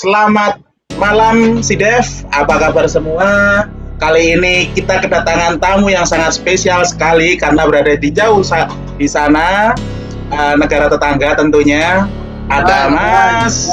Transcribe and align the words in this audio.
Selamat 0.00 0.56
malam 0.96 1.60
si 1.60 1.76
Dev, 1.76 2.08
apa 2.32 2.56
kabar 2.56 2.88
semua? 2.88 3.68
Kali 4.00 4.32
ini 4.32 4.72
kita 4.72 4.96
kedatangan 5.04 5.60
tamu 5.60 5.92
yang 5.92 6.08
sangat 6.08 6.40
spesial 6.40 6.80
sekali 6.88 7.36
karena 7.36 7.68
berada 7.68 7.92
di 8.00 8.08
jauh 8.08 8.40
di 8.96 9.04
sana 9.04 9.76
uh, 10.32 10.56
negara 10.56 10.88
tetangga 10.88 11.36
tentunya. 11.36 12.08
Ada 12.48 12.88
Mas. 12.88 13.68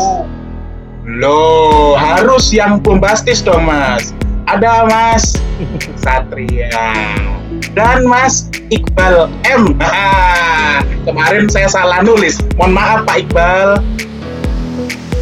Loh, 1.08 1.96
harus 1.96 2.52
yang 2.52 2.84
bombastis 2.84 3.40
dong 3.40 3.64
Mas. 3.64 4.12
Ada 4.52 4.84
Mas 4.84 5.40
Satria 5.96 6.76
dan 7.72 8.04
Mas 8.04 8.52
Iqbal 8.68 9.32
M. 9.48 9.80
kemarin 11.08 11.48
saya 11.48 11.72
salah 11.72 12.04
nulis. 12.04 12.36
Mohon 12.60 12.72
maaf 12.76 13.00
Pak 13.08 13.16
Iqbal. 13.24 13.80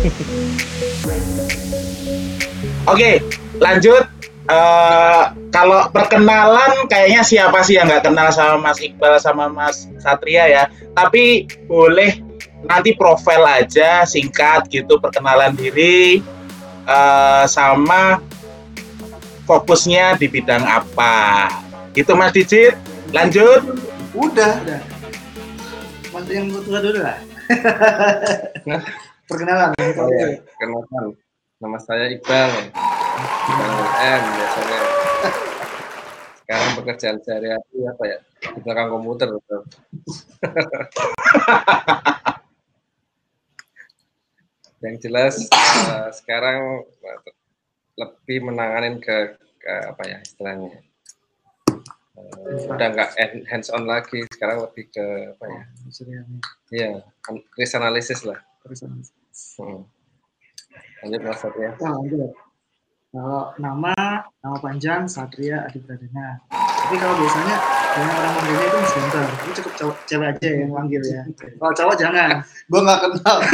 Oke, 2.85 3.17
lanjut. 3.57 4.05
Uh, 4.45 5.33
kalau 5.49 5.89
perkenalan 5.89 6.85
kayaknya 6.85 7.25
siapa 7.25 7.65
sih 7.65 7.81
yang 7.81 7.89
nggak 7.89 8.05
kenal 8.05 8.29
sama 8.29 8.69
Mas 8.69 8.77
Iqbal 8.77 9.17
sama 9.17 9.49
Mas 9.49 9.89
Satria 9.97 10.45
ya. 10.45 10.63
Tapi 10.93 11.49
boleh 11.65 12.21
nanti 12.61 12.93
profil 12.93 13.41
aja 13.41 14.05
singkat 14.05 14.69
gitu 14.69 15.01
perkenalan 15.01 15.57
diri 15.57 16.21
uh, 16.85 17.49
sama 17.49 18.21
fokusnya 19.49 20.21
di 20.21 20.29
bidang 20.29 20.61
apa. 20.61 21.49
Gitu 21.97 22.13
Mas 22.13 22.29
Dicit. 22.29 22.77
Lanjut. 23.17 23.65
Udah, 24.13 24.61
udah. 24.61 24.81
Mas 26.13 26.25
yang 26.29 26.53
tua 26.53 26.79
dulu 26.85 27.01
lah. 27.01 27.17
perkenalan. 29.25 29.73
Oh, 29.73 30.09
ya. 30.13 30.37
Perkenalan. 30.37 31.24
Nama 31.55 31.79
saya 31.79 32.11
Iqbal. 32.11 32.51
M 32.75 34.23
biasanya. 34.35 34.79
Sekarang 36.43 36.71
pekerjaan 36.75 37.17
sehari-hari 37.23 37.79
apa 37.87 38.03
ya? 38.03 38.17
Di 38.43 38.59
belakang 38.59 38.91
komputer. 38.91 39.31
Betul. 39.31 39.63
Yang 44.83 44.95
jelas 45.07 45.47
uh, 45.47 46.11
sekarang 46.11 46.83
lebih 47.95 48.51
menanganin 48.51 48.99
ke, 48.99 49.39
ke 49.39 49.73
apa 49.95 50.03
ya 50.03 50.19
istilahnya 50.19 50.83
uh, 52.19 52.75
udah 52.75 52.87
nggak 52.91 53.09
hands 53.47 53.71
on 53.71 53.87
lagi 53.87 54.27
sekarang 54.35 54.61
lebih 54.61 54.91
ke 54.91 55.05
apa 55.31 55.45
ya 55.47 55.61
iya 56.75 56.89
risk 57.55 57.79
analysis 57.79 58.27
lah 58.27 58.37
hmm. 58.67 59.94
Lanjut 61.05 61.21
Mas 61.21 61.37
Satria. 61.37 61.71
Oh, 61.85 62.01
lanjut. 62.01 62.33
Kalau 63.13 63.53
nama, 63.61 63.93
nama 64.41 64.57
panjang 64.57 65.05
Satria 65.05 65.69
Adi 65.69 65.77
Pradana. 65.77 66.41
Tapi 66.49 66.97
kalau 66.97 67.13
biasanya 67.21 67.55
banyak 67.93 68.15
orang 68.17 68.33
manggilnya 68.33 68.65
itu 68.65 68.77
Mas 68.81 68.91
Gunter. 68.97 69.25
Ini 69.29 69.51
cukup 69.53 69.73
cowok, 69.77 69.97
cewek 70.09 70.27
aja 70.33 70.47
yang 70.49 70.71
manggil 70.73 71.01
ya. 71.05 71.21
Kalau 71.61 71.73
cowok 71.77 71.95
jangan. 72.01 72.29
gue 72.41 72.81
nggak 72.81 72.99
kenal. 73.05 73.37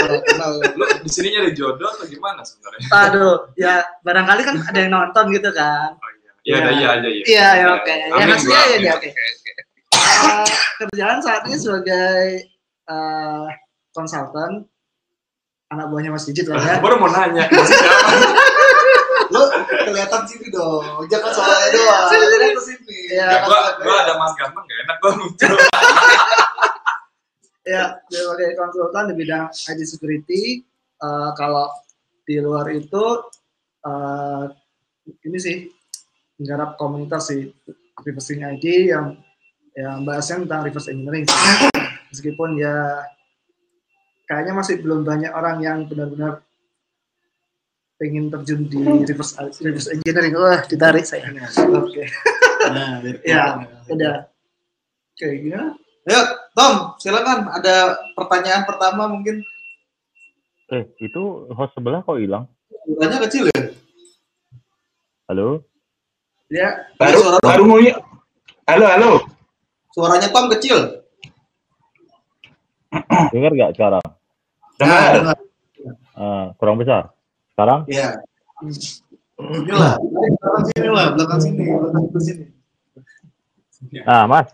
Gak 0.00 0.22
kenal. 0.22 0.50
Lu 0.76 0.84
di 1.00 1.10
sini 1.10 1.32
nyari 1.32 1.50
jodoh 1.56 1.88
atau 1.96 2.06
gimana 2.06 2.44
sebenarnya? 2.44 2.80
Aduh, 3.08 3.36
ya 3.56 3.80
barangkali 4.04 4.40
kan 4.44 4.56
ada 4.60 4.78
yang 4.78 4.92
nonton 4.92 5.24
gitu 5.32 5.50
kan. 5.56 5.96
Oh, 5.96 6.10
iya. 6.44 6.56
Ya, 6.60 6.70
iya 6.76 6.88
aja 6.92 7.08
ya. 7.08 7.22
Iya, 7.24 7.48
ya, 7.56 7.66
oke. 7.72 7.94
Ya 7.96 8.24
maksudnya 8.28 8.62
ya, 8.68 8.76
ya, 8.84 8.92
oke. 9.00 9.10
Uh, 9.96 10.48
kerjaan 10.84 11.18
saat 11.24 11.42
ini 11.48 11.56
sebagai 11.56 12.20
uh, 12.86 13.48
konsultan 13.96 14.69
anak 15.70 15.86
buahnya 15.88 16.10
Mas 16.10 16.26
Digit 16.26 16.50
lah 16.50 16.58
ya. 16.66 16.76
Baru 16.82 16.98
mau 16.98 17.08
nanya. 17.08 17.46
Lo 19.30 19.42
kelihatan 19.86 20.22
sini 20.26 20.50
dong, 20.50 21.06
jangan 21.06 21.30
soalnya 21.30 21.68
doang. 21.70 22.06
Sini 22.10 22.26
sini 22.26 22.46
ke 22.50 22.62
sini. 22.66 22.98
Ya, 23.14 23.46
gua, 23.46 23.78
gua 23.78 23.96
ada 24.02 24.14
Mas 24.18 24.34
Ganteng 24.34 24.64
gak 24.66 24.78
enak 24.86 24.96
gua 24.98 25.12
muncul. 25.14 25.54
ya, 27.72 27.84
sebagai 28.10 28.48
konsultan 28.58 29.04
di 29.10 29.14
bidang 29.14 29.46
ID 29.54 29.80
security, 29.86 30.42
uh, 30.98 31.30
kalau 31.38 31.70
di 32.26 32.42
luar 32.42 32.66
itu 32.74 33.06
uh, 33.86 34.44
ini 35.22 35.38
sih 35.38 35.56
menggarap 36.42 36.74
komunitas 36.74 37.30
sih 37.30 37.46
reversing 38.02 38.42
ID 38.42 38.90
yang 38.90 39.14
yang 39.78 40.02
bahasnya 40.02 40.42
tentang 40.42 40.66
reverse 40.66 40.90
engineering. 40.90 41.26
Meskipun 42.10 42.58
ya 42.58 43.06
kayaknya 44.30 44.54
masih 44.54 44.78
belum 44.78 45.02
banyak 45.02 45.34
orang 45.34 45.58
yang 45.58 45.90
benar-benar 45.90 46.46
pengen 47.98 48.30
terjun 48.30 48.70
di 48.70 48.78
reverse 48.78 49.34
reverse 49.58 49.90
engineering. 49.90 50.38
Wah, 50.38 50.62
ditarik 50.70 51.02
saya. 51.02 51.26
Oke. 51.26 51.50
Okay. 51.90 52.06
Nah, 52.70 53.02
ya, 53.26 53.66
udah. 53.90 54.30
Oke, 55.18 55.26
gimana? 55.42 55.74
Ayo, 56.06 56.20
Tom, 56.54 56.94
silakan. 57.02 57.50
Ada 57.58 57.98
pertanyaan 58.14 58.62
pertama 58.64 59.10
mungkin. 59.10 59.42
Eh, 60.70 60.86
itu 61.02 61.50
host 61.50 61.74
sebelah 61.74 62.06
kok 62.06 62.22
hilang? 62.22 62.46
Suaranya 62.86 63.18
kecil 63.26 63.50
ya? 63.50 63.60
Halo? 65.26 65.66
Ya. 66.46 66.86
Baru, 66.94 67.18
suara 67.18 67.38
baru 67.42 67.64
mau 67.66 67.82
Halo, 68.70 68.86
halo. 68.86 69.10
Suaranya 69.90 70.30
Tom 70.30 70.46
kecil. 70.54 71.02
Dengar 73.34 73.50
nggak 73.50 73.74
sekarang? 73.74 74.19
Dengar. 74.80 75.36
Uh, 76.16 76.56
kurang 76.56 76.80
besar. 76.80 77.12
Sekarang? 77.52 77.84
Iya. 77.84 78.16
Inilah, 79.40 79.96
belakang 80.00 80.64
sini 80.72 80.88
lah, 80.88 81.06
belakang 81.16 81.40
sini, 81.40 81.64
belakang 81.68 82.20
sini. 82.20 82.44
Ah, 84.04 84.28
Mas, 84.28 84.52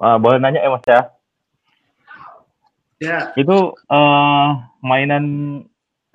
uh, 0.00 0.16
boleh 0.16 0.40
nanya 0.40 0.64
ya 0.64 0.72
Mas 0.72 0.84
ya? 0.88 1.00
Ya. 2.96 3.18
Itu 3.36 3.76
uh, 3.92 4.48
mainan 4.80 5.24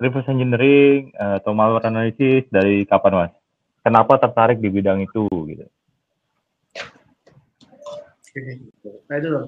reverse 0.02 0.26
engineering 0.26 1.14
uh, 1.14 1.38
atau 1.38 1.54
malware 1.54 1.86
analysis 1.86 2.42
dari 2.50 2.82
kapan 2.90 3.26
Mas? 3.26 3.32
Kenapa 3.86 4.18
tertarik 4.18 4.58
di 4.58 4.66
bidang 4.66 5.06
itu 5.06 5.26
gitu? 5.46 5.66
Nah 9.06 9.16
itu 9.18 9.28
loh. 9.30 9.46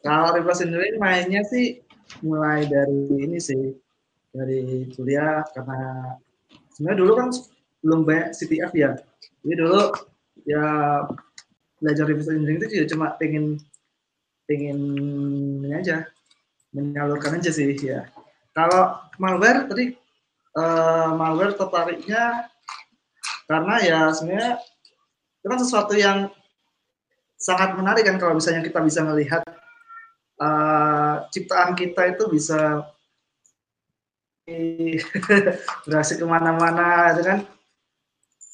Kalau 0.00 0.32
reverse 0.32 0.64
engineering 0.64 0.96
mainnya 0.96 1.44
sih 1.44 1.83
mulai 2.22 2.66
dari 2.68 3.10
ini 3.20 3.38
sih 3.38 3.74
dari 4.34 4.90
kuliah 4.94 5.46
karena 5.54 6.14
sebenarnya 6.74 6.98
dulu 6.98 7.12
kan 7.14 7.28
belum 7.84 8.00
banyak 8.02 8.28
CTF 8.34 8.72
ya. 8.74 8.90
Jadi 9.44 9.54
dulu 9.60 9.82
ya 10.48 10.66
belajar 11.78 12.04
reverse 12.08 12.32
engineering 12.32 12.58
itu 12.64 12.66
juga 12.80 12.86
cuma 12.96 13.06
pengen 13.20 13.60
pengen 14.48 14.78
ini 15.64 15.74
aja 15.76 16.08
menyalurkan 16.74 17.38
aja 17.38 17.50
sih 17.52 17.76
ya. 17.78 18.08
Kalau 18.56 18.98
malware 19.20 19.68
tadi 19.70 19.94
uh, 20.58 21.14
malware 21.14 21.54
tertariknya 21.54 22.50
karena 23.44 23.74
ya 23.84 24.00
sebenarnya 24.10 24.58
itu 25.44 25.46
kan 25.46 25.60
sesuatu 25.60 25.92
yang 25.92 26.18
sangat 27.36 27.76
menarik 27.76 28.08
kan 28.08 28.16
kalau 28.16 28.40
misalnya 28.40 28.64
kita 28.64 28.80
bisa 28.80 29.04
melihat 29.04 29.44
uh, 30.40 31.26
ciptaan 31.30 31.74
kita 31.78 32.16
itu 32.16 32.24
bisa 32.30 32.88
berhasil 35.88 36.16
ke 36.20 36.26
mana-mana 36.26 37.16
itu 37.16 37.22
kan? 37.24 37.38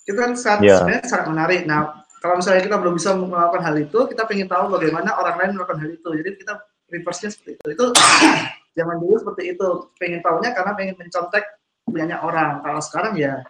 Itu 0.06 0.18
kan 0.18 0.32
sangat, 0.38 0.66
yeah. 0.66 0.78
sebenarnya 0.82 1.06
sangat 1.06 1.26
menarik. 1.30 1.60
Nah 1.66 2.06
kalau 2.20 2.38
misalnya 2.38 2.62
kita 2.62 2.76
belum 2.78 2.94
bisa 3.00 3.10
melakukan 3.16 3.62
hal 3.64 3.76
itu 3.80 3.98
kita 4.12 4.22
ingin 4.36 4.48
tahu 4.50 4.64
bagaimana 4.70 5.16
orang 5.18 5.36
lain 5.40 5.50
melakukan 5.56 5.78
hal 5.82 5.90
itu. 5.90 6.08
Jadi 6.20 6.30
kita 6.38 6.54
reverse-nya 6.90 7.30
seperti 7.32 7.50
itu. 7.58 7.66
Itu 7.74 7.84
zaman 8.78 8.96
dulu 9.00 9.14
seperti 9.18 9.42
itu. 9.56 9.68
Pengen 9.98 10.20
tahunya 10.22 10.50
karena 10.54 10.72
pengen 10.76 10.94
mencontek 11.00 11.44
punyanya 11.82 12.22
orang. 12.22 12.62
Kalau 12.62 12.80
sekarang 12.82 13.14
ya 13.18 13.42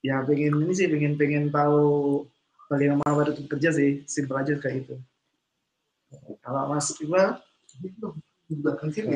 ya 0.00 0.24
pengen 0.24 0.56
ini 0.64 0.72
sih 0.72 0.88
pengen 0.88 1.20
pengen 1.20 1.52
tahu 1.52 2.24
bagaimana 2.68 3.04
itu 3.32 3.48
bekerja 3.48 3.70
sih. 3.72 4.04
Simpel 4.04 4.44
aja 4.44 4.56
kayak 4.60 4.88
itu 4.88 4.96
kalau 6.42 6.74
Mas 6.74 6.90
Iqbal, 6.98 7.38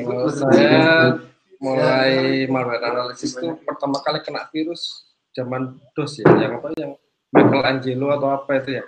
kalau 0.05 0.27
saya 0.31 1.19
mulai 1.59 2.45
malware 2.47 2.83
analysis 2.83 3.35
itu 3.35 3.55
pertama 3.63 3.99
kali 4.03 4.19
kena 4.23 4.47
virus 4.51 5.11
zaman 5.35 5.75
DOS 5.95 6.23
ya, 6.23 6.25
yang 6.39 6.53
apa 6.59 6.71
yang 6.79 6.95
Michelangelo 7.35 8.07
atau 8.15 8.29
apa 8.31 8.51
itu 8.63 8.79
ya. 8.79 8.85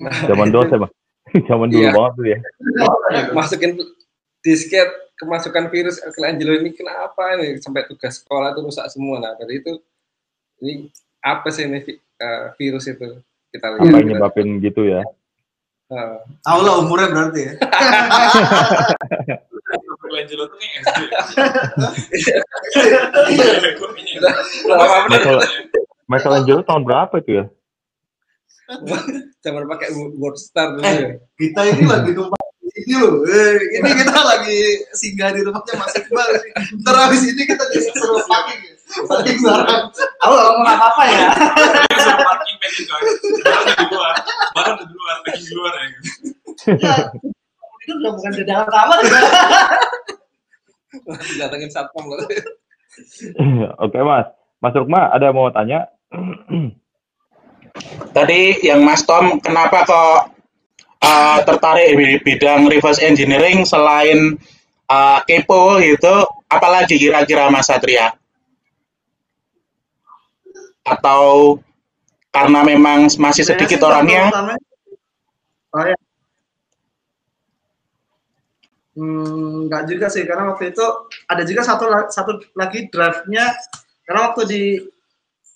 Nah, 0.00 0.12
zaman 0.24 0.48
DOS 0.48 0.68
ya, 0.72 0.78
Bang. 0.80 0.92
zaman 1.50 1.66
dulu 1.68 1.82
iya. 1.82 1.92
banget 1.92 2.12
tuh 2.16 2.26
ya. 2.26 2.38
Masukin 3.36 3.70
disket 4.40 4.88
kemasukan 5.20 5.68
virus 5.68 6.00
Michelangelo 6.00 6.52
ini 6.56 6.70
kenapa 6.72 7.36
ini 7.36 7.60
sampai 7.60 7.84
tugas 7.84 8.24
sekolah 8.24 8.56
itu 8.56 8.60
rusak 8.64 8.86
semua. 8.88 9.20
Nah, 9.20 9.32
dari 9.36 9.60
itu 9.60 9.76
ini 10.64 10.88
apa 11.20 11.48
sih 11.52 11.68
ini 11.68 11.84
uh, 12.22 12.56
virus 12.56 12.88
itu? 12.88 13.20
Kita 13.52 13.76
lihat. 13.76 13.84
Apa 13.84 13.96
yang 14.00 14.08
nyebabin 14.16 14.48
gitu 14.64 14.88
ya? 14.88 15.04
Uh, 15.86 16.18
Tahu 16.42 16.60
lah 16.66 16.82
umurnya 16.82 17.08
berarti 17.08 17.40
ya. 17.46 17.52
Michelangelo 20.02 20.44
tuh 20.46 20.58
kayak 20.58 20.74
SD. 20.82 21.00
Michael, 25.06 25.38
Michelangelo 26.06 26.60
tahun 26.62 26.82
berapa 26.82 27.14
itu 27.18 27.30
ya? 27.38 27.44
Jangan 29.40 29.62
pakai 29.70 29.88
word 30.18 30.36
star 30.36 30.74
dulu 30.74 30.82
Eh. 30.82 30.94
ya. 30.96 31.08
Kita 31.36 31.60
ini 31.66 31.86
lagi 31.86 32.10
numpang 32.10 32.42
di 32.58 32.70
sini 32.74 32.94
loh. 32.98 33.22
Eh, 33.22 33.54
ini 33.78 33.90
kita 33.94 34.18
lagi 34.18 34.58
singgah 34.90 35.30
di 35.30 35.46
rumahnya 35.46 35.74
Mas 35.76 35.94
Iqbal. 35.94 36.28
Ntar 36.82 36.94
habis 36.98 37.22
ini 37.24 37.42
kita 37.46 37.62
disuruh 37.70 38.26
parking. 38.26 38.60
ya. 38.60 38.74
Parking 38.86 39.38
bareng. 39.42 39.84
Aku 40.22 40.32
nggak 40.32 40.46
ngomong 40.46 40.68
apa-apa 40.70 41.02
ya. 41.10 41.28
parking 42.22 42.56
pengen 42.62 42.82
guys. 42.86 43.10
Barang 43.42 43.66
di 43.74 43.84
luar, 43.90 44.14
barang 44.54 44.76
di 44.78 44.94
luar, 44.94 45.16
lagi 45.26 45.42
di 45.42 45.52
luar 45.54 45.72
ya. 45.74 45.86
Ya, 46.78 46.94
itu 47.82 47.92
udah 47.98 48.12
bukan 48.14 48.32
di 48.32 48.44
dalam 48.46 48.68
kamar. 48.70 48.98
Datengin 51.38 51.70
satpam 51.70 52.06
loh. 52.06 52.18
Oke 53.82 53.98
mas, 54.00 54.26
Mas 54.62 54.74
Rukma 54.74 55.12
ada 55.12 55.34
mau 55.34 55.52
tanya? 55.52 55.90
Tadi 58.16 58.64
yang 58.64 58.80
Mas 58.88 59.04
Tom, 59.04 59.36
kenapa 59.44 59.84
kok 59.84 60.32
uh, 61.04 61.38
tertarik 61.44 61.92
di 61.92 62.16
bidang 62.24 62.72
reverse 62.72 63.04
engineering 63.04 63.68
selain 63.68 64.40
uh, 64.88 65.20
kepo 65.28 65.76
gitu? 65.84 66.24
Apalagi 66.48 66.96
kira-kira 66.96 67.52
Mas 67.52 67.68
Satria? 67.68 68.16
Atau 70.86 71.58
karena 72.30 72.60
memang 72.62 73.10
masih 73.18 73.42
sedikit 73.42 73.80
Sebenarnya 73.80 74.30
sih 74.30 74.30
orangnya? 74.30 74.56
Oh 75.74 75.84
ya. 75.84 75.96
Hmm, 78.96 79.68
nggak 79.68 79.92
juga 79.92 80.08
sih 80.08 80.24
karena 80.24 80.56
waktu 80.56 80.72
itu 80.72 80.86
ada 81.28 81.44
juga 81.44 81.60
satu 81.60 81.84
satu 82.08 82.40
lagi 82.56 82.88
draftnya 82.88 83.52
karena 84.08 84.32
waktu 84.32 84.42
di 84.48 84.62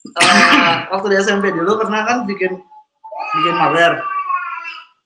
eh, 0.05 0.73
waktu 0.93 1.07
di 1.09 1.17
SMP 1.25 1.49
dulu 1.49 1.81
pernah 1.81 2.05
kan 2.05 2.29
bikin 2.29 2.61
bikin 3.41 3.55
malware. 3.57 4.05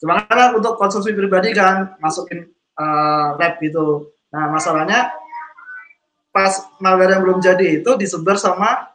Cuma 0.03 0.27
kan 0.27 0.51
untuk 0.59 0.75
konsumsi 0.75 1.15
pribadi 1.15 1.55
kan 1.55 1.95
masukin 2.03 2.51
eh, 2.75 3.29
lab 3.39 3.55
gitu. 3.63 4.11
Nah 4.35 4.51
masalahnya 4.51 5.15
pas 6.35 6.59
malware 6.83 7.15
yang 7.15 7.23
belum 7.23 7.39
jadi 7.39 7.79
itu 7.79 7.91
disebar 7.95 8.35
sama 8.35 8.94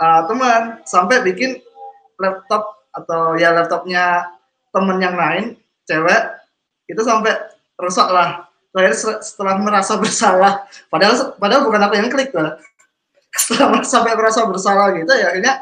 eh, 0.00 0.20
teman 0.26 0.62
sampai 0.88 1.20
bikin 1.22 1.60
laptop 2.16 2.88
atau 2.90 3.36
ya 3.36 3.54
laptopnya 3.54 4.26
temen 4.74 4.98
yang 4.98 5.14
lain 5.14 5.44
cewek 5.86 6.22
itu 6.90 7.00
sampai 7.04 7.36
rusak 7.78 8.08
lah 8.10 8.50
saya 8.70 8.94
setelah 9.22 9.58
merasa 9.58 9.98
bersalah 9.98 10.66
padahal 10.90 11.34
padahal 11.38 11.66
bukan 11.66 11.82
aku 11.86 11.94
yang 11.98 12.10
klik 12.10 12.30
lah 12.34 12.58
setelah 13.40 13.82
sampai 13.86 14.14
merasa 14.18 14.46
bersalah 14.46 14.94
gitu 14.94 15.10
ya 15.10 15.34
akhirnya 15.34 15.54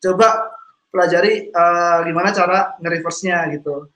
coba 0.00 0.52
pelajari 0.92 1.48
eh, 1.48 1.98
gimana 2.04 2.30
cara 2.30 2.76
nge-reverse-nya 2.80 3.48
gitu 3.56 3.88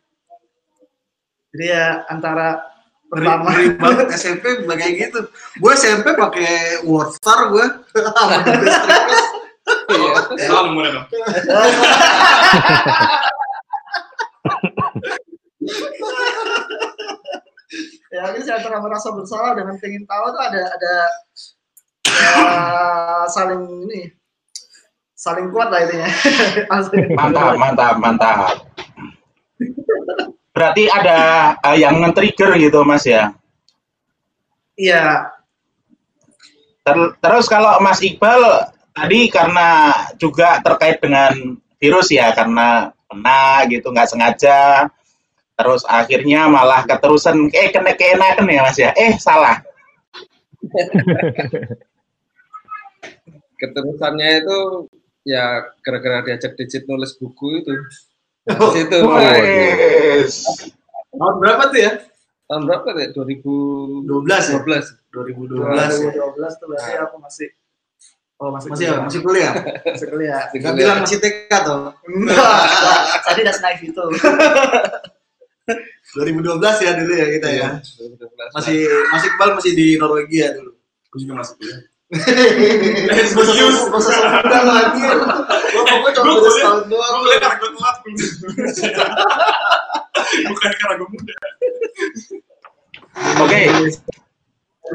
jadi 1.53 1.65
ya 1.73 1.85
antara 2.13 2.61
pertama 3.09 3.51
banget 3.81 4.07
SMP 4.21 4.69
kayak 4.69 4.95
gitu. 5.09 5.21
Gue 5.59 5.73
SMP 5.75 6.13
pakai 6.13 6.85
Wordstar 6.85 7.49
gue. 7.53 7.67
Nomornya 9.89 10.91
dong. 11.01 11.07
ya 18.09 18.23
ini 18.33 18.41
saya 18.41 18.65
antara 18.65 18.81
merasa 18.81 19.13
bersalah 19.13 19.53
dengan 19.53 19.77
pengen 19.77 20.09
tahu 20.09 20.33
tuh 20.33 20.41
ada 20.41 20.63
ada 20.73 20.95
ya, 22.09 22.33
saling 23.29 23.85
ini 23.89 24.09
saling 25.13 25.53
kuat 25.53 25.69
lah 25.69 25.85
intinya. 25.85 26.09
Mantap, 27.21 27.59
mantap, 27.59 27.95
mantap. 28.01 28.39
Berarti 30.55 30.89
ada 30.91 31.19
uh, 31.63 31.77
yang 31.77 32.01
nge-trigger 32.03 32.57
gitu 32.59 32.83
Mas 32.87 33.05
ya? 33.07 33.35
iya 34.79 35.35
Ter- 36.87 37.15
terus 37.19 37.51
kalau 37.51 37.83
Mas 37.83 38.01
Iqbal 38.01 38.71
tadi 38.99 39.21
karena 39.31 39.95
juga 40.19 40.59
terkait 40.59 40.99
dengan 40.99 41.55
virus 41.79 42.11
ya 42.11 42.35
karena 42.35 42.91
kena 43.07 43.63
gitu 43.71 43.95
nggak 43.95 44.11
sengaja 44.11 44.91
terus 45.55 45.87
akhirnya 45.87 46.51
malah 46.51 46.83
keterusan 46.83 47.51
eh 47.55 47.71
kena 47.71 47.95
keenakan 47.95 48.51
ya 48.51 48.63
Mas 48.67 48.79
ya 48.79 48.91
eh 48.99 49.15
salah 49.23 49.63
Keterusannya 53.59 54.47
itu 54.47 54.59
ya 55.27 55.67
gara-gara 55.83 56.23
diajak 56.23 56.55
digit 56.55 56.87
nulis 56.87 57.19
buku 57.19 57.59
itu. 57.63 57.75
Oh, 58.49 58.71
Di 58.73 58.87
situ 58.87 58.97
Wes. 59.03 59.05
mulai. 59.05 59.43
Tahun 61.11 61.37
berapa 61.43 61.63
tuh 61.75 61.81
ya? 61.83 61.93
Tahun 62.49 62.63
berapa 62.65 62.87
ya? 62.97 63.11
2012. 63.13 64.07
12 64.07 64.07
ya? 64.07 64.59
12. 64.63 64.95
2012 65.11 65.75
ya. 65.75 66.11
2012 66.39 66.61
tuh 66.63 66.67
berarti 66.71 66.93
aku 67.03 67.17
masih 67.19 67.49
oh 68.39 68.49
masih 68.51 68.69
Masih 68.71 68.85
ya, 68.87 68.97
masih 69.07 69.21
kuliah. 69.21 69.53
masih 69.85 70.07
kuliah 70.07 70.43
Gak 70.53 70.73
bilang 70.73 70.99
masih 71.03 71.19
TK 71.19 71.51
tuh. 71.61 71.91
enggak 72.07 72.59
saya 73.23 73.35
tidak 73.37 73.55
naif 73.59 73.81
itu 73.83 74.05
2012 76.17 76.57
ya 76.81 76.93
dulu 76.97 77.13
ya 77.13 77.27
kita 77.29 77.49
ya. 77.53 77.69
2012. 77.77 78.57
Masih 78.57 78.79
masih 79.13 79.29
Iqbal 79.29 79.49
masih 79.53 79.73
di 79.75 79.87
Norwegia 79.95 80.57
dulu. 80.57 80.73
Gue 81.07 81.19
juga 81.21 81.35
masih 81.37 81.55
kuliah. 81.57 81.81
Gak 82.09 83.37
usah 83.37 83.53
gak 83.53 83.69
usah 83.93 84.17
sombong 84.17 84.67
lagi. 84.67 85.03
Gue 85.05 85.83
pokoknya 85.85 86.11
cuma 86.17 86.25
Gua 86.25 86.33
beda 86.33 86.41
kuliah- 86.41 86.57
setahun 86.57 86.81
doang. 86.89 87.13
Gue 87.13 87.21
kuliah 87.21 87.41
karena 87.45 87.57
gue 87.59 87.71
telat. 87.71 87.97
Bukan 90.49 90.71
karena 90.75 90.95
gue 90.97 91.09
muda. 91.09 91.35
oke 93.39 93.61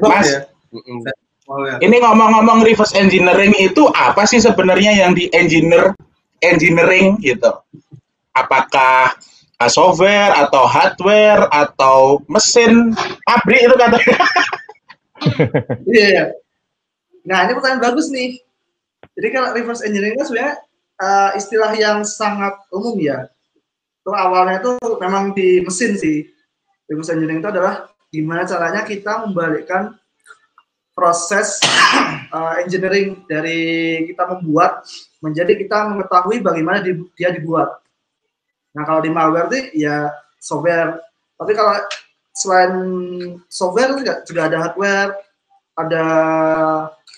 Mas 0.02 0.26
ya. 0.26 0.40
Mm-mm. 0.74 0.98
Oh 1.52 1.60
ya. 1.68 1.76
ini 1.84 2.00
ngomong-ngomong 2.00 2.64
reverse 2.64 2.96
engineering 2.96 3.52
itu 3.60 3.84
apa 3.92 4.24
sih 4.24 4.40
sebenarnya 4.40 4.96
yang 4.96 5.12
di 5.12 5.28
engineer 5.36 5.92
engineering 6.40 7.20
gitu 7.20 7.52
apakah 8.32 9.12
uh, 9.60 9.68
software 9.68 10.32
atau 10.40 10.64
hardware 10.64 11.44
atau 11.52 12.24
mesin 12.32 12.96
pabrik 13.28 13.68
itu 13.68 13.76
katanya 13.76 14.18
Iya. 15.88 16.08
iya. 16.12 16.26
Nah, 17.24 17.48
ini 17.48 17.56
pertanyaan 17.56 17.84
bagus 17.84 18.12
nih. 18.12 18.40
Jadi 19.16 19.28
kalau 19.32 19.56
reverse 19.56 19.84
engineering 19.86 20.20
itu 20.20 20.28
sebenarnya 20.28 20.56
eh, 21.00 21.30
istilah 21.40 21.72
yang 21.78 22.04
sangat 22.04 22.56
umum 22.74 23.00
ya. 23.00 23.32
Itu 24.04 24.12
awalnya 24.12 24.60
itu 24.60 24.76
memang 25.00 25.32
di 25.32 25.64
mesin 25.64 25.96
sih. 25.96 26.28
Reverse 26.92 27.16
engineering 27.16 27.40
itu 27.40 27.50
adalah 27.52 27.88
gimana 28.12 28.44
caranya 28.44 28.84
kita 28.84 29.24
membalikkan 29.24 29.96
proses 30.94 31.60
eh, 32.38 32.54
engineering 32.64 33.26
dari 33.26 33.62
kita 34.10 34.30
membuat 34.38 34.86
menjadi 35.20 35.54
kita 35.58 35.90
mengetahui 35.94 36.40
bagaimana 36.42 36.80
di- 36.82 37.10
dia 37.18 37.34
dibuat. 37.34 37.82
Nah, 38.74 38.84
kalau 38.86 39.02
di 39.06 39.10
malware 39.14 39.50
itu 39.54 39.86
ya 39.86 40.10
software. 40.42 40.98
Tapi 41.38 41.52
kalau 41.54 41.74
selain 42.34 42.74
software 43.50 43.94
juga, 43.98 44.14
juga 44.26 44.42
ada 44.50 44.58
hardware, 44.66 45.12
ada 45.78 46.06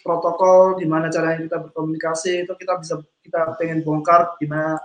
protokol 0.06 0.80
gimana 0.80 1.12
caranya 1.12 1.44
kita 1.44 1.58
berkomunikasi 1.66 2.46
itu 2.46 2.54
kita 2.56 2.78
bisa 2.80 2.96
kita 3.26 3.58
pengen 3.58 3.82
bongkar 3.82 4.38
gimana 4.40 4.80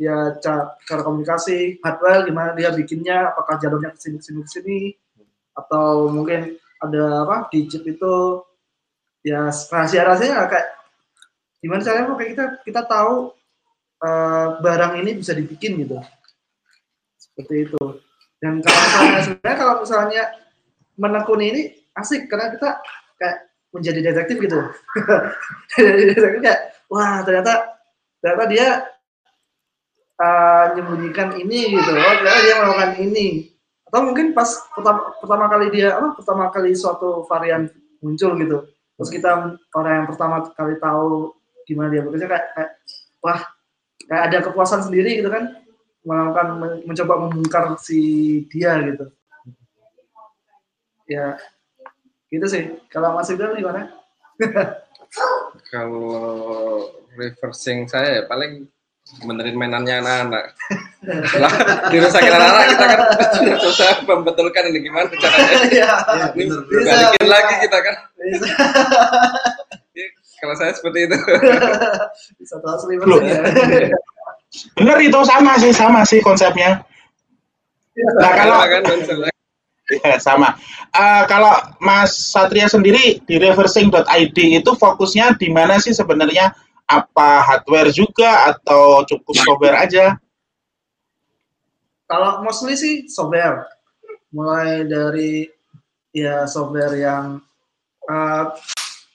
ya 0.00 0.36
ca- 0.40 0.74
cara 0.88 1.02
komunikasi 1.04 1.78
hardware 1.84 2.24
gimana 2.24 2.56
dia 2.56 2.72
bikinnya 2.72 3.30
apakah 3.30 3.60
jalurnya 3.60 3.92
ke 3.94 3.98
sini 4.00 4.16
ke 4.18 4.24
sini 4.24 4.40
ke 4.42 4.50
sini 4.50 4.78
atau 5.52 6.08
mungkin 6.08 6.56
ada 6.82 7.04
apa 7.22 7.36
di 7.54 7.70
chip 7.70 7.86
itu 7.86 8.42
ya 9.22 9.48
rahasia 9.48 10.02
rahasianya 10.02 10.50
kayak 10.50 10.66
gimana 11.62 11.80
caranya 11.86 12.10
kok 12.10 12.18
kita 12.18 12.44
kita 12.66 12.80
tahu 12.90 13.30
eh, 14.02 14.46
barang 14.58 14.92
ini 14.98 15.10
bisa 15.14 15.30
dibikin 15.32 15.78
gitu 15.78 16.02
seperti 17.32 17.70
itu. 17.70 17.82
Dan 18.42 18.60
kalau 18.60 18.76
misalnya 18.76 19.20
sebenarnya 19.24 19.56
kalau 19.56 19.74
misalnya 19.80 20.24
menekuni 20.98 21.44
ini 21.48 21.62
asik 21.96 22.28
karena 22.28 22.52
kita 22.52 22.68
kayak 23.16 23.38
menjadi 23.72 24.00
detektif 24.12 24.36
gitu. 24.42 24.58
Jadi 25.78 26.38
kayak 26.44 26.60
wah 26.92 27.24
ternyata 27.24 27.78
ternyata 28.20 28.44
dia 28.50 28.68
uh, 30.20 30.64
menyembunyikan 30.74 31.38
ini 31.40 31.78
gitu. 31.78 31.90
Oh 31.94 32.12
ternyata 32.20 32.40
dia 32.44 32.56
melakukan 32.60 32.92
ini 33.00 33.51
atau 33.92 34.08
mungkin 34.08 34.32
pas 34.32 34.48
pertama, 34.72 35.12
pertama 35.20 35.44
kali 35.52 35.66
dia 35.68 36.00
apa 36.00 36.16
pertama 36.16 36.48
kali 36.48 36.72
suatu 36.72 37.28
varian 37.28 37.68
muncul 38.00 38.32
gitu 38.40 38.58
terus 38.96 39.10
kita 39.12 39.60
orang 39.76 39.92
yang 40.00 40.08
pertama 40.08 40.36
kali 40.56 40.80
tahu 40.80 41.36
gimana 41.68 41.92
dia 41.92 42.02
bekerja 42.02 42.26
kayak, 42.26 42.46
kayak 42.56 42.70
wah 43.20 43.40
kayak 44.08 44.22
ada 44.32 44.38
kepuasan 44.48 44.80
sendiri 44.88 45.20
gitu 45.20 45.28
kan 45.28 45.60
melakukan 46.02 46.46
men- 46.58 46.82
mencoba 46.88 47.14
membongkar 47.20 47.76
si 47.78 48.00
dia 48.48 48.80
gitu 48.80 49.06
ya 51.06 51.36
Gitu 52.32 52.46
sih. 52.48 52.64
Kalau 52.88 53.12
Mas 53.12 53.28
Ibnu 53.28 53.60
gimana? 53.60 53.92
Kalau 55.72 56.08
reversing 57.12 57.84
saya 57.84 58.08
ya 58.16 58.22
paling 58.24 58.64
benerin 59.28 59.60
mainannya 59.60 60.00
anak-anak. 60.00 60.56
Lah, 61.02 61.52
dirusakin 61.90 62.30
anak-anak 62.30 62.66
kita 62.70 62.84
kan 62.86 62.98
sudah 63.34 63.56
susah 63.58 63.90
membetulkan 64.06 64.70
ini 64.70 64.86
gimana 64.86 65.10
caranya. 65.10 65.50
Iya. 65.66 65.90
Iya, 65.98 66.26
Ini 66.30 66.44
bener. 66.46 66.62
Bisa, 66.70 66.90
balikin 66.94 67.18
bisa. 67.18 67.34
lagi 67.34 67.54
kita 67.58 67.78
kan. 67.82 67.94
Bisa. 68.22 68.46
Ya, 69.98 70.06
Kalau 70.38 70.54
saya 70.54 70.72
seperti 70.78 70.98
itu. 71.10 71.16
Bisa 72.38 72.54
transfer 72.62 72.94
ya. 72.94 73.02
Bener 74.78 74.96
itu 75.02 75.18
sama 75.26 75.52
sih, 75.58 75.74
sama 75.74 76.00
sih 76.06 76.22
konsepnya. 76.22 76.86
Nah 78.22 78.32
kalau 78.38 78.62
kan. 78.62 78.82
Ya, 80.06 80.16
sama. 80.22 80.54
Eh, 80.94 81.22
kalau 81.26 81.50
Mas 81.82 82.14
Satria 82.14 82.70
sendiri 82.70 83.18
di 83.26 83.42
reversing.id 83.42 84.38
itu 84.38 84.70
fokusnya 84.78 85.34
di 85.34 85.50
mana 85.50 85.82
sih 85.82 85.90
sebenarnya? 85.90 86.54
Apa 86.86 87.42
hardware 87.42 87.90
juga 87.90 88.54
atau 88.54 89.02
cukup 89.02 89.34
software 89.34 89.82
aja? 89.82 90.21
Kalau 92.12 92.44
mostly 92.44 92.76
sih 92.76 93.08
software. 93.08 93.64
Mulai 94.36 94.84
dari 94.84 95.48
ya 96.12 96.44
software 96.44 96.92
yang 97.00 97.40
eh, 98.04 98.44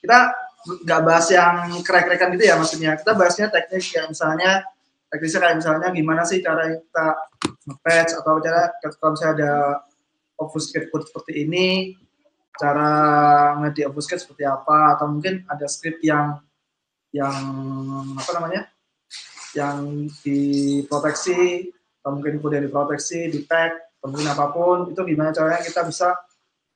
kita 0.02 0.34
nggak 0.82 1.02
bahas 1.06 1.30
yang 1.30 1.78
krek-krekan 1.86 2.34
gitu 2.34 2.50
ya 2.50 2.58
maksudnya. 2.58 2.98
Kita 2.98 3.14
bahasnya 3.14 3.54
teknik 3.54 3.86
yang 3.94 4.10
misalnya 4.10 4.66
teknisnya 5.14 5.40
kayak 5.46 5.56
misalnya 5.62 5.88
gimana 5.94 6.22
sih 6.26 6.42
cara 6.42 6.74
kita 6.74 7.06
nge-patch 7.70 8.12
atau 8.18 8.42
cara 8.42 8.74
kalau 8.98 9.12
misalnya 9.14 9.34
ada 9.38 9.52
obfuscate 10.42 10.90
code 10.90 11.06
seperti 11.06 11.46
ini, 11.46 11.94
cara 12.58 12.90
nge 13.62 13.86
obfuscate 13.86 14.26
seperti 14.26 14.42
apa 14.42 14.98
atau 14.98 15.06
mungkin 15.06 15.46
ada 15.46 15.70
script 15.70 16.02
yang 16.02 16.42
yang 17.14 17.38
apa 18.18 18.30
namanya? 18.34 18.62
yang 19.56 20.06
diproteksi 20.20 21.72
mungkin 22.14 22.38
yang 22.40 22.64
diproteksi, 22.68 23.28
di 23.28 23.44
tag, 23.44 23.76
mungkin 24.04 24.28
apa 24.30 24.50
pun, 24.54 24.90
itu 24.92 25.00
gimana 25.04 25.34
caranya 25.34 25.60
kita 25.62 25.82
bisa 25.84 26.14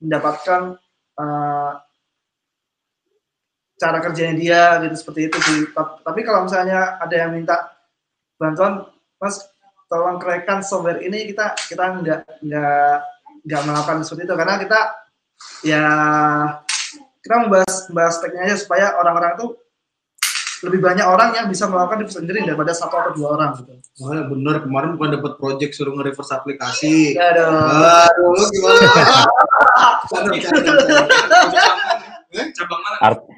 mendapatkan 0.02 0.76
eh, 1.18 1.72
cara 3.82 3.98
kerjanya 3.98 4.34
dia 4.38 4.62
gitu 4.86 4.94
seperti 4.94 5.20
itu 5.26 5.38
sih. 5.42 5.60
Ta- 5.74 5.98
Tapi 6.02 6.20
kalau 6.22 6.46
misalnya 6.46 7.02
ada 7.02 7.14
yang 7.14 7.34
minta 7.34 7.74
bantuan, 8.38 8.86
mas 9.18 9.42
tolong 9.90 10.16
kerekan 10.22 10.64
software 10.64 11.02
ini 11.04 11.28
kita 11.28 11.52
kita 11.68 11.84
nggak 12.00 12.20
nggak 12.40 12.96
nggak 13.44 13.62
melakukan 13.66 14.06
seperti 14.06 14.24
itu 14.24 14.34
karena 14.38 14.54
kita 14.56 14.80
ya 15.66 15.84
kita 17.22 17.34
membahas 17.44 17.74
membahas 17.90 18.14
tekniknya 18.18 18.46
aja 18.50 18.56
supaya 18.56 18.86
orang-orang 18.98 19.32
tuh 19.36 19.50
lebih 20.62 20.80
banyak 20.80 21.06
orang 21.06 21.34
yang 21.34 21.46
bisa 21.50 21.66
melakukan 21.66 22.06
reverse 22.06 22.18
engineering 22.22 22.46
daripada 22.46 22.70
satu 22.70 22.94
atau 22.94 23.12
dua 23.14 23.28
orang 23.34 23.50
gitu. 23.58 23.72
Wah, 24.06 24.22
bener 24.30 24.62
kemarin 24.62 24.94
bukan 24.94 25.10
dapat 25.18 25.32
project 25.42 25.72
suruh 25.74 25.92
nge-reverse 25.98 26.32
aplikasi. 26.32 27.18
Ya 27.18 27.34
dong. 27.34 27.50
Aduh, 27.50 28.30
lu 28.38 28.46
gimana? 28.54 28.86
Canda. 30.06 30.32
Cabang 32.56 32.80
mana? 32.80 32.96
Art- 33.04 33.28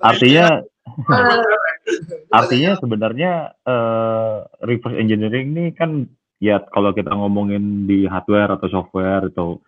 artinya 0.00 0.46
artinya 2.38 2.70
sebenarnya 2.80 3.32
eh, 3.64 4.36
reverse 4.64 4.98
engineering 4.98 5.52
ini 5.56 5.64
kan 5.76 6.06
ya 6.40 6.60
kalau 6.72 6.92
kita 6.96 7.12
ngomongin 7.12 7.84
di 7.84 8.04
hardware 8.08 8.56
atau 8.56 8.68
software 8.72 9.28
atau 9.32 9.60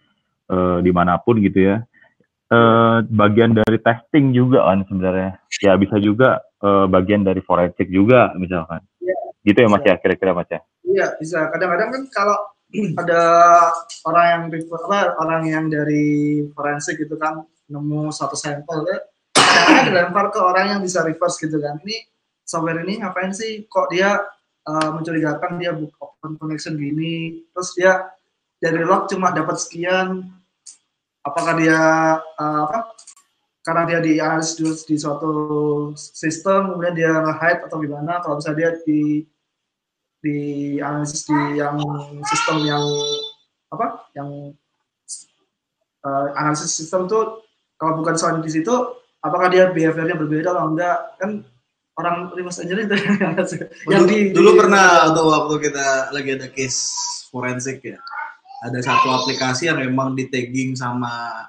eh, 0.48 0.78
di 0.80 0.90
mana 0.92 1.20
pun 1.20 1.40
gitu 1.40 1.74
ya 1.74 1.76
eh, 2.54 2.96
bagian 3.10 3.58
dari 3.58 3.78
testing 3.82 4.30
juga 4.30 4.70
kan 4.70 4.86
sebenarnya 4.86 5.30
ya 5.58 5.74
bisa 5.74 5.98
juga 5.98 6.38
eh, 6.62 6.86
bagian 6.86 7.26
dari 7.26 7.42
forensik 7.42 7.90
juga 7.90 8.30
misalkan 8.38 8.80
Iya. 9.02 9.16
gitu 9.42 9.58
ya 9.60 9.68
mas 9.68 9.84
ya 9.84 9.94
kira-kira 9.98 10.32
mas 10.32 10.48
ya 10.48 10.62
Iya 10.84 11.06
bisa. 11.18 11.50
Kadang-kadang 11.50 11.90
kan 11.90 12.02
kalau 12.12 12.38
ada 13.02 13.22
orang 14.06 14.26
yang 14.30 14.42
apa 14.52 14.98
orang 15.18 15.42
yang 15.48 15.64
dari 15.72 16.44
forensik 16.52 17.00
gitu 17.00 17.16
kan 17.16 17.42
nemu 17.64 18.12
satu 18.12 18.36
sampel 18.36 18.84
ya, 18.84 18.98
dilempar 19.88 20.28
ke 20.28 20.38
orang 20.38 20.76
yang 20.76 20.80
bisa 20.84 21.00
reverse 21.00 21.40
gitu 21.40 21.56
kan. 21.58 21.80
Ini 21.82 21.96
software 22.44 22.84
ini 22.84 23.00
ngapain 23.00 23.32
sih? 23.32 23.64
Kok 23.66 23.88
dia 23.88 24.20
uh, 24.68 24.88
mencurigakan 24.92 25.56
dia 25.56 25.72
buka 25.72 25.96
open 26.04 26.36
connection 26.36 26.76
gini, 26.76 27.42
terus 27.56 27.72
dia 27.72 28.04
dari 28.60 28.84
log 28.84 29.08
cuma 29.08 29.32
dapat 29.32 29.56
sekian. 29.56 30.28
Apakah 31.24 31.56
dia 31.56 31.80
uh, 32.20 32.60
apa? 32.68 32.92
Karena 33.64 33.82
dia 33.88 33.98
dianalisis 34.04 34.60
di, 34.60 34.92
di 34.92 34.96
suatu 35.00 35.32
sistem, 35.96 36.76
kemudian 36.76 36.92
dia 36.92 37.12
nge-hide 37.16 37.64
atau 37.64 37.80
gimana? 37.80 38.20
Kalau 38.20 38.36
misalnya 38.36 38.58
dia 38.60 38.70
di 38.84 39.24
di 40.24 40.38
analisis 40.80 41.28
di 41.28 41.60
yang 41.60 41.76
sistem 42.24 42.64
yang 42.64 42.84
apa 43.68 44.08
yang 44.16 44.56
eh, 46.00 46.26
analisis 46.40 46.72
sistem 46.72 47.04
tuh 47.04 47.44
kalau 47.76 48.00
bukan 48.00 48.16
soal 48.16 48.40
di 48.40 48.48
situ 48.48 48.72
apakah 49.20 49.52
dia 49.52 49.68
behaviornya 49.68 50.16
berbeda 50.16 50.56
atau 50.56 50.72
enggak 50.72 50.98
kan 51.20 51.30
orang 52.00 52.32
reverse 52.32 52.64
engineering 52.64 52.88
itu 52.88 52.96
yang 53.92 54.08
dulu, 54.08 54.10
di 54.10 54.18
dulu 54.32 54.50
di- 54.56 54.58
pernah 54.64 55.12
atau 55.12 55.24
waktu 55.28 55.54
kita 55.68 55.86
lagi 56.16 56.30
ada 56.40 56.48
case 56.48 56.80
forensik 57.28 57.84
ya 57.84 58.00
ada 58.62 58.78
satu 58.78 59.08
aplikasi 59.10 59.66
yang 59.72 59.82
memang 59.82 60.14
di 60.14 60.30
tagging 60.30 60.78
sama 60.78 61.44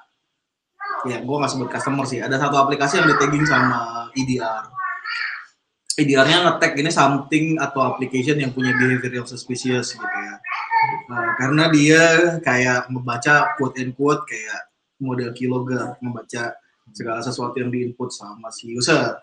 ya 1.06 1.22
gue 1.22 1.36
nggak 1.36 1.52
sebut 1.52 1.68
customer 1.70 2.04
sih. 2.08 2.18
Ada 2.18 2.40
satu 2.42 2.56
aplikasi 2.58 2.98
yang 2.98 3.06
di 3.06 3.16
tagging 3.20 3.46
sama 3.46 4.10
EDR 4.16 4.76
EDR-nya 5.96 6.44
nge-tag 6.44 6.76
ini 6.76 6.92
something 6.92 7.56
atau 7.56 7.80
application 7.88 8.36
yang 8.36 8.52
punya 8.52 8.76
behavior 8.76 9.24
yang 9.24 9.24
suspicious 9.24 9.96
gitu 9.96 10.04
ya. 10.04 10.36
Nah, 11.08 11.32
karena 11.40 11.72
dia 11.72 12.02
kayak 12.44 12.92
membaca 12.92 13.56
quote 13.56 13.80
and 13.80 13.96
quote 13.96 14.28
kayak 14.28 14.68
model 15.00 15.32
keylogger 15.32 15.96
membaca 16.04 16.52
segala 16.92 17.24
sesuatu 17.24 17.56
yang 17.56 17.72
diinput 17.72 18.12
sama 18.12 18.52
si 18.52 18.76
user. 18.76 19.16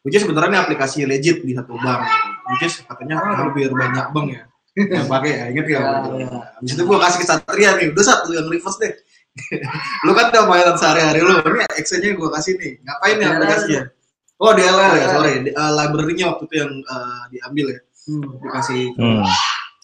Which 0.00 0.16
is 0.16 0.24
sebenarnya 0.24 0.64
aplikasi 0.64 1.04
legit 1.04 1.44
di 1.44 1.52
satu 1.52 1.76
bank 1.76 2.02
gitu. 2.02 2.28
which 2.50 2.64
is 2.66 2.74
katanya 2.82 3.20
hampir 3.36 3.70
banyak 3.70 4.06
bank 4.10 4.26
ya 4.32 4.42
yang 4.80 5.06
pakai 5.06 5.30
ya 5.30 5.44
inget 5.48 5.66
ya, 5.66 5.78
Ya, 5.78 5.90
ya. 6.16 6.28
Habis 6.54 6.70
itu 6.72 6.82
gua 6.84 6.98
kasih 7.00 7.18
ke 7.18 7.26
Satria 7.26 7.70
nih 7.74 7.86
udah 7.90 8.04
satu 8.04 8.28
yang 8.30 8.46
reverse 8.46 8.78
deh 8.78 8.92
lu 10.04 10.12
kan 10.12 10.30
udah 10.30 10.44
mainan 10.44 10.74
sehari-hari 10.74 11.20
lu 11.20 11.30
ini 11.38 11.64
Excel-nya 11.74 12.10
gua 12.14 12.30
kasih 12.32 12.54
nih 12.54 12.72
ngapain 12.80 13.14
nih 13.14 13.22
DLL. 13.22 13.34
aplikasinya 13.34 13.82
oh 14.36 14.50
DLL 14.52 14.92
ya 14.94 15.06
sorry 15.08 15.32
Di- 15.42 15.54
uh, 15.54 15.72
library-nya 15.74 16.24
waktu 16.28 16.44
itu 16.44 16.54
yang 16.56 16.72
uh, 16.84 17.22
diambil 17.28 17.66
ya 17.70 17.80
Hmm. 18.08 18.24
dikasih 18.40 18.80
ke 18.92 19.02
Hmm. 19.04 19.20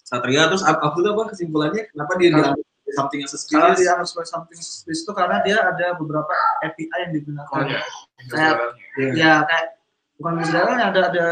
Satria 0.01 0.49
terus 0.49 0.63
ap- 0.63 0.81
waktu 0.81 0.99
itu 0.99 1.11
apa 1.11 1.23
kesimpulannya 1.29 1.83
kenapa 1.89 2.13
dia 2.15 2.29
Karena- 2.29 2.57
diambil 2.57 2.65
something 2.91 3.19
yang 3.19 3.27
Kalau 3.27 3.37
suspicious 3.37 3.77
dia 3.77 3.91
harus 3.91 4.09
sebagai 4.09 4.31
something 4.31 4.59
suspicious 4.59 5.03
itu 5.03 5.13
karena 5.13 5.37
dia 5.41 5.57
ada 5.59 5.87
beberapa 5.95 6.33
API 6.63 6.89
yang 7.01 7.13
digunakan. 7.13 7.51
Oh, 7.51 7.65
iya. 7.65 7.81
Kayak, 8.25 8.57
Iya. 8.95 9.11
ya 9.13 9.33
kayak 9.43 9.67
bukan 10.15 10.33
misalnya 10.39 10.75
ada 10.85 11.01
ada 11.05 11.27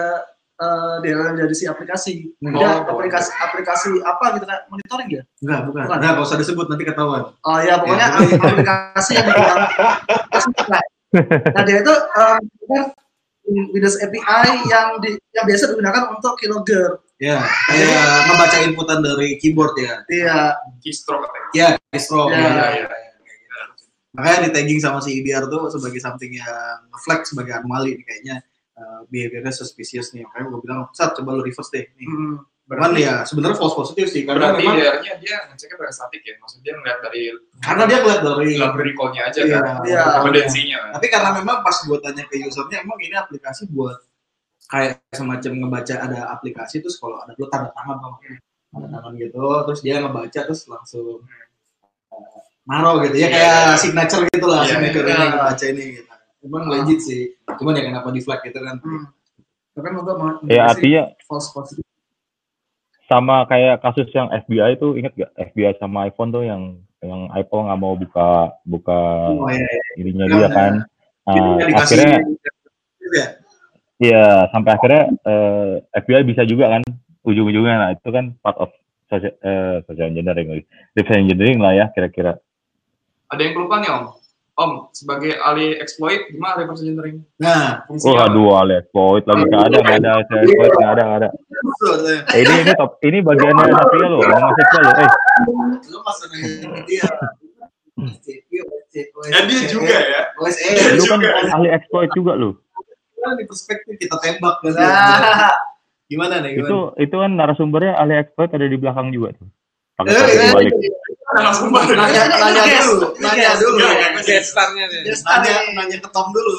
eh, 0.54 0.94
DLL 1.00 1.32
dari 1.34 1.52
si 1.52 1.64
aplikasi. 1.64 2.28
Hmm. 2.38 2.52
Ada 2.52 2.68
Oh, 2.84 2.96
aplikasi 2.96 3.30
aplikasi 3.34 3.88
apa 4.00 4.24
gitu 4.34 4.44
kayak 4.44 4.62
monitoring 4.66 5.08
ya? 5.10 5.22
enggak 5.38 5.60
bukan 5.66 5.82
Bukan. 5.84 5.98
nah 5.98 6.10
gak 6.12 6.24
usah 6.24 6.36
disebut 6.36 6.66
nanti 6.66 6.84
ketahuan 6.84 7.22
Oh 7.40 7.58
ya 7.58 7.74
pokoknya 7.76 8.06
Ya, 8.08 8.18
aplikasi 8.44 9.10
yang 9.14 9.26
digunakan. 9.26 9.60
nah 11.52 11.62
dia 11.62 11.76
itu 11.78 11.94
eh, 11.94 12.36
menggunakan 12.40 12.84
Windows 13.44 13.98
API 13.98 14.22
yang 14.64 14.96
di, 14.98 15.12
yang 15.30 15.44
biasa 15.44 15.64
digunakan 15.68 16.02
untuk 16.10 16.38
keylogger. 16.38 17.02
ya 17.18 17.38
kayak 17.68 18.02
ngebaca 18.26 18.56
inputan 18.64 18.98
dari 18.98 19.34
keyboard 19.36 19.74
ya 19.76 20.02
Iya, 20.08 20.38
Keystroke 20.78 21.22
katanya. 21.22 21.48
ya 21.52 21.68
distro 21.88 22.26
Ya. 22.26 22.38
Iya, 22.38 22.64
iya. 22.72 22.86
makanya 24.10 24.38
di 24.42 24.50
tagging 24.52 24.76
sama 24.76 24.98
si 24.98 25.18
EDR 25.18 25.46
tuh 25.46 25.70
sebagai 25.70 25.98
something 25.98 26.32
yang 26.32 26.50
flag 26.98 27.22
sebagai 27.22 27.54
anomali 27.54 27.94
kayaknya 28.00 28.42
uh, 28.76 29.00
behaviornya 29.08 29.52
suspicious 29.52 30.12
nih 30.12 30.24
makanya 30.24 30.52
gue 30.52 30.60
bilang 30.64 30.80
saat 30.92 31.12
coba 31.16 31.36
lu 31.36 31.42
reverse 31.44 31.70
deh 31.72 31.84
nih 31.96 32.06
hmm, 32.08 32.36
cuman 32.62 32.92
ya 32.96 33.14
sebenarnya 33.28 33.58
false 33.58 33.76
positif 33.76 34.06
sih 34.08 34.22
karena 34.24 34.54
Berarti 34.56 34.64
memang 34.64 34.76
DR-nya 34.80 35.12
dia 35.20 35.36
ngeceknya 35.50 35.76
pakai 35.76 35.92
statik 35.92 36.22
ya? 36.24 36.34
Maksudnya 36.40 36.62
dia 36.64 36.74
ngeliat 36.80 36.98
dari 37.04 37.22
karena 37.60 37.82
dia 37.84 37.98
ngeliat 38.00 38.20
dari 38.24 38.48
library 38.56 38.92
call-nya 38.96 39.22
aja 39.28 39.40
Iya. 39.44 39.58
kan? 39.60 39.74
Iya. 39.84 40.02
Kompetensinya. 40.24 40.78
tapi 40.96 41.06
karena 41.12 41.30
memang 41.36 41.56
pas 41.60 41.76
gue 41.84 41.98
tanya 42.00 42.24
ke 42.32 42.34
usernya 42.48 42.78
emang 42.80 42.96
ini 43.02 43.12
aplikasi 43.18 43.68
buat 43.68 43.98
kayak 44.72 45.04
semacam 45.12 45.52
ngebaca 45.58 45.94
ada 46.00 46.20
aplikasi 46.32 46.80
terus 46.80 46.96
kalau 46.96 47.20
ada 47.20 47.36
lu 47.36 47.44
tanda 47.52 47.68
tangan 47.76 47.96
bang 48.00 48.14
tanda 48.72 48.88
tangan 48.88 49.12
gitu 49.20 49.36
terus 49.68 49.80
dia 49.84 49.94
ngebaca 50.00 50.40
terus 50.48 50.62
langsung 50.64 51.20
uh, 52.08 52.40
naruh 52.64 53.04
gitu 53.04 53.16
ya 53.20 53.28
Iya, 53.28 53.34
kayak 53.36 53.64
signature 53.84 54.24
gitu 54.32 54.46
lah 54.48 54.64
Iya, 54.64 54.70
signature 54.80 55.04
iya. 55.04 55.12
ini 55.12 55.26
ngebaca 55.28 55.64
ini 55.68 55.84
gitu 56.00 56.11
emang 56.42 56.66
legit 56.68 57.00
sih 57.00 57.22
cuman 57.58 57.78
ya 57.78 57.82
kenapa 57.86 58.08
di 58.10 58.20
flag 58.20 58.42
gitu 58.42 58.58
kan 58.58 58.78
hmm. 58.78 59.06
Bahkan 59.72 59.92
untuk 59.96 60.16
meng- 60.20 60.36
ya 60.52 60.68
mendeteksi 60.68 60.68
artinya 60.68 61.02
false 61.24 61.48
positive. 61.48 61.86
sama 63.08 63.44
kayak 63.44 63.80
kasus 63.80 64.04
yang 64.12 64.28
FBI 64.28 64.76
itu 64.76 64.88
inget 64.96 65.12
gak 65.16 65.32
FBI 65.48 65.72
sama 65.76 66.08
iPhone 66.08 66.28
tuh 66.28 66.44
yang 66.44 66.76
yang 67.00 67.32
Apple 67.32 67.66
nggak 67.66 67.80
mau 67.80 67.96
buka 67.96 68.52
buka 68.62 69.00
Oh, 69.32 69.48
iya, 69.48 69.64
iya. 69.64 69.84
ininya 69.98 70.24
Iya, 70.24 70.32
dia 70.32 70.40
iya. 70.40 70.48
kan. 70.52 70.72
Nah, 71.22 71.56
akhirnya 71.82 72.18
gitu 72.20 73.16
ya. 73.16 73.26
Iya, 73.96 74.24
sampai 74.52 74.70
akhirnya 74.76 75.02
eh, 75.24 75.72
FBI 75.98 76.22
bisa 76.24 76.42
juga 76.44 76.68
kan 76.78 76.82
ujung-ujungnya. 77.24 77.76
Nah, 77.80 77.90
itu 77.96 78.08
kan 78.12 78.36
part 78.38 78.56
of 78.60 78.70
social, 79.08 79.34
eh, 79.40 79.82
social 79.88 80.08
engineering, 80.08 80.62
reverse 80.94 81.16
engineering 81.18 81.58
lah 81.58 81.72
ya 81.74 81.86
kira-kira. 81.90 82.38
Ada 83.28 83.40
yang 83.40 83.52
kelupaan 83.56 83.82
ya 83.82 83.92
Om? 83.98 84.04
Om, 84.52 84.92
sebagai 84.92 85.32
ahli 85.38 85.72
exploit, 85.74 86.28
gimana 86.28 86.60
reverse 86.60 86.84
engineering? 86.84 87.24
Nah, 87.36 87.88
Oh, 87.88 88.14
aduh, 88.14 88.52
ada 88.54 88.74
exploit 88.78 89.24
lagi 89.24 89.48
nggak 89.48 89.62
ada, 89.64 89.76
nggak 89.80 89.98
ada, 89.98 90.12
saya 90.22 90.40
exploit 90.40 90.72
nggak 90.72 90.90
ada, 90.90 91.02
nggak 91.02 91.18
ada. 91.18 91.28
Eh, 92.28 92.38
ini 92.38 92.52
ini 92.60 92.72
top, 92.74 92.90
ini 93.00 93.18
bagiannya 93.20 93.64
Satria 93.66 94.06
loh, 94.06 94.20
mau 94.20 94.38
ngasih 94.42 94.64
lo, 94.68 94.90
eh, 94.92 95.10
Lu 95.82 95.98
masa 96.00 96.24
nanya 96.28 96.48
dia. 96.84 97.08
OSCP, 97.94 99.14
Ya 99.30 99.40
dia 99.42 99.60
juga 99.66 99.96
ya. 99.96 100.20
OSE. 100.34 100.96
lu 100.96 101.04
kan 101.06 101.18
ahli 101.50 101.68
exploit 101.70 102.10
juga 102.12 102.32
lo. 102.34 102.60
Gimana 103.14 103.32
nih 103.38 103.46
perspektif 103.46 103.94
kita 103.96 104.16
tembak 104.18 104.60
kan? 104.60 104.72
Nah, 104.74 105.54
Gimana 106.04 106.34
nih? 106.40 106.58
Itu 106.58 106.66
Gimana? 106.92 106.98
itu 106.98 107.16
kan 107.16 107.30
narasumbernya 107.32 107.92
ahli 107.94 108.14
exploit 108.16 108.50
ada 108.50 108.66
di 108.66 108.76
belakang 108.76 109.08
juga 109.08 109.32
tuh. 109.32 109.48
Pakai 109.94 110.12
Eh, 110.12 110.18
eh, 110.18 110.50
balik. 110.50 110.72
Langsung 111.32 111.68
balik. 111.72 111.96
Nanya, 111.96 112.22
nanya 112.28 112.62
Yes, 112.68 112.84
dulu, 112.84 113.06
nanya 113.20 113.50
dulu. 113.56 113.76
Nih. 113.80 115.14
Nanya, 115.24 115.54
nanya 115.76 115.96
ke 116.00 116.08
Tom 116.12 116.28
dulu. 116.32 116.54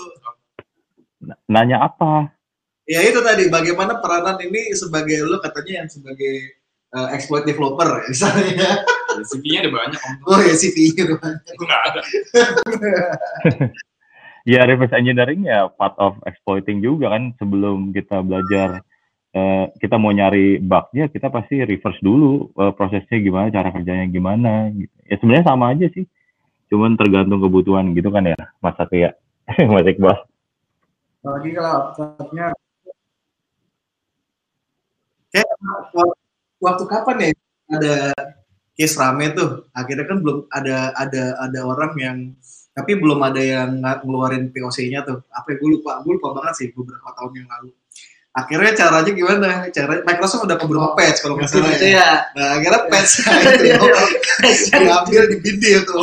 Nanya 1.48 1.78
apa? 1.86 2.34
Ya 2.84 3.00
itu 3.06 3.24
tadi, 3.24 3.48
bagaimana 3.48 4.02
peranan 4.04 4.36
ini 4.44 4.76
sebagai 4.76 5.24
lu 5.24 5.40
katanya 5.40 5.84
yang 5.84 5.88
sebagai 5.88 6.60
uh, 6.92 7.08
exploit 7.16 7.48
developer 7.48 7.88
ya, 7.88 8.06
misalnya. 8.12 8.70
CV-nya 9.14 9.60
ada 9.62 9.72
banyak 9.72 10.00
Om. 10.02 10.16
Oh 10.26 10.40
ya 10.42 10.54
CV-nya 10.58 11.02
udah 11.06 11.18
banyak. 11.22 11.44
Itu 11.54 11.64
nggak 11.64 11.82
ada. 11.86 12.02
Ya 14.44 14.68
reverse 14.68 14.92
engineering 14.92 15.48
ya 15.48 15.72
part 15.72 15.96
of 15.96 16.20
exploiting 16.28 16.84
juga 16.84 17.16
kan 17.16 17.32
sebelum 17.40 17.96
kita 17.96 18.20
belajar 18.20 18.84
eh, 19.34 19.66
kita 19.82 19.98
mau 19.98 20.14
nyari 20.14 20.62
bugnya 20.62 21.10
kita 21.10 21.28
pasti 21.34 21.66
reverse 21.66 22.00
dulu 22.00 22.54
eh, 22.54 22.74
prosesnya 22.78 23.18
gimana 23.20 23.50
cara 23.50 23.70
kerjanya 23.74 24.06
gimana 24.08 24.70
gitu. 24.72 24.94
Ya 25.10 25.16
sebenarnya 25.18 25.46
sama 25.50 25.66
aja 25.74 25.88
sih. 25.90 26.06
Cuman 26.70 26.98
tergantung 26.98 27.42
kebutuhan 27.42 27.94
gitu 27.98 28.10
kan 28.14 28.30
ya 28.30 28.38
Mas 28.62 28.78
Satria. 28.78 29.18
Mas 29.74 29.86
Iqbal. 29.90 30.18
apalagi 31.24 31.56
kalau 31.56 31.72
aplikasinya 31.88 32.52
Kayak 35.34 35.50
wak- 35.98 36.20
waktu 36.62 36.84
kapan 36.86 37.18
ya 37.18 37.30
ada 37.74 37.96
case 38.78 38.96
rame 39.02 39.34
tuh, 39.34 39.66
akhirnya 39.74 40.06
kan 40.06 40.22
belum 40.22 40.46
ada 40.54 40.94
ada 40.94 41.24
ada 41.42 41.60
orang 41.66 41.94
yang 41.98 42.18
tapi 42.74 42.98
belum 42.98 43.18
ada 43.22 43.42
yang 43.42 43.82
ngeluarin 43.82 44.50
POC-nya 44.50 45.06
tuh. 45.06 45.22
Apa 45.30 45.54
ya, 45.54 45.56
gue 45.62 45.70
lupa, 45.78 46.02
gue 46.02 46.14
lupa 46.18 46.38
banget 46.38 46.54
sih 46.58 46.68
beberapa 46.74 47.06
tahun 47.14 47.34
yang 47.46 47.48
lalu. 47.50 47.70
Akhirnya 48.34 48.74
caranya 48.74 49.12
gimana? 49.14 49.50
Cara 49.70 50.02
Microsoft 50.02 50.50
udah 50.50 50.58
beberapa 50.58 50.98
patch 50.98 51.22
kalau 51.22 51.38
nggak 51.38 51.54
salah 51.54 51.70
itu 51.70 51.94
ya. 51.94 52.02
ya. 52.02 52.10
Nah, 52.34 52.48
akhirnya 52.58 52.82
patch 52.90 53.12
itu 53.22 53.66
diambil 54.74 55.22
di 55.30 55.38
bindil 55.38 55.80
tuh. 55.86 56.02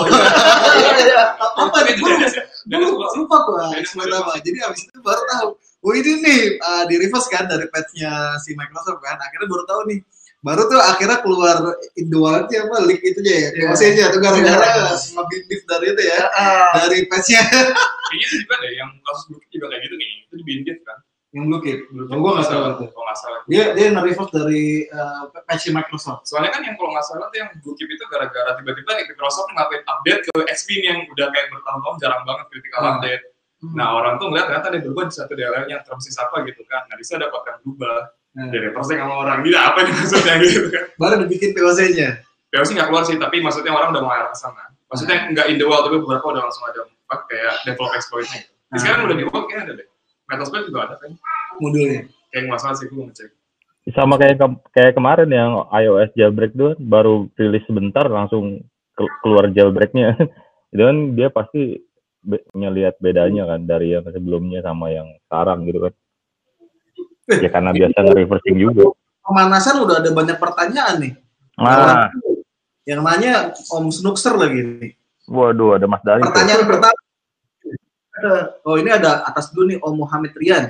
apa 1.59 1.79
nih? 1.91 1.95
Gue 1.99 2.79
lupa, 2.87 3.37
apa. 3.43 4.33
Jadi 4.47 4.59
abis 4.63 4.87
itu 4.87 4.99
baru 5.03 5.23
tahu. 5.27 5.49
Oh 5.81 5.93
ini 5.97 6.21
nih 6.21 6.41
uh, 6.61 6.85
di 6.87 7.01
reverse 7.01 7.27
kan 7.33 7.49
dari 7.49 7.67
patchnya 7.67 8.39
si 8.39 8.55
Microsoft 8.55 9.03
kan. 9.03 9.19
Akhirnya 9.19 9.49
baru 9.51 9.65
tahu 9.67 9.83
nih. 9.91 9.99
Baru 10.41 10.65
tuh 10.73 10.81
akhirnya 10.81 11.21
keluar 11.21 11.57
Indoalnya 12.01 12.65
apa 12.65 12.77
leak 12.89 13.03
itu 13.05 13.21
aja 13.21 13.35
ya. 13.35 13.49
Iya. 13.53 13.69
POC-nya 13.77 14.05
tuh 14.09 14.21
gara-gara 14.25 14.65
Iya. 14.65 14.97
ngebindif 15.19 15.61
dari 15.69 15.87
itu 15.93 16.03
ya. 16.09 16.21
Ah, 16.33 16.73
Dari 16.81 17.05
patchnya 17.13 17.43
Kayaknya 17.45 18.25
itu 18.25 18.37
juga 18.41 18.55
deh, 18.65 18.73
yang 18.73 18.91
kasus 19.05 19.25
Blue 19.29 19.43
juga 19.53 19.67
kayak 19.69 19.83
gitu 19.85 19.95
nih. 20.01 20.11
Itu 20.25 20.35
dibindit 20.41 20.79
kan. 20.87 20.99
Yang 21.31 21.47
blue. 21.47 21.63
Blue 21.63 22.07
Oh, 22.11 22.19
gua 22.19 22.31
nggak 22.39 22.49
salah. 22.51 22.71
tuh. 22.75 22.91
Kalau 22.91 23.05
nggak 23.07 23.19
salah. 23.23 23.41
Dia 23.47 23.65
dia 23.75 23.87
nge-reverse 23.95 24.33
dari 24.35 24.65
uh, 24.91 25.31
patch 25.47 25.71
Microsoft. 25.71 26.27
Soalnya 26.27 26.51
kan 26.51 26.61
yang 26.67 26.75
kalau 26.75 26.91
nggak 26.91 27.07
salah 27.07 27.27
tuh 27.31 27.39
yang 27.39 27.49
Blue 27.63 27.75
Keep 27.79 27.87
itu 27.87 28.05
gara-gara 28.11 28.51
tiba-tiba 28.59 28.91
Microsoft 29.15 29.49
ngapain 29.55 29.83
update 29.87 30.21
ke 30.27 30.33
XP 30.51 30.69
yang 30.83 30.99
udah 31.07 31.27
kayak 31.31 31.47
bertahun-tahun 31.55 31.97
jarang 32.03 32.23
banget 32.27 32.45
critical 32.51 32.81
Hmm. 32.83 32.93
update. 32.99 33.23
Nah 33.61 33.89
orang 33.93 34.15
tuh 34.17 34.27
ngeliat 34.33 34.47
ternyata 34.49 34.67
ada 34.73 34.79
berubah 34.81 35.05
di 35.07 35.15
satu 35.15 35.33
DLL-nya 35.37 35.77
termsis 35.85 36.17
apa 36.17 36.37
gitu 36.49 36.63
kan. 36.67 36.83
Nah 36.89 36.97
ada 36.97 37.27
konten 37.29 37.55
berubah. 37.63 37.99
Nah, 38.31 38.47
Jadi 38.47 38.71
reverse 38.71 38.95
sama 38.95 39.15
orang. 39.27 39.39
Gila 39.43 39.61
apa 39.75 39.79
nih 39.83 39.93
maksudnya 39.93 40.35
gitu 40.39 40.71
kan. 40.71 40.85
baru 40.97 41.15
dibikin 41.27 41.51
POC-nya. 41.51 42.09
Ya 42.51 42.63
sih 42.67 42.75
nggak 42.75 42.89
keluar 42.91 43.03
sih, 43.07 43.15
tapi 43.19 43.39
maksudnya 43.43 43.71
orang 43.75 43.91
udah 43.95 44.03
mau 44.03 44.11
arah 44.15 44.31
ke 44.31 44.39
sana. 44.39 44.71
Maksudnya 44.91 45.31
nggak 45.35 45.47
in 45.51 45.59
the 45.59 45.67
wild, 45.67 45.83
tapi 45.87 45.99
beberapa 46.03 46.27
udah 46.35 46.43
langsung 46.47 46.63
ada 46.67 46.83
kayak 47.27 47.55
develop 47.67 47.91
exploit-nya. 47.95 48.43
Gitu. 48.43 48.55
Di 48.71 48.79
sekarang 48.83 49.07
udah 49.07 49.17
di 49.19 49.25
world 49.27 49.47
kayaknya 49.51 49.63
ada 49.67 49.73
deh. 49.83 49.87
Metasploit 50.31 50.65
juga 50.65 50.81
ada 50.87 50.95
kan. 50.97 51.11
Modulnya. 51.59 52.07
Kayak 52.31 52.43
nggak 52.47 52.61
salah 52.63 52.77
sih, 52.79 52.87
gue 52.87 53.03
ngecek. 53.03 53.31
Sama 53.91 54.15
kayak 54.15 54.39
ke- 54.39 54.63
kayak 54.71 54.93
kemarin 54.95 55.27
yang 55.27 55.51
iOS 55.69 56.15
jailbreak 56.15 56.55
tuh 56.55 56.79
baru 56.79 57.27
rilis 57.35 57.67
sebentar 57.67 58.07
langsung 58.07 58.63
ke- 58.95 59.15
keluar 59.21 59.51
jailbreaknya. 59.51 60.15
Itu 60.73 60.83
kan 60.87 60.97
dia 61.13 61.29
pasti 61.29 61.83
be- 62.23 62.47
ngelihat 62.55 63.03
bedanya 63.03 63.51
kan 63.51 63.67
dari 63.67 63.91
yang 63.93 64.07
sebelumnya 64.07 64.63
sama 64.63 64.95
yang 64.95 65.11
sekarang 65.27 65.67
gitu 65.67 65.91
kan. 65.91 65.93
Ya 67.31 67.49
karena 67.51 67.71
biasa 67.71 67.97
nge-reversing 68.07 68.57
juga. 68.57 68.95
Pemanasan 69.21 69.83
udah 69.83 69.99
ada 69.99 70.11
banyak 70.11 70.39
pertanyaan 70.39 70.97
nih. 70.99 71.13
Nah, 71.59 72.09
Yang 72.89 73.01
nanya 73.05 73.33
Om 73.69 73.93
Snookster 73.93 74.35
lagi 74.35 74.61
nih. 74.65 74.93
waduh 75.29 75.77
ada 75.77 75.87
Mas 75.87 76.03
Dari. 76.03 76.23
tuh. 76.23 76.33
Pertanyaan 76.33 76.63
Oh 78.67 78.77
ini 78.77 78.91
ada 78.93 79.25
atas 79.25 79.53
dulu 79.53 79.75
nih 79.75 79.79
Om 79.81 79.95
Muhammad 80.07 80.33
Rian. 80.37 80.67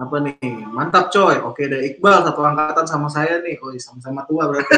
Apa 0.00 0.16
nih? 0.18 0.36
Mantap 0.72 1.12
coy. 1.12 1.36
Oke 1.44 1.68
ada 1.68 1.78
Iqbal 1.78 2.24
satu 2.26 2.40
angkatan 2.42 2.86
sama 2.88 3.08
saya 3.12 3.38
nih. 3.44 3.60
Oh 3.60 3.70
iya, 3.70 3.80
sama-sama 3.80 4.24
tua 4.26 4.48
berarti. 4.50 4.74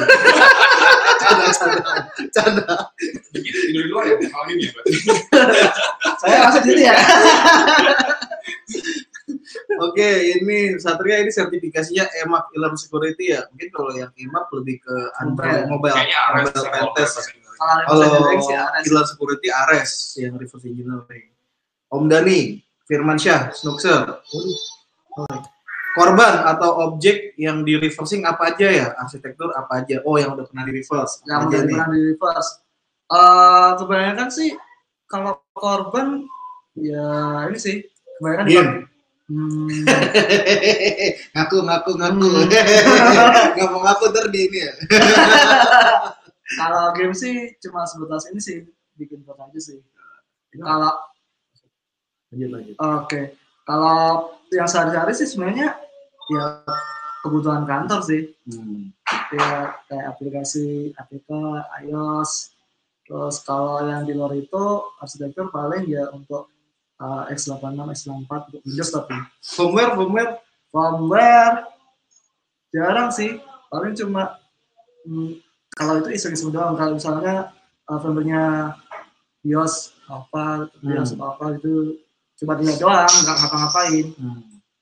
canda, 1.25 1.47
canda, 1.57 1.81
canda. 2.35 2.75
Tidur 3.33 3.83
di 3.87 3.91
luar 3.91 4.05
ya, 4.05 4.17
ini 4.21 4.69
ya 4.69 4.73
saya 6.21 6.37
masuk 6.49 6.63
gitu 6.69 6.83
ya. 6.85 6.97
Oke, 9.83 10.09
ini 10.39 10.79
Satria 10.79 11.23
ini 11.25 11.31
sertifikasinya 11.35 12.07
EMAP 12.23 12.55
Alarm 12.55 12.77
Security 12.79 13.35
ya. 13.35 13.43
Mungkin 13.51 13.69
kalau 13.75 13.91
yang 13.95 14.11
EMAP 14.15 14.47
lebih 14.61 14.77
ke 14.83 14.97
Android 15.19 15.67
mobile, 15.67 15.97
mobile 15.97 17.09
sih 17.09 17.35
pen 17.35 17.83
kalau 17.87 18.07
sih. 18.43 18.57
Killer 18.87 19.07
Security 19.07 19.49
Ares 19.51 20.15
yang 20.19 20.35
reverse 20.39 20.67
engineering. 20.67 21.34
Om 21.95 22.11
Dani, 22.11 22.59
Firman 22.91 23.15
Syah, 23.15 23.55
Snookser. 23.55 24.19
Korban 25.95 26.43
atau 26.43 26.91
objek 26.91 27.39
yang 27.39 27.63
di 27.63 27.79
reversing 27.79 28.27
apa 28.27 28.51
aja 28.51 28.67
ya? 28.67 28.87
Arsitektur 28.99 29.55
apa 29.55 29.87
aja? 29.87 30.03
Oh, 30.03 30.19
yang 30.19 30.35
udah 30.35 30.43
pernah 30.51 30.67
di 30.67 30.83
reverse. 30.83 31.23
yang 31.31 31.47
udah 31.47 31.61
nih? 31.63 31.71
pernah 31.71 31.89
di 31.95 32.01
reverse. 32.11 32.51
Eh 33.15 33.71
kebanyakan 33.79 34.29
sih 34.35 34.51
kalau 35.07 35.39
korban 35.55 36.27
ya 36.75 37.47
ini 37.47 37.59
sih 37.63 37.87
kebanyakan 38.19 38.47
Game. 38.51 38.73
Hmm, 39.25 39.73
ngaku, 41.33 41.65
ngaku, 41.65 41.91
ngaku. 41.97 42.29
Hmm. 42.29 42.45
Nggak 43.57 43.69
mau 43.71 43.81
ngaku 43.87 44.05
ntar 44.13 44.27
di 44.35 44.41
ini 44.51 44.59
ya. 44.67 44.73
kalau 46.61 46.93
game 46.93 47.17
sih 47.17 47.57
cuma 47.65 47.89
sebatas 47.89 48.29
ini 48.29 48.41
sih 48.43 48.69
bikin 48.99 49.25
aja 49.25 49.61
sih. 49.63 49.79
Kalau 50.59 50.93
Lanjut, 52.35 52.51
lanjut. 52.51 52.75
oke, 52.83 53.21
kalau 53.63 54.35
yang 54.51 54.67
sehari-hari 54.67 55.15
sih 55.15 55.31
sebenarnya 55.31 55.79
ya 56.35 56.45
kebutuhan 57.23 57.65
kantor 57.65 58.03
sih. 58.03 58.35
Hmm. 58.51 58.91
Ya 59.31 59.79
kayak 59.87 60.07
aplikasi 60.19 60.93
APK, 60.99 61.31
iOS. 61.87 62.53
Terus 63.07 63.39
kalau 63.47 63.85
yang 63.87 64.03
di 64.03 64.13
luar 64.17 64.35
itu 64.35 64.65
arsitektur 64.99 65.49
paling 65.55 65.87
ya 65.87 66.11
untuk 66.11 66.51
uh, 67.01 67.29
X86, 67.31 67.79
X64 67.79 68.31
untuk 68.51 68.61
Windows 68.65 68.91
tapi 68.93 69.17
Firmware, 69.45 69.93
firmware. 69.97 70.33
firmware 70.75 71.57
jarang 72.75 73.15
sih 73.15 73.39
paling 73.71 73.95
cuma 73.95 74.35
hmm, 75.07 75.39
kalau 75.79 76.03
itu 76.03 76.11
iseng-iseng 76.11 76.51
doang 76.51 76.75
kalau 76.75 76.99
misalnya 76.99 77.55
uh, 77.87 77.99
firmware-nya 78.03 78.75
BIOS 79.47 79.95
apa 80.11 80.67
BIOS 80.83 81.15
Hmm. 81.15 81.23
apa 81.23 81.45
itu 81.55 82.03
cuma 82.35 82.53
dilihat 82.55 82.79
doang 82.79 83.07
nggak 83.07 83.37
ngapa-ngapain 83.37 84.07
Hmm. 84.15 84.41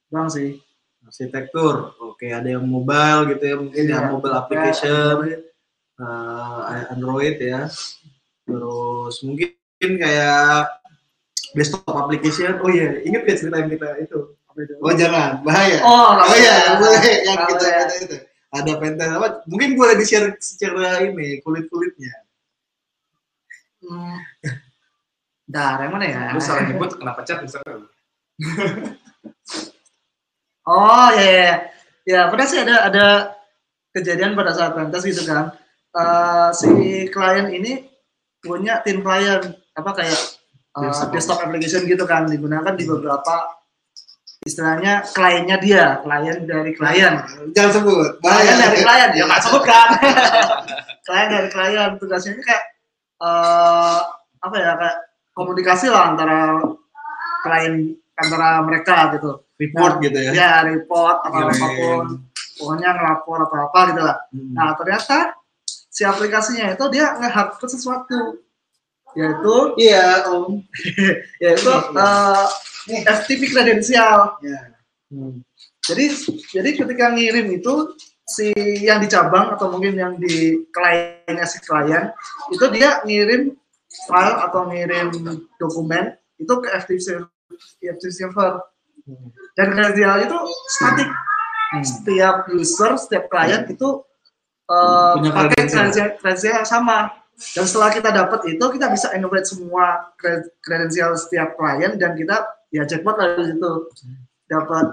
doang 0.08 0.28
sih 0.28 0.60
Arsitektur. 1.02 1.92
Oke, 1.98 2.30
ada 2.30 2.46
yang 2.46 2.62
mobile 2.62 3.34
gitu 3.34 3.42
ya, 3.42 3.56
mungkin 3.58 3.82
Iya, 3.82 3.90
yang 3.90 4.06
mobile 4.14 4.32
application. 4.32 4.88
Android. 5.18 5.40
uh, 5.98 6.60
Android 6.88 7.36
ya. 7.36 7.60
Terus 8.42 9.14
mungkin 9.20 9.50
kayak 9.98 10.70
desktop 11.52 11.90
application. 11.90 12.62
Oh 12.62 12.70
iya, 12.70 13.02
inget 13.02 13.26
gak 13.26 13.34
cerita 13.36 13.60
yang 13.60 13.68
kita 13.68 13.88
itu? 13.98 14.18
Oh 14.78 14.92
jangan, 14.94 15.42
bahaya. 15.42 15.82
Oh, 15.82 16.16
Oh 16.16 16.36
iya, 16.38 16.78
boleh. 16.78 17.02
Yang 17.26 17.38
kita, 17.50 17.60
boleh. 17.60 17.72
kita 17.82 17.94
itu. 17.98 18.16
Ada 18.48 18.72
pentas 18.78 19.10
apa? 19.10 19.28
Mungkin 19.50 19.70
boleh 19.74 19.94
di 19.98 20.04
share 20.06 20.32
secara 20.38 21.02
ini 21.02 21.42
kulit 21.42 21.66
kulitnya. 21.66 22.14
Hmm. 23.82 24.16
Bentar, 25.52 25.84
yang 25.84 25.92
mana 25.92 26.06
ya? 26.08 26.32
Lu 26.32 26.40
salah 26.40 26.64
nyebut 26.64 26.96
kenapa 27.04 27.20
cat 27.28 27.44
misalnya. 27.44 27.84
Oh 30.64 31.08
ya, 31.12 31.20
ya, 31.20 31.28
ya. 31.28 31.56
ya 32.08 32.20
pernah 32.32 32.46
sih 32.48 32.64
ada 32.64 32.88
ada 32.88 33.06
kejadian 33.92 34.32
pada 34.32 34.56
saat 34.56 34.72
pentas 34.72 35.04
gitu 35.04 35.28
kan. 35.28 35.52
Eh, 35.92 36.48
si 36.56 36.72
klien 37.12 37.52
ini 37.52 37.84
punya 38.40 38.80
tim 38.80 39.04
klien 39.04 39.44
apa 39.76 39.90
kayak 39.92 40.20
eh, 40.72 40.88
Desktop. 40.88 41.12
desktop 41.12 41.38
application 41.44 41.84
gitu 41.84 42.08
kan 42.08 42.24
digunakan 42.32 42.72
di 42.72 42.88
beberapa 42.88 43.52
istilahnya 44.48 45.04
kliennya 45.12 45.60
dia, 45.60 46.00
klien 46.00 46.48
dari 46.48 46.72
klien. 46.72 47.28
Jangan 47.52 47.72
sebut. 47.76 48.08
Klien 48.24 48.56
Bahaya. 48.56 48.56
dari 48.56 48.78
klien, 48.80 49.10
ya 49.20 49.24
nggak 49.28 49.42
sebut 49.44 49.62
kan. 49.68 49.88
klien 51.04 51.28
dari 51.28 51.48
klien 51.52 51.90
tugasnya 52.00 52.40
ini 52.40 52.40
kayak 52.40 52.64
eh 53.20 54.00
apa 54.40 54.56
ya 54.56 54.72
kayak 54.80 55.11
komunikasi 55.32 55.88
lah 55.88 56.12
antara 56.12 56.60
klien 57.42 57.96
antara 58.16 58.62
mereka 58.62 59.12
gitu. 59.16 59.42
Report 59.58 59.94
gitu 60.02 60.18
ya. 60.18 60.32
Ya 60.32 60.52
report 60.66 61.26
atau 61.26 61.40
Kirim. 61.48 61.54
apa 61.54 61.66
pun, 61.76 62.04
pokoknya 62.58 62.88
ngelapor 62.94 63.38
atau 63.46 63.58
apa 63.68 63.80
gitu 63.92 64.02
lah. 64.02 64.18
Hmm. 64.30 64.52
Nah 64.54 64.70
ternyata 64.74 65.18
si 65.66 66.02
aplikasinya 66.02 66.72
itu 66.72 66.84
dia 66.88 67.14
ngehapus 67.20 67.70
sesuatu, 67.78 68.42
yaitu 69.14 69.54
Iya, 69.76 70.26
Om. 70.32 70.64
yaitu 71.44 71.70
eh, 71.70 73.02
FTP 73.06 73.42
kredensial. 73.52 74.40
Ya. 74.42 74.60
Hmm. 75.12 75.44
Jadi 75.82 76.04
jadi 76.50 76.70
ketika 76.78 77.10
ngirim 77.12 77.46
itu 77.58 77.94
si 78.22 78.54
yang 78.82 79.02
di 79.02 79.10
cabang 79.10 79.52
atau 79.58 79.68
mungkin 79.68 79.98
yang 79.98 80.14
di 80.16 80.62
kliennya 80.70 81.44
si 81.44 81.58
klien 81.60 82.14
itu 82.54 82.64
dia 82.70 83.02
ngirim 83.02 83.52
file 84.08 84.36
atau 84.48 84.68
ngirim 84.68 85.08
dokumen 85.60 86.16
itu 86.40 86.52
ke 86.62 86.68
FTP 86.72 86.98
server, 86.98 87.28
FTP 87.80 88.12
server. 88.12 88.52
Dan 89.58 89.66
kredensial 89.74 90.22
itu 90.24 90.38
statik. 90.78 91.08
Setiap 91.82 92.52
user, 92.52 93.00
setiap 93.00 93.32
klien 93.32 93.64
itu 93.66 94.04
uh, 94.68 95.16
Punya 95.16 95.30
pakai 95.32 95.66
kredensial. 95.66 96.62
sama. 96.68 97.10
Dan 97.56 97.64
setelah 97.64 97.90
kita 97.90 98.12
dapat 98.12 98.44
itu, 98.54 98.60
kita 98.60 98.92
bisa 98.92 99.10
enumerate 99.16 99.48
semua 99.48 100.12
kre- 100.20 100.52
kredensial 100.62 101.16
setiap 101.16 101.56
klien 101.56 101.96
dan 101.96 102.14
kita 102.14 102.44
ya 102.72 102.88
jackpot 102.88 103.16
lah 103.20 103.36
di 103.36 103.52
situ 103.52 103.72
dapat 104.48 104.86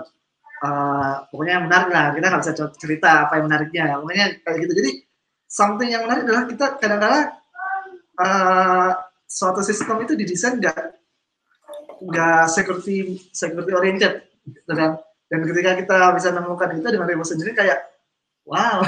uh, 0.63 1.23
pokoknya 1.31 1.53
yang 1.59 1.65
menarik 1.71 1.89
lah 1.95 2.05
kita 2.11 2.25
nggak 2.27 2.41
bisa 2.43 2.53
cer- 2.55 2.75
cerita 2.75 3.09
apa 3.27 3.39
yang 3.39 3.45
menariknya 3.47 3.85
pokoknya 4.03 4.25
kayak 4.43 4.57
gitu 4.67 4.73
jadi 4.83 4.91
something 5.47 5.87
yang 5.87 6.03
menarik 6.03 6.27
adalah 6.27 6.43
kita 6.51 6.65
kadang-kadang 6.75 7.38
uh, 8.19 8.89
suatu 9.23 9.61
sistem 9.61 10.03
itu 10.03 10.13
didesain 10.13 10.57
nggak 10.57 10.75
nggak 12.01 12.43
security 12.47 12.97
security 13.29 13.71
oriented 13.71 14.13
gitu 14.45 14.71
kan 14.71 14.95
dan 15.27 15.39
ketika 15.45 15.71
kita 15.77 15.97
bisa 16.15 16.31
menemukan 16.31 16.69
itu 16.73 16.87
dengan 16.87 17.05
Rebo 17.05 17.21
sendiri 17.21 17.51
kayak 17.51 17.79
wow 18.43 18.81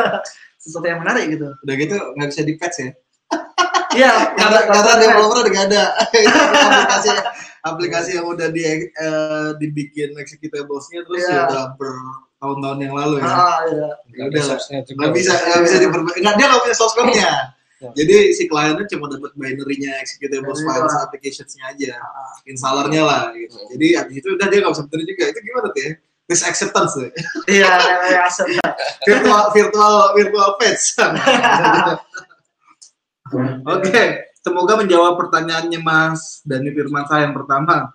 sesuatu 0.60 0.84
yang 0.84 1.00
menarik 1.00 1.30
gitu 1.30 1.48
Udah 1.58 1.74
gitu 1.74 1.96
nggak 2.14 2.28
bisa 2.28 2.42
di 2.42 2.54
patch 2.54 2.76
ya. 2.78 2.90
iya 3.94 4.12
Karena 4.38 4.58
nggak- 4.58 4.66
karena 4.68 4.82
nggak- 4.84 5.00
developer 5.00 5.38
udah 5.38 5.50
nggak 5.50 5.66
ada. 5.70 5.84
Itu 6.18 6.38
aplikasi 6.60 7.08
aplikasi 7.60 8.10
yang 8.16 8.26
udah 8.26 8.48
di 8.48 8.62
eh, 8.84 9.48
dibikin 9.56 10.12
executables-nya 10.14 11.00
terus 11.04 11.18
Iya. 11.20 11.30
ya 11.30 11.40
udah 11.46 11.64
bertahun-tahun 11.74 12.78
yang 12.80 12.94
lalu 12.94 13.14
ya. 13.18 13.28
ah, 13.28 13.58
iya. 13.64 13.88
Ya 14.12 14.22
udah 14.28 14.40
lah. 14.40 14.48
Source-nya 14.50 14.78
juga. 14.84 14.98
nggak 14.98 15.12
bisa 15.14 15.32
nggak 15.38 15.62
bisa 15.62 15.76
diperbaiki 15.78 16.18
nggak 16.20 16.34
dia 16.36 16.46
nggak 16.48 16.62
punya 16.62 16.76
source 16.76 16.94
code-nya 16.94 17.30
Ya. 17.78 17.94
jadi 17.94 18.34
si 18.34 18.50
kliennya 18.50 18.90
cuma 18.90 19.06
dapat 19.06 19.38
binary-nya 19.38 20.02
executables 20.02 20.58
Binary 20.58 20.66
files 20.66 20.94
doang. 20.98 21.04
applications-nya 21.06 21.62
aja. 21.70 21.94
Installernya 22.42 23.02
lah 23.06 23.22
gitu. 23.38 23.54
Jadi 23.70 23.86
abis 23.94 24.14
itu 24.18 24.28
udah 24.34 24.46
dia 24.50 24.58
nggak 24.66 24.72
bisa 24.74 24.84
bener 24.90 25.04
juga. 25.06 25.22
Itu 25.30 25.38
gimana 25.46 25.68
tuh 25.70 25.82
ya? 25.86 25.92
Risk 26.28 26.44
acceptance 26.44 26.92
tuh 26.92 27.08
iya 27.56 27.72
kayak 27.80 28.28
aset 28.28 28.46
virtual 29.08 29.48
virtual 29.48 29.94
virtual 30.12 30.48
page 30.60 30.84
oke 33.64 34.04
semoga 34.44 34.72
menjawab 34.76 35.16
pertanyaannya 35.16 35.80
Mas 35.80 36.44
Dani 36.44 36.68
Firmansyah 36.72 37.24
yang 37.24 37.32
pertama. 37.32 37.92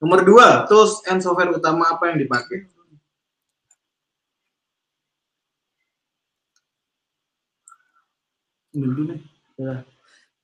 Nomor 0.00 0.24
dua 0.24 0.64
tools 0.68 1.04
and 1.08 1.20
software 1.24 1.52
utama 1.52 1.88
apa 1.92 2.12
yang 2.12 2.20
dipakai 2.20 2.68
Dulu 8.76 9.00
nih. 9.08 9.20
Ya. 9.56 9.74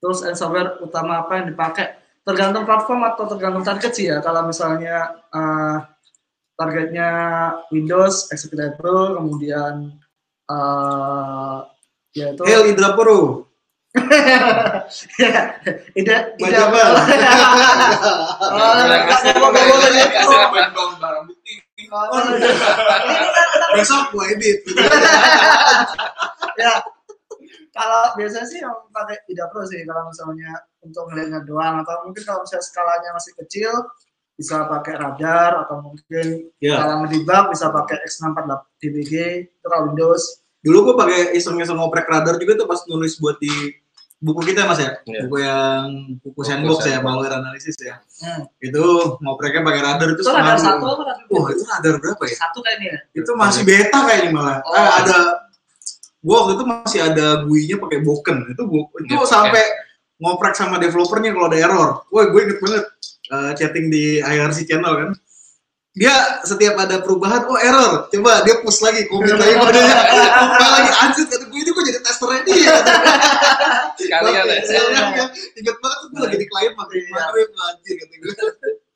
Tools 0.01 0.25
and 0.25 0.35
software 0.35 0.81
utama 0.81 1.21
apa 1.23 1.45
yang 1.45 1.53
dipakai? 1.53 2.01
Tergantung 2.25 2.65
platform 2.65 3.05
atau 3.13 3.29
tergantung 3.29 3.63
target 3.63 3.93
sih 3.93 4.09
ya. 4.09 4.25
Kalau 4.25 4.49
misalnya 4.49 5.21
eh, 5.29 5.77
targetnya 6.57 7.11
Windows, 7.69 8.33
executable, 8.33 9.21
kemudian 9.21 9.93
eh 10.49 11.59
ya 12.13 12.27
itu 12.33 12.43
Hail 12.45 12.67
Hydra 12.73 12.97
Pro. 12.97 13.47
ya, 15.21 15.61
ide 15.93 16.17
ide 16.41 16.41
Majabal. 16.41 16.93
Oh, 18.41 18.73
bukti. 21.29 21.55
Oh, 21.93 22.25
Besok 23.77 24.03
gue 24.17 24.25
edit. 24.33 24.59
ya 26.63 26.73
kalau 27.73 28.13
biasanya 28.15 28.47
sih 28.47 28.61
yang 28.61 28.77
pakai 28.89 29.17
tidak 29.25 29.49
pro 29.49 29.65
sih 29.65 29.81
kalau 29.83 30.07
misalnya 30.07 30.53
untuk 30.81 31.09
ngelihatnya 31.09 31.41
doang 31.43 31.81
atau 31.81 32.05
mungkin 32.05 32.23
kalau 32.23 32.41
misalnya 32.41 32.63
skalanya 32.63 33.11
masih 33.13 33.33
kecil 33.39 33.73
bisa 34.33 34.65
pakai 34.65 34.95
radar 34.97 35.65
atau 35.65 35.81
mungkin 35.81 36.53
Ya. 36.59 36.79
kalau 36.79 37.05
ngedebug 37.05 37.45
bisa 37.51 37.69
pakai 37.69 37.97
X648 38.03 38.51
DBG 38.79 39.13
itu 39.51 39.67
kalau 39.67 39.89
Windows 39.89 40.41
Dulu 40.63 40.79
gue 40.87 40.95
pakai 40.95 41.19
iseng-iseng 41.35 41.75
ngoprek 41.75 42.07
radar 42.07 42.39
juga 42.39 42.55
tuh 42.55 42.67
pas 42.67 42.79
nulis 42.87 43.19
buat 43.19 43.35
di 43.37 43.51
buku 44.17 44.47
kita 44.47 44.63
mas 44.63 44.79
ya, 44.79 44.95
Iya. 45.03 45.27
buku 45.27 45.37
yang 45.43 45.83
buku 46.23 46.39
Buku 46.39 46.47
sandbox 46.47 46.87
ya, 46.87 47.03
malware 47.03 47.35
analisis 47.35 47.75
ya. 47.77 47.99
hmm. 48.23 48.47
Itu 48.63 48.85
ngopreknya 49.19 49.67
pakai 49.67 49.83
radar 49.83 50.07
itu 50.15 50.23
itu 50.23 50.31
radar 50.31 50.55
satu 50.55 50.79
dulu. 50.79 50.95
apa 50.95 51.03
radar 51.11 51.25
Wah 51.27 51.43
dua? 51.43 51.51
itu 51.51 51.65
radar 51.67 51.95
berapa 51.99 52.23
ya? 52.23 52.37
satu 52.39 52.59
kayaknya 52.63 52.87
ya 52.87 52.99
Itu 53.19 53.31
masih 53.35 53.63
beta 53.67 53.99
kayaknya 54.07 54.31
malah. 54.31 54.59
Oh. 54.63 54.71
Eh, 54.73 54.91
ada 55.03 55.17
gua 56.23 56.37
waktu 56.47 56.53
itu 56.55 56.65
masih 56.65 57.01
ada 57.03 57.27
GUI-nya 57.45 57.77
pakai 57.77 57.99
Boken. 58.01 58.37
Itu 58.49 58.63
bu, 58.65 58.87
itu 58.99 59.13
Iya, 59.13 59.27
sampai 59.27 59.65
ngoprek 60.17 60.55
sama 60.55 60.79
developernya 60.79 61.35
kalau 61.35 61.47
ada 61.51 61.59
error. 61.59 61.89
Wah, 62.09 62.25
gue 62.25 62.41
inget 62.41 62.59
banget 62.59 62.85
eh, 63.29 63.51
chatting 63.59 63.87
di 63.89 64.05
IRC 64.19 64.65
channel 64.65 64.95
kan. 64.95 65.11
Dia 65.93 66.15
setiap 66.41 66.79
ada 66.79 67.05
perubahan, 67.05 67.45
oh 67.45 67.59
error. 67.59 68.09
Coba 68.09 68.41
dia 68.41 68.57
push 68.63 68.81
lagi, 68.81 69.05
commit 69.11 69.37
lagi 69.37 69.53
kodenya. 69.61 69.97
Coba 70.33 70.67
lagi 70.73 70.91
anjir 71.03 71.25
kata 71.27 71.45
gue 71.45 71.61
itu 71.61 71.71
gue 71.71 71.85
jadi 71.85 72.01
testernya 72.01 72.41
dia. 72.47 72.75
Sekalian 73.99 74.45
ya. 74.47 74.57
Iya, 74.63 75.25
Ingat 75.59 75.77
banget 75.79 75.99
tuh 76.01 76.09
gue 76.09 76.21
lagi 76.23 76.37
di 76.41 76.47
klien 76.49 76.73
pakai 76.73 76.97
Iya. 76.97 77.13
Makrif 77.13 77.49
anjir 77.53 77.95
kata 77.99 78.15
gue. 78.17 78.35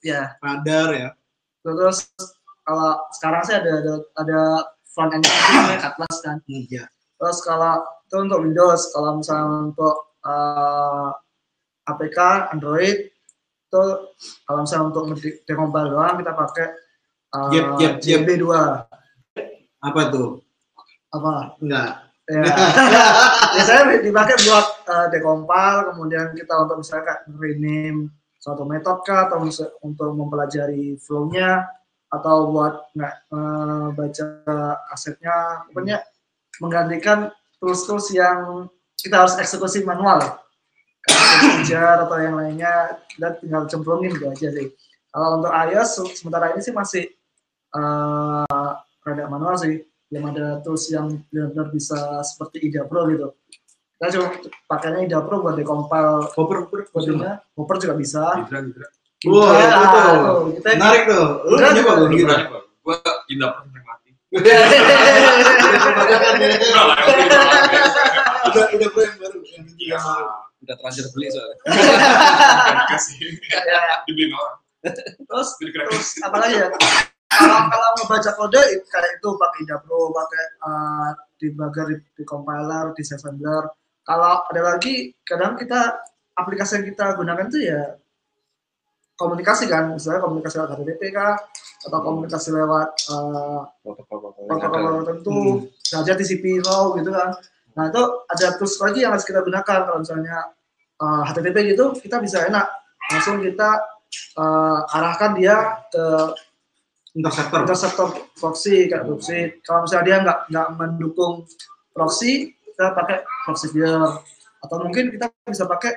ya 0.01 0.23
Radar 0.39 0.89
ya. 0.95 1.09
terus 1.61 2.07
kalau 2.63 2.95
sekarang 3.11 3.43
sih 3.43 3.55
ada 3.59 3.83
ada, 3.83 3.93
ada 4.17 4.41
front 4.87 5.11
end 5.11 5.27
namanya 5.27 5.91
Atlas 5.91 6.17
kan 6.23 6.39
Iya. 6.47 6.87
Terus 7.17 7.39
kalau 7.45 7.85
itu 8.07 8.17
untuk 8.23 8.41
Windows, 8.45 8.83
kalau 8.93 9.19
misalnya 9.19 9.73
untuk 9.73 9.97
eh, 10.23 11.09
APK 11.87 12.19
Android 12.53 12.99
itu 13.67 13.85
kalau 14.47 14.59
misalnya 14.63 14.85
untuk 14.95 15.05
decompile 15.47 15.91
doang 15.91 16.15
kita 16.23 16.33
pakai 16.35 16.67
uh, 17.35 17.51
Yep, 17.51 17.67
yep, 17.83 17.95
yep. 18.03 18.21
JB2 18.27 18.47
Apa 19.83 20.01
tuh? 20.11 20.43
apa 21.07 21.57
Enggak. 21.63 21.91
ya, 22.29 22.43
ya 22.95 23.07
biasanya 23.55 24.03
dipakai 24.03 24.37
buat 24.45 24.67
uh, 24.91 25.07
decompile 25.09 25.95
kemudian 25.95 26.27
kita 26.35 26.55
untuk 26.67 26.83
misalnya 26.83 27.05
kayak 27.07 27.23
rename 27.39 28.11
suatu 28.43 28.67
metode 28.67 29.03
kah 29.07 29.31
atau 29.31 29.43
untuk 29.83 30.11
mempelajari 30.15 30.99
flow-nya 31.03 31.67
atau 32.07 32.55
buat 32.55 32.95
nggak 32.95 33.15
eh, 33.35 33.87
baca 33.91 34.27
asetnya 34.95 35.67
pokoknya 35.67 35.99
menggantikan 36.59 37.31
tools-tools 37.59 38.13
yang 38.13 38.69
kita 38.97 39.23
harus 39.23 39.37
eksekusi 39.37 39.83
manual 39.83 40.19
kayak 41.03 41.63
Jar 41.65 42.05
atau 42.05 42.19
yang 42.19 42.35
lainnya 42.35 42.99
kita 43.09 43.39
tinggal 43.39 43.65
cemplungin 43.67 44.11
gitu 44.13 44.27
aja 44.27 44.49
sih 44.51 44.67
kalau 45.09 45.39
untuk 45.39 45.53
iOS 45.53 45.89
se- 45.95 46.15
sementara 46.17 46.53
ini 46.53 46.61
sih 46.61 46.73
masih 46.73 47.05
eh 47.73 48.73
rada 49.03 49.25
manual 49.27 49.55
sih 49.55 49.81
belum 50.07 50.33
ada 50.33 50.47
tools 50.63 50.87
yang 50.89 51.19
benar-benar 51.29 51.69
bisa 51.71 51.99
seperti 52.23 52.67
Ida 52.67 52.87
Pro 52.87 53.07
gitu 53.07 53.35
kita 53.97 54.07
cuma 54.13 54.27
pakainya 54.67 55.01
Ida 55.05 55.19
Pro 55.23 55.41
buat 55.41 55.55
decompile 55.55 56.31
Hopper, 56.35 56.57
hopper, 56.67 56.81
kodenya 56.91 57.43
Hopper 57.55 57.77
juga 57.79 57.95
bisa 57.95 58.23
Hidra, 58.39 58.61
Hidra. 58.63 58.87
Wah, 59.27 59.49
Kita- 59.49 59.73
itu 59.73 59.87
tuh. 59.97 60.37
Menarik 60.63 61.03
tuh. 61.09 61.25
Lu 61.49 61.55
Enggak, 61.57 61.71
nyoba? 61.73 61.93
Berani, 61.97 62.23
Bang. 62.29 62.45
Gua 62.85 62.97
tidak 63.27 63.51
pernah 63.57 63.81
udah 68.47 68.65
udah 68.77 68.89
gue 68.93 69.03
yang 69.03 69.17
baru 69.21 69.39
yang. 69.81 70.01
Udah 70.65 70.75
terlanjur 70.77 71.07
beli 71.13 71.27
soalnya. 71.33 71.57
dikasih 72.85 73.15
Ya, 73.67 74.03
dibeliin 74.09 74.33
orang. 74.35 74.57
terus 75.27 75.49
terus 75.59 76.09
apa 76.23 76.37
lagi 76.39 76.63
ya 76.63 76.69
kalau 77.27 77.59
kalau 77.67 77.89
ngebaca 77.99 78.31
kode 78.39 78.63
kayak 78.87 79.11
itu 79.19 79.29
pakai 79.35 79.61
Jabro 79.67 80.15
pakai 80.15 80.45
uh, 80.63 81.11
debugger 81.43 81.87
di, 81.91 81.97
di 82.15 82.23
compiler 82.23 82.95
di 82.95 83.03
assembler 83.03 83.67
kalau 84.07 84.47
ada 84.47 84.63
lagi 84.63 85.11
kadang 85.27 85.59
kita 85.59 85.99
aplikasi 86.39 86.79
yang 86.79 86.87
kita 86.87 87.19
gunakan 87.19 87.47
tuh 87.51 87.63
ya 87.67 87.83
komunikasi 89.19 89.67
kan 89.67 89.91
misalnya 89.91 90.23
komunikasi 90.23 90.55
lewat 90.61 90.71
HTTP 90.79 91.03
kah 91.11 91.35
atau 91.85 91.99
komunikasi 92.01 92.55
lewat 92.55 92.89
uh, 93.13 93.69
protokol 93.85 95.05
tertentu 95.05 95.69
saja 95.83 96.17
TCP 96.17 96.65
row 96.65 96.97
gitu 96.97 97.13
kan. 97.13 97.37
Nah 97.77 97.93
itu 97.93 98.03
ada 98.27 98.47
tools 98.57 98.81
lagi 98.81 99.05
yang 99.05 99.13
harus 99.13 99.27
kita 99.29 99.45
gunakan. 99.45 99.79
Kalau 99.85 99.99
misalnya 100.01 100.57
uh, 101.01 101.23
HTTP 101.29 101.77
gitu 101.77 101.93
kita 102.01 102.19
bisa 102.23 102.49
enak. 102.49 102.67
Langsung 103.13 103.39
kita 103.45 103.85
uh, 104.41 104.97
arahkan 104.97 105.37
dia 105.37 105.85
ke 105.93 106.07
Interceptor. 107.17 107.65
interceptor 107.65 108.09
proxy 108.37 108.93
kayak 108.93 109.09
proxy. 109.09 109.57
Kalau 109.65 109.89
misalnya 109.89 110.05
dia 110.05 110.17
nggak 110.21 110.39
nggak 110.53 110.69
mendukung 110.77 111.49
proxy 111.97 112.53
kita 112.61 112.93
pakai 112.93 113.25
proxy 113.49 113.73
viewer. 113.73 114.21
Atau 114.61 114.85
mungkin 114.85 115.09
kita 115.17 115.33
bisa 115.49 115.65
pakai 115.65 115.97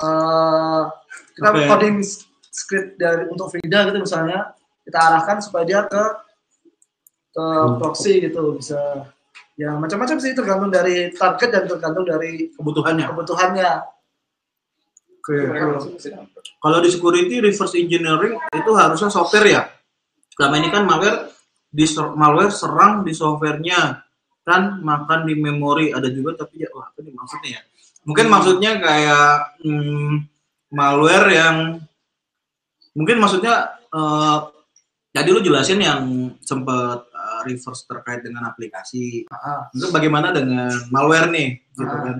uh, 0.00 0.88
kita 1.36 1.48
Pakai- 1.52 1.68
coding 1.68 1.96
script 2.48 2.96
dari 2.96 3.28
untuk 3.28 3.52
Frida 3.52 3.86
gitu 3.92 4.00
misalnya 4.02 4.56
kita 4.88 4.98
arahkan 4.98 5.44
supaya 5.44 5.68
dia 5.68 5.80
ke 5.84 6.02
ke 7.36 7.44
proxy 7.76 8.24
gitu 8.24 8.56
bisa. 8.56 9.04
Ya 9.58 9.74
macam-macam 9.74 10.22
sih 10.22 10.32
tergantung 10.38 10.70
dari 10.70 11.10
target 11.12 11.50
dan 11.50 11.64
tergantung 11.66 12.06
dari 12.06 12.48
Kebutuhannya. 12.54 13.10
kebutuhannya. 13.10 13.70
Kalau 16.62 16.78
di 16.80 16.88
security 16.88 17.42
reverse 17.42 17.76
engineering 17.76 18.38
itu 18.54 18.70
harusnya 18.72 19.12
software 19.12 19.44
ya. 19.50 19.62
Selama 20.32 20.54
ini 20.62 20.68
kan 20.72 20.86
malware 20.88 21.34
di 21.68 21.84
malware 22.16 22.54
serang 22.54 23.04
di 23.04 23.12
softwarenya. 23.12 23.98
Kan 24.46 24.80
makan 24.80 25.28
di 25.28 25.36
memori 25.36 25.92
ada 25.92 26.08
juga 26.08 26.38
tapi 26.40 26.64
ya 26.64 26.70
wah 26.72 26.88
apa 26.88 27.04
nih 27.04 27.12
maksudnya 27.12 27.50
ya? 27.58 27.60
Mungkin 28.08 28.26
maksudnya 28.30 28.70
kayak 28.80 29.28
hmm, 29.66 30.12
malware 30.72 31.28
yang 31.34 31.56
mungkin 32.96 33.20
maksudnya 33.20 33.74
eh, 33.90 34.38
tadi 35.10 35.28
lu 35.30 35.40
jelasin 35.40 35.80
yang 35.80 36.02
sempet 36.40 37.00
eh, 37.08 37.40
reverse 37.44 37.84
terkait 37.84 38.20
dengan 38.20 38.46
aplikasi 38.46 39.24
Ah, 39.28 39.66
itu 39.70 39.88
bagaimana 39.88 40.30
dengan 40.30 40.68
malware 40.88 41.28
nih 41.28 41.48
gitu 41.72 41.84
Ah. 41.86 42.02
kan 42.04 42.16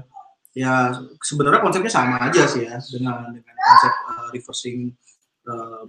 ya 0.52 0.72
sebenarnya 1.20 1.60
konsepnya 1.62 1.92
sama 1.92 2.16
aja 2.18 2.42
sih 2.44 2.66
ya 2.66 2.80
dengan 2.90 3.30
dengan 3.30 3.54
konsep 3.54 3.92
uh, 4.10 4.26
reversing 4.32 4.90
uh, 5.46 5.86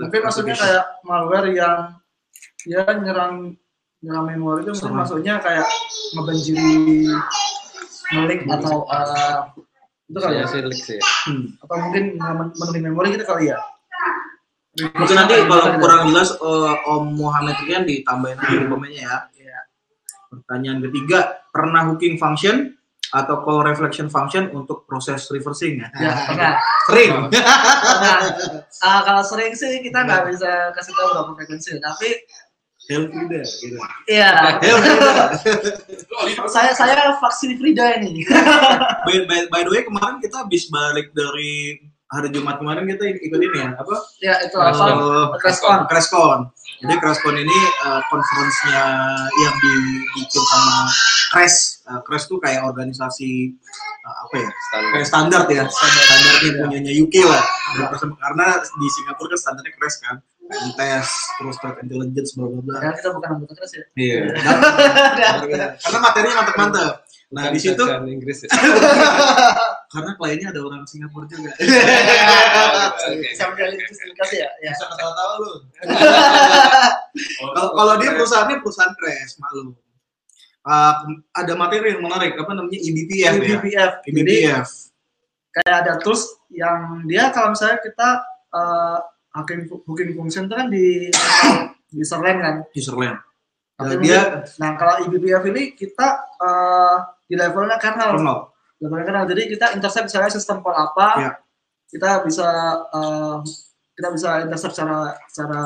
tapi 0.00 0.16
maksudnya 0.18 0.56
kayak 0.56 0.84
malware 1.02 1.52
yang 1.52 2.00
ya 2.64 2.86
nyerang 2.88 3.52
nyerang 4.00 4.24
memori 4.26 4.64
itu 4.64 4.72
mungkin 4.72 4.80
Serang. 4.80 4.96
maksudnya 4.96 5.34
kayak 5.44 5.66
ngebanjiri 6.14 6.72
ngelik 8.12 8.40
atau 8.48 8.86
uh, 8.86 9.50
itu 10.08 10.18
kali 10.18 10.34
ya 10.40 10.46
Saya 10.46 10.68
sih. 10.72 11.00
Hmm. 11.28 11.56
atau 11.60 11.76
mungkin 11.80 12.04
memenuhi 12.16 12.80
memori 12.80 13.08
gitu 13.12 13.24
kali 13.24 13.50
ya 13.52 13.58
mungkin 14.72 15.16
nanti 15.20 15.34
kalau 15.44 15.76
kurang 15.76 16.02
jelas 16.08 16.32
uh, 16.40 16.76
Om 16.96 17.12
Muhammad 17.12 17.60
Rian 17.68 17.84
ditambahin 17.84 18.40
lagi 18.40 18.56
di 18.56 18.66
komennya 18.66 19.02
ya. 19.04 19.16
Iya. 19.36 19.58
Pertanyaan 20.32 20.80
ketiga, 20.88 21.44
pernah 21.52 21.92
hooking 21.92 22.16
function 22.16 22.72
atau 23.12 23.44
call 23.44 23.60
reflection 23.60 24.08
function 24.08 24.48
untuk 24.56 24.88
proses 24.88 25.28
reversing 25.28 25.84
ya? 25.84 25.88
ya 26.00 26.12
pernah 26.32 26.52
Sering. 26.88 27.10
pernah 27.28 28.18
Ah, 28.80 29.04
kalau 29.04 29.20
sering 29.20 29.52
sih 29.52 29.84
kita 29.84 30.08
nggak 30.08 30.32
bisa 30.32 30.72
kasih 30.72 30.96
tahu 30.96 31.08
berapa 31.12 31.32
frekuensi 31.36 31.76
tapi 31.76 32.08
Help 32.90 33.14
Frida 33.14 33.44
gitu. 33.46 33.76
iya 34.10 34.58
Frida. 34.58 35.38
saya 36.56 36.72
saya 36.74 37.14
vaksin 37.20 37.60
Frida 37.60 38.00
ini 38.00 38.24
by, 39.06 39.28
by, 39.28 39.40
by 39.52 39.60
the 39.62 39.70
way 39.70 39.84
kemarin 39.84 40.18
kita 40.18 40.42
habis 40.42 40.66
balik 40.72 41.12
dari 41.12 41.78
hari 42.12 42.28
Jumat 42.28 42.60
kemarin 42.60 42.84
kita 42.84 43.04
ikut 43.18 43.40
ini 43.40 43.56
ya 43.56 43.68
apa? 43.72 43.94
ya 44.20 44.34
itu 44.44 44.52
apa 44.54 44.84
Eh, 44.84 45.26
Crashcon. 45.40 45.88
Crashcon. 45.88 46.40
Jadi 46.84 46.94
Crashcon 47.00 47.36
ini 47.36 47.58
uh, 47.82 48.00
conference-nya 48.06 48.84
yang 49.32 49.54
dibikin 49.56 50.42
sama 50.44 50.76
Crash. 51.30 51.80
Uh, 51.88 52.00
Crash 52.02 52.28
tuh 52.28 52.36
kayak 52.36 52.62
organisasi 52.62 53.56
uh, 54.04 54.16
apa 54.22 54.34
ya? 54.36 54.48
Standar. 54.68 54.90
Kayak 54.92 55.06
standar 55.08 55.40
ya, 55.48 55.64
standarnya 55.64 56.50
punyanya 56.60 56.92
UK 56.92 57.14
lah. 57.24 57.42
Karena 57.96 58.46
di 58.60 58.86
Singapura 58.92 59.32
kan 59.32 59.38
standarnya 59.40 59.72
Crash 59.74 59.98
kan. 60.00 60.16
tes 60.76 61.08
terus 61.40 61.56
threat 61.64 61.80
intelligence 61.80 62.36
bla 62.36 62.44
bla 62.44 62.60
bla. 62.60 62.76
ya 62.84 62.92
kita 62.92 63.08
bukan 63.16 63.40
anggota 63.40 63.56
keras 63.56 63.72
ya 63.72 63.84
Iya. 63.96 64.20
Karena 65.80 65.98
materinya 65.98 66.34
mantep-mantep. 66.44 66.92
Nah, 67.32 67.48
di 67.48 67.56
situ 67.56 67.80
Inggris 68.04 68.44
ya. 68.44 68.48
karena 69.92 70.10
kliennya 70.16 70.48
ada 70.56 70.60
orang 70.64 70.82
Singapura 70.88 71.28
juga. 71.28 71.52
Oke. 72.88 73.36
sama 73.36 73.52
kali 73.52 73.76
justifikasi 73.76 74.34
ya 74.40 74.48
ya 74.64 74.72
Bisa 74.72 74.88
ketawa-tawa 74.88 75.34
lu. 75.44 75.52
Kalau 77.52 77.70
kalau 77.76 77.94
dia 78.00 78.10
perusahaannya 78.16 78.64
perusahaan 78.64 78.96
crash, 78.96 79.36
maklum. 79.36 79.76
Uh, 80.64 80.94
ada 81.36 81.52
materi 81.58 81.92
yang 81.92 82.00
menarik 82.00 82.38
apa 82.40 82.56
namanya 82.56 82.78
E 82.80 82.88
EBPF 82.88 83.34
ya. 83.36 83.58
BPF 83.60 83.92
jadi 84.08 84.32
EBPF. 84.48 84.68
kayak 85.52 85.76
ada 85.84 85.92
tools 86.00 86.38
yang 86.48 87.02
dia 87.04 87.28
kalau 87.34 87.52
misalnya 87.52 87.82
kita 87.82 88.08
uh, 88.54 88.98
hooking 89.36 89.68
hooking 89.84 90.14
function 90.16 90.48
itu 90.48 90.54
kan 90.54 90.68
di 90.72 91.10
di 91.92 92.04
server 92.06 92.40
kan 92.40 92.56
Userland. 92.72 93.18
Tapi 93.76 93.92
Nah, 93.92 94.00
dia 94.00 94.20
nah 94.62 94.70
kalau 94.78 95.04
eBPF 95.04 95.44
ini 95.52 95.74
kita 95.76 96.08
uh, 96.40 96.96
di 97.26 97.34
levelnya 97.34 97.76
kernel 97.76 98.16
kernel. 98.16 98.51
Levelnya 98.82 99.06
kernel 99.06 99.26
jadi 99.30 99.42
kita 99.54 99.66
intercept 99.78 100.10
misalnya 100.10 100.30
sistem 100.34 100.58
call 100.60 100.74
apa 100.74 101.08
Ya. 101.22 101.30
kita 101.94 102.10
bisa 102.26 102.48
uh, 102.90 103.38
kita 103.94 104.08
bisa 104.10 104.28
intercept 104.42 104.74
secara 104.74 105.14
secara 105.30 105.60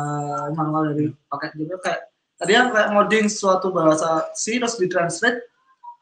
manual 0.52 0.92
dari 0.92 1.08
pakai 1.30 1.56
juga 1.56 1.80
kayak 1.80 2.00
tadi 2.36 2.52
yang 2.52 2.68
kayak 2.68 2.88
ngoding 2.92 3.26
suatu 3.32 3.72
bahasa 3.72 4.28
C 4.36 4.60
terus 4.60 4.76
ditranslate 4.76 5.40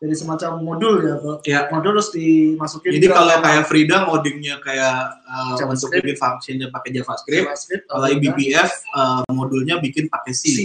jadi 0.04 0.16
semacam 0.20 0.50
modul 0.60 0.94
ya 1.00 1.16
Pak. 1.16 1.36
Ya. 1.48 1.60
modul 1.72 1.96
terus 1.96 2.12
dimasukin 2.12 3.00
Jadi 3.00 3.08
kalau 3.08 3.34
kayak 3.40 3.64
Frida 3.64 4.04
ngodingnya 4.04 4.60
kayak 4.60 5.16
uh, 5.24 5.56
untuk 5.64 5.88
bikin 5.88 6.16
functionnya 6.20 6.68
pakai 6.68 6.92
JavaScript, 6.92 7.48
JavaScript 7.48 7.84
kalau 7.88 8.06
EBPF 8.12 8.70
uh, 8.92 9.24
modulnya 9.32 9.80
bikin 9.80 10.12
pakai 10.12 10.36
C. 10.36 10.42
C. 10.52 10.58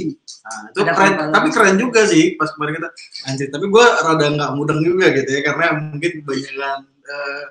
Nah, 0.43 0.75
itu 0.75 0.79
Ada 0.83 0.91
keren, 0.91 1.13
tapi 1.31 1.47
keren 1.55 1.75
juga 1.79 2.03
sih 2.03 2.35
pas 2.35 2.51
kemarin 2.51 2.83
kita 2.83 2.89
anjir. 3.31 3.47
Tapi 3.47 3.65
gue 3.71 3.85
rada 4.03 4.25
nggak 4.27 4.51
mudeng 4.59 4.79
juga 4.83 5.05
gitu 5.15 5.29
ya 5.31 5.41
karena 5.47 5.65
mungkin 5.87 6.11
kebanyakan 6.19 6.79
uh, 7.07 7.43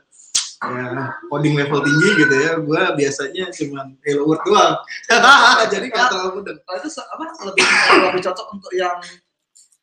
ya, 0.69 1.05
coding 1.33 1.55
level 1.57 1.81
tinggi 1.81 2.09
gitu 2.21 2.35
ya. 2.37 2.51
Gue 2.61 2.83
biasanya 3.01 3.45
cuma 3.57 3.81
Hello 4.05 4.29
World 4.29 4.45
doang. 4.45 4.75
Jadi 5.73 5.87
nggak 5.89 6.07
terlalu 6.13 6.31
mudeng. 6.45 6.59
Itu 6.61 6.89
apa 7.01 7.25
lebih 7.49 7.65
lebih 8.13 8.23
cocok 8.29 8.47
untuk 8.53 8.73
yang 8.77 9.01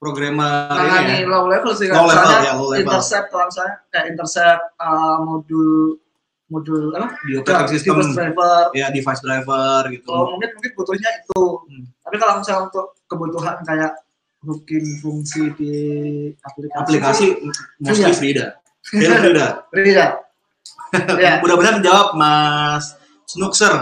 Programmer 0.06 0.70
menangani 0.70 1.02
ini 1.10 1.18
ya. 1.18 1.28
low 1.28 1.44
level 1.46 1.72
sih 1.74 1.88
Low 1.88 2.06
level, 2.06 2.30
ya, 2.40 2.54
low 2.54 2.68
level. 2.68 2.78
intercept 2.80 3.28
kalau 3.28 3.46
misalnya 3.48 3.76
kayak 3.90 4.06
intercept 4.08 4.62
uh, 4.78 5.18
modul 5.20 5.98
modul 6.46 6.94
apa 6.94 7.10
di 7.20 7.34
operating 7.36 7.70
system, 7.72 7.98
device 7.98 8.14
driver 8.14 8.58
ya 8.72 8.88
device 8.88 9.18
driver 9.20 9.80
gitu. 9.90 10.06
kalau 10.06 10.30
mungkin 10.32 10.50
mungkin 10.54 10.72
butuhnya 10.74 11.10
itu 11.18 11.42
Hmm. 11.66 11.84
tapi 12.00 12.16
kalau 12.16 12.34
misalnya 12.38 12.62
untuk 12.64 12.86
kebutuhan 13.06 13.56
kayak 13.62 13.92
hooking 14.40 14.86
fungsi 15.00 15.50
di 15.52 15.74
aplikasi 16.40 16.78
Aplikasi 16.78 17.26
mostly 17.80 18.06
Iya. 18.06 18.14
Frida. 18.14 18.46
Hello 18.86 19.18
Frida. 19.26 19.46
Iya. 19.74 20.08
ya 21.18 21.34
Mudah-mudahan 21.42 21.82
jawab 21.82 22.14
Mas 22.14 22.94
Snookser. 23.26 23.74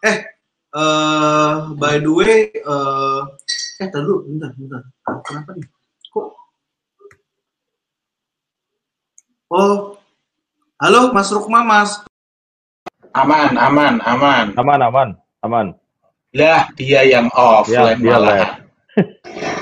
Eh, 0.00 0.26
eh 0.68 1.50
by 1.72 1.96
the 1.96 2.10
way, 2.10 2.34
eh 2.50 3.20
eh 3.78 3.88
dulu, 3.94 4.26
bentar, 4.26 4.50
bentar. 4.58 4.82
Kenapa 5.22 5.50
nih? 5.54 5.66
Kok? 6.10 6.26
Oh, 9.54 9.94
halo 10.82 11.14
Mas 11.14 11.30
Rukma, 11.30 11.62
Mas. 11.62 12.02
Aman, 13.14 13.54
aman, 13.54 14.02
aman. 14.02 14.46
Aman, 14.58 14.80
aman, 14.82 15.08
aman. 15.46 15.66
Lah, 16.34 16.68
dia 16.76 17.06
yang 17.06 17.30
offline 17.32 17.96
Ya, 17.98 18.02
dia 18.02 18.18
malah. 18.18 18.60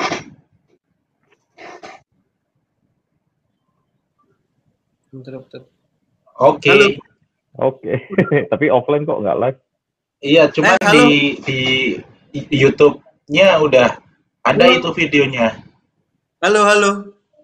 Bentar, 5.12 5.32
bentar. 5.40 5.62
Oke. 6.36 7.00
Oke, 7.56 7.92
tapi 8.52 8.68
offline 8.68 9.08
kok 9.08 9.24
nggak 9.24 9.38
live? 9.40 9.58
Iya, 10.20 10.52
cuma 10.52 10.76
Eh, 10.76 10.84
halo. 10.84 10.92
di 11.08 11.08
di 11.40 11.60
YouTube-nya 12.52 13.56
udah 13.64 14.05
ada 14.46 14.62
Halo. 14.62 14.78
itu 14.78 14.88
videonya. 14.94 15.58
Halo, 16.38 16.62
halo. 16.62 16.90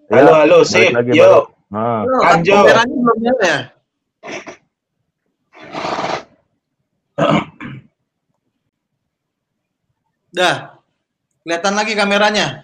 Halo, 0.07 0.33
halo, 0.37 0.59
sip. 0.63 0.93
lagi, 0.95 1.19
Yuk. 1.19 1.51
Nah, 1.73 2.05
Lanjut. 2.05 2.53
kameranya 2.63 2.95
belum 2.95 3.19
nyala 3.19 3.43
ya? 3.43 3.59
Dah. 10.33 10.79
Kelihatan 11.43 11.75
lagi 11.75 11.93
kameranya. 11.93 12.63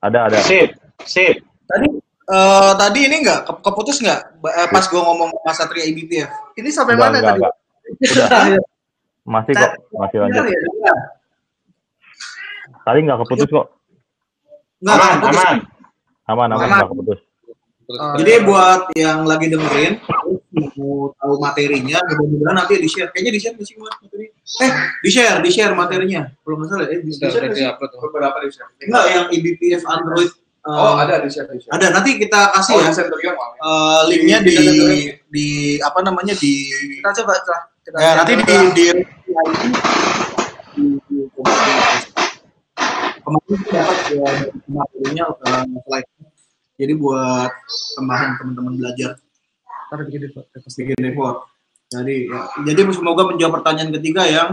ada 0.00 0.28
ada. 0.28 0.36
Sip, 0.40 0.72
sip. 1.04 1.44
Tadi 1.64 1.88
eh, 2.24 2.72
tadi 2.76 3.00
ini 3.04 3.20
enggak 3.20 3.44
ke- 3.44 3.60
keputus 3.62 4.00
enggak 4.00 4.32
eh, 4.48 4.68
pas 4.68 4.84
gua 4.88 5.02
ngomong 5.08 5.28
Mas 5.40 5.56
Satria 5.56 5.84
IBPF? 5.84 6.28
Ini 6.56 6.68
sampai 6.68 6.96
Enggak, 6.96 7.08
mana 7.10 7.18
enggak, 7.20 7.28
tadi? 7.28 7.40
enggak. 7.40 7.54
Udah. 8.16 8.60
Masih 9.24 9.52
kok, 9.56 9.72
masih 9.94 10.18
lanjut. 10.20 10.44
Ya? 10.44 10.96
Tadi 12.84 12.98
nggak 13.00 13.18
keputus 13.24 13.48
kok. 13.48 13.66
Enggak, 14.78 14.94
Aman, 14.94 15.12
keputus. 15.16 15.36
aman. 15.40 15.56
Aman, 16.24 16.48
aman, 16.48 16.56
Aman. 16.60 16.68
nggak 16.78 16.90
keputus. 16.90 17.20
Oh. 17.84 18.16
Jadi 18.16 18.32
buat 18.48 18.80
yang 18.96 19.28
lagi 19.28 19.52
dengerin 19.52 20.00
mau 20.80 21.12
tahu 21.20 21.34
materinya, 21.36 22.00
mudah-mudahan 22.00 22.56
nanti 22.56 22.80
di 22.80 22.88
share. 22.88 23.12
Kayaknya 23.12 23.32
di 23.36 23.40
share 23.40 23.56
sih 23.60 23.76
Mas, 23.76 23.92
materi. 24.00 24.32
Eh, 24.32 24.70
di 25.04 25.10
share, 25.12 25.38
di 25.44 25.50
share 25.52 25.76
materinya. 25.76 26.24
Kalau 26.40 26.56
nggak 26.56 26.68
salah, 26.72 26.88
eh, 26.88 27.00
di 27.04 27.12
share 27.12 27.28
udah 27.28 27.52
nggak. 27.52 27.74
Beberapa 27.76 28.36
di 28.40 28.48
share. 28.48 28.72
Enggak, 28.80 29.04
yang 29.12 29.26
IBPF 29.30 29.82
Android. 29.84 30.32
eh, 30.32 30.40
Oh, 30.64 30.96
ada 30.96 31.20
di 31.20 31.28
share 31.28 31.44
di 31.44 31.60
share. 31.60 31.76
Ada, 31.76 31.92
nanti 31.92 32.16
kita 32.16 32.40
kasih 32.56 32.72
Oh, 32.72 32.80
ya. 32.80 32.88
di 32.88 32.96
Centurion 32.96 33.36
eh, 33.36 34.00
linknya 34.08 34.38
di 34.40 34.56
di 35.28 35.46
apa 35.76 36.00
namanya 36.00 36.32
di 36.32 36.52
Kita 37.04 37.12
coba. 37.20 37.32
Kita 37.84 37.96
ya, 38.00 38.16
nanti 38.16 38.32
di 38.32 38.44
di, 38.48 38.56
di, 38.72 38.84
di 41.04 42.13
kemarin 43.24 43.54
kita 43.58 43.72
dapat 43.72 43.98
ya, 44.12 44.30
materinya 44.68 45.24
slide. 45.88 46.08
Jadi 46.74 46.92
buat 46.98 47.50
tambahan 47.96 48.30
teman-teman 48.38 48.74
belajar. 48.76 49.16
Ntar 49.88 49.98
bikin 50.06 50.30
podcast. 50.32 50.74
bikin 50.76 50.98
report 51.00 51.54
jadi 51.94 52.16
ya, 52.26 52.40
jadi 52.74 52.80
semoga 52.90 53.28
menjawab 53.28 53.62
pertanyaan 53.62 53.94
ketiga 54.00 54.26
yang 54.26 54.48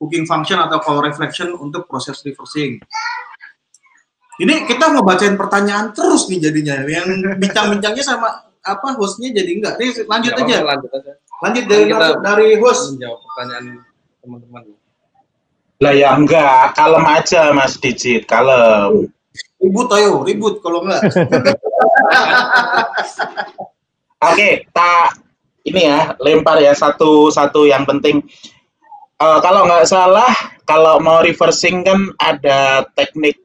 cooking 0.00 0.24
function 0.24 0.56
atau 0.56 0.80
call 0.80 1.04
reflection 1.04 1.52
untuk 1.58 1.84
proses 1.84 2.16
reversing. 2.24 2.80
Ini 4.40 4.64
kita 4.64 4.90
mau 4.90 5.04
bacain 5.04 5.36
pertanyaan 5.36 5.92
terus 5.92 6.26
nih 6.32 6.40
jadinya. 6.48 6.82
Yang 6.88 7.36
bincang-bincangnya 7.38 8.02
sama 8.02 8.28
apa 8.64 8.88
hostnya 8.96 9.30
jadi 9.30 9.50
enggak. 9.52 9.74
Nih 9.76 9.90
lanjut 10.08 10.32
Nggak 10.32 10.48
aja. 10.48 10.58
lanjut 10.64 10.90
aja. 10.96 11.12
lanjut 11.42 11.64
dari 11.68 11.84
Kita- 11.90 12.18
dari 12.22 12.48
host. 12.58 12.82
Menjawab 12.96 13.18
pertanyaan 13.20 13.64
teman-teman. 14.22 14.62
Lah 15.82 15.90
ya 15.90 16.14
enggak, 16.14 16.78
kalem 16.78 17.02
aja 17.10 17.50
Mas 17.50 17.74
Digit, 17.74 18.22
kalem. 18.30 19.10
ribut 19.58 19.90
ayo 19.94 20.22
ribut 20.26 20.58
kalau 20.62 20.82
enggak 20.86 21.02
Oke, 24.22 24.70
tak 24.70 25.18
ini 25.66 25.90
ya, 25.90 26.14
lempar 26.22 26.62
ya 26.62 26.70
satu 26.78 27.30
satu 27.34 27.66
yang 27.66 27.82
penting. 27.82 28.22
Eh, 29.18 29.38
kalau 29.42 29.66
nggak 29.66 29.86
salah, 29.90 30.30
kalau 30.62 31.02
mau 31.02 31.22
reversing 31.22 31.82
kan 31.82 32.10
ada 32.22 32.86
teknik 32.94 33.42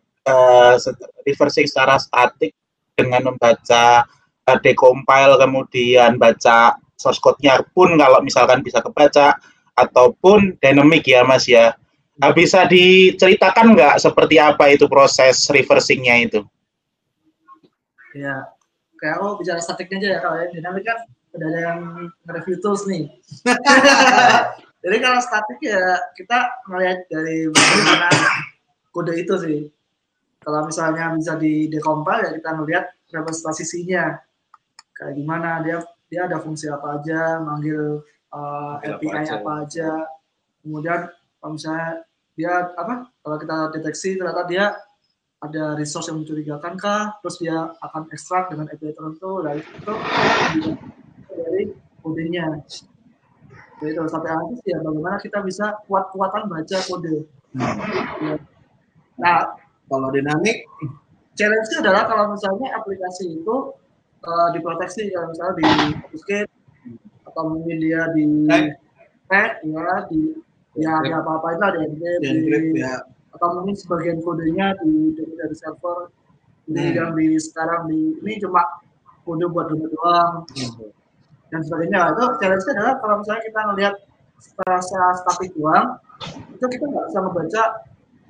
se- 0.78 0.94
reversing 1.26 1.66
secara 1.66 1.98
statik 1.98 2.54
dengan 2.94 3.34
membaca 3.34 4.06
eh, 4.46 4.60
decompile 4.62 5.38
kemudian 5.42 6.18
baca 6.22 6.78
source 6.98 7.22
code-nya 7.22 7.62
pun 7.74 7.94
kalau 7.98 8.22
misalkan 8.26 8.62
bisa 8.66 8.82
kebaca 8.82 9.38
ataupun 9.78 10.58
dynamic 10.62 11.06
ya 11.06 11.22
Mas 11.26 11.46
ya. 11.46 11.74
Nah, 12.18 12.34
bisa 12.34 12.66
diceritakan 12.66 13.78
nggak 13.78 13.96
seperti 14.02 14.42
apa 14.42 14.74
itu 14.74 14.90
proses 14.90 15.46
reversingnya 15.54 16.18
itu? 16.18 16.42
Ya, 18.18 18.50
kayak 18.98 19.22
aku 19.22 19.46
bicara 19.46 19.62
statiknya 19.62 19.98
aja 20.02 20.10
ya 20.10 20.20
kalau 20.26 20.38
yang 20.42 20.52
dinamik 20.58 20.84
kan 20.86 20.98
udah 21.38 21.48
ada 21.54 21.60
yang 21.62 21.80
nge-review 22.26 22.58
tools 22.58 22.90
nih. 22.90 23.06
Jadi 24.84 24.98
kalau 24.98 25.20
statik 25.22 25.60
ya 25.62 26.02
kita 26.18 26.38
melihat 26.74 27.06
dari 27.14 27.54
bagaimana 27.54 28.10
kode 28.90 29.14
itu 29.14 29.36
sih. 29.38 29.60
Kalau 30.42 30.66
misalnya 30.66 31.14
bisa 31.14 31.38
di 31.38 31.70
decompile 31.70 32.24
ya 32.24 32.32
kita 32.34 32.50
melihat 32.58 32.86
representasinya 33.14 34.18
kayak 34.98 35.14
gimana 35.14 35.62
dia 35.62 35.78
dia 36.08 36.26
ada 36.26 36.40
fungsi 36.42 36.72
apa 36.72 36.98
aja, 36.98 37.38
manggil 37.44 38.02
uh, 38.32 38.80
Manggil 38.80 38.96
apa 38.96 39.06
API 39.06 39.10
aja. 39.22 39.34
apa 39.38 39.52
aja. 39.62 39.90
Kemudian 40.64 41.00
kalau 41.38 41.52
misalnya 41.54 42.07
dia 42.38 42.70
apa? 42.78 43.10
Kalau 43.26 43.38
kita 43.42 43.58
deteksi 43.74 44.14
ternyata 44.14 44.46
dia 44.46 44.78
ada 45.42 45.74
resource 45.74 46.10
yang 46.10 46.22
mencurigakan 46.22 46.78
kah, 46.78 47.18
terus 47.22 47.42
dia 47.42 47.74
akan 47.82 48.10
ekstrak 48.14 48.54
dengan 48.54 48.70
API 48.70 48.94
tertentu, 48.94 49.42
dari 49.42 49.62
itu 49.62 49.94
dari 51.30 51.64
kodenya. 52.02 52.46
Jadi 53.78 53.92
kalau 53.94 54.10
sampai 54.10 54.34
habis 54.34 54.62
ya 54.66 54.78
bagaimana 54.82 55.18
kita 55.22 55.40
bisa 55.46 55.66
kuat-kuatan 55.86 56.50
baca 56.50 56.78
kode. 56.90 57.26
Ya. 57.58 58.38
Nah, 59.18 59.38
kalau 59.90 60.10
dinamik 60.10 60.66
challenge-nya 61.38 61.78
adalah 61.86 62.04
kalau 62.10 62.34
misalnya 62.34 62.74
aplikasi 62.74 63.38
itu 63.38 63.56
eh, 64.26 64.48
diproteksi 64.58 65.14
kalau 65.14 65.30
misalnya 65.30 65.54
di 65.62 65.66
obfuscate 66.02 66.50
atau 67.30 67.44
mungkin 67.54 67.78
dia 67.78 68.02
di 68.18 68.26
Hack. 68.50 68.82
hack 69.30 69.52
ya 69.62 69.86
di 70.10 70.47
ya 70.78 70.94
di 71.02 71.10
apa-apain 71.10 71.58
lah 71.58 71.70
di 71.74 71.80
encrypt, 71.90 72.22
di- 72.74 72.82
ya. 72.82 73.02
atau 73.34 73.48
mungkin 73.60 73.76
sebagian 73.76 74.22
kodenya 74.22 74.78
di 74.82 75.14
dari, 75.18 75.56
server 75.58 76.10
ini 76.70 76.82
Hmm. 76.92 76.96
yang 76.96 77.10
di 77.18 77.38
sekarang 77.38 77.90
di 77.90 78.18
ini 78.22 78.38
cuma 78.40 78.62
kode 79.26 79.46
buat 79.50 79.68
download 79.72 79.92
doang. 79.92 80.34
Dan 81.48 81.64
sebagainya. 81.64 82.12
Itu 82.12 82.24
challenge 82.44 82.68
adalah 82.76 83.00
kalau 83.00 83.16
misalnya 83.24 83.44
kita 83.48 83.62
ngelihat 83.72 83.96
secara 84.84 85.16
statik 85.16 85.52
doang 85.56 85.98
itu 86.54 86.66
kita 86.66 86.86
nggak 86.86 87.06
bisa 87.10 87.20
membaca 87.22 87.64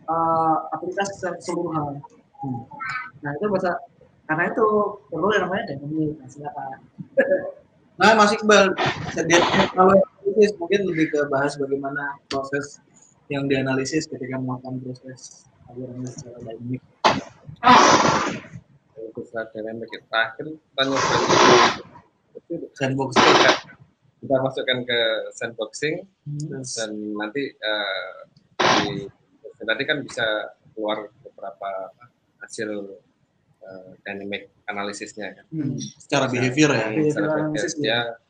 uh, 0.08 0.56
aplikasi 0.72 1.12
secara 1.20 1.36
keseluruhan 1.36 2.00
Hmm. 2.38 2.62
nah 3.26 3.34
itu 3.34 3.50
bisa 3.50 3.74
karena 4.30 4.54
itu 4.54 4.62
perlu 5.10 5.34
yang 5.34 5.50
namanya 5.50 5.74
dynamic 5.74 6.14
nah, 6.22 6.28
silakan 6.30 6.78
Nah, 7.98 8.14
Mas 8.14 8.30
Iqbal, 8.30 8.78
sediat 9.10 9.42
kalau 9.74 9.98
analisis 10.38 10.54
mungkin 10.62 10.82
lebih 10.94 11.06
ke 11.10 11.20
bahas 11.34 11.58
bagaimana 11.58 12.14
proses 12.30 12.78
yang 13.34 13.50
dianalisis 13.50 14.06
ketika 14.06 14.38
melakukan 14.38 14.78
proses 14.86 15.50
aliran 15.66 16.06
secara 16.06 16.38
dynamic. 16.46 16.82
Untuk 18.94 19.26
saat 19.34 19.50
dynamic 19.58 19.90
terakhir 19.90 20.46
tanya 20.78 20.98
itu 22.38 22.54
Sandbox 22.78 23.18
kita, 23.18 23.52
kita 24.22 24.36
masukkan 24.38 24.78
ke 24.86 25.00
sandboxing 25.34 26.06
Hmm. 26.28 26.62
dan 26.62 26.92
nanti 27.18 27.50
eh, 27.50 28.14
di 28.62 29.10
nanti 29.66 29.84
kan 29.90 30.06
bisa 30.06 30.54
keluar 30.76 31.10
beberapa 31.26 31.90
hasil 32.46 32.94
eh, 33.66 33.90
dynamic 34.06 34.54
analisisnya 34.70 35.34
kan. 35.34 35.46
hmm, 35.50 35.82
secara 35.98 36.30
behavior 36.30 36.70
ya. 36.78 36.94
Behavior 36.94 37.10
Secara 37.10 37.34
analysis, 37.42 37.74
behavior, 37.74 37.82
dia 37.82 38.27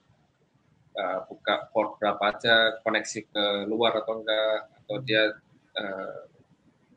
eh, 0.98 1.20
buka 1.30 1.70
port 1.70 2.02
berapa 2.02 2.24
aja, 2.34 2.82
koneksi 2.82 3.20
ke 3.30 3.46
luar 3.70 4.02
atau 4.02 4.20
enggak, 4.20 4.74
atau 4.84 4.98
dia 5.06 5.24
eh, 5.78 6.20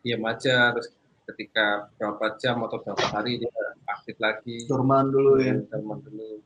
diam 0.01 0.25
aja, 0.25 0.73
terus 0.73 0.97
ketika 1.31 1.93
berapa 1.95 2.35
jam 2.41 2.65
atau 2.67 2.83
berapa 2.83 3.05
hari 3.13 3.39
dia 3.39 3.53
aktif 3.87 4.17
lagi. 4.19 4.67
Dorman 4.67 5.13
dulu 5.13 5.39
ya. 5.39 5.55
Dorman 5.71 6.03
dulu. 6.03 6.43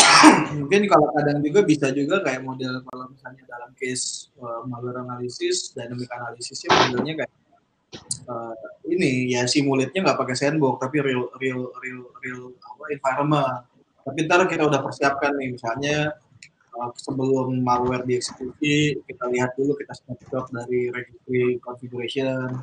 Mungkin 0.64 0.88
kalau 0.88 1.06
kadang 1.12 1.38
juga 1.44 1.60
bisa 1.64 1.92
juga 1.92 2.24
kayak 2.24 2.40
model 2.44 2.80
kalau 2.88 3.04
misalnya 3.12 3.44
dalam 3.44 3.70
case 3.76 4.32
uh, 4.40 4.64
malware 4.64 5.04
analisis, 5.04 5.72
dynamic 5.76 6.08
analisisnya 6.08 6.72
modelnya 6.72 7.24
kayak 7.24 7.32
uh, 8.28 8.56
ini 8.88 9.32
ya 9.32 9.44
simulate-nya 9.44 10.00
nggak 10.04 10.18
pakai 10.18 10.36
sandbox 10.36 10.80
tapi 10.80 11.04
real 11.04 11.28
real 11.40 11.68
real 11.82 12.02
real 12.24 12.42
apa 12.56 12.82
environment. 12.92 13.60
Tapi 14.04 14.18
ntar 14.28 14.44
kita 14.48 14.68
udah 14.68 14.80
persiapkan 14.84 15.32
nih 15.40 15.48
misalnya 15.56 15.96
uh, 16.12 16.23
sebelum 16.98 17.62
malware 17.62 18.04
dieksekusi 18.06 19.04
kita 19.06 19.24
lihat 19.30 19.54
dulu 19.54 19.74
kita 19.78 19.94
snapshot 19.94 20.50
dari 20.50 20.90
registry 20.90 21.58
configuration 21.62 22.60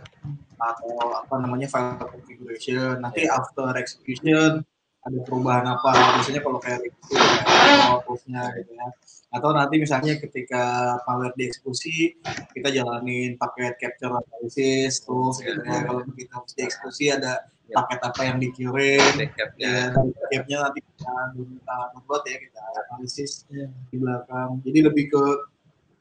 atau 0.59 0.91
apa 1.25 1.35
namanya 1.41 1.67
file 1.71 2.07
configuration. 2.09 3.01
Nanti 3.01 3.25
after 3.25 3.71
execution 3.77 4.61
ada 5.01 5.17
perubahan 5.25 5.65
apa 5.65 5.91
biasanya 6.19 6.45
kalau 6.45 6.61
kayak 6.61 6.85
kayak 7.09 8.05
terusnya 8.05 8.43
gitu 8.53 8.71
ya 8.77 8.87
atau 9.31 9.49
nanti 9.55 9.79
misalnya 9.79 10.19
ketika 10.19 10.97
malware 11.07 11.31
dieksekusi 11.39 12.19
kita 12.51 12.69
jalanin 12.69 13.39
paket 13.39 13.79
capture 13.79 14.11
analysis 14.11 15.01
terus 15.01 15.39
gitu 15.39 15.63
ya 15.63 15.87
kalau 15.87 16.03
kita 16.03 16.31
harus 16.35 16.51
dieksekusi 16.53 17.05
ada. 17.15 17.47
Paket 17.71 17.99
apa 18.03 18.21
yang 18.27 18.37
dikirim. 18.37 19.01
Backupnya 19.17 19.69
ya 19.71 19.83
dari 19.95 20.11
backupnya 20.13 20.57
nanti 20.67 20.79
kita 20.83 21.13
minta 21.39 21.77
download 21.95 22.23
ya 22.27 22.37
kita 22.37 22.61
analisis 22.91 23.31
Iya. 23.47 23.67
di 23.89 23.95
belakang. 23.97 24.49
Jadi 24.67 24.79
lebih 24.85 25.05
ke 25.09 25.23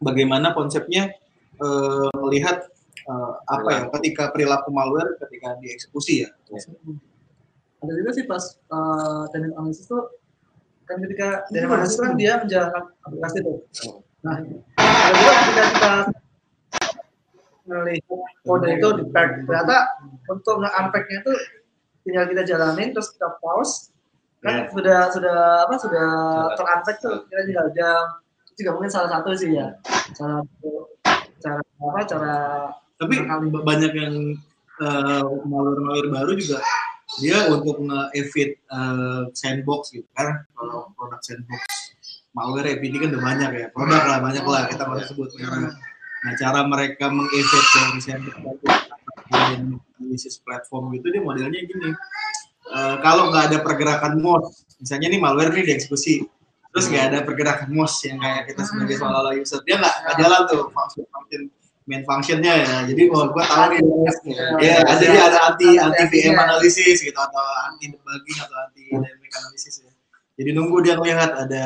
bagaimana 0.02 0.52
konsepnya 0.52 1.14
eh, 1.62 2.10
melihat 2.20 2.66
eh, 3.06 3.32
apa 3.48 3.68
ya 3.70 3.82
ketika 3.98 4.34
perilaku 4.34 4.68
malware 4.74 5.16
ketika 5.22 5.56
dieksekusi 5.62 6.26
ya. 6.26 6.30
Ada 7.80 7.92
juga 7.96 8.10
sih 8.12 8.28
pas 8.28 8.44
uh, 8.68 9.24
dynamic 9.32 9.56
analysis 9.56 9.88
tuh 9.88 10.04
kan 10.84 11.00
ketika 11.00 11.48
dari 11.48 11.64
mana 11.64 11.88
sih 11.88 11.96
kan 11.96 12.12
dia 12.12 12.36
menjalankan 12.36 12.92
aplikasi 13.08 13.36
itu. 13.40 13.52
Nah, 14.20 14.36
ada 14.76 15.12
juga 15.16 15.32
ketika 15.32 15.64
kita 15.64 15.92
melihat 17.64 18.04
kode 18.44 18.68
itu 18.76 18.88
di 19.00 19.04
pack, 19.14 19.28
ternyata 19.48 19.76
untuk 20.28 20.60
nge-unpack-nya 20.60 21.18
itu 21.24 21.32
tinggal 22.04 22.24
kita 22.28 22.42
jalanin 22.46 22.90
terus 22.96 23.12
kita 23.14 23.28
pause 23.40 23.92
kan 24.40 24.72
sudah 24.72 25.12
sudah 25.12 25.36
apa 25.68 25.74
sudah 25.76 26.08
ter-unpack 26.56 26.96
tuh 27.04 27.28
kita 27.28 27.42
tinggal 27.44 27.68
jam 27.76 28.04
itu 28.48 28.64
juga 28.64 28.70
mungkin 28.76 28.92
salah 28.92 29.10
satu 29.12 29.36
sih 29.36 29.52
ya 29.52 29.68
salah 30.16 30.40
satu 30.40 30.70
cara 31.40 31.60
apa 31.60 32.00
cara 32.08 32.34
Tapi 33.00 33.16
Barangkali. 33.16 33.64
banyak 33.64 33.92
yang 33.96 34.14
eh, 34.84 35.24
malware-malware 35.48 36.10
baru 36.12 36.32
juga 36.36 36.60
dia 37.18 37.48
untuk 37.48 37.80
nge-evit 37.80 38.60
eh, 38.60 39.22
sandbox 39.32 39.90
gitu 39.96 40.04
kan. 40.12 40.44
Kalau 40.52 40.92
produk 40.94 41.20
sandbox 41.24 41.64
malware 42.36 42.76
APD 42.76 43.00
kan 43.00 43.08
udah 43.16 43.22
banyak 43.24 43.50
ya. 43.56 43.66
Produk 43.72 44.04
lah 44.04 44.18
banyak 44.20 44.44
lah 44.44 44.68
kita 44.68 44.84
usah 44.84 45.08
sebut. 45.08 45.32
Nah 46.20 46.32
cara 46.36 46.60
mereka 46.68 47.08
meng-evit 47.08 47.64
dari 47.72 48.00
sandbox 48.04 48.60
analisis 49.30 50.42
platform 50.42 50.94
gitu 50.98 51.06
dia 51.14 51.22
modelnya 51.22 51.60
gini. 51.62 51.90
Eh, 52.70 52.96
kalau 53.02 53.34
nggak 53.34 53.50
ada 53.50 53.58
pergerakan 53.66 54.22
mouse, 54.22 54.62
misalnya 54.78 55.10
nih 55.10 55.18
malware 55.18 55.50
nih 55.50 55.74
dieksekusi, 55.74 56.22
terus 56.70 56.86
nggak 56.86 57.04
ada 57.10 57.18
pergerakan 57.26 57.74
mouse 57.74 57.98
yang 58.06 58.22
kayak 58.22 58.46
kita 58.46 58.62
sebagai 58.62 58.94
seolah-olah 59.00 59.34
user, 59.34 59.58
dia 59.66 59.80
nggak 59.82 59.94
nggak 60.06 60.16
jalan 60.22 60.40
tuh 60.46 60.62
function 60.70 61.04
function 61.10 61.42
main 61.90 62.06
functionnya 62.06 62.52
ya. 62.62 62.74
Jadi 62.86 63.02
oh, 63.10 63.26
gua 63.34 63.42
tahu 63.42 63.74
nih, 63.74 63.80
ya 64.62 64.78
jadi 65.02 65.16
ada 65.18 65.38
anti 65.50 65.82
anti 65.82 66.02
VM 66.06 66.38
analysis 66.38 67.02
gitu 67.02 67.18
atau 67.18 67.44
anti 67.66 67.90
debugging 67.90 68.38
atau 68.38 68.56
anti 68.62 68.86
dynamic 68.86 69.32
analysis 69.34 69.82
ya. 69.82 69.89
Jadi 70.40 70.50
nunggu 70.56 70.80
dia 70.80 70.96
melihat 70.96 71.36
ada 71.36 71.64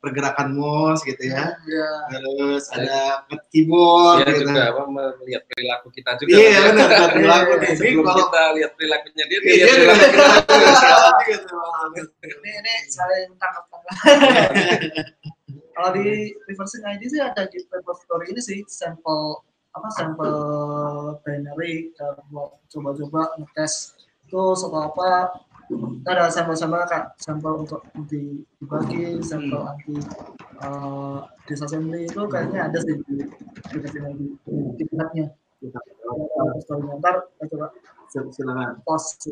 pergerakan 0.00 0.52
mouse 0.56 1.00
gitu 1.04 1.32
ya, 1.32 1.56
ya 1.64 1.88
terus 2.12 2.68
ada 2.76 3.24
keyboard 3.48 4.20
Dia 4.20 4.36
gitu. 4.36 4.52
juga 4.52 4.62
apa 4.68 4.82
melihat 5.20 5.42
perilaku 5.48 5.88
kita 5.96 6.10
juga. 6.20 6.32
Iya 6.32 6.58
benar, 6.68 6.88
ada 6.92 7.08
perilaku 7.12 7.52
nih. 7.56 7.72
Sebelum 7.72 8.04
kalau 8.04 8.16
kita 8.28 8.42
lihat 8.56 8.70
perilakunya 8.76 9.24
dia, 9.28 9.38
dia 9.40 9.48
Iya, 9.48 9.64
lihat 9.64 9.76
juga 9.80 9.94
perilaku 10.04 10.48
perilaku 10.52 11.20
gitu. 11.32 11.56
ini 12.36 12.50
ini 12.52 12.74
saling 12.92 13.28
tangkap 13.40 13.64
tangkap 13.72 13.92
kalau 15.74 15.90
di 15.96 16.30
reversing 16.46 16.84
ID 16.86 17.02
sih 17.10 17.20
ada 17.20 17.42
di 17.50 17.58
repository 17.66 18.30
ini 18.30 18.40
sih 18.40 18.62
sampel 18.70 19.42
apa 19.74 19.88
sampel 19.90 20.36
binary 21.26 21.90
kita 21.90 22.22
buat 22.30 22.54
coba-coba 22.70 23.34
ngetes 23.42 23.98
itu 24.22 24.42
soal 24.54 24.94
apa 24.94 25.34
kita 25.68 26.10
ada 26.12 26.28
sampel-sampel 26.30 26.80
kak. 26.88 27.04
Sampel 27.20 27.52
untuk 27.64 27.80
anti 27.96 28.44
dibagi 28.60 29.20
sampel 29.24 29.60
anti 29.64 29.96
uh, 30.64 31.24
disassembly. 31.48 32.08
Itu 32.08 32.28
kayaknya 32.28 32.68
ada 32.68 32.78
sih 32.80 32.96
di 33.04 33.24
ID 33.24 33.84
di 34.78 34.84
repository 35.64 36.84
ntar 37.00 37.14
kita 37.40 37.44
coba. 37.56 37.66
Silakan. 38.14 38.78
post 38.86 39.26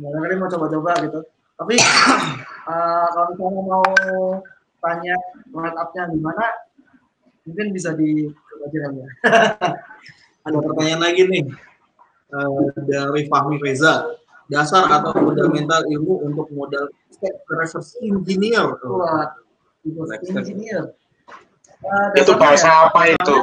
barangkali 0.00 0.34
mau 0.40 0.48
coba-coba 0.48 0.96
gitu. 1.04 1.20
Tapi 1.60 1.76
eh, 2.72 3.06
kalau 3.12 3.26
misalnya 3.36 3.62
mau 3.68 3.84
tanya 4.80 5.16
write 5.52 5.76
up-nya 5.76 6.08
gimana 6.08 6.46
mungkin 7.44 7.66
bisa 7.76 7.92
di 7.92 8.32
pelajaran 8.32 8.96
ya. 8.96 9.08
Ada 10.48 10.56
pertanyaan 10.56 11.04
lagi 11.04 11.28
nih 11.28 11.44
Eh, 12.30 12.66
dari 12.86 13.26
Fahmi 13.26 13.58
Reza. 13.58 14.06
Dasar 14.50 14.84
atau 14.90 15.14
fundamental 15.14 15.86
ilmu 15.86 16.26
untuk 16.26 16.50
modal 16.50 16.90
step 17.08 17.34
reverse 17.46 17.94
engineer. 18.02 18.66
step. 18.74 20.42
engineer 20.42 20.82
Eh, 21.80 22.20
Itu 22.20 22.36
bahasa 22.36 22.68
ya, 22.68 22.92
apa 22.92 23.08
itu? 23.08 23.36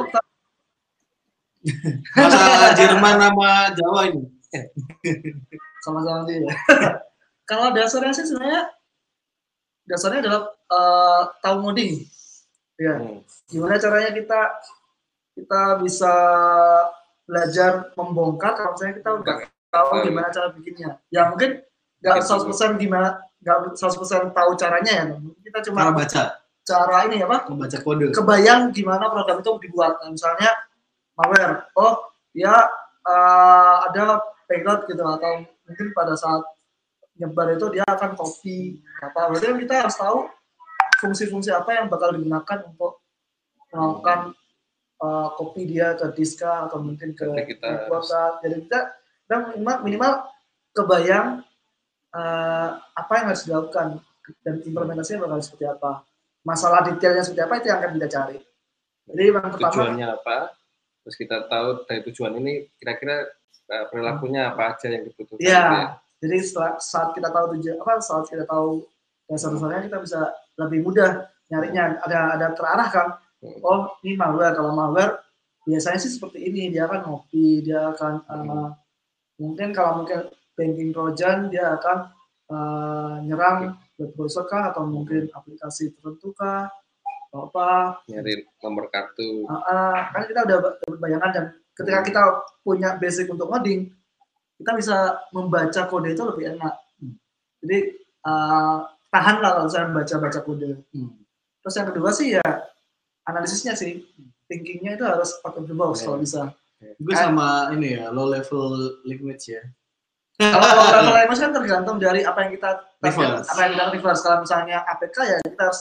Bahasa 2.14 2.70
Jerman 2.78 3.16
sama 3.18 3.50
Jawa 3.74 4.00
ini. 4.06 4.22
sama-sama 5.82 6.24
dia 6.24 6.40
kalau 7.50 7.68
dasarnya 7.68 8.16
sih 8.16 8.24
sebenarnya 8.24 8.72
dasarnya 9.84 10.24
adalah 10.24 10.42
eh, 10.48 11.22
tahu 11.40 11.56
ngoding 11.60 11.92
ya 12.78 12.94
Hmm. 12.96 13.20
gimana 13.50 13.76
caranya 13.76 14.14
kita 14.14 14.40
kita 15.34 15.82
bisa 15.82 16.14
belajar 17.26 17.90
membongkar 17.92 18.54
kalau 18.54 18.72
misalnya 18.72 18.94
kita 18.96 19.10
udah 19.12 19.36
tahu 19.68 19.86
Hmm. 19.94 20.04
gimana 20.08 20.28
cara 20.32 20.48
bikinnya. 20.52 20.90
Ya 21.12 21.28
mungkin 21.28 21.60
nggak 22.00 22.22
100% 22.22 22.78
gimana 22.78 23.20
nggak 23.42 23.78
100% 23.78 24.32
tahu 24.34 24.50
caranya 24.56 24.92
ya. 24.92 25.04
Kita 25.44 25.58
Cara 25.60 25.66
cuma 25.66 25.80
baca, 25.94 26.22
cara 26.62 26.96
ini 27.08 27.16
apa? 27.24 27.48
Membaca 27.48 27.78
kode. 27.80 28.12
kebayang 28.12 28.70
gimana 28.72 29.08
program 29.08 29.40
itu 29.40 29.50
dibuat. 29.64 29.96
Nah, 30.02 30.10
misalnya 30.12 30.50
malware. 31.16 31.68
Oh 31.74 32.12
ya 32.32 32.54
eh, 33.02 33.76
ada 33.88 34.20
payload 34.46 34.84
gitu 34.86 35.00
atau 35.02 35.44
mungkin 35.64 35.86
pada 35.92 36.12
saat 36.16 36.44
nyebar 37.18 37.50
itu 37.50 37.66
dia 37.74 37.82
akan 37.82 38.14
copy 38.14 38.78
apa 39.02 39.26
berarti 39.32 39.46
kan 39.50 39.58
kita 39.58 39.74
harus 39.82 39.96
tahu 39.98 40.18
fungsi-fungsi 41.02 41.50
apa 41.50 41.74
yang 41.82 41.86
bakal 41.90 42.14
digunakan 42.14 42.58
untuk 42.64 43.02
melakukan 43.74 44.32
eh, 45.02 45.28
copy 45.34 45.62
dia 45.66 45.98
ke 45.98 46.14
diska 46.14 46.70
atau 46.70 46.78
mungkin 46.78 47.12
ke 47.12 47.26
kita 47.44 47.90
website 47.90 48.38
jadi 48.44 48.56
kita 48.64 48.80
kita 49.28 49.52
minimal, 49.52 49.76
minimal 49.84 50.12
kebayang 50.72 51.28
eh, 52.16 52.70
apa 52.80 53.12
yang 53.20 53.26
harus 53.28 53.44
dilakukan 53.44 54.00
dan 54.40 54.54
implementasinya 54.64 55.28
bakal 55.28 55.44
seperti 55.44 55.68
apa. 55.68 56.00
Masalah 56.40 56.80
detailnya 56.88 57.20
seperti 57.20 57.44
apa 57.44 57.54
itu 57.60 57.66
yang 57.68 57.78
akan 57.84 57.92
kita 58.00 58.08
cari. 58.08 58.38
Jadi 59.12 59.20
yang 59.20 59.52
pertama 59.52 59.72
tujuannya 59.76 60.08
apa? 60.16 60.36
Terus 61.04 61.16
kita 61.20 61.36
tahu 61.44 61.66
dari 61.84 62.00
tujuan 62.08 62.32
ini 62.40 62.52
kira-kira 62.80 63.28
uh, 63.68 63.84
perilakunya 63.92 64.52
apa 64.52 64.76
aja 64.76 64.88
yang 64.88 65.04
dibutuhkan 65.04 65.44
Iya. 65.44 65.60
gitu 65.60 65.76
ya. 65.76 65.86
jadi 66.18 66.36
setelah, 66.42 66.72
saat 66.80 67.08
kita 67.14 67.28
tahu 67.30 67.44
tujuan 67.56 67.76
apa 67.78 67.92
saat 68.00 68.24
kita 68.26 68.44
tahu 68.48 68.82
dasar-dasarnya 69.28 69.92
kita 69.92 69.98
bisa 70.00 70.20
lebih 70.56 70.80
mudah 70.88 71.28
nyarinya. 71.52 72.00
Ada 72.04 72.18
ada 72.40 72.46
terarah 72.56 72.88
kan? 72.88 73.08
Hmm. 73.44 73.60
oh 73.60 73.80
ini 74.04 74.16
malware. 74.16 74.56
Kalau 74.56 74.72
malware 74.72 75.20
biasanya 75.68 76.00
sih 76.00 76.12
seperti 76.12 76.48
ini. 76.48 76.72
Dia 76.72 76.88
akan 76.88 77.00
ngopi 77.04 77.64
dia 77.64 77.92
akan 77.92 78.14
uh, 78.24 78.68
mungkin 79.38 79.70
kalau 79.72 80.02
mungkin 80.02 80.28
banking 80.58 80.90
trojan 80.90 81.48
dia 81.48 81.78
akan 81.78 81.98
uh, 82.50 83.14
nyerang 83.22 83.78
web 83.98 84.10
browser 84.18 84.44
kah 84.50 84.74
atau 84.74 84.84
mungkin 84.84 85.30
aplikasi 85.30 85.94
tertentu 85.94 86.34
kah 86.34 86.66
atau 87.28 87.48
apa 87.52 88.00
nyari 88.10 88.44
nomor 88.60 88.90
kartu 88.90 89.46
Uh, 89.46 89.54
uh, 89.54 89.98
kan 90.10 90.22
kita 90.26 90.42
udah 90.44 90.56
dapat 90.58 90.98
bayangan 90.98 91.30
dan 91.30 91.44
ketika 91.78 91.98
kita 92.02 92.22
punya 92.66 92.98
basic 92.98 93.30
untuk 93.30 93.46
ngoding, 93.46 93.94
kita 94.58 94.74
bisa 94.74 94.96
membaca 95.30 95.86
kode 95.86 96.10
itu 96.10 96.22
lebih 96.26 96.58
enak. 96.58 96.74
Jadi 97.62 97.78
uh, 98.26 98.82
tahan 99.14 99.38
lah 99.38 99.50
kalau 99.62 99.70
saya 99.70 99.86
membaca-baca 99.86 100.42
kode. 100.42 100.82
Hmm. 100.90 101.14
Terus 101.62 101.74
yang 101.78 101.88
kedua 101.94 102.10
sih 102.10 102.34
ya 102.34 102.42
analisisnya 103.22 103.78
sih, 103.78 104.02
thinkingnya 104.50 104.98
itu 104.98 105.04
harus 105.06 105.38
pakai 105.38 105.62
the 105.62 105.74
box 105.74 106.02
kalau 106.02 106.18
bisa. 106.18 106.50
Gue 106.78 107.14
sama 107.14 107.74
ini 107.74 107.98
ya, 107.98 108.14
low 108.14 108.30
level 108.30 109.02
language 109.02 109.50
ya. 109.50 109.62
Kalau 110.38 110.62
kalau 110.62 111.10
language 111.18 111.42
kan 111.42 111.50
tergantung 111.50 111.98
dari 111.98 112.22
apa 112.22 112.46
yang 112.46 112.54
kita 112.54 112.70
Reverse. 113.02 113.50
apa 113.50 113.60
yang 113.66 113.70
kita 113.74 113.84
reverse. 113.90 114.22
Kalau 114.22 114.38
misalnya 114.46 114.86
APK 114.86 115.16
ya 115.26 115.36
kita 115.42 115.62
harus 115.66 115.80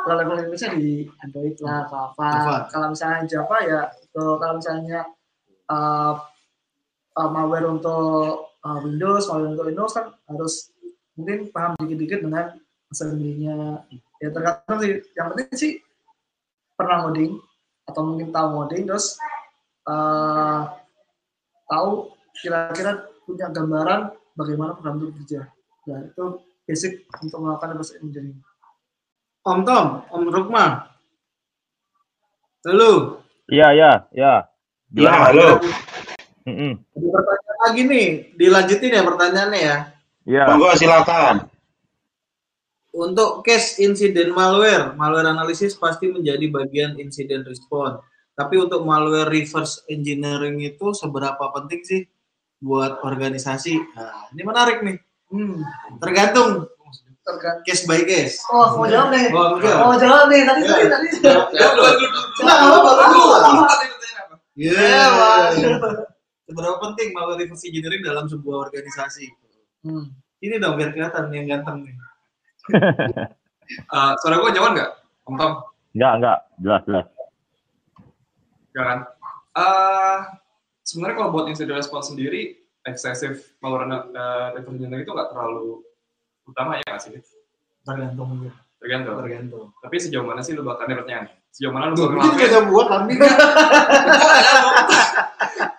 kalau 0.00 0.16
level 0.18 0.36
language-nya 0.42 0.70
di 0.74 1.06
Android 1.22 1.54
lah, 1.62 1.86
Java. 1.86 2.02
Java. 2.18 2.56
Kalau 2.74 2.86
misalnya 2.90 3.20
Java 3.30 3.56
ya 3.62 3.80
kalau 4.10 4.54
misalnya 4.58 4.98
uh, 5.70 6.14
uh, 7.14 7.28
malware 7.30 7.70
untuk 7.70 8.50
uh, 8.66 8.78
Windows, 8.82 9.30
malware 9.30 9.54
untuk 9.54 9.66
Windows 9.70 9.92
kan 9.94 10.06
harus 10.26 10.74
mungkin 11.14 11.54
paham 11.54 11.78
dikit-dikit 11.86 12.26
dengan 12.26 12.58
assembly-nya. 12.90 13.86
Ya 14.18 14.28
tergantung 14.34 14.78
sih. 14.82 14.92
Yang 15.14 15.26
penting 15.30 15.48
sih 15.54 15.72
pernah 16.74 17.06
ngoding 17.06 17.38
atau 17.86 18.02
mungkin 18.02 18.34
tahu 18.34 18.46
ngoding 18.58 18.90
terus 18.90 19.14
uh, 19.90 20.70
tahu 21.66 22.14
kira-kira 22.38 23.10
punya 23.26 23.50
gambaran 23.50 24.14
bagaimana 24.38 24.78
program 24.78 25.02
itu 25.02 25.06
bekerja. 25.10 25.40
Ya, 25.90 25.96
itu 26.06 26.24
basic 26.64 27.10
untuk 27.18 27.42
melakukan 27.42 27.74
reverse 27.74 27.98
engineering. 27.98 28.38
Om 29.42 29.60
Tom, 29.66 29.86
Om 30.12 30.22
Rukma. 30.30 30.86
Halo. 32.62 33.24
Iya, 33.50 33.68
iya, 33.74 33.92
iya. 34.14 34.34
Ya, 34.94 35.12
halo. 35.32 35.58
Ada 36.44 37.18
pertanyaan 37.24 37.58
lagi 37.64 37.82
nih, 37.88 38.06
dilanjutin 38.36 38.96
ya 38.96 39.02
pertanyaannya 39.02 39.60
ya. 39.60 39.76
Iya. 40.28 40.44
Monggo 40.50 40.76
silakan. 40.76 41.48
Untuk 42.90 43.46
case 43.46 43.80
insiden 43.80 44.34
malware, 44.34 44.92
malware 44.98 45.30
analisis 45.30 45.78
pasti 45.78 46.10
menjadi 46.10 46.50
bagian 46.50 46.98
insiden 46.98 47.46
respon. 47.46 48.02
Tapi 48.40 48.56
untuk 48.56 48.88
malware 48.88 49.28
reverse 49.28 49.84
engineering 49.92 50.64
itu 50.64 50.96
seberapa 50.96 51.52
penting 51.52 51.84
sih 51.84 52.00
buat 52.56 53.04
organisasi? 53.04 53.76
Nah, 53.92 54.32
ini 54.32 54.40
menarik 54.40 54.80
nih. 54.80 54.96
Hmm. 55.28 55.60
Tergantung 56.00 56.64
tergantung. 57.20 57.64
Case 57.68 57.84
by 57.84 58.00
case. 58.02 58.40
Oh, 58.48 58.80
mau 58.80 58.88
jawab 58.88 59.12
nih. 59.12 59.28
Oh, 59.30 59.60
enggak. 59.60 59.76
Oh, 59.76 59.94
jawab 59.94 60.32
nih. 60.32 60.40
Tadi 60.48 60.60
Ya. 60.64 60.72
tadi 60.88 60.88
tadi. 60.88 61.06
Ya, 61.20 61.68
Dulu, 61.70 61.84
dulu, 61.84 61.90
dulu. 62.00 62.18
Nah, 62.40 62.56
apa, 62.56 62.64
apa, 62.64 62.90
apa, 62.90 63.04
apa. 63.04 63.48
Lupa 63.52 63.74
tadi 63.76 63.86
pertanyaan 63.92 64.24
apa. 64.24 64.34
Iya. 64.56 65.02
waduh. 65.12 65.92
Seberapa 66.48 66.76
penting 66.82 67.06
melakukan 67.14 67.38
reverse 67.38 67.64
engineering 67.68 68.02
dalam 68.02 68.24
sebuah 68.26 68.56
organisasi? 68.66 69.26
Hmm. 69.86 70.04
Ini 70.40 70.56
dong 70.56 70.74
biar 70.80 70.90
kelihatan 70.90 71.28
yang 71.30 71.46
ganteng 71.46 71.84
nih. 71.84 71.94
Eh, 73.70 74.12
suara 74.18 74.42
gue 74.42 74.50
jauhan 74.50 74.74
nggak? 74.74 74.90
Om 75.30 75.34
Tom? 75.38 75.52
Enggak, 75.94 76.12
enggak. 76.18 76.38
Jelas, 76.58 76.82
jelas. 76.90 77.06
Nggak 78.70 78.86
kan? 78.86 78.98
Eh, 79.50 80.18
sebenarnya 80.86 81.16
kalau 81.18 81.30
buat 81.34 81.46
incident 81.50 81.78
response 81.78 82.10
sendiri, 82.14 82.60
excessive 82.86 83.36
malware 83.60 83.84
uh, 83.86 84.56
reverse 84.56 84.72
engineering 84.72 85.04
itu 85.04 85.12
nggak 85.12 85.30
terlalu 85.34 85.84
utama 86.48 86.80
ya 86.80 86.84
nggak 86.86 87.02
sih? 87.02 87.12
Tergantung. 87.84 88.48
Tergantung. 88.80 89.14
Tergantung. 89.20 89.66
Tapi 89.82 89.96
sejauh 90.00 90.24
mana 90.24 90.40
sih 90.40 90.56
lu 90.56 90.64
bakal 90.64 90.88
pertanyaan? 90.88 91.28
Sejauh 91.52 91.74
mana 91.74 91.92
lu 91.92 91.98
bakal 91.98 92.14
juga 92.16 92.24
ngelakuin? 92.30 92.50
jam 92.54 92.64
buat 92.70 92.86
kami. 92.88 93.14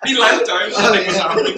Di 0.01 0.13
live 0.17 0.41
coy, 0.43 0.63
ada 0.73 0.97
yang 0.97 1.13
samping. 1.15 1.55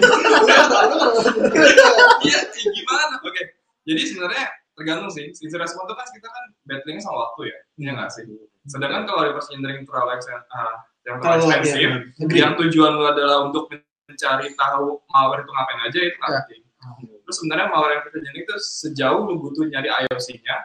Iya, 2.24 2.38
eh, 2.44 2.66
gimana? 2.76 3.16
Oke, 3.24 3.42
jadi 3.88 4.00
sebenarnya 4.04 4.44
tergantung 4.76 5.10
sih. 5.12 5.32
Sisi 5.32 5.56
respon 5.56 5.88
itu 5.88 5.94
kan 5.96 6.06
kita 6.12 6.28
kan 6.28 6.44
battlingnya 6.68 7.02
sama 7.02 7.16
waktu 7.28 7.52
ya, 7.52 7.58
iya 7.80 7.90
nggak 7.96 8.10
sih? 8.12 8.24
Sedangkan 8.68 9.04
kalau 9.08 9.24
reverse 9.24 9.48
engineering 9.52 9.84
terlalu 9.88 10.16
eksten- 10.20 10.44
ah, 10.52 10.84
yang 11.04 11.16
terlalu 11.20 11.44
ekstensif, 11.52 11.88
agree. 12.16 12.40
yang 12.40 12.52
tujuan 12.56 12.92
lu 12.96 13.04
adalah 13.04 13.44
untuk 13.44 13.68
mencari 14.04 14.52
tahu 14.56 15.00
malware 15.08 15.44
itu 15.44 15.52
ngapain 15.52 15.80
aja 15.84 15.98
itu 16.00 16.16
nggak 16.16 16.30
Ya. 16.32 16.40
penting. 16.44 16.62
Terus 17.24 17.36
sebenarnya 17.40 17.66
malware 17.72 17.92
reverse 17.96 18.16
engineering 18.20 18.44
itu 18.44 18.54
sejauh 18.60 19.20
lu 19.24 19.34
butuh 19.40 19.64
nyari 19.68 19.88
IOC-nya 19.88 20.56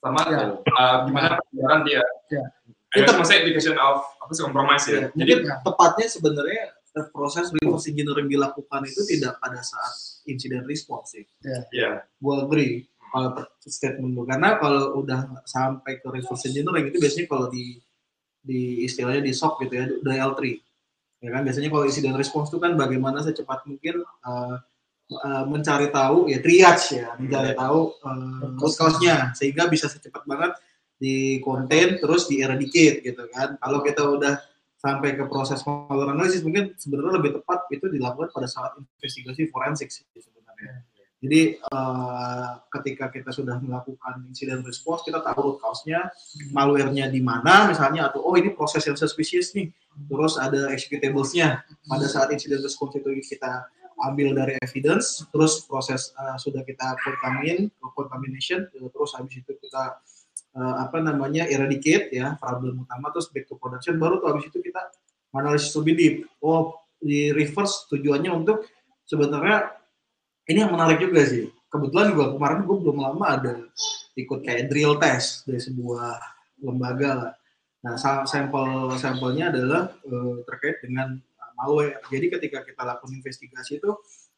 sama 0.00 0.20
Ya. 0.28 0.40
uh, 0.60 0.96
gimana 1.08 1.36
penyebaran 1.48 1.80
dia. 1.84 2.02
Ya. 2.28 2.44
IOC 2.92 3.08
maksudnya 3.16 3.40
indication 3.48 3.76
of 3.80 4.04
apa 4.20 4.30
sih 4.32 4.42
compromise 4.44 4.84
ya. 4.88 5.08
Mungkin 5.16 5.38
Jadi 5.48 5.64
tepatnya 5.64 6.06
sebenarnya 6.08 6.62
eh, 6.92 7.06
proses 7.08 7.48
reverse 7.56 7.88
engineering 7.88 8.28
dilakukan 8.28 8.80
itu 8.84 9.00
tidak 9.08 9.40
pada 9.40 9.60
saat 9.64 9.92
insiden 10.28 10.68
response 10.68 11.16
sih. 11.16 11.24
ya 11.72 12.04
Gue 12.20 12.34
agree 12.36 12.72
kalau 13.12 13.32
statement 13.60 14.12
lu 14.12 14.24
karena 14.24 14.56
kalau 14.56 15.00
udah 15.00 15.44
sampai 15.44 16.00
ke 16.00 16.08
reverse 16.08 16.48
engineering 16.48 16.92
itu 16.92 17.00
biasanya 17.00 17.26
kalau 17.28 17.48
di 17.48 17.80
di 18.42 18.82
istilahnya 18.84 19.22
di 19.22 19.32
SOC 19.32 19.66
gitu 19.66 19.74
ya, 19.78 19.84
udah 20.02 20.14
L3. 20.34 20.42
Ya 21.22 21.30
kan 21.30 21.46
biasanya 21.46 21.70
kalau 21.70 21.86
insiden 21.86 22.18
response 22.18 22.50
itu 22.50 22.58
kan 22.58 22.74
bagaimana 22.74 23.22
secepat 23.22 23.62
mungkin 23.64 24.02
eh, 24.02 24.56
eh, 25.14 25.44
mencari 25.46 25.88
tahu 25.94 26.26
ya 26.26 26.42
triage 26.42 26.98
ya, 26.98 27.14
mencari 27.14 27.54
tahu 27.54 27.94
uh, 28.02 28.58
cause-nya 28.58 29.30
sehingga 29.38 29.70
bisa 29.70 29.86
secepat 29.86 30.26
banget 30.26 30.58
di 30.98 31.38
contain 31.42 31.98
terus 32.02 32.26
di 32.26 32.42
eradicate 32.42 33.06
gitu 33.06 33.22
kan. 33.30 33.54
Kalau 33.62 33.78
kita 33.86 34.02
udah 34.02 34.34
sampai 34.82 35.14
ke 35.14 35.24
proses 35.30 35.62
malware 35.62 36.10
analysis 36.10 36.42
mungkin 36.42 36.74
sebenarnya 36.74 37.22
lebih 37.22 37.38
tepat 37.38 37.70
itu 37.70 37.86
dilakukan 37.86 38.34
pada 38.34 38.50
saat 38.50 38.74
investigasi 38.98 39.46
forensik 39.46 39.94
sih 39.94 40.02
sebenarnya. 40.18 40.82
Jadi 41.22 41.54
eh, 41.54 42.50
ketika 42.66 43.06
kita 43.14 43.30
sudah 43.30 43.62
melakukan 43.62 44.26
insiden 44.26 44.66
response 44.66 45.06
kita 45.06 45.22
tahu 45.22 45.54
root 45.54 45.58
cause-nya, 45.62 46.10
malware-nya 46.50 47.06
di 47.06 47.22
mana 47.22 47.70
misalnya 47.70 48.10
atau 48.10 48.26
oh 48.26 48.34
ini 48.34 48.50
proses 48.50 48.82
yang 48.82 48.98
suspicious 48.98 49.54
nih. 49.54 49.70
Terus 50.10 50.34
ada 50.34 50.74
executables-nya. 50.74 51.62
Pada 51.86 52.06
saat 52.10 52.34
insiden 52.34 52.58
response 52.58 52.98
itu 52.98 53.06
kita 53.22 53.70
ambil 54.02 54.34
dari 54.34 54.58
evidence, 54.58 55.22
terus 55.30 55.62
proses 55.62 56.10
eh, 56.18 56.36
sudah 56.42 56.66
kita 56.66 56.98
contamin, 56.98 57.70
contamination, 57.94 58.66
terus 58.74 59.14
habis 59.14 59.38
itu 59.38 59.54
kita 59.62 60.02
eh, 60.58 60.74
apa 60.82 60.98
namanya 60.98 61.46
eradicate 61.46 62.10
ya 62.10 62.34
problem 62.42 62.82
utama 62.82 63.14
terus 63.14 63.30
back 63.30 63.46
to 63.46 63.54
production 63.62 63.94
baru 63.96 64.18
tuh 64.18 64.34
habis 64.34 64.50
itu 64.50 64.58
kita 64.58 64.90
analisis 65.38 65.72
lebih 65.78 65.94
deep 65.96 66.14
oh 66.44 66.76
di 66.98 67.30
reverse 67.30 67.88
tujuannya 67.90 68.30
untuk 68.30 68.66
sebenarnya 69.08 69.81
ini 70.48 70.58
yang 70.62 70.72
menarik 70.74 70.98
juga 70.98 71.22
sih. 71.26 71.50
Kebetulan 71.72 72.12
juga 72.12 72.36
kemarin 72.36 72.58
gue 72.68 72.76
belum 72.84 72.98
lama 73.00 73.24
ada 73.24 73.54
ikut 74.18 74.44
kayak 74.44 74.68
drill 74.68 75.00
test 75.00 75.48
dari 75.48 75.60
sebuah 75.62 76.20
lembaga 76.60 77.10
lah. 77.16 77.32
Nah 77.82 77.94
sa- 77.98 78.26
sampel 78.28 78.94
sampelnya 79.00 79.50
adalah 79.50 79.90
eh, 80.04 80.36
terkait 80.46 80.84
dengan 80.84 81.16
uh, 81.18 81.52
malware. 81.58 81.98
Jadi 82.12 82.26
ketika 82.38 82.62
kita 82.62 82.82
lakukan 82.84 83.16
investigasi 83.18 83.80
itu 83.80 83.90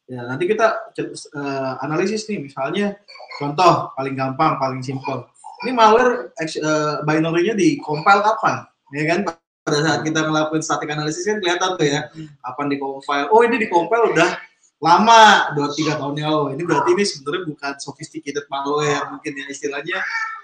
ya 0.05 0.23
nanti 0.25 0.47
kita 0.47 0.95
eh, 0.97 1.73
analisis 1.83 2.25
nih. 2.25 2.39
Misalnya 2.39 2.95
contoh 3.37 3.91
paling 3.93 4.15
gampang 4.15 4.57
paling 4.57 4.81
simple 4.81 5.27
ini 5.63 5.71
malware 5.71 6.35
eh, 6.39 6.95
binary-nya 7.07 7.53
di 7.55 7.79
compile 7.79 8.21
kapan? 8.21 8.67
Ya 8.91 9.03
kan? 9.11 9.19
Pada 9.65 9.81
saat 9.81 10.05
kita 10.05 10.29
melakukan 10.29 10.61
static 10.61 10.85
analysis 10.93 11.25
kan 11.25 11.41
kelihatan 11.41 11.73
tuh 11.73 11.89
ya 11.89 12.05
kapan 12.45 12.69
di 12.69 12.77
compile 12.77 13.25
oh 13.33 13.41
ini 13.41 13.57
di 13.57 13.65
compile 13.65 14.13
udah 14.13 14.37
lama 14.85 15.49
dua 15.57 15.67
tiga 15.73 15.97
tahun 15.97 16.13
yang 16.21 16.29
lalu. 16.29 16.61
Ini 16.61 16.63
berarti 16.69 16.89
ini 16.93 17.03
sebenarnya 17.03 17.43
bukan 17.49 17.73
sophisticated 17.81 18.45
malware 18.45 19.09
mungkin 19.09 19.33
ya 19.33 19.45
istilahnya 19.49 19.97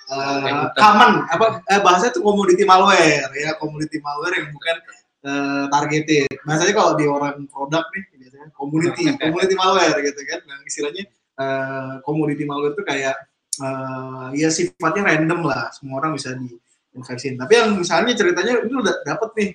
eh, 0.10 0.66
common 0.74 1.12
apa 1.30 1.62
eh, 1.70 1.82
bahasa 1.86 2.10
itu 2.10 2.26
commodity 2.26 2.66
malware 2.66 3.30
ya 3.38 3.54
commodity 3.62 4.02
malware 4.02 4.42
yang 4.42 4.50
bukan 4.50 4.76
eh, 5.30 5.66
targeted. 5.70 6.34
Bahasanya 6.42 6.74
kalau 6.74 6.92
di 6.98 7.06
orang 7.06 7.46
produk 7.46 7.86
nih 7.94 8.04
biasanya 8.18 8.48
community 8.58 9.04
community 9.22 9.54
malware 9.54 9.98
gitu 10.02 10.22
kan. 10.26 10.40
Nah, 10.50 10.58
istilahnya 10.66 11.04
eh, 11.38 11.94
commodity 12.02 12.44
malware 12.50 12.74
itu 12.74 12.82
kayak 12.82 13.16
eh, 13.62 14.28
ya 14.42 14.50
sifatnya 14.50 15.06
random 15.06 15.46
lah. 15.46 15.70
Semua 15.70 16.02
orang 16.02 16.18
bisa 16.18 16.34
diinfeksin 16.34 17.38
tapi 17.38 17.62
yang 17.62 17.78
misalnya 17.78 18.18
ceritanya 18.18 18.58
itu 18.66 18.74
udah 18.74 19.06
dapet 19.06 19.30
nih 19.38 19.52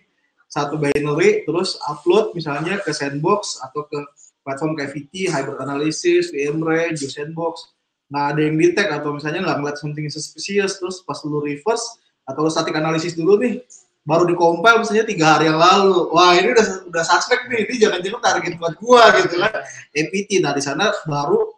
satu 0.47 0.79
binary 0.79 1.43
terus 1.43 1.75
upload 1.91 2.31
misalnya 2.33 2.79
ke 2.79 2.95
sandbox 2.95 3.59
atau 3.61 3.83
ke 3.91 3.99
platform 4.47 4.79
kayak 4.79 4.95
VT, 4.95 5.27
Hybrid 5.27 5.59
Analysis, 5.59 6.31
VMware, 6.31 6.95
Juice 6.95 7.19
Sandbox. 7.19 7.75
Nggak 8.07 8.25
ada 8.31 8.41
yang 8.47 8.55
detect 8.55 8.91
atau 8.95 9.11
misalnya 9.19 9.43
nggak 9.43 9.57
ngeliat 9.59 9.77
something 9.83 10.07
suspicious 10.07 10.79
terus 10.79 11.03
pas 11.03 11.19
lu 11.27 11.43
reverse 11.43 11.83
atau 12.23 12.47
lu 12.47 12.51
static 12.55 12.79
analysis 12.79 13.19
dulu 13.19 13.35
nih 13.43 13.59
baru 14.07 14.23
di 14.31 14.39
compile 14.39 14.79
misalnya 14.79 15.03
tiga 15.03 15.35
hari 15.35 15.51
yang 15.51 15.59
lalu. 15.59 16.15
Wah 16.15 16.39
ini 16.39 16.55
udah 16.55 16.87
udah 16.87 17.03
suspek 17.03 17.51
nih 17.51 17.67
ini 17.67 17.75
jangan-jangan 17.83 18.23
target 18.23 18.55
buat 18.63 18.79
gua 18.79 19.11
gitu 19.27 19.43
kan. 19.43 19.59
APT 19.91 20.31
nah 20.39 20.55
di 20.55 20.63
sana 20.63 20.95
baru 21.11 21.51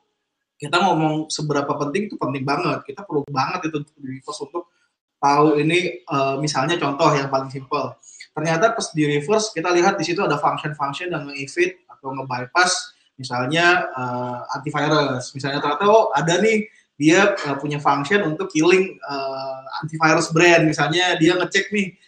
kita 0.56 0.80
ngomong 0.80 1.28
seberapa 1.28 1.68
penting 1.76 2.08
itu 2.08 2.16
penting 2.16 2.48
banget. 2.48 2.80
Kita 2.88 3.04
perlu 3.04 3.28
banget 3.28 3.68
itu 3.68 3.84
untuk 3.84 3.94
di 4.00 4.16
reverse 4.16 4.40
untuk 4.48 4.72
tahu 5.20 5.60
ini 5.60 6.00
eh, 6.00 6.36
misalnya 6.40 6.80
contoh 6.80 7.12
yang 7.12 7.28
paling 7.28 7.52
simple 7.52 7.98
ternyata 8.38 8.70
pas 8.70 8.86
di 8.94 9.02
reverse 9.02 9.50
kita 9.50 9.74
lihat 9.74 9.98
di 9.98 10.06
situ 10.06 10.22
ada 10.22 10.38
function-function 10.38 11.10
yang 11.10 11.26
nge-evade 11.26 11.74
atau 11.98 12.14
nge-bypass 12.14 12.94
misalnya 13.18 13.90
eh, 13.90 14.54
antivirus. 14.54 15.34
Misalnya 15.34 15.58
ternyata 15.58 15.84
oh 15.90 16.14
ada 16.14 16.38
nih 16.38 16.70
dia 16.94 17.34
eh, 17.34 17.56
punya 17.58 17.82
function 17.82 18.22
untuk 18.24 18.48
killing 18.54 18.96
eh, 18.96 19.60
antivirus 19.82 20.30
brand. 20.30 20.64
Misalnya 20.64 21.18
dia 21.18 21.34
ngecek 21.34 21.74
nih 21.74 21.98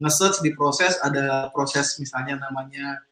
nge-search 0.00 0.40
di 0.40 0.56
proses 0.56 0.96
ada 1.04 1.52
proses 1.52 2.00
misalnya 2.00 2.40
namanya 2.40 3.04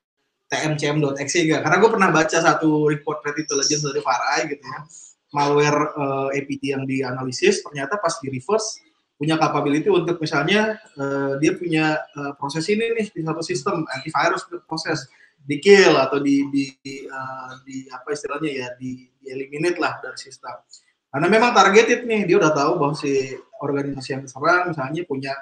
tmcm.exe 0.49 1.45
ya 1.45 1.61
karena 1.61 1.77
gue 1.77 1.91
pernah 1.93 2.09
baca 2.09 2.39
satu 2.41 2.89
report 2.89 3.21
threat 3.21 3.37
intelligence 3.37 3.85
dari 3.85 4.01
Farai 4.01 4.49
gitu 4.49 4.65
ya. 4.65 4.81
Malware 5.29 5.93
eh, 5.93 6.39
APT 6.41 6.63
yang 6.73 6.89
dianalisis 6.89 7.61
ternyata 7.61 8.01
pas 8.01 8.17
di 8.25 8.33
reverse 8.33 8.81
punya 9.19 9.37
capability 9.37 9.91
untuk 9.93 10.17
misalnya 10.23 10.81
eh, 10.97 11.33
dia 11.43 11.53
punya 11.53 12.01
eh, 12.01 12.33
proses 12.41 12.65
ini 12.73 12.97
nih 12.97 13.07
di 13.13 13.21
satu 13.21 13.43
sistem 13.45 13.85
antivirus 13.93 14.49
proses 14.65 15.05
di 15.45 15.57
kill 15.63 15.95
atau 15.97 16.19
di 16.19 16.47
di 16.51 16.65
di, 16.83 16.95
eh, 17.07 17.53
di 17.65 17.77
apa 17.91 18.09
istilahnya 18.13 18.51
ya 18.51 18.69
di, 18.77 19.09
di 19.19 19.27
eliminate 19.31 19.79
lah 19.79 19.99
dari 20.03 20.19
sistem 20.19 20.57
karena 21.09 21.27
memang 21.33 21.57
targeted 21.57 22.05
nih 22.05 22.29
dia 22.29 22.37
udah 22.37 22.53
tahu 22.53 22.73
bahwa 22.77 22.93
si 22.93 23.33
organisasi 23.59 24.09
yang 24.13 24.23
diserang 24.29 24.71
misalnya 24.71 25.03
punya 25.09 25.35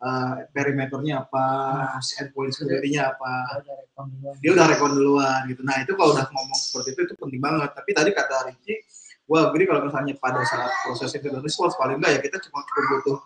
eh, 0.00 0.48
perimeternya 0.48 1.28
apa 1.28 1.44
endpoint 2.24 2.56
security-nya 2.56 3.12
apa 3.12 3.30
dia 4.40 4.50
udah 4.56 4.66
rekon 4.66 4.96
duluan 4.96 5.44
gitu. 5.46 5.60
Nah 5.60 5.76
itu 5.84 5.92
kalau 5.92 6.16
udah 6.16 6.26
ngomong 6.32 6.56
seperti 6.56 6.96
itu 6.96 7.00
itu 7.12 7.14
penting 7.20 7.40
banget. 7.40 7.70
Tapi 7.76 7.90
tadi 7.92 8.10
kata 8.16 8.48
Ricci, 8.48 8.74
gue 9.28 9.38
agree 9.38 9.68
kalau 9.68 9.84
misalnya 9.86 10.16
pada 10.16 10.40
saat 10.48 10.72
proses 10.88 11.12
itu 11.12 11.26
dan 11.28 11.44
response 11.44 11.76
paling 11.76 12.00
enggak 12.00 12.16
ya 12.16 12.20
kita 12.24 12.36
cuma 12.48 12.64
cukup 12.64 12.84
butuh 12.88 13.18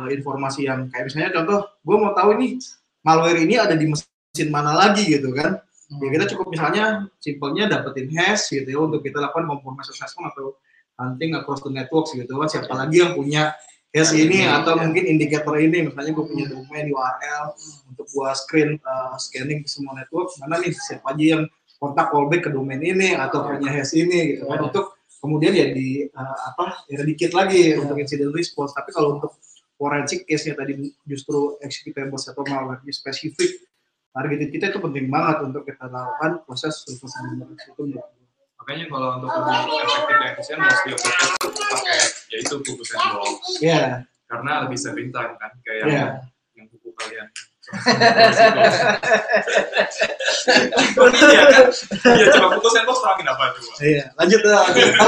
uh, 0.00 0.08
informasi 0.10 0.66
yang 0.66 0.88
kayak 0.88 1.12
misalnya 1.12 1.30
contoh, 1.36 1.58
gue 1.84 1.96
mau 2.00 2.12
tahu 2.16 2.28
ini 2.40 2.56
malware 3.04 3.40
ini 3.44 3.54
ada 3.60 3.76
di 3.76 3.84
mesin 3.84 4.08
mana 4.50 4.74
lagi 4.74 5.06
gitu 5.06 5.30
kan. 5.30 5.62
Ya 6.02 6.08
kita 6.10 6.24
cukup 6.34 6.50
misalnya 6.50 7.06
simpelnya 7.22 7.70
dapetin 7.70 8.10
hash 8.18 8.50
gitu 8.50 8.66
ya 8.66 8.78
untuk 8.82 9.04
kita 9.04 9.22
lakukan 9.22 9.46
compromise 9.46 9.94
assessment 9.94 10.34
atau 10.34 10.58
hunting 10.98 11.38
across 11.38 11.62
the 11.62 11.70
networks 11.70 12.10
gitu 12.16 12.34
kan. 12.34 12.48
Siapa 12.50 12.72
lagi 12.74 13.04
yang 13.04 13.14
punya 13.14 13.54
hash 13.94 14.10
ini 14.16 14.42
atau 14.48 14.74
mungkin 14.74 15.06
indikator 15.06 15.54
ini. 15.54 15.86
Misalnya 15.86 16.10
gue 16.10 16.24
punya 16.26 16.46
domain 16.50 16.90
URL 16.90 17.44
untuk 17.94 18.06
gua 18.10 18.34
screen 18.34 18.74
uh, 18.82 19.14
scanning 19.20 19.62
ke 19.62 19.68
semua 19.70 19.94
network 19.94 20.34
mana 20.42 20.58
nih 20.58 20.74
siapa 20.74 21.14
aja 21.14 21.24
yang 21.38 21.42
kontak 21.78 22.10
callback 22.10 22.48
ke 22.48 22.50
domain 22.50 22.80
ini 22.80 23.14
atau 23.14 23.44
punya 23.46 23.70
hash 23.70 23.94
ini 23.94 24.34
gitu 24.34 24.50
kan. 24.50 24.66
Untuk 24.66 24.98
kemudian 25.22 25.52
ya 25.54 25.70
di 25.70 26.10
uh, 26.10 26.38
apa 26.50 26.84
ya 26.90 27.06
dikit 27.06 27.36
lagi 27.36 27.78
untuk 27.78 27.94
incident 28.02 28.34
response. 28.34 28.74
Tapi 28.74 28.90
kalau 28.90 29.20
untuk 29.20 29.38
forensic 29.74 30.24
case-nya 30.26 30.54
tadi 30.54 30.90
justru 31.04 31.58
executables 31.60 32.30
atau 32.30 32.46
malware 32.46 32.80
spesifik 32.94 33.63
targeted 34.14 34.48
kita 34.54 34.70
itu 34.70 34.78
penting 34.78 35.10
banget 35.10 35.42
untuk 35.42 35.66
kita 35.66 35.90
lakukan 35.90 36.38
proses 36.46 36.86
engineering 36.86 37.58
itu 37.58 37.82
menurut. 37.82 38.06
Makanya 38.62 38.86
kalau 38.86 39.18
untuk 39.18 39.28
efektif 39.34 40.06
dan 40.08 40.20
efisien 40.32 40.58
mesti 40.62 40.88
open 40.94 41.10
pakai 41.50 41.98
yaitu 42.32 42.54
buku 42.62 42.82
sandbox 42.86 43.58
Iya, 43.60 44.06
karena 44.30 44.62
lebih 44.64 44.78
saving 44.78 45.10
time 45.10 45.34
kan 45.36 45.50
kayak 45.66 45.84
iya. 45.90 46.06
yang 46.54 46.70
buku 46.70 46.88
kalian. 46.94 47.26
Iya 51.04 51.42
kan? 51.48 51.64
Iya 52.06 52.24
coba 52.38 52.48
buku 52.56 52.68
terangin 52.70 53.26
apa 53.28 53.42
coba? 53.50 53.72
Iya, 53.82 54.04
lanjut 54.14 54.40
ya. 54.40 54.58
lanjut. 54.62 54.88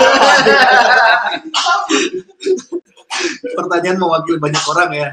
Pertanyaan 3.56 3.96
mewakili 3.96 4.36
banyak 4.36 4.60
orang 4.66 4.90
ya. 4.92 5.08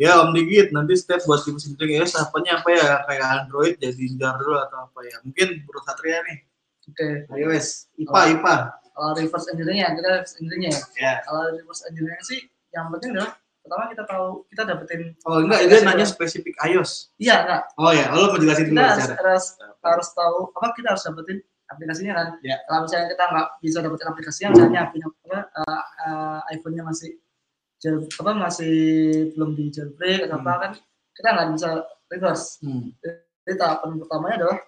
Ya 0.00 0.18
Om 0.18 0.32
Digit, 0.32 0.72
nanti 0.72 0.96
step 0.96 1.20
buat 1.24 1.44
tim 1.44 1.60
sendiri 1.60 2.00
ya, 2.00 2.04
apanya 2.08 2.58
apa 2.58 2.68
ya 2.72 2.86
kayak 3.06 3.26
Android 3.44 3.74
jadi 3.76 4.04
jar 4.16 4.34
dulu 4.40 4.56
atau 4.56 4.88
apa 4.88 4.98
ya? 5.04 5.16
Mungkin 5.22 5.62
menurut 5.62 5.84
Satria 5.84 6.18
nih, 6.24 6.38
Oke. 6.88 7.08
iOS, 7.38 7.92
IPA, 8.00 8.20
IPA. 8.34 8.54
Kalau 8.92 9.10
reverse 9.14 9.46
engineering 9.48 9.80
kita 9.94 10.08
reverse 10.10 10.34
engineering 10.36 10.62
ya. 10.68 10.76
Ya. 10.96 11.14
Kalau 11.22 11.42
reverse 11.52 11.82
engineering 11.88 12.24
sih 12.24 12.40
yang 12.72 12.88
penting 12.88 13.12
adalah 13.14 13.36
pertama 13.62 13.84
kita 13.88 14.02
tahu 14.04 14.26
kita 14.50 14.62
dapetin 14.66 15.00
Oh 15.22 15.38
enggak, 15.38 15.60
dia 15.64 15.80
nanya 15.80 16.02
spesifik 16.04 16.56
iOS. 16.66 17.14
iya 17.16 17.46
enggak 17.46 17.62
Oh 17.78 17.92
ya, 17.94 18.10
lo 18.10 18.32
mau 18.32 18.40
jelasin 18.40 18.68
dulu 18.68 18.80
harus, 18.82 19.06
cara. 19.06 19.16
harus 19.22 19.44
harus 19.80 20.08
tahu 20.12 20.38
apa 20.50 20.66
kita 20.74 20.88
harus 20.92 21.04
dapetin 21.06 21.38
aplikasinya 21.70 22.12
kan 22.12 22.28
Ya. 22.42 22.56
kalau 22.66 22.84
misalnya 22.84 23.06
kita 23.14 23.24
nggak 23.30 23.48
bisa 23.62 23.78
dapetin 23.80 24.08
aplikasinya 24.10 24.48
misalnya 24.50 24.80
punya 24.90 25.06
apa 25.08 25.38
uh, 25.62 25.84
uh, 26.02 26.38
iPhone-nya 26.50 26.82
masih 26.82 27.21
jail, 27.82 28.06
apa 28.06 28.30
masih 28.38 28.74
belum 29.34 29.58
di 29.58 29.74
jailbreak 29.74 30.30
atau 30.30 30.38
apa 30.38 30.52
kan 30.62 30.72
kita 31.12 31.28
nggak 31.34 31.48
bisa 31.58 31.70
reverse 32.06 32.46
Hmm. 32.62 32.94
jadi 33.02 33.54
tahapan 33.58 33.98
pertamanya 33.98 34.34
adalah 34.38 34.58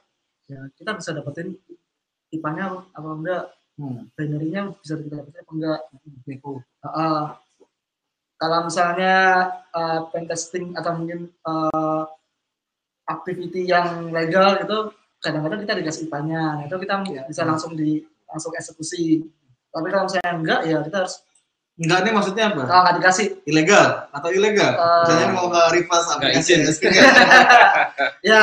ya 0.51 0.61
kita 0.75 0.91
bisa 0.99 1.11
dapetin 1.15 1.49
IPA-nya 2.35 2.65
apa 2.91 3.09
enggak 3.15 3.45
Hmm. 3.75 4.07
binary-nya 4.15 4.71
bisa 4.83 4.99
kita 4.99 5.23
dapetin 5.23 5.43
apa 5.43 5.53
enggak 5.55 5.81
Neko. 6.27 6.53
Uh, 6.83 7.27
kalau 8.39 8.67
misalnya 8.67 9.15
uh, 9.71 10.11
pen 10.11 10.27
testing 10.27 10.75
atau 10.75 10.95
mungkin 10.99 11.31
uh, 11.47 12.07
activity 13.07 13.71
yang 13.71 14.11
legal 14.11 14.59
itu 14.59 14.79
kadang-kadang 15.23 15.65
kita 15.65 15.75
dikasih 15.81 16.05
IPA-nya, 16.09 16.43
nah, 16.43 16.63
itu 16.69 16.77
kita 16.77 16.95
bisa 17.25 17.43
langsung 17.49 17.73
di 17.73 18.05
langsung 18.29 18.53
eksekusi. 18.53 19.25
Tapi 19.73 19.87
kalau 19.89 20.05
misalnya 20.05 20.33
enggak, 20.37 20.61
ya 20.69 20.79
kita 20.85 20.97
harus 21.05 21.15
Enggak 21.75 22.07
nih 22.07 22.13
maksudnya 22.15 22.45
apa? 22.55 22.71
kalau 22.71 22.83
nggak 22.87 22.97
dikasih, 23.03 23.27
Ilegal 23.51 24.07
atau 24.15 24.31
ilegal? 24.31 24.73
Eh, 24.79 24.99
Misalnya 25.03 25.29
mau 25.35 25.47
Nggak 25.51 25.69
aplikasi 25.75 26.39
izin. 26.39 26.61
ya. 26.71 27.03
ya 28.23 28.43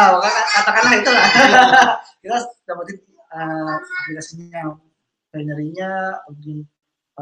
katakanlah 0.51 0.93
itu 0.99 1.11
lah. 1.15 1.27
kita 2.21 2.37
dapetin 2.67 2.97
uh, 3.31 3.75
aplikasinya, 3.79 4.61
binary-nya, 5.31 6.19
mungkin 6.27 6.67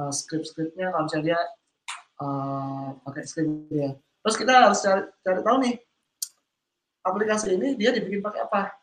uh, 0.01 0.10
script-scriptnya, 0.10 0.89
kalau 0.89 1.05
misalnya 1.05 1.26
dia 1.30 1.39
uh, 2.26 2.97
pakai 3.05 3.24
script 3.30 3.70
ya. 3.70 3.93
Terus 4.26 4.36
kita 4.36 4.51
harus 4.66 4.82
cari, 4.82 5.03
cari 5.22 5.41
tahu 5.45 5.57
nih 5.62 5.76
aplikasi 7.05 7.47
ini 7.53 7.78
dia 7.78 7.93
dibikin 7.93 8.26
pakai 8.26 8.49
apa? 8.49 8.74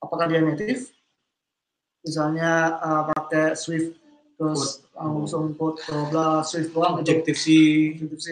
Apakah 0.00 0.28
dia 0.28 0.44
native? 0.44 0.92
Misalnya 2.00 2.80
uh, 2.80 3.02
pakai 3.12 3.52
Swift 3.52 3.99
terus 4.40 4.88
langsung 4.96 5.52
code 5.60 5.76
bla 5.84 6.00
bla 6.08 6.26
Swift 6.40 6.72
doang 6.72 7.04
gitu. 7.04 7.20
Objective 7.20 7.36
C. 7.36 7.46
Objective 8.00 8.22
C. 8.24 8.28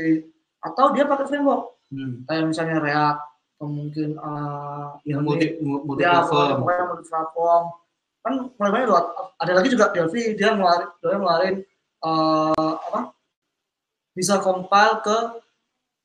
Atau 0.65 0.97
dia 0.97 1.05
pakai 1.05 1.29
framework 1.29 1.77
Hmm. 1.89 2.21
kayak 2.29 2.53
misalnya 2.53 2.85
React 2.85 3.21
atau 3.57 3.65
mungkin 3.65 4.21
uh, 4.21 5.01
Yang 5.09 5.21
multi 5.25 5.47
multi 5.65 6.05
ya 6.05 6.21
platform. 6.21 6.61
pokoknya 6.61 6.85
multi 6.85 7.05
platform 7.09 7.65
kan 8.21 8.33
mulai 8.61 8.71
banyak 8.77 8.89
loh 8.93 9.05
ada 9.41 9.53
lagi 9.57 9.69
juga 9.73 9.89
Delphi 9.97 10.37
dia 10.37 10.53
ngeluarin 10.53 10.89
dia 11.01 11.17
ngeluarin 11.17 11.57
uh, 12.05 12.75
apa 12.77 13.17
bisa 14.13 14.37
compile 14.45 15.01
ke 15.01 15.17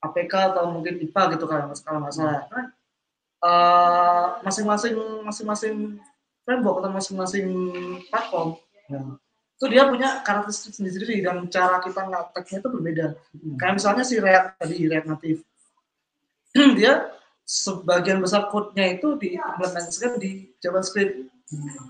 APK 0.07 0.33
atau 0.55 0.71
mungkin 0.71 1.03
IPA 1.03 1.35
gitu 1.35 1.45
kan 1.51 1.67
kalau 1.67 1.99
nggak 1.99 2.15
salah 2.15 2.47
kan 2.47 2.65
uh, 3.43 4.25
masing-masing 4.47 4.95
masing-masing 5.27 5.75
framework 6.47 6.79
atau 6.79 6.91
masing-masing 6.95 7.47
platform 8.07 8.55
ya, 8.87 9.03
itu 9.64 9.72
dia 9.72 9.88
punya 9.88 10.20
karakteristik 10.28 10.76
sendiri 10.76 11.24
dan 11.24 11.47
cara 11.47 11.80
kita 11.80 12.03
ngeteknya 12.03 12.57
itu 12.59 12.68
berbeda. 12.68 13.05
Kayak 13.55 13.74
misalnya 13.80 14.03
si 14.03 14.20
React 14.20 14.59
tadi 14.59 14.76
React 14.91 15.07
Native 15.07 15.39
dia 16.78 16.93
sebagian 17.47 18.20
besar 18.20 18.51
code-nya 18.51 18.99
itu 18.99 19.16
diimplementasikan 19.16 20.20
di 20.20 20.51
JavaScript. 20.59 21.32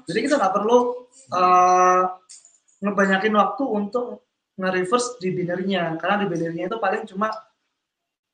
Jadi 0.06 0.20
kita 0.22 0.38
nggak 0.38 0.54
perlu 0.54 1.10
uh, 1.34 2.14
ngebanyakin 2.86 3.34
waktu 3.42 3.64
untuk 3.66 4.22
nge-reverse 4.62 5.18
di 5.18 5.34
binary-nya. 5.34 5.98
Karena 5.98 6.22
di 6.22 6.30
binary-nya 6.30 6.70
itu 6.70 6.78
paling 6.78 7.10
cuma 7.10 7.34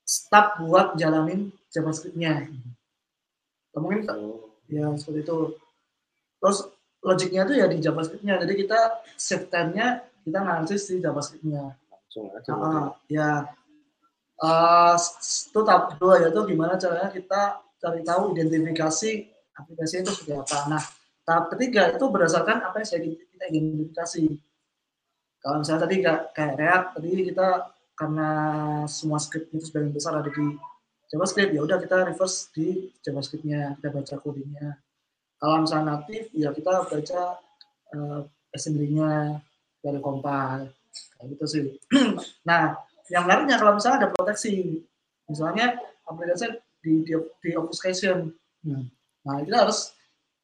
step 0.04 0.60
buat 0.68 1.00
jalanin 1.00 1.48
JavaScript-nya. 1.72 2.44
Atau 3.72 3.80
mungkin 3.80 4.04
ya 4.68 4.92
seperti 5.00 5.24
itu. 5.24 5.56
Terus 6.44 6.60
logiknya 7.00 7.48
itu 7.48 7.54
ya 7.60 7.66
di 7.72 7.78
JavaScript-nya. 7.80 8.36
Jadi 8.44 8.54
kita 8.60 8.80
save 9.16 9.48
time-nya 9.48 10.04
kita 10.24 10.38
analisis 10.44 10.92
di 10.92 11.00
JavaScript-nya. 11.00 11.64
Langsung 11.90 12.26
aja. 12.36 12.52
Ah, 12.56 12.88
ya. 13.08 13.30
Eh, 14.40 14.96
s- 14.96 15.52
itu 15.52 15.60
tahap 15.68 15.96
kedua 15.96 16.24
yaitu 16.24 16.40
gimana 16.48 16.80
caranya 16.80 17.12
kita 17.12 17.60
cari 17.80 18.02
tahu 18.08 18.32
identifikasi 18.36 19.12
aplikasi 19.56 19.94
itu 20.04 20.12
seperti 20.16 20.32
apa. 20.36 20.58
Nah, 20.72 20.84
tahap 21.28 21.52
ketiga 21.56 21.92
itu 21.92 22.06
berdasarkan 22.08 22.64
apa 22.64 22.80
yang 22.80 22.88
saya 22.88 23.04
kita 23.04 23.46
identifikasi. 23.52 24.24
Kalau 25.40 25.56
misalnya 25.64 25.82
tadi 25.88 25.96
kayak, 26.04 26.22
kayak 26.36 26.54
React, 26.60 26.88
tadi 27.00 27.10
kita 27.32 27.48
karena 28.00 28.30
semua 28.88 29.20
script 29.20 29.52
itu 29.52 29.64
sebagian 29.68 29.92
besar 29.92 30.20
ada 30.20 30.32
di 30.32 30.56
JavaScript, 31.12 31.52
ya 31.52 31.62
udah 31.64 31.78
kita 31.84 31.96
reverse 32.08 32.48
di 32.56 32.92
JavaScript-nya, 33.04 33.76
kita 33.80 33.88
baca 33.92 34.16
codingnya. 34.24 34.80
Kalau 35.40 35.64
misalnya 35.64 36.04
native, 36.04 36.28
ya 36.36 36.52
kita 36.52 36.84
baca 36.84 37.22
eh, 37.96 38.20
assembly-nya 38.52 39.40
dari 39.80 40.00
compile, 40.04 40.76
kayak 41.16 41.28
gitu 41.36 41.46
sih. 41.48 41.64
nah, 42.50 42.76
yang 43.08 43.24
menariknya 43.24 43.56
kalau 43.56 43.80
misalnya 43.80 44.06
ada 44.06 44.10
proteksi, 44.12 44.84
misalnya 45.32 45.80
aplikasi 46.04 46.60
di, 46.84 47.08
di, 47.08 47.14
di 47.16 47.50
obfuscation. 47.56 48.36
Hmm. 48.68 48.92
Nah, 49.24 49.40
kita 49.48 49.68
harus 49.68 49.96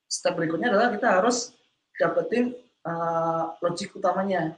step 0.07 0.39
berikutnya 0.39 0.71
adalah 0.71 0.95
kita 0.95 1.07
harus 1.21 1.51
dapetin 1.99 2.55
uh, 2.87 3.55
logic 3.59 3.91
utamanya 3.95 4.55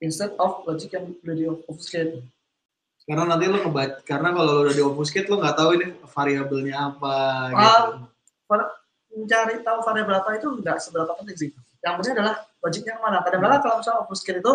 instead 0.00 0.32
of 0.40 0.64
logic 0.64 0.96
yang 0.96 1.12
udah 1.20 1.34
di 1.36 1.44
obfuscate. 1.68 2.24
Karena 3.04 3.26
nanti 3.26 3.50
lo 3.50 3.58
ngebaca, 3.60 4.00
karena 4.06 4.32
kalau 4.32 4.50
lo 4.56 4.60
udah 4.68 4.76
di 4.76 4.84
obfuscate 4.84 5.28
lo 5.28 5.40
nggak 5.40 5.56
tahu 5.56 5.70
ini 5.76 5.86
variabelnya 6.08 6.76
apa 6.94 7.14
gitu. 7.52 8.08
Mencari 9.10 9.58
tahu 9.66 9.78
variabel 9.82 10.16
apa 10.22 10.38
itu 10.38 10.48
nggak 10.62 10.78
seberapa 10.78 11.12
penting 11.18 11.36
sih. 11.36 11.50
Yang 11.82 11.94
penting 11.98 12.12
adalah 12.14 12.34
logiknya 12.62 12.92
ke 12.94 13.00
mana. 13.02 13.18
Kadang-kadang 13.26 13.60
kalau 13.64 13.74
misalnya 13.82 14.00
obfuscate 14.06 14.38
itu 14.38 14.52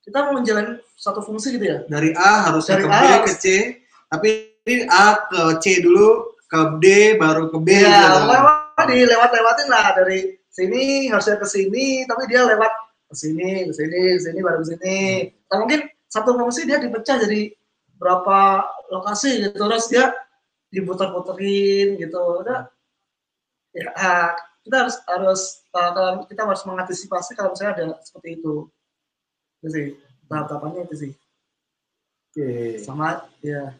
kita 0.00 0.18
mau 0.24 0.32
menjalani 0.40 0.72
satu 0.96 1.20
fungsi 1.20 1.60
gitu 1.60 1.64
ya. 1.68 1.78
Dari 1.84 2.10
A 2.16 2.48
harusnya 2.48 2.80
Dari 2.80 2.84
ke 2.84 2.88
A 2.88 2.96
B 2.96 3.04
harus- 3.04 3.26
ke 3.28 3.32
C, 3.36 3.46
tapi 4.08 4.28
ini 4.64 4.84
A 4.88 5.06
ke 5.28 5.40
C 5.60 5.84
dulu, 5.84 6.32
ke 6.48 6.60
D 6.80 6.86
baru 7.20 7.52
ke 7.52 7.58
B 7.60 7.68
Iya, 7.68 7.84
gitu. 7.84 8.18
pokoknya 8.24 8.84
dilewat-lewatin 8.88 9.68
lah 9.68 9.86
dari 9.92 10.40
sini 10.48 11.06
harusnya 11.12 11.36
ke 11.36 11.46
sini, 11.46 12.08
tapi 12.08 12.24
dia 12.32 12.42
lewat 12.48 12.72
ke 13.12 13.14
sini, 13.14 13.68
ke 13.68 13.72
sini, 13.76 14.00
ke 14.16 14.20
sini 14.24 14.38
baru 14.40 14.64
ke 14.64 14.66
sini. 14.72 14.98
Atau 15.46 15.68
mungkin 15.68 15.80
satu 16.08 16.30
fungsi 16.34 16.64
dia 16.64 16.80
dipecah 16.80 17.20
jadi 17.20 17.52
berapa 18.00 18.64
lokasi 18.88 19.44
gitu, 19.46 19.60
terus 19.60 19.84
dia 19.92 20.16
diputar-puterin 20.72 22.00
gitu. 22.00 22.40
Udah, 22.40 22.66
ya, 23.74 23.86
ah, 23.96 24.30
kita 24.62 24.76
harus 24.86 24.96
harus 25.08 25.42
uh, 25.72 25.90
kalau 25.96 26.10
kita 26.28 26.42
harus 26.44 26.62
mengantisipasi 26.68 27.32
kalau 27.34 27.52
misalnya 27.54 27.72
ada 27.76 27.86
seperti 28.04 28.40
itu. 28.40 28.68
Itu 29.60 29.68
sih 29.72 29.86
tahap-tahapannya 30.28 30.86
itu 30.88 30.96
sih. 30.96 31.12
Oke. 32.30 32.78
Sama 32.78 33.26
ya 33.42 33.74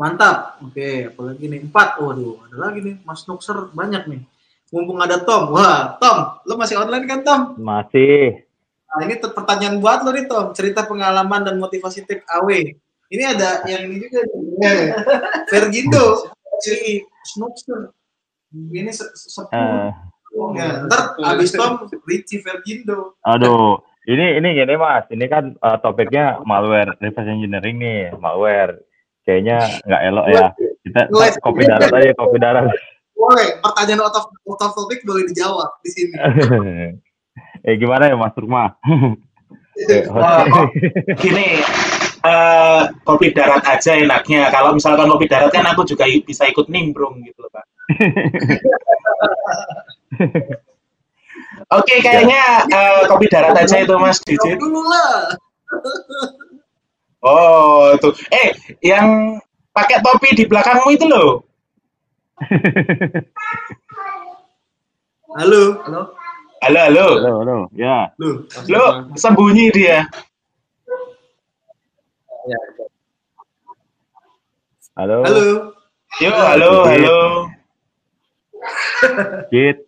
Mantap. 0.00 0.56
Oke, 0.64 1.12
apalagi 1.12 1.44
nih? 1.44 1.60
Empat. 1.60 2.00
Waduh, 2.00 2.40
ada 2.48 2.56
lagi 2.56 2.80
nih. 2.80 2.96
Mas 3.04 3.28
Nuxer 3.28 3.68
banyak 3.76 4.08
nih. 4.08 4.24
Mumpung 4.72 4.96
ada 4.96 5.20
Tom. 5.20 5.52
Wah, 5.52 6.00
Tom, 6.00 6.40
lo 6.48 6.56
masih 6.56 6.80
online 6.80 7.04
kan 7.04 7.20
Tom? 7.20 7.40
Masih. 7.60 8.48
Nah, 8.88 9.04
ini 9.04 9.20
tuh 9.20 9.36
pertanyaan 9.36 9.76
buat 9.76 10.00
lo 10.00 10.16
nih 10.16 10.24
Tom. 10.24 10.56
Cerita 10.56 10.88
pengalaman 10.88 11.44
dan 11.44 11.60
motivasi 11.60 12.08
take 12.08 12.24
away. 12.32 12.80
Ini 13.12 13.36
ada 13.36 13.60
yang 13.68 13.92
ini 13.92 14.00
juga. 14.00 14.24
Vergindo, 15.52 16.32
si 16.64 17.04
Snoopster. 17.36 17.92
Ini 18.50 18.90
se- 18.90 19.14
se- 19.14 19.30
sepuh. 19.30 19.54
Eh, 19.54 19.90
Ya, 20.30 20.86
ntar 20.86 21.18
abis 21.18 21.50
Tom 21.50 21.90
Richie 22.06 22.38
Vergindo. 22.38 23.18
Aduh, 23.26 23.82
ini 24.06 24.38
ini 24.38 24.54
gini 24.54 24.78
mas, 24.78 25.02
ini 25.10 25.26
kan 25.26 25.58
eh, 25.58 25.78
topiknya 25.82 26.38
malware, 26.46 26.94
reverse 27.02 27.26
engineering 27.26 27.82
nih, 27.82 28.14
malware. 28.14 28.78
Kayaknya 29.26 29.58
nggak 29.82 30.02
elok 30.06 30.26
ya. 30.30 30.46
Kita 30.86 31.00
kopi 31.42 31.66
darat 31.66 31.90
aja, 31.90 32.12
kopi 32.14 32.38
darat. 32.38 32.70
Boleh, 33.12 33.58
pertanyaan 33.58 34.06
out 34.06 34.16
of, 34.16 34.30
out 34.30 34.62
of 34.64 34.72
topic 34.72 35.02
boleh 35.02 35.26
dijawab 35.26 35.66
di 35.82 35.90
sini. 35.92 36.14
eh 37.66 37.74
gimana 37.76 38.08
ya 38.08 38.16
mas 38.16 38.32
Rukma? 38.32 38.78
Eh, 39.76 40.06
Gini, 41.22 41.46
eh, 42.24 42.82
kopi 43.04 43.32
darat 43.32 43.64
aja 43.64 43.94
enaknya. 43.96 44.50
Kalau 44.52 44.74
misalkan 44.76 45.08
kopi 45.08 45.26
darat 45.28 45.52
kan 45.52 45.66
aku 45.68 45.84
juga 45.88 46.04
bisa 46.06 46.46
ikut 46.48 46.68
nimbrung 46.68 47.22
gitu 47.24 47.42
loh, 47.44 47.50
Pak. 47.52 47.64
Oke, 51.78 52.00
kayaknya 52.02 52.42
eh, 52.68 53.02
kopi 53.06 53.26
darat 53.30 53.56
aja 53.56 53.78
itu 53.80 53.94
Mas 53.96 54.20
dulu 54.24 54.82
lah. 54.88 55.36
Oh, 57.20 57.92
itu. 57.92 58.16
Eh, 58.32 58.56
yang 58.80 59.36
pakai 59.76 60.00
topi 60.00 60.32
di 60.32 60.48
belakangmu 60.48 60.88
itu 60.88 61.04
loh. 61.04 61.44
Halo, 65.36 65.84
Halo? 65.84 66.16
Halo, 66.64 66.80
halo. 66.80 67.06
halo, 67.20 67.32
halo, 67.44 67.56
ya. 67.76 68.08
lu. 68.16 68.48
Lo 68.72 69.04
sembunyi 69.16 69.68
dia. 69.68 70.08
Ya, 72.50 72.58
Halo, 74.98 75.22
Halo. 75.22 75.70
Yuk, 76.18 76.34
halo, 76.34 76.82
halo. 76.82 77.46
Git. 79.54 79.86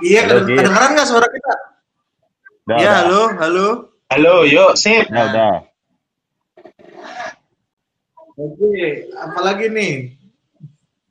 Iya, 0.00 0.24
Halo, 0.24 0.40
kedeng- 0.40 0.48
Git. 0.48 0.56
kedengeran 0.64 0.96
nggak 0.96 1.04
suara 1.04 1.28
kita? 1.28 1.52
Udah, 2.64 2.80
Iya, 2.80 2.80
udah. 2.80 2.96
halo, 3.04 3.28
halo. 3.36 3.92
Halo, 4.08 4.48
yuk, 4.48 4.72
sip. 4.74 5.04
Udah, 5.12 5.28
udah. 5.28 5.68
Oke, 8.34 8.74
apalagi 9.14 9.68
nih? 9.68 10.16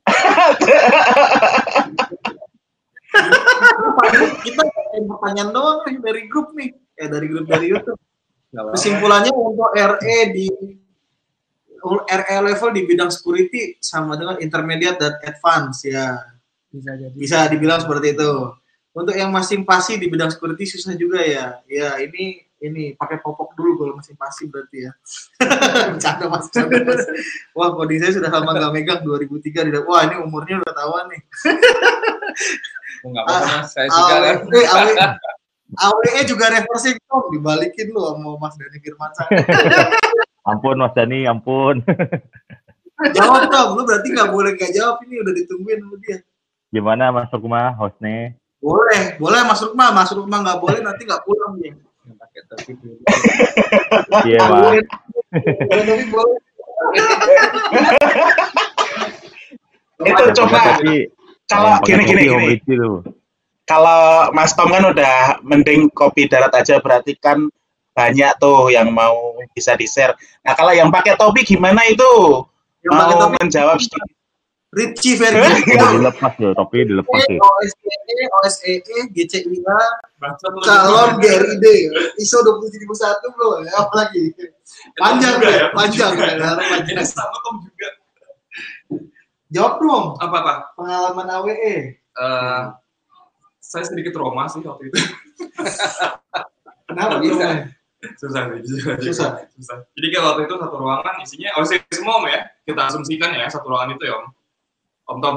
kita 4.44 4.62
pertanyaan 5.06 5.50
doang 5.54 5.78
nih 5.86 5.96
dari 6.02 6.22
grup 6.26 6.50
nih, 6.52 6.74
eh 6.94 7.08
dari 7.10 7.26
grup 7.26 7.46
dari 7.46 7.70
YouTube. 7.70 8.00
Kesimpulannya 8.54 9.34
untuk 9.34 9.70
RE 9.74 10.18
di 10.30 10.46
RE 12.06 12.36
level 12.40 12.70
di 12.72 12.82
bidang 12.86 13.10
security 13.12 13.76
sama 13.82 14.16
dengan 14.16 14.38
intermediate 14.40 14.96
dan 14.96 15.14
advance 15.26 15.84
ya. 15.84 16.16
Bisa 16.70 16.90
jadi. 16.96 17.14
Bisa 17.14 17.38
dibilang 17.50 17.82
seperti 17.82 18.14
itu. 18.14 18.32
Untuk 18.94 19.18
yang 19.18 19.34
masing 19.34 19.66
pasi 19.66 19.98
di 19.98 20.06
bidang 20.06 20.30
security 20.30 20.64
susah 20.70 20.94
juga 20.94 21.18
ya. 21.20 21.58
Ya 21.66 21.98
ini 21.98 22.46
ini 22.62 22.96
pakai 22.96 23.20
popok 23.20 23.52
dulu 23.58 23.76
kalau 23.76 23.92
masing 23.98 24.16
pasi 24.16 24.46
berarti 24.48 24.88
ya. 24.88 24.92
Bercanda 25.92 26.30
mas, 26.30 26.48
bercanda 26.48 26.78
mas. 26.88 27.04
Wah 27.52 27.74
kode 27.74 28.00
saya 28.00 28.12
sudah 28.16 28.30
lama 28.32 28.50
nggak 28.54 28.72
megang 28.72 29.00
2003. 29.02 29.68
Tidak. 29.68 29.82
Wah 29.84 30.06
ini 30.08 30.16
umurnya 30.22 30.62
udah 30.62 30.72
tawan 30.72 31.04
nih. 31.10 31.22
Oh, 33.04 33.12
nggak 33.12 33.24
apa-apa 33.28 33.58
saya 33.68 33.88
juga. 33.92 34.14
AWE, 34.16 34.62
AWE, 34.64 34.94
AWE 35.74 36.20
juga 36.26 36.50
reversing 36.52 36.96
dong, 37.08 37.26
dibalikin 37.34 37.90
lu 37.90 38.00
sama 38.02 38.36
Mas 38.38 38.54
Dani 38.54 38.78
Firmansyah. 38.78 39.26
Ampun 40.50 40.76
Mas 40.76 40.92
Dani, 40.92 41.24
ampun. 41.24 41.80
jawab 43.16 43.48
dong, 43.48 43.80
lu 43.80 43.82
berarti 43.88 44.12
nggak 44.12 44.28
boleh 44.28 44.52
nggak 44.54 44.72
jawab 44.76 45.00
ini 45.08 45.24
udah 45.24 45.32
ditungguin 45.32 45.80
sama 45.80 45.96
dia. 46.04 46.18
Gimana 46.68 47.08
Mas 47.10 47.32
Rukma, 47.32 47.72
hostnya? 47.80 48.36
Boleh, 48.60 49.16
boleh 49.16 49.40
Mas 49.48 49.60
Rukma, 49.64 49.88
Mas 49.90 50.12
Rukma 50.12 50.44
nggak 50.44 50.60
boleh 50.60 50.80
nanti 50.84 51.02
nggak 51.08 51.24
pulang 51.24 51.56
dia. 51.58 51.74
Iya 54.28 54.44
tapi 54.44 56.04
boleh. 56.12 56.36
Itu 60.04 60.24
coba 60.36 60.56
kalau 61.48 61.76
pakai 61.80 62.60
Kalau 63.64 64.28
Mas 64.36 64.52
Tom 64.52 64.68
kan 64.68 64.84
udah 64.84 65.40
mending 65.40 65.88
kopi 65.96 66.28
darat 66.28 66.52
aja 66.52 66.76
berarti 66.84 67.16
kan 67.16 67.48
banyak 67.96 68.36
tuh 68.36 68.68
yang 68.68 68.92
mau 68.92 69.38
bisa 69.56 69.72
di 69.78 69.88
share. 69.88 70.12
Nah 70.44 70.52
kalau 70.52 70.74
yang 70.74 70.92
pakai 70.92 71.16
topi 71.16 71.46
gimana 71.46 71.80
itu? 71.88 72.04
Yang 72.84 72.92
pakai 72.92 73.14
Mau 73.16 73.22
topi 73.24 73.36
menjawab 73.40 73.78
sedikit. 73.80 74.12
Richie 74.74 75.14
Udah 75.14 75.30
Vergito. 75.30 75.86
dilepas 75.86 76.32
ya, 76.34 76.50
topi 76.58 76.78
dilepas 76.82 77.22
ya. 77.30 77.38
OSEE, 77.38 78.22
OSEE, 78.42 79.00
GCIA, 79.14 79.78
calon 80.66 81.14
GRID, 81.22 81.66
ISO 82.18 82.42
27001 82.42 83.34
bro, 83.38 83.62
ya, 83.62 83.70
apa 83.78 83.92
lagi? 83.94 84.34
Panjang 84.98 85.38
ya, 85.38 85.50
ya, 85.54 85.66
panjang 85.70 86.10
juga 86.18 86.26
ya, 86.34 86.58
panjang. 86.58 87.06
Sama 87.06 87.38
Tom 87.46 87.62
juga. 87.62 87.88
Jawab 89.54 89.74
dong, 89.78 90.06
Apa 90.18 90.36
apa? 90.42 90.54
pengalaman. 90.74 91.26
AWE. 91.30 91.54
Eh, 91.94 92.60
saya 93.74 93.84
sedikit 93.90 94.14
trauma 94.14 94.46
sih 94.46 94.62
waktu 94.62 94.86
itu. 94.86 94.96
Kenapa 96.88 97.18
Bisa. 97.18 97.66
susah 98.20 98.42
sih, 98.54 98.60
susah. 98.70 98.94
Susah. 99.02 99.28
susah. 99.58 99.76
Jadi 99.98 100.06
kayak 100.14 100.24
waktu 100.30 100.40
itu 100.46 100.54
satu 100.54 100.76
ruangan 100.78 101.14
isinya, 101.26 101.50
oh 101.58 101.66
sih 101.66 101.82
semua 101.90 102.22
om 102.22 102.26
ya, 102.30 102.46
kita 102.62 102.86
asumsikan 102.86 103.34
ya 103.34 103.50
satu 103.50 103.66
ruangan 103.66 103.98
itu 103.98 104.06
ya 104.06 104.14
om. 104.14 104.26
Om 105.04 105.18
Tom, 105.20 105.36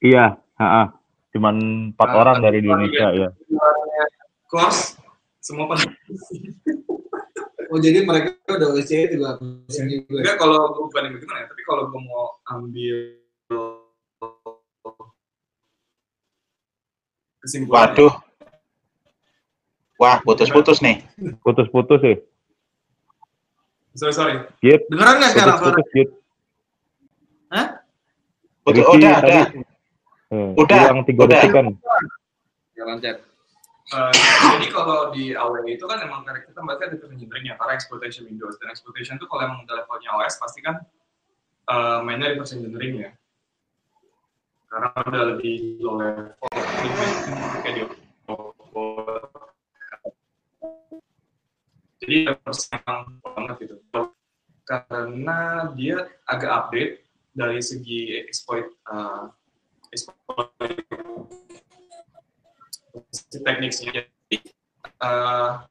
Iya, 0.00 0.40
ha 0.56 0.88
Cuman 1.32 1.54
empat 1.92 2.08
Nah, 2.12 2.16
orang 2.22 2.36
dari 2.44 2.60
Indonesia 2.64 3.08
ya. 3.12 3.28
course 4.46 5.00
semua 5.40 5.66
pada 5.66 5.88
Oh 7.72 7.80
jadi 7.80 8.04
mereka 8.04 8.36
udah 8.52 8.68
OSCE 8.76 9.16
juga 9.16 9.40
pusing 9.40 9.88
juga. 9.88 10.20
enggak 10.20 10.36
kalau 10.36 10.76
gue 10.76 10.84
bukan 10.92 11.08
yang 11.08 11.16
gimana 11.16 11.38
ya, 11.40 11.46
tapi 11.48 11.62
kalau 11.64 11.82
gue 11.88 12.00
mau 12.04 12.24
ambil 12.52 12.96
kesimpulan 17.42 17.90
Waduh. 17.92 18.12
Wah 19.98 20.18
putus-putus 20.22 20.78
nih. 20.80 21.02
Putus-putus 21.42 22.00
ya. 22.00 22.16
sorry 23.92 24.14
sorry 24.16 24.34
Git, 24.64 24.88
Dengeran 24.88 25.20
nggak 25.20 25.32
sekarang 25.36 25.56
putus-putus 25.60 25.88
Git. 25.92 26.08
Putus, 28.62 28.78
Rizky 28.86 28.94
udah, 29.02 29.14
tadi, 29.18 29.26
udah. 29.26 29.46
eh, 30.30 30.50
Udah, 30.54 30.78
hilang 30.86 31.02
tiga 31.02 31.22
udah. 31.26 31.34
detik 31.34 31.50
kan. 31.50 31.66
Jalan 32.78 32.96
chat. 33.02 33.16
Eh, 33.92 34.12
jadi 34.54 34.66
kalau 34.70 35.10
di 35.10 35.34
AW 35.34 35.66
itu 35.66 35.82
kan 35.84 35.98
emang 36.00 36.22
karena 36.22 36.40
kita 36.46 36.62
baca 36.62 36.84
di 36.86 36.96
engineering-nya 36.96 37.58
karena 37.58 37.72
exploitation 37.74 38.24
Windows 38.24 38.54
dan 38.62 38.70
exploitation 38.70 39.18
itu 39.18 39.26
kalau 39.26 39.42
emang 39.44 39.66
udah 39.66 39.82
levelnya 39.82 40.10
OS 40.16 40.38
pasti 40.38 40.62
kan 40.62 40.78
eh, 41.68 41.98
mainnya 42.06 42.32
reverse 42.32 42.54
engineering 42.56 43.02
ya 43.02 43.10
karena 44.72 44.88
udah 45.04 45.22
lebih 45.36 45.76
low 45.84 46.00
level. 46.00 46.32
Kayak 47.60 47.74
di 47.76 47.82
jadi 52.02 52.16
reverse 52.34 52.66
emang 52.72 53.20
banget 53.20 53.56
gitu. 53.68 53.76
Karena 54.64 55.68
dia 55.76 56.08
agak 56.24 56.50
update 56.50 56.92
dari 57.36 57.60
segi 57.60 58.16
exploit 58.24 58.66
eh, 58.88 59.24
exploit 59.92 60.80
tekniknya. 63.44 64.08
Jadi 64.32 64.36
uh, 65.04 65.62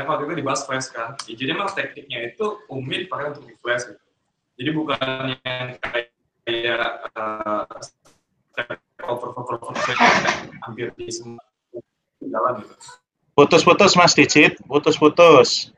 waktu 0.00 0.22
itu 0.26 0.34
dibahas 0.40 0.64
flash 0.64 0.88
kan. 0.90 1.14
Ya, 1.28 1.36
jadi 1.36 1.54
memang 1.54 1.76
tekniknya 1.76 2.32
itu 2.32 2.56
umum 2.72 2.88
dipakai 2.88 3.36
untuk 3.36 3.44
di 3.46 3.54
flash 3.60 3.84
gitu. 3.84 4.00
jadi 4.52 4.70
bukan 4.76 5.32
yang 5.42 5.80
kayak 5.80 6.11
kayak 6.62 7.10
uh, 7.18 7.66
over 9.10 9.34
over 9.34 9.58
over 9.58 9.74
hampir 10.62 10.94
di 10.94 11.10
semua 11.10 11.42
jalan 12.22 12.62
gitu 12.62 12.74
Putus-putus 13.32 13.96
Mas 13.96 14.12
Digit. 14.12 14.60
Putus-putus. 14.68 15.72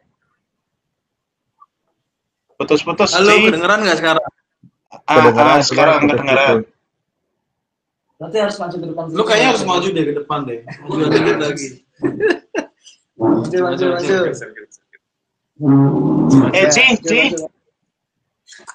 Putus-putus. 2.59 3.15
Halo, 3.15 3.31
Ci. 3.31 3.47
kedengeran 3.47 3.79
nggak 3.87 3.99
sekarang? 4.03 4.27
Ah, 5.07 5.15
Kedengeran, 5.23 5.55
ah, 5.55 5.63
sekarang 5.63 5.99
kedengeran. 6.11 6.57
Berarti 8.19 8.37
harus 8.43 8.57
maju 8.59 8.75
ke 8.75 8.87
depan. 8.91 9.05
Lu 9.15 9.23
kayaknya 9.23 9.49
harus 9.55 9.63
maju 9.63 9.87
deh 9.87 10.03
ke 10.03 10.13
depan 10.19 10.39
deh. 10.51 10.61
Maju 10.67 11.05
dikit 11.15 11.37
lagi. 11.39 11.69
Maju, 13.15 13.59
maju, 13.63 13.85
maju. 13.87 14.17
Eh, 16.59 16.67
Ci, 16.75 16.85
Ci, 17.07 17.21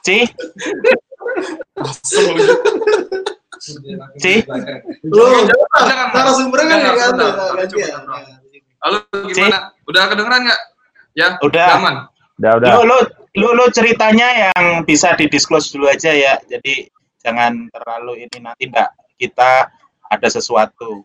Ci. 0.08 0.18
Ci. 4.20 4.34
Lu 5.04 5.26
Jangan, 5.76 6.08
narasumbernya 6.16 6.68
kan 6.68 6.78
nggak 6.80 6.96
ada. 6.96 7.28
gantian. 7.60 7.90
jangan. 7.92 8.22
Halo, 8.80 8.98
gimana? 9.28 9.76
Udah 9.84 10.04
kedengeran 10.08 10.40
nggak? 10.48 10.60
Ya, 11.18 11.36
Udah. 11.44 11.68
Aman. 11.76 11.96
Udah, 12.40 12.52
udah. 12.64 12.70
Lu, 12.80 12.88
lu, 12.88 12.98
lu, 13.36 13.48
lu 13.52 13.66
ceritanya 13.76 14.52
yang 14.52 14.88
bisa 14.88 15.12
didisclose 15.20 15.76
dulu 15.76 15.92
aja 15.92 16.16
ya. 16.16 16.40
Jadi 16.48 16.88
jangan 17.20 17.68
terlalu 17.68 18.24
ini 18.24 18.38
nanti 18.40 18.72
enggak 18.72 18.96
kita 19.20 19.68
ada 20.08 20.28
sesuatu 20.32 21.04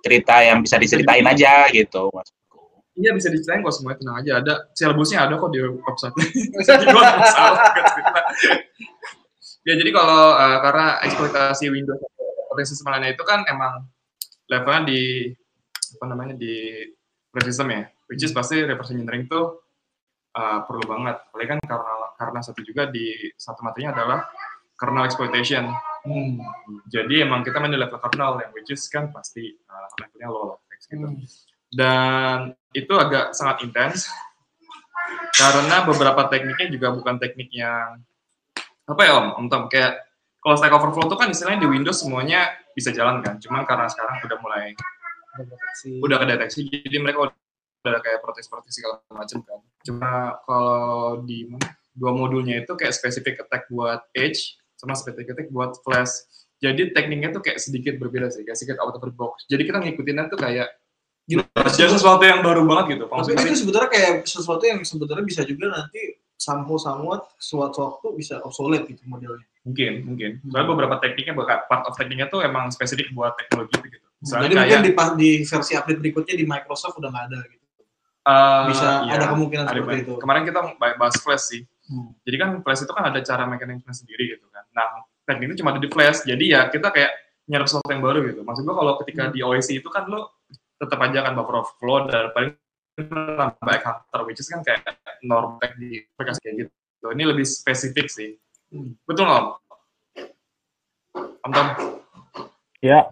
cerita 0.00 0.40
yang 0.40 0.64
bisa 0.64 0.80
diceritain 0.80 1.26
aja 1.28 1.68
gitu 1.68 2.08
maksudku. 2.08 2.58
Iya 2.96 3.12
bisa 3.12 3.28
diceritain 3.28 3.60
kok 3.60 3.74
semuanya 3.76 3.98
tenang 4.00 4.16
aja 4.24 4.32
ada 4.40 4.54
syllabusnya 4.72 5.28
ada 5.28 5.36
kok 5.36 5.52
di 5.52 5.60
website. 5.60 6.16
ya 9.68 9.74
jadi 9.76 9.90
kalau 9.92 10.32
eh, 10.40 10.58
karena 10.64 10.86
eksploitasi 11.04 11.68
Windows 11.68 12.00
operating 12.48 12.68
system 12.72 12.88
lainnya 12.88 13.12
itu 13.12 13.24
kan 13.28 13.44
emang 13.44 13.84
levelnya 14.48 14.82
di 14.88 15.02
apa 16.00 16.04
namanya 16.08 16.34
di 16.40 16.88
operating 17.28 17.52
system 17.52 17.68
ya, 17.68 17.82
which 18.08 18.24
is 18.24 18.32
pasti 18.32 18.64
reverse 18.64 18.96
engineering 18.96 19.28
itu 19.28 19.40
eh, 20.32 20.58
perlu 20.64 20.84
banget. 20.88 21.16
Apalagi 21.28 21.48
kan 21.52 21.60
karena 21.60 21.94
karena 22.16 22.40
satu 22.40 22.60
juga 22.64 22.88
di 22.88 23.12
satu 23.36 23.60
materinya 23.60 23.92
adalah 23.92 24.18
kernel 24.78 25.04
exploitation. 25.04 25.68
Hmm. 26.06 26.40
Jadi 26.88 27.26
emang 27.26 27.44
kita 27.44 27.60
main 27.60 27.74
di 27.74 27.78
level 27.78 28.00
kernel 28.00 28.40
yang 28.40 28.50
which 28.56 28.72
is 28.72 28.86
kan 28.88 29.10
pasti 29.12 29.52
uh, 29.68 29.86
levelnya 30.00 30.28
low 30.30 30.54
lah 30.54 30.58
gitu. 30.78 31.08
Dan 31.68 32.56
itu 32.72 32.94
agak 32.96 33.36
sangat 33.36 33.66
intens 33.66 34.08
karena 35.36 35.84
beberapa 35.84 36.30
tekniknya 36.30 36.68
juga 36.72 36.88
bukan 36.94 37.20
teknik 37.20 37.50
yang 37.52 38.00
apa 38.88 39.02
ya 39.04 39.12
om, 39.20 39.26
om 39.36 39.46
Tom 39.52 39.68
kayak 39.68 40.08
kalau 40.40 40.56
Stack 40.56 40.72
Overflow 40.72 41.12
itu 41.12 41.16
kan 41.18 41.28
istilahnya 41.28 41.60
di 41.60 41.68
Windows 41.68 42.00
semuanya 42.00 42.56
bisa 42.72 42.88
jalan 42.94 43.20
kan, 43.20 43.36
cuman 43.42 43.68
karena 43.68 43.90
sekarang 43.90 44.22
udah 44.22 44.38
mulai 44.40 44.72
Deteksi. 45.38 46.00
udah 46.02 46.16
kedeteksi 46.24 46.60
jadi 46.66 46.98
mereka 46.98 47.28
udah 47.28 47.34
ada 47.86 48.00
kayak 48.02 48.18
protes-protes 48.24 48.74
segala 48.74 48.98
macam 49.14 49.38
kan. 49.46 49.60
Cuma 49.86 50.40
kalau 50.46 51.22
di 51.22 51.46
dua 51.94 52.14
modulnya 52.14 52.62
itu 52.62 52.72
kayak 52.74 52.94
specific 52.94 53.38
attack 53.42 53.66
buat 53.70 54.02
Edge 54.14 54.58
sama 54.78 54.94
specific 54.94 55.34
attack 55.34 55.48
buat 55.50 55.74
Flash. 55.82 56.26
Jadi 56.58 56.90
tekniknya 56.90 57.30
tuh 57.30 57.42
kayak 57.42 57.62
sedikit 57.62 58.02
berbeda 58.02 58.34
sih, 58.34 58.42
kayak 58.42 58.58
sedikit 58.58 58.82
out 58.82 58.94
of 58.94 59.02
the 59.02 59.14
box. 59.14 59.46
Jadi 59.46 59.62
kita 59.62 59.78
ngikutinnya 59.78 60.26
tuh 60.26 60.38
kayak 60.38 60.74
jadi 61.28 61.92
sesuatu 61.92 62.24
yang 62.24 62.40
baru 62.42 62.64
banget 62.66 62.98
gitu. 62.98 63.04
Tapi 63.06 63.46
itu 63.52 63.62
sebetulnya 63.62 63.90
kayak 63.92 64.26
sesuatu 64.26 64.64
yang 64.64 64.80
sebenarnya 64.82 65.22
bisa 65.28 65.42
juga 65.46 65.70
nanti 65.70 66.17
somehow 66.38 66.78
somewhat 66.78 67.34
suatu 67.42 67.78
waktu 67.82 68.06
bisa 68.14 68.38
obsolete 68.46 68.86
gitu 68.94 69.02
modelnya. 69.10 69.42
mungkin, 69.66 70.06
mungkin. 70.06 70.30
Soalnya 70.48 70.68
beberapa 70.70 70.96
tekniknya, 71.02 71.34
bahkan 71.36 71.66
part 71.68 71.84
of 71.84 71.92
tekniknya 71.98 72.30
tuh 72.32 72.40
emang 72.40 72.72
spesifik 72.72 73.12
buat 73.12 73.36
teknologi 73.36 73.74
itu 73.76 73.86
gitu. 74.00 74.06
Misalnya 74.22 74.42
Jadi 74.48 74.54
kayak, 74.54 74.64
mungkin 74.64 74.82
di, 74.82 74.92
di 75.20 75.30
versi 75.44 75.72
update 75.76 76.00
berikutnya 76.00 76.34
di 76.38 76.46
Microsoft 76.48 76.96
udah 76.96 77.10
nggak 77.12 77.24
ada 77.28 77.40
gitu. 77.52 77.66
eh, 78.24 78.62
Bisa 78.72 78.88
iya, 79.04 79.12
ada 79.18 79.26
kemungkinan 79.28 79.64
ada 79.68 79.76
seperti 79.76 79.90
banyak. 79.92 80.06
itu. 80.08 80.14
Kemarin 80.24 80.42
kita 80.48 80.60
bahas 80.78 81.16
Flash 81.20 81.44
sih. 81.52 81.62
Hmm. 81.90 82.16
Jadi 82.24 82.36
kan 82.40 82.48
Flash 82.64 82.80
itu 82.86 82.92
kan 82.96 83.04
ada 83.12 83.20
cara 83.20 83.44
mekanisme 83.44 83.92
sendiri 83.92 84.24
gitu 84.38 84.46
kan. 84.48 84.64
Nah, 84.72 85.04
teknik 85.28 85.52
itu 85.52 85.56
cuma 85.60 85.76
ada 85.76 85.80
di 85.82 85.90
Flash. 85.92 86.24
Jadi 86.24 86.44
ya 86.48 86.70
kita 86.72 86.88
kayak 86.88 87.12
nyerap 87.48 87.66
sesuatu 87.68 87.90
yang 87.92 88.04
baru 88.04 88.18
gitu. 88.24 88.40
Maksud 88.44 88.62
gua 88.64 88.76
kalau 88.76 88.92
ketika 89.04 89.22
di 89.32 89.40
OSI 89.44 89.84
itu 89.84 89.88
kan 89.92 90.08
lo 90.08 90.40
tetap 90.78 90.98
aja 91.02 91.26
kan 91.26 91.32
buffer 91.34 91.56
overflow 91.58 92.06
dan 92.06 92.30
paling 92.32 92.52
nambah 93.06 93.72
egg 93.74 93.84
hunter 93.86 94.20
which 94.26 94.42
is 94.42 94.48
kan 94.50 94.60
kayak 94.66 94.82
norm 95.22 95.58
di 95.78 96.02
aplikasi 96.14 96.40
kayak 96.42 96.56
gitu. 96.66 97.06
Ini 97.14 97.24
lebih 97.30 97.46
spesifik 97.46 98.10
sih. 98.10 98.34
Betul 99.06 99.30
nggak? 99.30 99.38
Om? 99.38 99.46
Om 101.46 101.50
Tom? 101.54 101.68
Ya, 102.78 103.10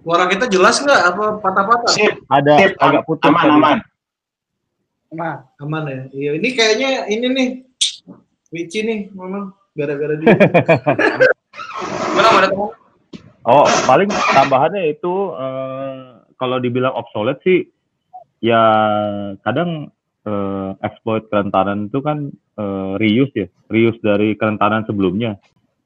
Suara 0.00 0.24
kita 0.32 0.48
jelas 0.48 0.80
nggak 0.80 1.00
apa 1.12 1.24
patah-patah? 1.44 1.92
Sip, 1.92 2.24
ada 2.32 2.52
sip, 2.56 2.72
agak 2.80 3.04
putus. 3.04 3.28
aman 3.28 3.44
tadi. 3.44 3.52
aman. 3.52 3.78
Nah, 5.10 5.34
Aman 5.60 5.82
ya? 5.90 6.00
Iya, 6.14 6.30
ini 6.40 6.48
kayaknya 6.54 6.88
ini 7.10 7.26
nih 7.30 7.48
Wici 8.50 8.82
nih 8.82 8.98
memang 9.14 9.54
gara-gara 9.78 10.14
dia. 10.18 10.34
Gimana 12.10 12.28
ada 12.42 12.48
teman? 12.50 12.70
Oh, 13.46 13.66
paling 13.86 14.10
tambahannya 14.10 14.90
itu 14.90 15.14
eh, 15.38 16.09
kalau 16.40 16.56
dibilang 16.56 16.96
obsolete 16.96 17.44
sih, 17.44 17.60
ya 18.40 18.62
kadang 19.44 19.92
eh, 20.24 20.70
exploit 20.80 21.28
kerentanan 21.28 21.92
itu 21.92 22.00
kan 22.00 22.32
eh, 22.56 22.92
reuse 22.96 23.34
ya, 23.36 23.46
reuse 23.68 24.00
dari 24.00 24.32
kerentanan 24.40 24.88
sebelumnya. 24.88 25.36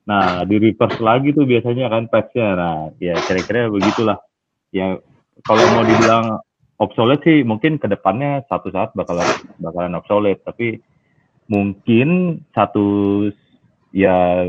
Nah, 0.04 0.44
di 0.44 0.60
reverse 0.60 1.00
lagi 1.00 1.34
tuh 1.34 1.48
biasanya 1.48 1.90
kan 1.90 2.06
patch-nya. 2.06 2.48
Nah, 2.54 2.76
ya 3.02 3.18
kira-kira 3.24 3.72
begitulah. 3.72 4.20
Ya 4.70 5.00
kalau 5.42 5.64
mau 5.74 5.82
dibilang 5.82 6.38
obsolete 6.78 7.24
sih 7.26 7.38
mungkin 7.42 7.80
ke 7.80 7.90
depannya 7.90 8.44
satu 8.46 8.70
saat 8.70 8.92
bakalan 8.94 9.26
bakalan 9.58 9.96
obsolete, 9.98 10.44
tapi 10.44 10.78
mungkin 11.48 12.40
satu 12.52 12.86
ya 13.90 14.48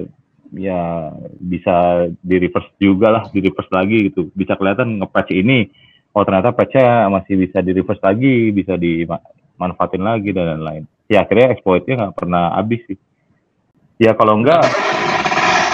ya 0.56 1.12
bisa 1.40 2.08
di 2.20 2.36
reverse 2.40 2.72
juga 2.80 3.08
lah, 3.12 3.24
di 3.32 3.40
reverse 3.40 3.72
lagi 3.72 4.12
gitu. 4.12 4.28
Bisa 4.36 4.60
kelihatan 4.60 5.00
nge-patch 5.00 5.32
ini, 5.32 5.72
oh 6.16 6.24
ternyata 6.24 6.56
patch-nya 6.56 7.12
masih 7.12 7.36
bisa 7.36 7.60
di 7.60 7.72
reverse 7.76 8.00
lagi, 8.00 8.56
bisa 8.56 8.80
dimanfaatin 8.80 10.04
lagi 10.04 10.32
dan 10.32 10.56
lain-lain. 10.56 10.84
Ya 11.12 11.28
akhirnya 11.28 11.52
exploit-nya 11.52 12.08
nggak 12.08 12.16
pernah 12.16 12.56
habis 12.56 12.82
sih. 12.88 12.98
Ya 14.00 14.16
kalau 14.16 14.40
enggak, 14.40 14.64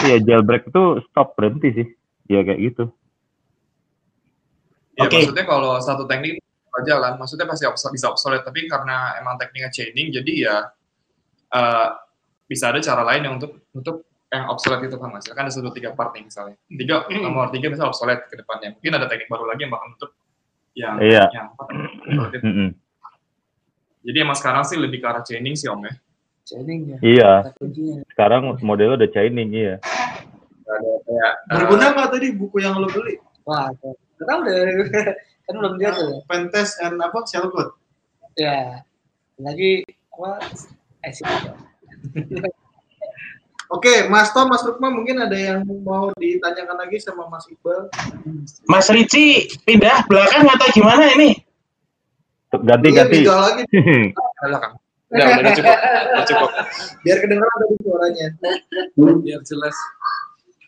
ya 0.09 0.17
jailbreak 0.17 0.73
itu 0.73 0.99
stop 1.09 1.37
berhenti 1.37 1.69
sih. 1.77 1.87
Ya 2.25 2.41
kayak 2.41 2.59
gitu. 2.73 2.83
Ya 4.97 5.07
Oke. 5.07 5.21
maksudnya 5.21 5.45
kalau 5.45 5.77
satu 5.79 6.09
teknik 6.09 6.41
nggak 6.41 6.83
jalan, 6.89 7.13
maksudnya 7.21 7.45
pasti 7.45 7.65
bisa 7.93 8.09
obsolete. 8.09 8.43
Tapi 8.43 8.65
karena 8.65 9.21
emang 9.21 9.37
tekniknya 9.37 9.69
chaining, 9.69 10.09
jadi 10.09 10.31
ya 10.35 10.55
eh, 11.53 11.87
bisa 12.49 12.73
ada 12.73 12.81
cara 12.81 13.05
lain 13.05 13.21
yang 13.29 13.33
untuk 13.37 13.61
untuk 13.71 14.09
yang 14.31 14.47
obsolete 14.49 14.89
itu 14.89 14.97
kan 14.97 15.09
mas. 15.11 15.27
Kan 15.27 15.45
ada 15.47 15.53
satu 15.53 15.69
tiga 15.69 15.93
part 15.93 16.17
nih 16.17 16.27
misalnya. 16.27 16.57
Tiga 16.65 17.05
nomor 17.13 17.53
tiga 17.53 17.69
bisa 17.69 17.85
obsolete 17.85 18.25
ke 18.27 18.35
depannya. 18.41 18.73
Mungkin 18.79 18.93
ada 18.97 19.05
teknik 19.05 19.29
baru 19.29 19.45
lagi 19.47 19.63
yang 19.67 19.71
bakal 19.71 19.87
nutup 19.91 20.11
yang 20.75 20.95
Iya. 20.99 21.25
Mm-mm. 22.45 22.69
Jadi 24.01 24.17
emang 24.17 24.37
sekarang 24.37 24.63
sih 24.65 24.77
lebih 24.81 24.97
ke 24.97 25.07
arah 25.07 25.21
chaining 25.21 25.53
sih 25.53 25.69
om 25.69 25.81
ya. 25.85 25.93
chaining 26.41 26.81
ya. 26.89 26.97
Iya, 26.99 27.31
sekarang 28.11 28.57
modelnya 28.65 28.97
udah 28.97 29.09
chaining 29.13 29.53
iya. 29.53 29.77
Ada 30.65 30.91
kayak 31.05 31.31
eh, 31.37 31.53
Berguna 31.53 31.85
nggak 31.93 32.09
tadi 32.09 32.27
buku 32.33 32.57
yang 32.65 32.81
lo 32.81 32.89
beli? 32.89 33.21
Wah, 33.45 33.69
nggak 33.69 34.25
tahu 34.25 34.39
deh. 34.49 34.63
kan 35.45 35.53
belum 35.53 35.73
dia 35.77 35.91
tuh. 35.93 36.25
Pentest 36.25 36.81
and 36.81 36.97
apa? 36.97 37.21
Shellcode. 37.29 37.77
Ya. 38.39 38.81
Lagi 39.37 39.85
apa? 40.17 40.41
IC. 41.05 41.19
Oke, 43.71 44.11
Mas 44.11 44.35
Tom, 44.35 44.51
Mas 44.51 44.67
Rukma 44.67 44.91
mungkin 44.91 45.15
ada 45.23 45.31
yang 45.31 45.63
mau 45.63 46.11
ditanyakan 46.19 46.75
lagi 46.75 46.99
sama 46.99 47.31
Mas 47.31 47.47
Iqbal. 47.47 47.87
Mas 48.67 48.91
Ricci 48.91 49.47
pindah 49.63 50.03
belakang 50.11 50.43
atau 50.43 50.67
gimana 50.75 51.07
ini? 51.15 51.39
Ganti 52.51 52.91
Iya, 52.91 53.07
ganti. 53.07 53.15
pindah 53.23 53.39
lagi 53.39 53.63
ada 54.43 54.57
kan. 54.59 54.71
Udah, 55.11 55.23
udah, 55.23 55.39
udah 55.39 55.53
cukup. 55.55 55.77
Udah 55.87 56.25
cukup. 56.27 56.49
biar 57.03 57.17
kedengeran 57.23 57.55
tadi 57.63 57.75
suaranya. 57.79 58.27
Biar 59.23 59.41
jelas. 59.47 59.75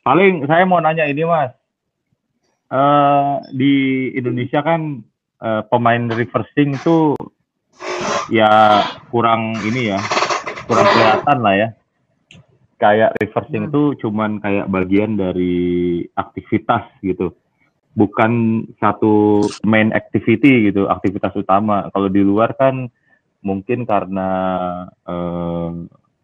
Paling 0.08 0.47
saya 0.47 0.64
mau 0.64 0.80
nanya 0.80 1.04
ini 1.04 1.24
mas, 1.28 1.51
Eh 2.72 3.34
di 3.51 3.74
Indonesia 4.16 4.64
kan 4.64 5.04
eh, 5.43 5.62
pemain 5.68 6.08
reversing 6.08 6.80
itu 6.80 7.20
ya 8.32 8.80
kurang 9.12 9.60
ini 9.68 9.91
ya, 9.91 9.99
kurang 10.72 10.88
kelihatan 10.88 11.38
lah 11.43 11.56
ya. 11.60 11.70
Kayak 12.84 13.15
reversing 13.15 13.71
itu 13.71 13.95
cuman 14.03 14.43
kayak 14.43 14.67
bagian 14.67 15.15
dari 15.15 16.03
aktivitas 16.19 16.84
gitu, 16.99 17.31
bukan 17.95 18.65
satu 18.75 19.39
main 19.63 19.95
activity 19.95 20.67
gitu, 20.67 20.91
aktivitas 20.91 21.31
utama. 21.39 21.88
Kalau 21.95 22.11
di 22.11 22.19
luar 22.19 22.51
kan 22.59 22.91
mungkin 23.39 23.88
karena 23.88 24.29
eh, 25.07 25.71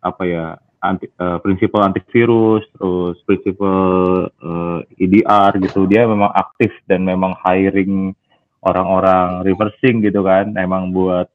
apa 0.04 0.24
ya 0.28 0.60
anti, 0.84 1.08
eh, 1.08 1.40
prinsipal 1.40 1.88
antivirus, 1.88 2.68
terus 2.76 3.16
prinsipal 3.24 4.28
eh, 4.28 4.80
EDR 5.00 5.64
gitu, 5.64 5.88
dia 5.88 6.04
memang 6.04 6.36
aktif 6.36 6.76
dan 6.92 7.08
memang 7.08 7.40
hiring 7.40 8.12
orang-orang 8.60 9.48
reversing 9.48 10.04
gitu 10.04 10.24
kan, 10.28 10.52
emang 10.60 10.92
buat 10.92 11.32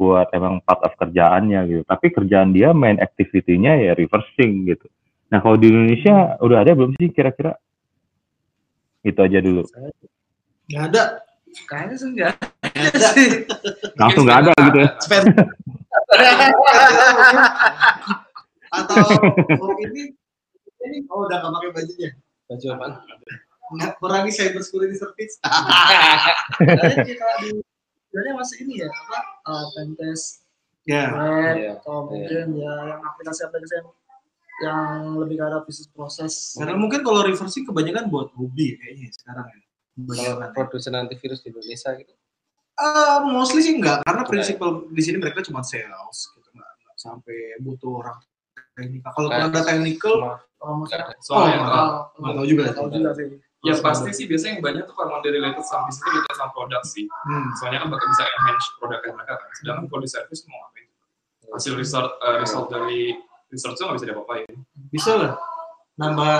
buat 0.00 0.32
emang 0.32 0.64
part 0.64 0.80
of 0.80 0.96
kerjaannya 0.96 1.60
gitu. 1.68 1.82
Tapi 1.84 2.06
kerjaan 2.08 2.56
dia 2.56 2.72
main 2.72 2.96
activity-nya 2.96 3.76
ya 3.76 3.92
reversing 3.92 4.64
gitu. 4.64 4.88
Nah 5.28 5.44
kalau 5.44 5.60
di 5.60 5.68
Indonesia 5.68 6.40
udah 6.40 6.64
ada 6.64 6.72
belum 6.72 6.96
sih 6.96 7.12
kira-kira? 7.12 7.60
Itu 9.04 9.20
aja 9.20 9.44
dulu. 9.44 9.68
Nggak 10.72 10.84
ada. 10.88 11.04
Kayaknya 11.68 11.94
sih 12.00 12.08
enggak. 12.16 12.34
Nggak 12.64 13.10
ada. 13.12 13.36
Langsung 14.00 14.24
nggak 14.24 14.40
ada 14.40 14.52
gitu 14.56 14.78
ya. 14.80 14.88
Atau 18.70 18.96
oh, 19.60 19.74
ini 19.84 20.16
ini 20.80 20.98
oh 21.12 21.28
udah 21.28 21.36
nggak 21.44 21.52
pakai 21.52 21.70
bajunya. 21.76 22.10
Baju 22.48 22.66
apa? 22.72 22.86
Nggak 23.70 23.90
kurangi 24.00 24.32
cyber 24.32 24.62
security 24.64 24.96
service. 24.96 25.36
Sih 26.96 26.96
di 27.04 27.14
sebenarnya 28.10 28.34
masih 28.34 28.56
ini 28.66 28.74
ya 28.82 28.88
apa? 28.90 29.18
Uh, 29.46 29.64
ya. 30.82 31.02
web 31.14 31.54
Iya, 31.54 31.70
atau 31.78 32.10
mungkin 32.10 32.46
ya 32.58 32.74
yang 32.90 33.00
aplikasi-aplikasi 33.06 33.74
yang 33.78 33.88
yang 34.60 34.88
lebih 35.16 35.38
ke 35.38 35.44
arah 35.46 35.62
bisnis 35.62 35.86
proses. 35.88 36.58
Karena 36.58 36.74
mungkin 36.76 37.00
kalau 37.06 37.22
reversing 37.22 37.62
kebanyakan 37.64 38.10
buat 38.10 38.34
hobi 38.34 38.76
kayaknya 38.76 39.08
sekarang 39.14 39.46
ya. 39.46 39.58
Kalau 39.94 40.52
produsen 40.52 40.98
antivirus 40.98 41.40
di 41.46 41.54
Indonesia 41.54 41.94
gitu. 41.94 42.12
Eh, 42.80 43.18
mostly 43.30 43.60
sih 43.62 43.76
enggak, 43.76 44.02
karena 44.02 44.24
prinsipal 44.26 44.88
di 44.88 45.02
sini 45.04 45.20
mereka 45.20 45.44
cuma 45.44 45.60
sales 45.60 46.32
gitu, 46.32 46.48
enggak, 46.56 46.70
enggak 46.80 46.96
sampai 46.96 47.36
butuh 47.60 48.00
orang 48.00 48.16
teknikal. 48.72 49.10
Kalau 49.14 49.28
Nah, 49.28 49.46
ada 49.46 49.60
technical, 49.62 50.14
Semua 50.18 50.36
Oh, 50.60 50.76
maksudnya 50.76 51.04
nggak 51.08 51.16
ada. 51.16 51.24
Soalnya 51.24 51.56
Oh, 51.56 51.64
kalau- 51.64 52.04
nggak 52.20 52.34
tahu 52.36 52.46
juga. 52.48 52.62
tahu 52.72 52.88
juga 52.92 53.10
sih. 53.16 53.26
Ya 53.60 53.74
pasti 53.84 54.10
sih 54.16 54.24
biasanya 54.24 54.56
yang 54.56 54.64
banyak 54.64 54.84
tuh 54.88 54.94
kalau 54.96 55.12
emang 55.12 55.22
dari 55.24 55.36
related 55.36 55.64
sama 55.68 55.88
bisnis 55.88 56.00
itu 56.00 56.08
related 56.16 56.36
sama 56.36 56.50
produk 56.56 56.82
sih. 56.84 57.04
hmm, 57.06 57.46
Soalnya 57.60 57.78
kan 57.84 57.88
bakal 57.92 58.06
bisa 58.08 58.24
enhance 58.24 58.66
produknya 58.80 59.12
mereka 59.12 59.32
kan. 59.36 59.48
Sedangkan 59.60 59.84
kalau 59.92 60.02
di 60.02 60.10
service 60.10 60.42
mau 60.48 60.58
ngapain? 60.64 60.88
Hasil 61.50 61.72
result 61.76 62.08
eh, 62.24 62.36
result 62.40 62.66
dari 62.72 63.02
research 63.50 63.76
itu 63.76 63.82
nggak 63.84 63.96
bisa 63.98 64.06
diapa-apain. 64.08 64.52
bisa 64.90 65.12
lah 65.18 65.32
nambah 66.00 66.36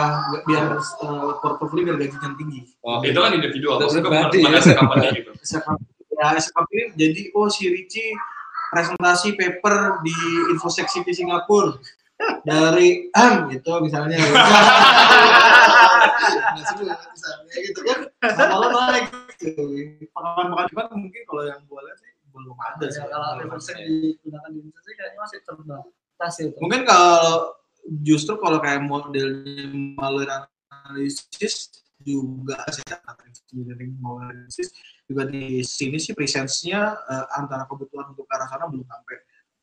biar 0.48 0.80
uh, 0.80 1.36
portfolio 1.44 1.92
biar 1.92 1.98
gajinya 2.00 2.32
tinggi. 2.32 2.64
Oh, 2.80 3.04
itu 3.04 3.18
kan 3.20 3.36
individual, 3.36 3.76
maksudnya 3.76 4.08
bukan 4.08 4.32
ya. 4.32 4.56
as 4.56 4.66
a 4.66 4.74
company 4.78 5.06
gitu. 5.20 5.32
Ya 6.20 6.36
ini 6.36 6.92
jadi 7.00 7.22
oh 7.32 7.48
si 7.48 7.64
Ricci 7.64 8.12
presentasi 8.76 9.40
paper 9.40 10.04
di 10.04 10.12
Infosec 10.52 10.84
City 10.92 11.16
Singapura 11.16 11.80
dari 12.48 13.08
am 13.16 13.48
gitu 13.48 13.80
misalnya 13.80 14.20
Nah, 16.20 16.64
seru, 16.68 16.84
misalnya 16.84 17.56
gitu 17.64 17.80
kan 17.80 17.98
lama-lama 18.36 18.92
naik 18.92 19.08
gitu 19.40 19.64
pengalaman 20.12 20.46
pengalaman 20.52 20.86
mungkin 21.08 21.22
kalau 21.24 21.42
yang 21.48 21.60
gue 21.64 21.80
lihat 21.80 21.98
sih 21.98 22.12
belum 22.30 22.56
ada 22.60 22.86
sih 22.92 23.02
kalau 23.08 23.28
reverse 23.40 23.68
yang 23.72 23.80
digunakan 23.88 24.48
di 24.52 24.58
Indonesia 24.60 24.82
sih 24.84 24.94
kayaknya 24.94 25.18
masih 25.18 25.38
terbatas 25.42 26.34
itu. 26.44 26.56
mungkin 26.60 26.80
kalau 26.84 27.56
justru 28.04 28.34
kalau 28.36 28.58
kayak 28.60 28.84
modelnya 28.84 29.64
malware 29.96 30.46
analisis 30.68 31.80
juga 32.04 32.60
sih 32.68 32.84
engineering 33.24 33.96
malware 33.98 34.36
analisis 34.36 34.76
juga 35.08 35.26
di 35.26 35.64
sini 35.64 35.96
sih 35.96 36.12
presence-nya 36.12 36.80
eh, 37.08 37.26
antara 37.40 37.64
kebutuhan 37.64 38.12
untuk 38.12 38.28
ke 38.28 38.32
arah 38.36 38.46
sana 38.46 38.68
belum 38.68 38.84
sampai 38.84 39.16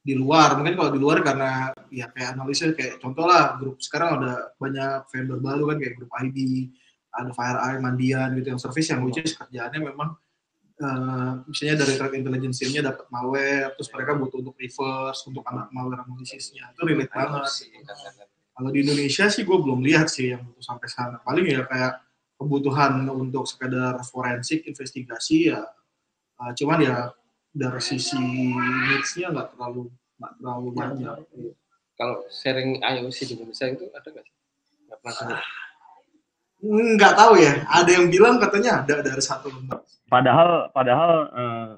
di 0.08 0.16
luar 0.16 0.56
mungkin 0.56 0.80
kalau 0.80 0.92
di 0.96 1.00
luar 1.04 1.20
karena 1.20 1.76
ya 1.92 2.08
kayak 2.16 2.40
analisis 2.40 2.72
kayak 2.72 3.04
contoh 3.04 3.28
lah 3.28 3.60
grup 3.60 3.76
sekarang 3.84 4.24
ada 4.24 4.56
banyak 4.56 5.04
vendor 5.12 5.40
baru 5.44 5.64
kan 5.68 5.78
kayak 5.84 5.94
grup 6.00 6.12
ID 6.24 6.72
ada 7.12 7.32
FireEye, 7.36 7.78
Mandian 7.84 8.30
gitu 8.40 8.48
yang 8.56 8.62
service 8.62 8.88
yang 8.88 9.04
which 9.04 9.20
is 9.20 9.36
kerjaannya 9.36 9.84
memang 9.84 10.16
eh, 10.80 11.32
misalnya 11.44 11.84
dari 11.84 11.94
threat 12.00 12.14
intelligence-nya 12.16 12.82
dapat 12.88 13.06
malware 13.12 13.76
terus 13.76 13.92
mereka 13.92 14.16
butuh 14.16 14.40
untuk 14.40 14.56
reverse 14.56 15.28
untuk 15.28 15.44
anak 15.44 15.68
malware 15.76 16.08
analisisnya 16.08 16.72
itu 16.72 16.82
relate 16.88 17.12
banget 17.12 17.44
kalau 18.58 18.74
di 18.74 18.82
Indonesia 18.82 19.30
sih 19.30 19.46
gue 19.46 19.54
belum 19.54 19.86
lihat 19.86 20.10
sih 20.10 20.34
yang 20.34 20.42
butuh 20.42 20.66
sampai 20.66 20.90
sana. 20.90 21.22
Paling 21.22 21.46
ya 21.46 21.62
kayak 21.70 22.02
kebutuhan 22.42 23.06
untuk 23.06 23.46
sekedar 23.46 24.02
forensik, 24.02 24.66
investigasi 24.66 25.54
ya. 25.54 25.62
uh, 26.42 26.52
cuman 26.58 26.80
ya 26.82 26.98
dari 27.54 27.82
sisi 27.82 28.18
needs-nya 28.18 29.34
nggak 29.34 29.56
terlalu 29.56 29.92
nggak 30.18 30.34
terlalu 30.42 30.68
banyak. 30.74 31.16
Kalau 31.98 32.22
sharing 32.30 32.82
IOC 32.82 33.18
di 33.26 33.34
Indonesia 33.38 33.66
itu 33.70 33.86
ada 33.90 34.08
nggak 34.08 34.24
sih? 34.26 34.36
Nggak 34.86 34.98
pernah 35.02 35.16
dengar. 35.22 35.44
Nggak 36.98 37.14
tahu 37.14 37.34
ya. 37.38 37.54
Ada 37.70 37.90
yang 37.94 38.06
bilang 38.10 38.36
katanya 38.42 38.72
ada 38.86 38.96
dari 39.02 39.24
satu 39.24 39.50
lembar. 39.50 39.82
Padahal 40.10 40.70
padahal 40.74 41.12
eh, 41.34 41.72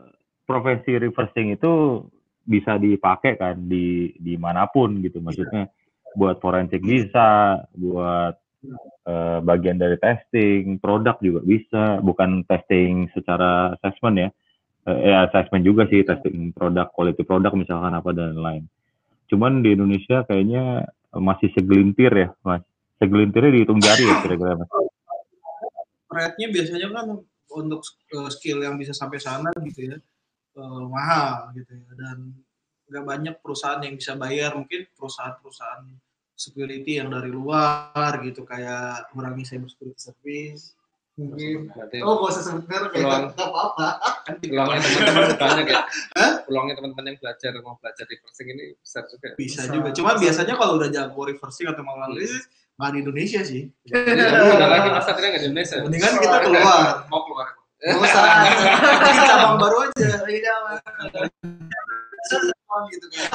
profesi 0.49 0.97
reversing 0.97 1.53
itu 1.53 2.03
bisa 2.49 2.82
dipakai 2.82 3.38
kan 3.38 3.55
di 3.70 4.09
di 4.17 4.34
mana 4.34 4.65
pun 4.65 4.97
gitu 5.05 5.22
maksudnya 5.22 5.70
buat 6.17 6.41
forensik 6.41 6.82
bisa 6.82 7.61
buat 7.78 8.34
eh, 9.05 9.39
bagian 9.45 9.78
dari 9.78 10.01
testing 10.01 10.82
produk 10.82 11.22
juga 11.22 11.45
bisa 11.45 12.01
bukan 12.01 12.41
testing 12.49 13.05
secara 13.13 13.78
assessment 13.78 14.17
ya 14.17 14.30
eh, 14.30 14.34
ya 14.98 15.30
assessment 15.30 15.62
juga 15.62 15.86
sih 15.86 16.02
testing 16.02 16.56
produk 16.56 16.90
quality 16.90 17.22
produk 17.22 17.54
misalkan 17.54 17.94
apa 17.94 18.10
dan 18.16 18.38
lain 18.38 18.64
cuman 19.30 19.62
di 19.62 19.78
Indonesia 19.78 20.26
kayaknya 20.26 20.90
masih 21.18 21.50
segelintir 21.58 22.14
ya 22.14 22.30
mas. 22.46 22.62
Segelintirnya 23.00 23.52
dihitung 23.56 23.82
jari 23.82 24.06
ya 24.06 24.16
kira-kira 24.22 24.54
mas. 24.60 24.70
Rate-nya 26.10 26.48
biasanya 26.54 26.88
kan 26.94 27.06
untuk 27.50 27.82
uh, 28.14 28.30
skill 28.30 28.62
yang 28.62 28.78
bisa 28.78 28.94
sampai 28.94 29.18
sana 29.18 29.50
gitu 29.66 29.94
ya 29.94 29.98
uh, 30.58 30.86
mahal 30.86 31.50
gitu 31.58 31.74
ya. 31.74 31.90
Dan 31.98 32.38
nggak 32.90 33.06
banyak 33.06 33.36
perusahaan 33.42 33.82
yang 33.82 33.98
bisa 33.98 34.14
bayar. 34.20 34.54
Mungkin 34.54 34.90
perusahaan-perusahaan 34.94 35.86
security 36.38 37.02
yang 37.02 37.10
dari 37.10 37.30
luar 37.34 38.22
gitu 38.22 38.46
kayak 38.46 39.12
kurangi 39.12 39.44
cyber 39.44 39.68
security 39.68 40.00
service 40.00 40.78
mungkin. 41.20 41.67
Oh 42.01 42.13
gak 42.17 42.32
usah 42.32 42.43
sebentar 42.47 42.88
Peluang. 42.88 43.28
kayak 43.28 43.36
nggak 43.36 43.49
apa-apa. 43.51 43.88
Kan 44.24 44.36
peluangnya 44.39 44.80
teman-teman 44.80 45.36
banyak 45.36 45.65
ya. 45.67 45.82
Peluangnya 46.47 46.76
teman-teman 46.80 47.05
yang 47.11 47.17
belajar 47.20 47.51
mau 47.59 47.76
belajar 47.78 48.05
reversing 48.07 48.47
ini 48.49 48.63
besar 48.80 49.03
juga. 49.05 49.28
bisa 49.36 49.61
Bisa. 49.67 49.74
juga. 49.76 49.89
Cuma 49.91 50.11
biasanya 50.15 50.55
kalau 50.55 50.74
udah 50.80 50.89
jago 50.89 51.22
reversing 51.28 51.67
atau 51.67 51.84
mau 51.84 51.99
analisis 51.99 52.47
nggak 52.80 52.91
di 52.95 52.99
Indonesia 53.03 53.41
sih. 53.43 53.61
Jadi 53.84 54.22
ada 54.24 54.67
lagi 54.72 54.88
Mas 54.88 55.03
Satria 55.03 55.28
nggak 55.30 55.43
di 55.43 55.47
Indonesia. 55.51 55.76
mendingan 55.84 56.13
kita 56.15 56.38
keluar. 56.41 57.03
Mau 57.11 57.22
keluar. 57.28 57.47
nggak 57.80 57.99
usah. 57.99 58.24
Bikin 59.03 59.24
cabang 59.28 59.55
baru 59.59 59.78
aja. 59.84 60.07
Iya. 60.24 60.55
Gitu 62.88 63.07
kan. 63.11 63.28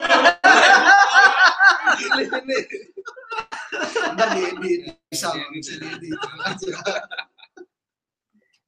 Ini 2.00 2.22
ini 2.24 2.58
ntar 4.16 4.28
di 4.34 4.42
di 4.62 4.72
bisa 5.10 5.30
bisa 5.54 5.72
di 5.78 5.88
di 6.02 6.08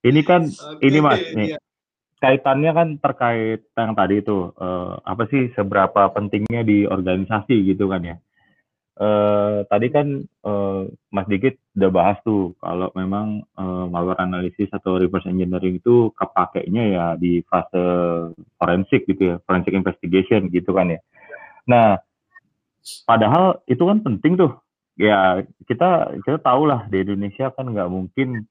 ini 0.02 0.20
kan 0.26 0.42
Oke, 0.50 0.82
ini 0.82 0.98
mas 0.98 1.22
iya. 1.22 1.34
nih. 1.38 1.48
Kaitannya 2.22 2.70
kan 2.70 2.88
terkait 3.02 3.66
yang 3.74 3.98
tadi 3.98 4.22
itu 4.22 4.54
eh, 4.54 4.94
apa 5.02 5.26
sih 5.26 5.50
seberapa 5.58 6.06
pentingnya 6.14 6.62
di 6.62 6.86
organisasi 6.86 7.66
gitu 7.66 7.90
kan 7.90 8.02
ya. 8.06 8.16
Eh, 8.92 9.58
tadi 9.66 9.86
kan 9.90 10.22
eh, 10.22 10.82
Mas 11.10 11.26
Dikit 11.26 11.58
udah 11.74 11.90
bahas 11.90 12.18
tuh 12.22 12.54
kalau 12.62 12.94
memang 12.94 13.42
eh, 13.42 13.84
malware 13.90 14.22
analisis 14.22 14.70
atau 14.70 15.02
reverse 15.02 15.26
engineering 15.26 15.82
itu 15.82 16.14
kepakainya 16.14 16.82
ya 16.94 17.06
di 17.18 17.42
fase 17.50 17.82
forensik 18.54 19.02
gitu 19.10 19.34
ya 19.34 19.36
forensic 19.42 19.74
investigation 19.74 20.46
gitu 20.54 20.70
kan 20.70 20.94
ya. 20.94 21.00
Nah 21.66 21.98
padahal 23.02 23.66
itu 23.66 23.82
kan 23.82 23.98
penting 24.06 24.38
tuh 24.38 24.62
ya 24.96 25.40
kita 25.64 26.20
kita 26.20 26.38
tahu 26.40 26.68
lah 26.68 26.84
di 26.88 27.00
Indonesia 27.00 27.48
kan 27.52 27.72
nggak 27.72 27.88
mungkin 27.88 28.44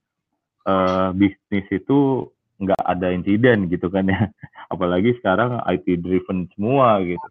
eh, 0.65 1.09
bisnis 1.13 1.67
itu 1.69 2.29
nggak 2.61 2.83
ada 2.85 3.07
insiden 3.09 3.65
gitu 3.69 3.89
kan 3.89 4.05
ya. 4.05 4.29
Apalagi 4.73 5.17
sekarang 5.19 5.61
IT 5.65 5.87
driven 6.01 6.47
semua 6.53 7.01
gitu. 7.01 7.27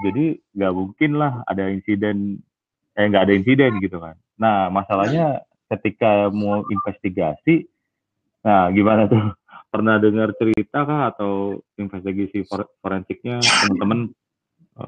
Jadi 0.00 0.40
nggak 0.56 0.72
mungkin 0.76 1.10
lah 1.20 1.44
ada 1.44 1.68
insiden 1.68 2.40
eh 2.96 3.04
nggak 3.08 3.24
ada 3.28 3.34
insiden 3.36 3.80
gitu 3.80 4.00
kan. 4.00 4.16
Nah 4.36 4.68
masalahnya 4.68 5.44
ketika 5.70 6.28
mau 6.32 6.64
investigasi 6.68 7.68
nah 8.40 8.68
gimana 8.72 9.08
tuh? 9.08 9.20
Pernah 9.70 10.02
dengar 10.02 10.34
cerita 10.34 10.82
kah 10.82 11.14
atau 11.14 11.62
investigasi 11.78 12.42
for- 12.42 12.66
forensiknya 12.82 13.38
teman-teman 13.38 14.10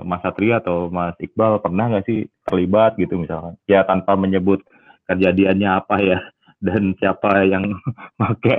Mas 0.02 0.22
Satria 0.24 0.62
atau 0.62 0.88
Mas 0.88 1.18
Iqbal 1.20 1.60
pernah 1.60 1.90
nggak 1.90 2.06
sih 2.08 2.24
terlibat 2.48 2.96
gitu 2.96 3.20
misalkan? 3.20 3.58
Ya 3.68 3.84
tanpa 3.84 4.16
menyebut 4.16 4.64
kejadiannya 5.10 5.68
apa 5.68 5.96
ya 6.00 6.18
dan 6.66 6.94
siapa 6.96 7.44
yang 7.44 7.76
pakai 8.20 8.58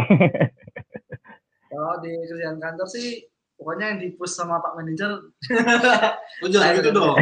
Kalau 1.73 1.97
di 2.05 2.13
kerjaan 2.29 2.61
kantor 2.61 2.85
sih 2.85 3.25
pokoknya 3.57 3.95
yang 3.95 3.99
di 4.05 4.09
push 4.13 4.37
sama 4.37 4.61
Pak 4.61 4.77
Manajer 4.77 5.11
oh 6.43 6.49
jangan 6.51 6.77
gitu 6.77 6.89
dong. 6.93 7.17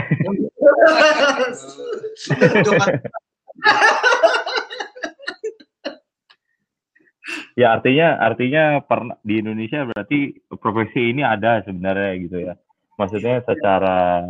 Ya 7.55 7.77
artinya 7.77 8.19
artinya 8.19 8.81
pernah 8.83 9.15
di 9.23 9.39
Indonesia 9.39 9.87
berarti 9.87 10.35
profesi 10.59 11.15
ini 11.15 11.23
ada 11.23 11.63
sebenarnya 11.63 12.11
gitu 12.27 12.37
ya 12.43 12.53
maksudnya 12.99 13.43
secara 13.45 14.23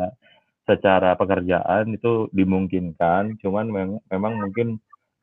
secara 0.65 1.17
pekerjaan 1.17 1.97
itu 1.97 2.29
dimungkinkan 2.31 3.35
cuman 3.41 3.65
memang, 3.67 3.99
memang 4.07 4.33
mungkin 4.39 4.67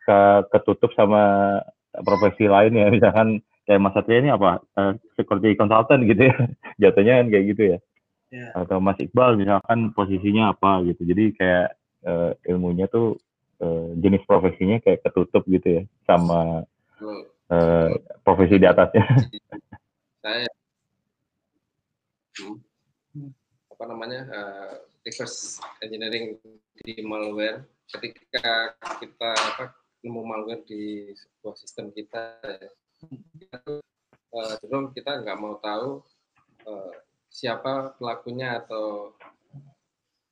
ke- 0.02 0.44
ketutup 0.52 0.90
sama 0.98 1.56
profesi 2.04 2.50
lain 2.50 2.74
ya. 2.74 2.88
Misalkan 2.90 3.40
kayak 3.64 3.80
Mas 3.80 3.94
Satria 3.94 4.20
ini 4.20 4.30
apa? 4.32 4.60
Eh, 4.76 4.92
security 5.16 5.54
consultant 5.54 6.02
gitu 6.04 6.28
ya. 6.28 6.36
Jatuhnya 6.82 7.22
kan 7.22 7.26
kayak 7.32 7.46
gitu 7.54 7.64
ya. 7.76 7.78
Ya. 8.28 8.52
atau 8.52 8.76
Mas 8.76 9.00
Iqbal 9.00 9.40
misalkan 9.40 9.88
posisinya 9.96 10.52
apa 10.52 10.84
gitu. 10.84 11.00
Jadi 11.08 11.32
kayak 11.32 11.68
eh, 12.04 12.32
ilmunya 12.52 12.84
tuh 12.92 13.16
eh, 13.56 13.88
jenis 14.04 14.20
profesinya 14.28 14.76
kayak 14.84 15.00
ketutup 15.00 15.48
gitu 15.48 15.80
ya 15.80 15.82
sama 16.04 16.68
eh, 17.48 17.88
profesi 18.20 18.60
di 18.60 18.68
atasnya. 18.68 19.04
saya 20.18 20.44
hmm, 22.36 22.67
apa 23.78 23.94
namanya 23.94 24.26
eh, 24.26 24.74
reverse 25.06 25.62
engineering 25.78 26.34
di 26.74 26.98
malware. 27.06 27.62
Ketika 27.86 28.74
kita 28.98 29.30
apa, 29.38 29.70
nemu 30.02 30.20
malware 30.26 30.66
di 30.66 31.14
sebuah 31.14 31.54
sistem 31.54 31.94
kita 31.94 32.42
ya, 32.42 32.68
uh, 34.34 34.52
cenderung 34.60 34.90
kita 34.92 35.22
nggak 35.22 35.38
mau 35.38 35.56
tahu 35.62 36.02
uh, 36.66 36.92
siapa 37.30 37.94
pelakunya 37.96 38.58
atau 38.60 39.14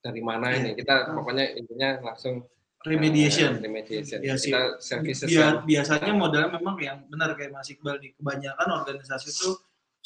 dari 0.03 0.20
mana 0.20 0.53
ini. 0.53 0.76
Kita 0.76 1.16
pokoknya 1.16 1.57
intinya 1.57 2.03
langsung 2.12 2.44
remediation. 2.84 3.57
uh, 3.57 3.62
remediation. 3.64 4.20
Ya 4.20 4.36
sih. 4.36 4.53
kita 4.53 4.82
services 4.82 5.30
biasanya 5.64 6.12
modelnya 6.12 6.51
memang 6.61 6.76
yang 6.82 6.99
benar 7.09 7.32
kayak 7.38 7.55
Mas 7.57 7.70
Iqbal 7.72 8.03
nih. 8.05 8.12
Kebanyakan 8.20 8.68
organisasi 8.84 9.32
itu 9.32 9.51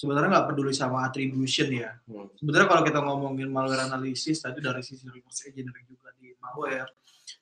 sebenarnya 0.00 0.28
nggak 0.32 0.46
peduli 0.48 0.72
sama 0.72 1.04
attribution 1.04 1.68
ya. 1.68 1.92
Hmm, 2.08 2.32
sebenarnya 2.40 2.66
kalau 2.72 2.82
kita 2.88 2.98
ngomongin 3.04 3.52
malware 3.52 3.84
analysis 3.84 4.40
tadi 4.40 4.64
dari 4.64 4.80
sisi 4.80 5.04
reverse 5.04 5.52
engineering 5.52 5.84
juga 5.92 6.08
di 6.16 6.32
malware. 6.40 6.88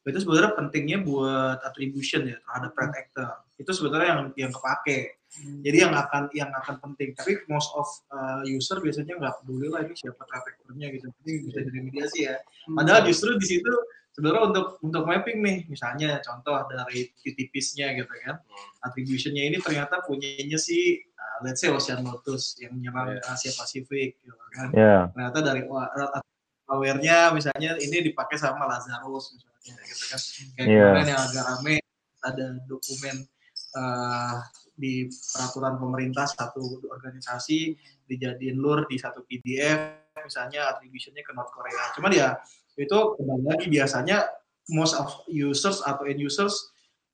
Itu 0.03 0.19
sebenarnya 0.19 0.57
pentingnya 0.59 0.99
buat 1.07 1.63
attribution 1.63 2.27
ya 2.27 2.41
terhadap 2.43 2.71
threat 2.75 2.93
actor. 2.99 3.31
Itu 3.61 3.71
sebenarnya 3.71 4.09
yang 4.11 4.21
yang 4.35 4.53
kepake. 4.53 5.23
Jadi 5.39 5.77
yang 5.77 5.95
akan 5.95 6.33
yang 6.35 6.51
akan 6.51 6.83
penting. 6.83 7.15
Tapi 7.15 7.47
most 7.47 7.71
of 7.79 7.87
uh, 8.11 8.43
user 8.43 8.83
biasanya 8.83 9.15
nggak 9.21 9.35
peduli 9.45 9.69
lah 9.71 9.87
ini 9.87 9.95
siapa 9.95 10.19
threat 10.27 10.45
actor-nya 10.51 10.87
gitu. 10.99 11.07
Jadi 11.23 11.33
bisa 11.47 11.59
diremediasi 11.63 12.19
ya. 12.27 12.43
Padahal 12.75 13.07
justru 13.07 13.39
di 13.39 13.47
situ 13.47 13.73
sebenarnya 14.17 14.51
untuk 14.51 14.67
untuk 14.83 15.03
mapping 15.07 15.39
nih 15.45 15.59
misalnya 15.71 16.19
contoh 16.27 16.59
dari 16.73 17.13
QTPs-nya 17.23 17.95
gitu 18.03 18.13
kan. 18.27 18.43
Attribution-nya 18.83 19.47
ini 19.47 19.63
ternyata 19.63 20.03
punyanya 20.03 20.59
si 20.59 21.07
uh, 21.19 21.37
let's 21.43 21.59
say 21.59 21.69
Ocean 21.69 22.01
Lotus 22.01 22.55
yang 22.57 22.73
menyerang 22.73 23.15
Iya. 23.15 23.27
Asia 23.29 23.53
Pasifik 23.53 24.19
gitu 24.19 24.35
kan 24.55 24.71
Ya, 24.71 25.11
ternyata 25.11 25.39
dari 25.43 25.63
wa- 25.67 25.91
malware-nya 26.65 27.33
misalnya 27.33 27.77
ini 27.77 28.05
dipakai 28.05 28.37
sama 28.37 28.65
Lazarus 28.65 29.35
misalnya 29.35 29.83
gitu 29.85 30.05
kan 30.07 30.21
kayak 30.55 30.67
Iya. 30.67 30.85
kemarin 30.85 31.09
yang 31.09 31.21
agak 31.23 31.45
rame 31.47 31.75
ada 32.21 32.47
dokumen 32.65 33.17
eh, 33.75 34.37
di 34.75 34.93
peraturan 35.09 35.75
pemerintah 35.77 36.25
satu 36.25 36.63
organisasi 36.87 37.75
dijadiin 38.07 38.57
lur 38.57 38.87
di 38.87 38.97
satu 38.97 39.23
PDF 39.23 40.07
misalnya 40.19 40.71
attribution-nya 40.71 41.23
ke 41.23 41.33
North 41.33 41.51
Korea 41.51 41.93
cuman 41.95 42.11
ya 42.11 42.29
itu 42.75 42.95
kembali 43.17 43.43
lagi 43.45 43.67
biasanya 43.69 44.23
most 44.71 44.95
of 44.95 45.09
users 45.27 45.83
atau 45.83 46.07
end 46.07 46.21
users 46.21 46.71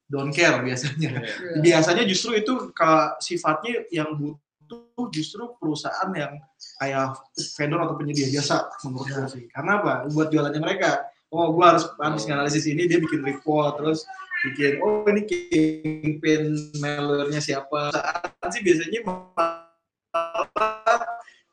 don't 0.09 0.33
care 0.33 0.61
biasanya 0.61 1.11
Iya. 1.25 1.61
biasanya 1.61 2.05
justru 2.05 2.37
itu 2.37 2.71
ke 2.77 2.91
sifatnya 3.25 3.89
yang 3.89 4.15
butuh 4.17 5.09
justru 5.11 5.43
perusahaan 5.57 6.11
yang 6.13 6.39
kayak 6.81 7.17
vendor 7.57 7.81
atau 7.85 7.97
penyedia 7.97 8.29
jasa 8.33 8.69
menurut 8.85 9.09
gue 9.09 9.27
sih. 9.31 9.45
Karena 9.53 9.81
apa? 9.81 9.93
Buat 10.13 10.29
jualannya 10.33 10.61
mereka. 10.61 11.09
Oh, 11.35 11.51
gue 11.51 11.65
harus 11.67 11.91
harus 11.99 12.31
analisis 12.31 12.63
ini, 12.71 12.87
dia 12.87 13.03
bikin 13.03 13.27
report, 13.27 13.83
terus 13.83 14.07
bikin, 14.47 14.79
oh 14.79 15.03
ini 15.11 15.27
campaign 15.27 16.55
malware-nya 16.79 17.43
siapa. 17.43 17.91
Saat 17.91 18.55
sih 18.55 18.63
biasanya 18.63 19.03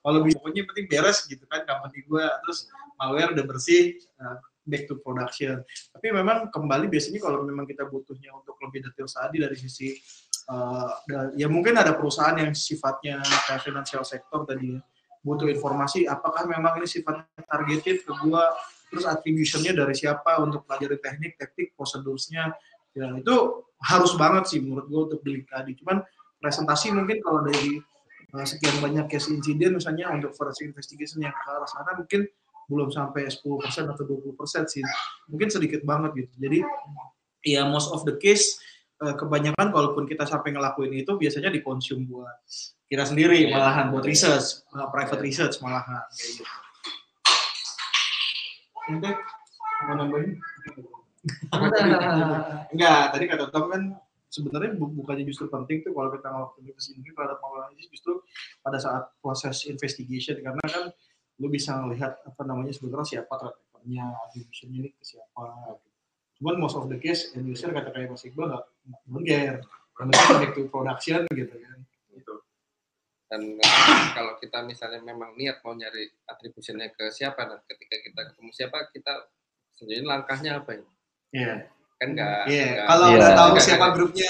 kalau 0.01 0.19
pokoknya 0.25 0.65
penting 0.65 0.85
beres 0.89 1.25
gitu 1.29 1.45
kan 1.49 1.61
company 1.65 2.01
gue 2.05 2.25
terus 2.45 2.69
malware 2.97 3.33
udah 3.33 3.45
bersih 3.45 4.01
uh, 4.17 4.37
back 4.65 4.85
to 4.85 4.97
production. 5.01 5.61
Tapi 5.65 6.07
memang 6.13 6.49
kembali 6.53 6.89
biasanya 6.89 7.19
kalau 7.21 7.43
memang 7.45 7.65
kita 7.65 7.89
butuhnya 7.89 8.33
untuk 8.33 8.57
lebih 8.61 8.85
detail 8.89 9.09
tadi 9.09 9.37
dari 9.41 9.57
sisi 9.57 9.97
uh, 10.49 10.91
ya 11.37 11.47
mungkin 11.49 11.77
ada 11.77 11.97
perusahaan 11.97 12.35
yang 12.37 12.53
sifatnya 12.53 13.21
financial 13.61 14.05
sector 14.05 14.45
tadi 14.45 14.77
ya, 14.77 14.79
butuh 15.21 15.49
informasi 15.49 16.09
apakah 16.09 16.49
memang 16.49 16.81
ini 16.81 16.87
sifatnya 16.89 17.25
targeted 17.45 18.05
ke 18.05 18.13
gua? 18.25 18.53
Terus 18.91 19.07
attribution-nya 19.07 19.71
dari 19.71 19.95
siapa 19.95 20.43
untuk 20.43 20.67
pelajari 20.67 20.99
teknik 20.99 21.39
teknik 21.39 21.71
prosedurnya? 21.79 22.51
Ya 22.91 23.07
itu 23.15 23.63
harus 23.79 24.11
banget 24.19 24.51
sih 24.51 24.59
menurut 24.59 24.85
gua 24.91 25.01
untuk 25.07 25.23
delik 25.23 25.47
tadi. 25.47 25.73
Cuman 25.79 26.03
presentasi 26.43 26.91
mungkin 26.91 27.23
kalau 27.23 27.45
dari 27.47 27.79
uh, 28.35 28.45
sekian 28.45 28.83
banyak 28.83 29.07
case 29.07 29.31
insiden 29.31 29.79
misalnya 29.79 30.11
untuk 30.11 30.35
forensic 30.35 30.67
investigation 30.67 31.23
yang 31.23 31.31
ke 31.31 31.47
arah 31.47 31.69
sana 31.69 31.95
mungkin 31.95 32.27
belum 32.71 32.87
sampai 32.87 33.27
10% 33.27 33.43
atau 33.85 34.03
20% 34.07 34.31
sih 34.65 34.79
mungkin 35.27 35.51
sedikit 35.51 35.83
banget 35.83 36.15
gitu 36.15 36.33
jadi 36.39 36.63
ya 37.43 37.67
most 37.67 37.91
of 37.91 38.07
the 38.07 38.15
case 38.15 38.55
eh, 38.97 39.11
kebanyakan 39.11 39.69
kalaupun 39.69 40.07
kita 40.07 40.23
sampai 40.23 40.55
ngelakuin 40.55 40.95
itu 40.95 41.11
biasanya 41.13 41.51
dikonsum 41.51 42.07
buat 42.07 42.39
kita 42.87 43.03
sendiri 43.03 43.45
Iya. 43.45 43.51
malahan 43.51 43.91
buat 43.91 44.03
research 44.03 44.63
eh, 44.65 44.87
private 44.87 45.19
research 45.19 45.59
malahan 45.59 46.07
kayak 46.09 46.31
gitu 46.39 46.45
Ente, 48.81 49.11
mau 49.85 49.95
nambahin? 49.95 50.31
Enggak, 52.73 53.01
tadi 53.13 53.25
kata 53.29 53.45
Tom 53.53 53.69
kan 53.69 53.81
sebenarnya 54.25 54.73
bu- 54.73 54.89
bukannya 54.95 55.21
justru 55.21 55.45
penting 55.47 55.83
tuh 55.83 55.91
kalau 55.91 56.09
kita 56.09 56.27
ngelakuin 56.27 56.63
investigasi 56.65 57.11
terhadap 57.11 57.37
malware 57.39 57.75
justru 57.77 58.23
pada 58.59 58.79
saat 58.79 59.03
proses 59.19 59.67
investigation 59.67 60.39
karena 60.39 60.63
kan 60.63 60.89
lu 61.41 61.49
bisa 61.49 61.73
melihat 61.79 62.21
apa 62.21 62.41
namanya 62.45 62.69
sebenarnya 62.69 63.07
siapa 63.17 63.33
trackernya, 63.33 64.05
attribution-nya 64.23 64.77
ini 64.79 64.89
ke 64.91 65.01
siapa. 65.01 65.41
gitu. 65.73 65.89
Cuman 66.37 66.55
most 66.55 66.75
of 66.75 66.85
the 66.85 66.95
case 66.95 67.33
end 67.33 67.45
user 67.45 67.69
kata 67.69 67.89
kayak 67.89 68.09
Mas 68.09 68.21
Iqbal 68.21 68.45
nggak 68.47 68.63
don't 69.03 69.25
care. 69.25 69.57
Back 69.91 70.53
to 70.53 70.65
production 70.67 71.25
gitu 71.31 71.53
kan. 71.55 71.77
gitu. 72.09 72.33
Dan 73.25 73.41
eh, 73.55 73.73
kalau 74.13 74.37
kita 74.37 74.61
misalnya 74.61 74.99
memang 74.99 75.33
niat 75.33 75.61
mau 75.61 75.71
nyari 75.71 76.09
attribution-nya 76.25 76.89
ke 76.89 77.09
siapa, 77.09 77.41
nah 77.43 77.57
ketika 77.63 77.95
kita 77.99 78.21
ketemu 78.27 78.49
siapa, 78.51 78.77
kita 78.89 79.13
sendiri 79.71 80.01
langkahnya 80.03 80.59
apa 80.59 80.71
ya? 80.73 80.85
Iya. 81.31 81.53
Kan 81.95 82.09
nggak. 82.11 82.41
Iya. 82.45 82.65
nggak- 82.67 82.87
Kalau 82.87 83.05
Iya. 83.07 83.17
udah 83.17 83.29
tahu 83.31 83.49
nggak- 83.51 83.63
siapa 83.63 83.85
grupnya, 83.91 84.27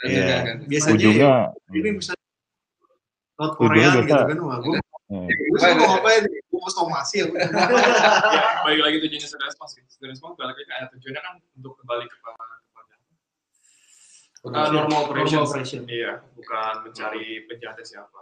Iya. 0.00 0.10
juga 0.12 0.36
kan. 0.40 0.56
biasanya 0.64 0.94
ujungnya 0.96 1.30
ini 1.72 1.88
bisa 1.92 2.12
North 3.42 3.56
Ujungnya 3.58 3.68
Korea 3.68 3.88
biasa- 3.90 4.06
gitu 4.06 4.24
kan. 4.30 4.38
Wah, 4.46 4.58
gue 4.62 4.78
hmm, 5.10 5.26
gue 5.26 5.58
mau 5.74 5.88
ngapain? 5.90 6.22
Gue 6.24 6.60
mau 6.62 6.70
somasi 6.70 7.16
ya. 7.20 7.26
ya, 7.34 8.42
balik 8.62 8.80
lagi 8.80 8.96
tujuannya 9.02 9.28
sudah 9.28 9.46
respons 9.50 9.70
sih. 9.74 9.82
Sudah 9.90 10.08
respons 10.08 10.34
balik 10.38 10.54
lagi 10.54 10.62
kayak 10.64 10.86
tujuannya 10.94 11.20
kan 11.20 11.34
untuk 11.58 11.72
kembali 11.82 12.04
kepada 12.06 12.44
kepada 12.62 12.94
uh, 14.46 14.68
normal 14.70 14.98
operation. 15.10 15.38
Normal 15.42 15.50
operation. 15.50 15.80
Iya, 15.86 16.12
bukan 16.32 16.72
mencari 16.86 17.24
penjahatnya 17.50 17.84
siapa. 17.84 18.20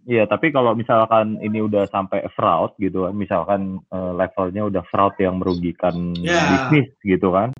Iya, 0.00 0.24
tapi 0.24 0.48
kalau 0.48 0.72
misalkan 0.72 1.36
ini 1.44 1.60
udah 1.60 1.84
sampai 1.86 2.24
fraud 2.32 2.72
gitu 2.80 3.04
kan, 3.04 3.12
misalkan 3.12 3.60
eh, 3.84 4.12
levelnya 4.16 4.64
udah 4.64 4.82
fraud 4.88 5.12
yang 5.20 5.36
merugikan 5.36 6.16
Ya. 6.16 6.40
bisnis 6.72 6.88
gitu 7.04 7.36
kan, 7.36 7.52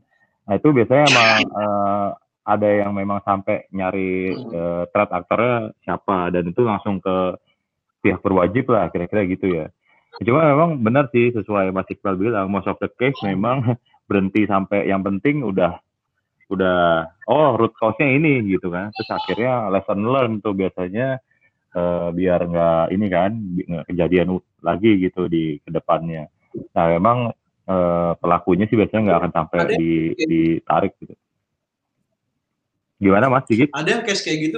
nah 0.48 0.56
itu 0.56 0.72
biasanya 0.72 1.04
emang 1.12 1.28
eh, 1.44 2.08
ada 2.44 2.68
yang 2.68 2.96
memang 2.96 3.20
sampai 3.22 3.68
nyari 3.70 4.32
eh, 4.32 4.82
threat 4.90 5.10
aktornya 5.12 5.76
siapa 5.84 6.32
dan 6.32 6.48
itu 6.48 6.62
langsung 6.64 6.98
ke 6.98 7.36
pihak 8.00 8.20
berwajib 8.24 8.72
lah 8.72 8.88
kira-kira 8.88 9.22
gitu 9.28 9.46
ya. 9.52 9.66
Cuma 10.24 10.42
memang 10.50 10.80
benar 10.82 11.06
sih 11.14 11.30
sesuai 11.30 11.70
Mas 11.70 11.86
Iqbal 11.86 12.18
bilang, 12.18 12.50
most 12.50 12.66
of 12.66 12.80
the 12.82 12.90
case 12.98 13.16
memang 13.22 13.62
berhenti 14.08 14.48
sampai 14.48 14.90
yang 14.90 15.06
penting 15.06 15.46
udah 15.46 15.78
udah 16.50 17.06
oh 17.30 17.54
root 17.54 17.70
cause-nya 17.78 18.10
ini 18.10 18.42
gitu 18.50 18.72
kan. 18.74 18.90
Terus 18.90 19.10
akhirnya 19.14 19.70
lesson 19.70 20.02
learn 20.02 20.32
tuh 20.42 20.56
biasanya 20.56 21.22
eh, 21.76 22.08
biar 22.10 22.40
nggak 22.42 22.84
ini 22.90 23.06
kan 23.06 23.30
kejadian 23.86 24.40
lagi 24.64 24.98
gitu 24.98 25.30
di 25.30 25.62
ke 25.62 25.70
depannya. 25.70 26.26
Nah 26.74 26.86
memang 26.90 27.18
eh, 27.70 28.12
pelakunya 28.18 28.66
sih 28.66 28.74
biasanya 28.74 29.02
nggak 29.06 29.18
akan 29.22 29.32
sampai 29.32 29.58
di 29.78 29.92
ditarik 30.18 30.98
gitu. 30.98 31.14
Gimana 33.00 33.32
Mas 33.32 33.48
Sigit? 33.48 33.72
Ada 33.72 33.88
yang 33.98 34.02
case 34.04 34.22
kayak 34.22 34.38
gitu 34.52 34.56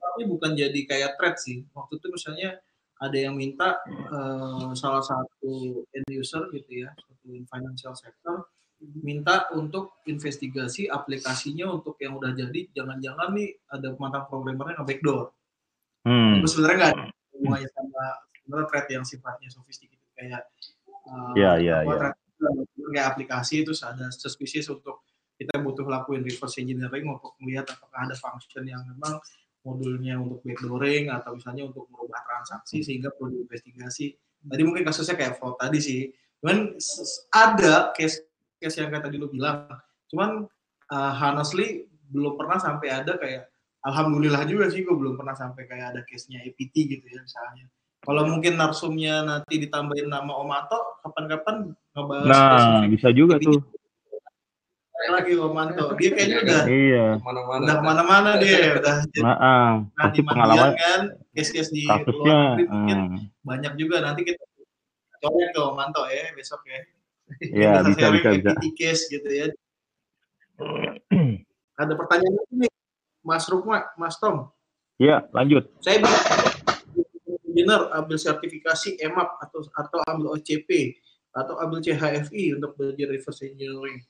tapi 0.00 0.26
bukan 0.26 0.56
jadi 0.56 0.80
kayak 0.88 1.20
threat 1.20 1.36
sih. 1.38 1.62
Waktu 1.76 2.00
itu 2.00 2.06
misalnya 2.10 2.58
ada 3.00 3.16
yang 3.16 3.36
minta 3.36 3.80
eh, 3.88 4.70
salah 4.76 5.04
satu 5.04 5.84
end 5.92 6.08
user 6.08 6.48
gitu 6.56 6.84
ya, 6.84 6.90
satu 6.96 7.28
financial 7.46 7.94
sector 7.96 8.48
minta 8.80 9.44
untuk 9.52 10.00
investigasi 10.08 10.88
aplikasinya 10.88 11.68
untuk 11.68 12.00
yang 12.00 12.16
udah 12.16 12.32
jadi 12.32 12.64
jangan-jangan 12.72 13.28
nih 13.36 13.52
ada 13.68 13.92
mantan 14.00 14.24
programmernya 14.24 14.80
nge-backdoor. 14.80 15.36
Hmm, 16.08 16.40
Itu 16.40 16.48
sebenarnya 16.48 16.76
nggak 16.80 16.92
ada 16.96 17.04
hubungannya 17.36 17.68
sama 17.76 18.04
sebenarnya 18.40 18.66
threat 18.72 18.86
yang 18.88 19.04
sifatnya 19.04 19.48
sophisticated 19.52 20.08
kayak 20.16 20.42
uh, 21.12 21.36
apa, 21.36 21.60
iya. 21.60 21.76
threat 21.84 22.16
kayak 22.96 23.06
aplikasi 23.12 23.68
itu 23.68 23.72
ada 23.84 24.08
suspicious 24.08 24.72
untuk 24.72 25.04
kita 25.40 25.56
butuh 25.56 25.88
lakuin 25.88 26.20
reverse 26.20 26.60
engineering 26.60 27.08
untuk 27.08 27.32
melihat 27.40 27.72
apakah 27.72 28.04
ada 28.04 28.12
function 28.12 28.68
yang 28.68 28.84
memang 28.84 29.16
modulnya 29.64 30.20
untuk 30.20 30.44
backdooring 30.44 31.08
atau 31.08 31.32
misalnya 31.32 31.64
untuk 31.72 31.88
merubah 31.88 32.20
transaksi 32.28 32.84
sehingga 32.84 33.08
perlu 33.16 33.40
diinvestigasi. 33.40 34.12
Tadi 34.44 34.62
mungkin 34.68 34.84
kasusnya 34.84 35.16
kayak 35.16 35.40
fraud 35.40 35.56
tadi 35.56 35.80
sih. 35.80 36.12
Cuman 36.44 36.76
ada 37.32 37.96
case 37.96 38.20
case 38.60 38.76
yang 38.76 38.92
kayak 38.92 39.08
tadi 39.08 39.16
lu 39.16 39.32
bilang. 39.32 39.64
Cuman 40.12 40.44
uh, 40.92 41.12
honestly 41.16 41.88
belum 42.12 42.36
pernah 42.36 42.60
sampai 42.60 42.88
ada 42.92 43.16
kayak 43.16 43.48
alhamdulillah 43.86 44.44
juga 44.44 44.68
sih 44.68 44.84
gue 44.84 44.92
belum 44.92 45.16
pernah 45.16 45.32
sampai 45.32 45.64
kayak 45.64 45.96
ada 45.96 46.00
case-nya 46.04 46.44
APT 46.44 46.74
gitu 46.90 47.06
ya 47.06 47.22
misalnya 47.24 47.64
Kalau 48.00 48.24
mungkin 48.24 48.56
narsumnya 48.56 49.20
nanti 49.20 49.60
ditambahin 49.60 50.08
nama 50.08 50.32
Omato, 50.40 51.04
kapan-kapan 51.04 51.68
ngebahas 51.92 52.28
Nah, 52.32 52.88
bisa 52.88 53.12
juga 53.12 53.36
tuh. 53.36 53.60
Lagi 55.08 55.32
Omato. 55.40 55.84
Dia 55.96 56.10
kayaknya 56.12 56.36
udah 56.44 56.60
Iya. 56.68 57.06
Mana-mana. 57.24 57.62
udah 57.64 57.76
ke 57.76 57.84
mana-mana 57.84 58.30
dia, 58.36 58.76
udah 58.76 58.96
Nah, 59.24 59.36
ah, 59.40 59.70
nah, 59.80 60.04
pasti 60.04 60.20
di 60.20 60.26
pengalaman 60.28 60.70
kan, 60.76 61.00
case-case 61.32 61.70
di 61.72 61.88
luar 61.88 62.04
negeri 62.04 62.64
mungkin 62.68 62.98
hmm, 63.00 63.18
banyak 63.40 63.72
juga 63.80 63.96
nanti 64.04 64.20
kita 64.28 64.42
coba 65.20 65.40
ke 65.52 65.60
Omanto 65.60 66.02
ya 66.08 66.32
besok 66.36 66.60
ya. 66.68 66.80
Iya, 67.40 67.72
bisa, 67.86 68.10
sharing 68.10 68.24
bisa, 68.26 68.52
bisa. 68.58 68.72
case 68.74 69.02
gitu 69.08 69.28
ya. 69.30 69.46
Ada 71.80 71.92
pertanyaan 71.96 72.34
lagi 72.36 72.54
nih, 72.66 72.72
Mas 73.24 73.46
Rukma, 73.48 73.94
Mas 73.96 74.18
Tom. 74.20 74.50
Iya, 75.00 75.24
lanjut. 75.32 75.70
Saya 75.80 76.04
engineer 77.50 77.90
ambil 77.96 78.16
sertifikasi 78.20 79.00
EMAP 79.00 79.28
atau 79.42 79.60
atau 79.74 79.98
ambil 80.06 80.38
OCP 80.38 80.98
atau 81.30 81.58
ambil 81.62 81.78
CHFI 81.82 82.58
untuk 82.58 82.74
belajar 82.78 83.10
reverse 83.10 83.42
engineering. 83.46 84.02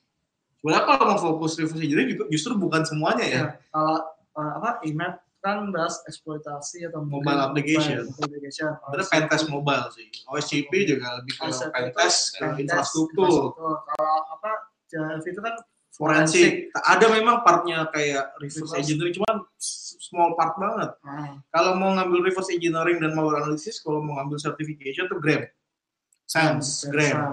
Sebenarnya 0.61 0.85
kalau 0.85 1.03
mau 1.09 1.17
fokus 1.17 1.57
reverse 1.57 1.81
engineering 1.81 2.13
juga 2.13 2.23
justru 2.29 2.53
bukan 2.53 2.85
semuanya 2.85 3.25
ya. 3.25 3.33
Ya, 3.33 3.45
kalau 3.73 3.97
eh, 4.37 4.51
apa 4.61 4.69
IMAP 4.85 5.13
kan 5.41 5.73
bahas 5.73 5.97
eksploitasi 6.05 6.85
atau 6.85 7.01
Mobile 7.01 7.41
application. 7.41 8.05
mobile 8.05 8.29
application. 8.29 8.69
Sebenarnya 8.77 9.07
pentest 9.09 9.45
mobile 9.49 9.85
sih. 9.89 10.05
OSCP 10.29 10.71
juga 10.85 11.17
lebih 11.17 11.33
ke 11.33 11.41
pentest 11.41 11.73
pentest 11.73 12.19
infrastruktur. 12.61 13.57
Kalau 13.57 14.17
apa 14.29 14.51
CHF 14.85 15.25
itu 15.25 15.41
kan 15.41 15.55
forensik. 15.91 16.51
Ada 16.77 17.05
memang 17.09 17.41
partnya 17.41 17.89
kayak 17.89 18.37
reverse 18.37 18.69
Reverse. 18.69 18.77
engineering, 18.77 19.13
cuman 19.17 19.35
small 19.57 20.37
part 20.37 20.53
banget. 20.61 20.93
Nah, 21.01 21.41
Kalau 21.49 21.73
mau 21.73 21.89
ngambil 21.97 22.21
reverse 22.21 22.53
engineering 22.53 23.01
dan 23.01 23.17
malware 23.17 23.41
analysis, 23.41 23.81
kalau 23.81 23.97
mau 23.97 24.21
ngambil 24.21 24.37
certification 24.37 25.09
tuh 25.09 25.17
GRAM. 25.17 25.41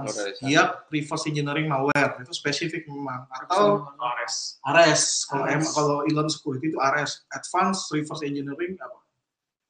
Dari 0.03 0.35
sana. 0.35 0.51
Siap 0.51 0.69
reverse 0.91 1.25
engineering 1.31 1.71
malware 1.71 2.19
itu 2.19 2.35
spesifik 2.35 2.83
memang 2.91 3.31
atau 3.31 3.87
Ares. 3.95 4.59
ARES 4.67 5.03
kalau 5.31 5.45
ARES. 5.47 5.55
em 5.55 5.63
kalau 5.71 5.97
Elon 6.03 6.27
Security 6.27 6.75
itu 6.75 6.79
ARES 6.83 7.23
Advanced 7.31 7.87
Reverse 7.95 8.27
Engineering 8.27 8.75
apa 8.83 8.99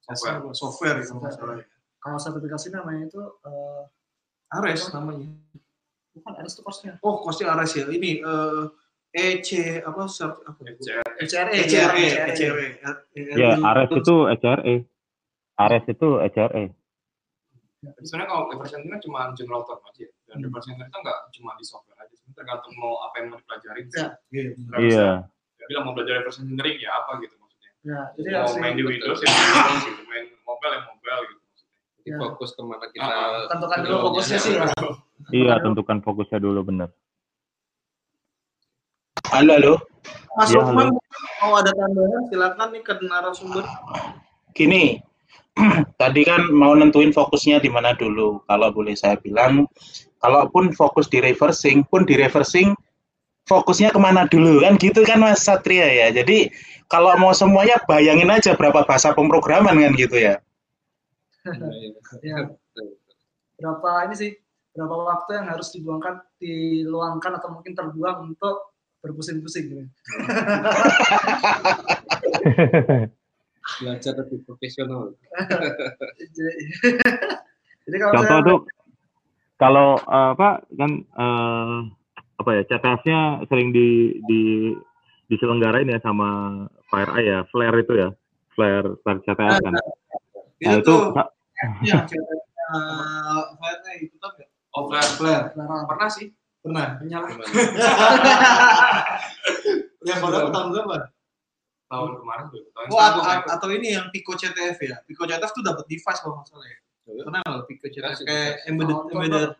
Software. 0.08 0.40
software 0.56 0.96
itu 1.04 1.12
masalahnya 1.20 1.68
kalau 2.00 2.16
sertifikasi 2.16 2.72
namanya 2.72 3.12
itu 3.12 3.20
eh, 3.20 3.82
ARES 4.56 4.96
namanya 4.96 5.28
bukan 6.16 6.32
ada 6.32 6.48
itu 6.48 6.62
course-nya. 6.64 6.96
oh 7.04 7.20
kosnya 7.20 7.52
ARES 7.52 7.72
ya 7.76 7.86
ini 7.92 8.24
eh, 8.24 8.64
EC 9.08 9.80
apa 9.84 10.04
cert, 10.08 10.36
apa 10.44 10.60
ECR. 10.68 11.04
ECRE 11.16 12.04
ya, 12.04 12.24
ECRE 12.28 12.68
Ya, 13.16 13.56
Ares 13.56 13.88
itu 13.92 14.16
ECRE. 14.28 14.74
Ares 15.58 15.84
itu 15.88 16.08
E. 16.20 16.28
ECRE. 16.28 16.64
Tapi 17.78 18.02
sebenarnya 18.02 18.28
kalau 18.28 18.42
engineering 18.50 18.98
cuma 19.00 19.20
general 19.38 19.62
term 19.62 19.78
aja. 19.80 20.02
ya. 20.02 20.10
Dan 20.26 20.36
reverse 20.42 20.66
engineering 20.66 20.90
itu 20.90 20.98
nggak 20.98 21.18
cuma 21.30 21.50
di 21.54 21.64
software 21.64 21.98
aja. 21.98 22.10
Sebenarnya 22.12 22.36
tergantung 22.36 22.72
mau 22.74 22.94
apa 23.00 23.14
yang 23.16 23.26
mau 23.30 23.38
dipelajarin. 23.38 23.86
Ya. 23.88 24.06
Nggak 24.58 24.80
bisa 24.82 24.98
Iya. 24.98 25.10
ya 25.54 25.64
bilang 25.66 25.84
mau 25.84 25.94
belajar 25.94 26.14
reverse 26.18 26.38
engineering 26.40 26.76
ya 26.78 26.90
apa 26.92 27.10
gitu 27.20 27.34
maksudnya. 27.38 27.70
Ya, 27.80 28.00
jadi 28.14 28.28
mau 28.36 28.52
main 28.58 28.74
di 28.74 28.82
Windows 28.82 29.20
ya 29.22 29.28
Windows 29.30 29.82
gitu. 29.84 30.02
Main 30.04 30.24
mobile 30.42 30.72
ya 30.74 30.80
mobile 30.84 31.20
gitu 31.24 31.40
maksudnya. 31.40 31.78
Jadi 31.94 32.08
Ya. 32.08 32.16
fokus 32.18 32.50
ke 32.50 32.62
mana 32.62 32.86
kita 32.88 33.06
Ah, 33.06 33.46
tentukan 33.46 33.78
dulu 33.80 33.96
fokusnya 34.10 34.38
sih. 34.38 34.54
Iya, 35.30 35.54
tentukan 35.60 35.98
fokusnya 36.00 36.38
dulu 36.38 36.60
bener. 36.64 36.88
Halo, 39.28 39.52
halo. 39.54 39.74
Mas 40.34 40.48
Iya, 40.48 40.62
Lukman 40.62 40.88
mau 41.38 41.52
ada 41.54 41.70
tambahan 41.70 42.22
silakan 42.26 42.68
nih 42.70 42.80
ke 42.80 42.92
narasumber 43.02 43.64
Gini, 44.50 45.02
tadi 46.00 46.22
kan 46.24 46.50
mau 46.54 46.74
nentuin 46.74 47.10
fokusnya 47.10 47.62
di 47.62 47.70
mana 47.70 47.94
dulu. 47.94 48.42
Kalau 48.46 48.70
boleh 48.70 48.94
saya 48.94 49.18
bilang, 49.18 49.66
kalaupun 50.22 50.74
fokus 50.74 51.10
di 51.10 51.22
reversing, 51.22 51.82
pun 51.86 52.06
di 52.06 52.18
reversing 52.18 52.74
fokusnya 53.48 53.90
ke 53.90 53.98
mana 53.98 54.28
dulu 54.28 54.60
kan 54.60 54.76
gitu 54.76 55.00
kan 55.08 55.24
Mas 55.24 55.42
Satria 55.42 55.88
ya. 55.88 56.12
Jadi 56.12 56.52
kalau 56.86 57.16
mau 57.16 57.32
semuanya 57.32 57.80
bayangin 57.88 58.28
aja 58.28 58.52
berapa 58.52 58.84
bahasa 58.84 59.16
pemrograman 59.16 59.80
kan 59.80 59.92
gitu 59.96 60.20
ya. 60.20 60.36
Ya, 62.20 62.52
berapa 63.56 63.90
ini 64.04 64.14
sih 64.14 64.36
berapa 64.76 64.94
waktu 64.94 65.40
yang 65.40 65.48
harus 65.48 65.72
dibuangkan 65.72 66.20
diluangkan 66.38 67.40
atau 67.40 67.48
mungkin 67.56 67.72
terbuang 67.72 68.30
untuk 68.30 68.76
berpusing-pusing 69.00 69.64
gitu. 69.72 69.84
belajar 73.80 74.12
lebih 74.16 74.38
profesional. 74.48 75.12
jadi, 76.32 76.52
jadi 77.86 77.96
kalau 78.00 78.12
Contoh 78.16 78.28
saya 78.28 78.42
tuh 78.46 78.58
kalau 79.58 79.88
eh, 80.00 80.30
apa 80.32 80.48
kan 80.78 80.90
eh, 81.04 81.76
apa 82.38 82.50
ya 82.54 82.62
CTS-nya 82.70 83.20
sering 83.50 83.74
di 83.74 84.18
di 84.24 84.72
diselenggarain 85.28 85.90
ya 85.90 86.00
sama 86.00 86.64
FireEye 86.88 87.28
ya, 87.28 87.38
Flare 87.52 87.84
itu 87.84 87.94
ya, 87.98 88.08
Flare 88.56 88.96
Flare 89.04 89.20
CTS 89.26 89.60
kan. 89.60 89.72
Nah 89.76 89.84
itu 90.58 90.80
itu 90.80 90.86
tuh 90.86 91.00
yang 91.88 92.06
ceritanya 92.08 92.70
Flare 93.58 93.92
itu 94.00 94.16
kan? 94.16 94.48
Oh, 94.76 94.86
Flare. 94.86 95.10
Flare. 95.18 95.44
Pernah 95.56 96.10
sih. 96.12 96.30
pernah 96.58 96.98
Menyala. 97.00 97.30
Yang 100.06 100.18
berapa 100.26 100.50
tahun 100.50 100.68
berapa 100.74 101.17
Tahun 101.88 102.10
kemarin 102.20 102.44
tuh. 102.52 102.62
Tahun 102.76 102.86
Oh, 102.92 103.00
atau, 103.00 103.22
atau 103.48 103.68
ini 103.72 103.96
yang 103.96 104.12
Pico 104.12 104.36
CTF 104.36 104.78
ya. 104.84 104.96
Pico 105.08 105.24
CTF 105.24 105.52
tuh 105.56 105.64
dapat 105.64 105.84
device 105.88 106.20
kalau 106.20 106.40
nggak 106.40 106.48
salah 106.52 106.66
ya. 106.68 106.78
Pernah 107.24 107.40
nggak 107.40 107.64
Pico 107.64 107.86
CTF 107.88 108.12
Kasih 108.12 108.24
kayak 108.28 108.52
embedded 108.68 108.98
embedded 109.08 109.50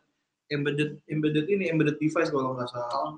embedded 0.53 0.91
embedded 1.09 1.47
ini 1.49 1.65
embedded 1.73 1.97
device 1.97 2.29
kalau 2.29 2.53
nggak 2.53 2.69
salah. 2.69 3.17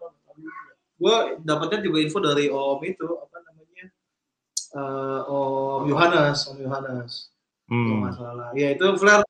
Gue 1.00 1.16
dapatnya 1.42 1.82
juga 1.82 1.98
info 2.04 2.18
dari 2.22 2.46
Om 2.52 2.80
itu 2.86 3.08
apa 3.18 3.36
namanya 3.42 3.86
Eh, 4.70 5.20
Om 5.26 5.82
Yohanes, 5.90 6.46
Om 6.46 6.62
Yohanes. 6.62 7.34
Hmm, 7.66 8.06
nggak 8.06 8.14
salah. 8.14 8.48
Ya 8.54 8.70
itu 8.70 8.86
flare 8.94 9.26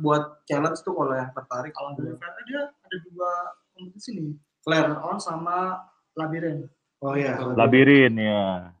buat 0.00 0.44
challenge 0.44 0.84
tuh 0.84 0.92
kalau 0.92 1.16
yang 1.16 1.32
tertarik. 1.32 1.72
Kalau 1.72 1.96
dari 1.96 2.12
Flare 2.16 2.40
dia 2.44 2.62
ada 2.68 2.96
dua 3.08 3.30
kompetisi 3.72 4.10
nih. 4.12 4.32
Flare. 4.60 4.92
Flare 4.92 5.00
on 5.00 5.16
sama 5.16 5.88
labirin. 6.16 6.68
Oh 7.00 7.16
iya. 7.16 7.40
labirin 7.56 8.14
ya. 8.20 8.72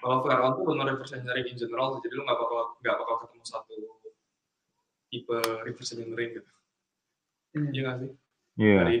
Kalau 0.00 0.24
Flare 0.24 0.40
on 0.40 0.52
tuh 0.56 0.64
benar 0.64 0.86
reverse 0.96 1.12
engineering 1.12 1.46
in 1.52 1.56
general, 1.60 2.00
jadi 2.00 2.12
lu 2.16 2.24
nggak 2.24 2.40
bakal 2.40 2.58
nggak 2.80 2.96
bakal 3.04 3.14
ketemu 3.24 3.44
satu 3.44 3.76
tipe 5.12 5.38
reverse 5.68 5.92
engineering 5.92 6.30
gitu. 6.40 6.52
Ini. 7.52 7.68
Iya 7.68 7.80
nggak 7.84 7.96
sih? 8.00 8.10
Iya. 8.56 8.76
Dari 8.80 8.98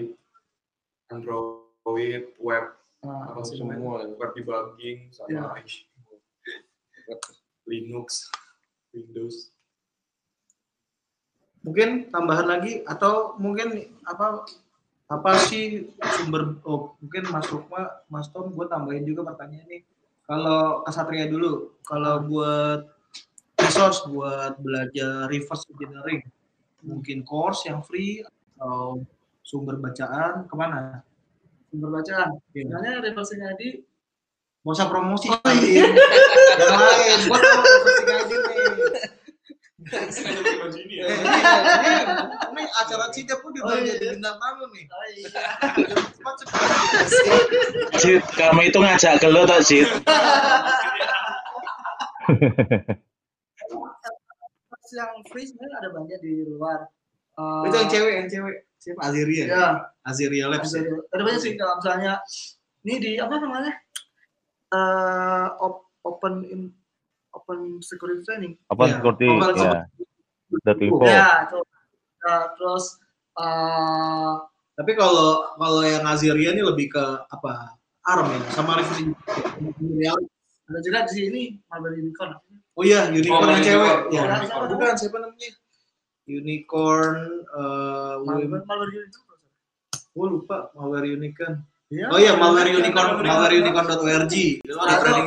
Android, 1.10 2.24
web, 2.38 2.64
Nah, 3.00 3.32
apa 3.32 3.40
sih 3.48 3.56
semua 3.56 3.72
namanya? 4.04 4.12
ya. 4.12 4.16
web 4.20 4.30
debugging, 4.36 4.98
sama 5.08 5.28
Iya. 5.32 5.42
Linux, 7.64 8.28
Windows. 8.92 9.56
Mungkin 11.64 12.12
tambahan 12.12 12.46
lagi 12.48 12.84
atau 12.84 13.36
mungkin 13.40 13.96
apa 14.04 14.44
apa 15.10 15.30
sih 15.48 15.90
sumber 16.20 16.60
oh, 16.64 16.94
mungkin 17.02 17.24
Mas 17.32 17.48
Rukma, 17.48 18.04
Mas 18.06 18.28
Tom, 18.30 18.52
gue 18.52 18.66
tambahin 18.68 19.04
juga 19.04 19.26
pertanyaan 19.32 19.66
nih. 19.68 19.82
Kalau 20.30 20.86
Kesatria 20.86 21.26
dulu, 21.26 21.74
kalau 21.82 22.22
buat 22.22 22.86
resource 23.58 24.06
buat 24.06 24.62
belajar 24.62 25.26
reverse 25.26 25.66
engineering, 25.74 26.22
mungkin 26.86 27.26
course 27.26 27.66
yang 27.66 27.82
free 27.82 28.22
atau 28.54 29.02
sumber 29.42 29.74
bacaan 29.82 30.46
ke 30.46 30.54
mana? 30.54 31.02
sumber 31.70 31.90
bacaan. 32.02 32.38
Iya. 32.54 32.66
Sebenarnya 32.66 32.94
reverse 33.10 33.34
ID 33.34 33.62
Gak 34.60 34.76
usah 34.76 34.92
promosi, 34.92 35.32
yang 35.32 35.40
lain. 35.40 35.88
Gue 37.26 37.38
tahu 37.40 37.60
reverse 37.64 38.02
ngaji 38.04 38.36
nih. 38.36 38.58
Sengaja 40.12 40.40
bikin 40.44 40.58
baju 40.60 40.78
ini 40.84 40.94
ya. 41.00 41.04
Eh, 41.08 41.16
ini, 41.16 42.02
ini 42.52 42.59
acara 42.72 43.04
Cidap 43.10 43.38
pun 43.40 43.50
Oh, 43.52 43.60
udah 43.60 43.76
iya. 43.76 43.94
jadi 43.94 44.06
bintang 44.14 44.36
tamu 44.36 44.64
nih. 44.70 44.84
Oh, 44.86 45.04
iya. 45.08 45.28
Cepat 46.10 46.34
cepat. 46.38 46.60
Cid, 47.96 48.22
kamu 48.34 48.60
itu 48.64 48.78
ngajak 48.78 49.14
gelo 49.18 49.42
tak 49.44 49.60
Cid? 49.62 49.88
Yang 54.90 55.12
free 55.30 55.46
sebenarnya 55.46 55.76
ada 55.78 55.90
banyak 55.92 56.18
di 56.18 56.32
luar. 56.44 56.90
Eh, 57.38 57.62
Itu 57.64 57.76
yang 57.76 57.88
cewek, 57.88 58.14
yang 58.16 58.28
cewek. 58.28 58.56
Siapa? 58.74 59.00
Aziria. 59.06 59.44
Ya, 59.46 59.64
Aziria 60.02 60.46
Labs. 60.48 60.72
ada, 60.72 61.04
ada 61.06 61.22
banyak 61.22 61.38
sih 61.38 61.52
kalau 61.54 61.78
misalnya 61.78 62.12
ini 62.82 62.94
di 62.96 63.10
apa 63.16 63.34
namanya? 63.36 63.72
Eh 64.72 65.46
op- 65.60 65.92
open 66.00 66.42
in 66.42 66.60
open 67.30 67.78
security 67.78 68.24
training. 68.24 68.56
Apa 68.66 68.88
Iya, 68.88 68.94
seperti 68.98 69.26
Open 69.28 69.54
ya. 69.54 69.84
Ya, 71.06 71.28
itu. 71.46 71.58
Nah, 72.20 72.52
terus 72.52 72.84
eh 73.34 74.32
Tapi 74.74 74.92
kalau 74.96 75.44
kalau 75.54 75.82
yang 75.82 76.04
Aziria 76.04 76.52
ini 76.52 76.60
lebih 76.60 76.88
ke 76.88 77.04
apa? 77.26 77.76
ARM 78.00 78.32
ya, 78.32 78.40
sama 78.50 78.80
referensi. 78.80 79.12
ada 80.64 80.78
juga 80.80 81.04
di 81.04 81.12
sini 81.12 81.42
Marble 81.68 82.00
Unicorn. 82.00 82.32
Oh 82.72 82.80
iya, 82.80 83.10
unicorn 83.10 83.44
Oh, 83.44 83.52
yang 83.52 83.60
cewek. 83.60 83.96
unicorn. 84.08 84.14
Ya, 84.14 84.22
Oh, 84.24 84.38
unicorn. 84.40 84.68
bukan 84.72 84.94
siapa 84.96 85.16
namanya? 85.20 85.50
Unicorn 86.24 87.18
eh 87.50 88.14
Malware 88.22 88.62
malware 88.64 88.92
unicorn. 88.94 89.38
gue 90.10 90.26
lupa 90.28 90.56
malware 90.72 91.08
unicorn. 91.10 91.54
Iya. 91.90 92.06
Oh 92.08 92.16
iya, 92.16 92.32
malware 92.34 92.70
unicorn. 92.70 93.20
Itu 93.20 93.20
ada 93.20 93.26
malware 93.26 93.52
juga. 93.52 93.68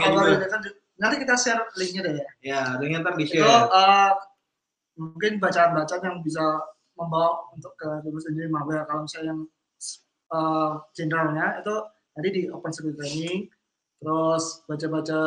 unicorn. 0.02 0.66
Nanti 0.98 1.16
kita 1.20 1.36
share 1.36 1.62
linknya 1.76 2.02
deh 2.02 2.14
ya. 2.16 2.28
Ya, 2.42 2.62
linknya 2.80 3.04
ntar 3.04 3.14
di 3.14 3.26
Itu 3.28 3.38
share. 3.38 3.68
eh, 3.70 4.12
mungkin 4.96 5.38
bacaan-bacaan 5.38 6.02
yang 6.02 6.18
bisa 6.24 6.42
membawa 6.94 7.50
untuk 7.54 7.74
ke 7.78 7.90
reverse 8.06 8.30
engineering 8.30 8.54
malware. 8.54 8.86
Kalau 8.86 9.02
misalnya 9.06 9.28
yang 9.34 9.42
eh, 10.34 10.72
generalnya 10.94 11.46
itu 11.62 11.76
tadi 12.14 12.28
di 12.30 12.42
open 12.50 12.72
security 12.74 12.98
training, 13.00 13.40
terus 14.02 14.62
baca-baca 14.70 15.22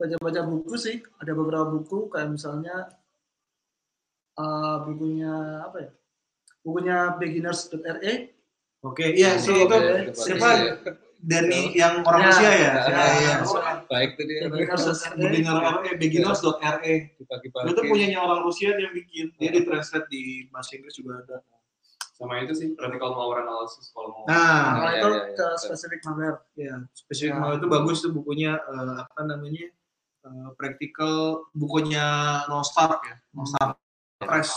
baca-baca 0.00 0.40
buku 0.44 0.74
sih. 0.76 0.96
Ada 1.20 1.32
beberapa 1.32 1.68
buku 1.68 2.12
kayak 2.12 2.36
misalnya 2.36 2.92
eh, 4.36 4.76
bukunya 4.84 5.34
apa 5.64 5.76
ya? 5.82 5.90
Bukunya 6.64 6.96
beginners.re 7.20 8.34
Oke, 8.84 9.16
iya 9.16 9.40
sih 9.40 9.64
itu 9.64 9.64
Oke, 9.64 10.12
siapa? 10.12 10.50
Ya. 11.24 11.40
Dani 11.40 11.60
yang 11.72 11.94
orang 12.02 12.20
Ya, 12.20 12.28
Rusia 12.28 12.44
ya? 12.44 12.52
ya, 12.52 12.72
Ya, 12.84 13.04
iya. 13.16 13.34
Baik 13.86 14.10
tuh 14.14 14.24
dia. 14.24 14.38
beginners.re. 14.46 15.16
Beginner 15.16 15.56
RE, 15.56 15.90
beginners.re. 15.96 16.94
Dibagi-bagi. 17.16 17.66
Itu 17.72 17.80
punyanya 17.82 18.18
orang 18.20 18.40
Rusia 18.42 18.72
dia 18.72 18.88
bikin. 18.90 19.32
Dia 19.34 19.50
ditranslate 19.50 20.06
di 20.06 20.22
bahasa 20.48 20.76
Inggris 20.76 20.94
juga 20.94 21.18
ada. 21.18 21.40
Sama 22.14 22.38
itu 22.38 22.54
sih 22.54 22.68
practical 22.72 23.10
malware 23.10 23.42
analysis 23.42 23.90
kalau 23.90 24.14
mau. 24.14 24.22
Nah, 24.24 24.78
Nah, 24.78 24.86
ya, 24.86 25.02
itu 25.02 25.08
ya, 25.08 25.18
ya, 25.18 25.34
ke 25.34 25.46
spesifik 25.58 26.00
malware. 26.04 26.38
ya 26.54 26.74
spesifik 26.94 27.32
Ya. 27.32 27.38
malware 27.38 27.58
itu 27.58 27.68
bagus 27.68 27.96
tuh 28.00 28.12
bukunya 28.12 28.52
eh, 28.54 28.96
apa 29.02 29.20
namanya? 29.24 29.66
eh, 30.24 30.48
practical 30.54 31.42
bukunya 31.52 32.06
No 32.46 32.62
Stark 32.62 33.02
ya. 33.02 33.16
No 33.32 33.42
Stark 33.44 33.76
Press. 34.16 34.54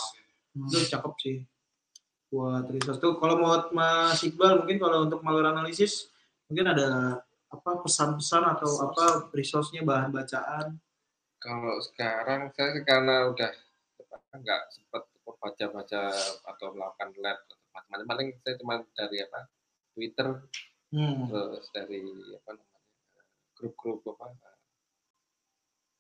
Hmm. 0.54 0.70
Itu 0.70 0.86
cakep 0.86 1.14
sih. 1.18 1.38
Buat 2.28 2.68
research 2.70 3.00
tuh 3.00 3.18
kalau 3.18 3.36
mau 3.36 3.56
Mas 3.72 4.20
Iqbal 4.20 4.62
mungkin 4.62 4.78
kalau 4.78 5.08
untuk 5.08 5.20
malware 5.22 5.50
analisis 5.50 6.12
mungkin 6.48 6.68
ada 6.68 6.88
apa 7.48 7.72
pesan-pesan 7.80 8.44
atau 8.58 8.72
apa 8.84 9.06
resource-nya 9.32 9.84
bahan 9.84 10.12
bacaan. 10.12 10.76
Kalau 11.38 11.80
sekarang 11.80 12.52
saya 12.52 12.82
karena 12.84 13.30
udah 13.30 13.52
nggak 14.36 14.62
sempat 14.70 15.04
baca-baca 15.38 16.04
atau 16.44 16.68
melakukan 16.74 17.10
lab 17.20 17.38
atau 17.46 17.56
macam-macam 17.72 18.08
paling 18.08 18.28
saya 18.42 18.56
cuma 18.58 18.76
dari 18.94 19.18
apa 19.22 19.40
Twitter 19.94 20.28
Hmm. 20.88 21.28
terus 21.28 21.68
dari 21.76 22.00
apa 22.32 22.56
namanya 22.56 22.80
grup-grup 23.54 24.08
apa 24.08 24.32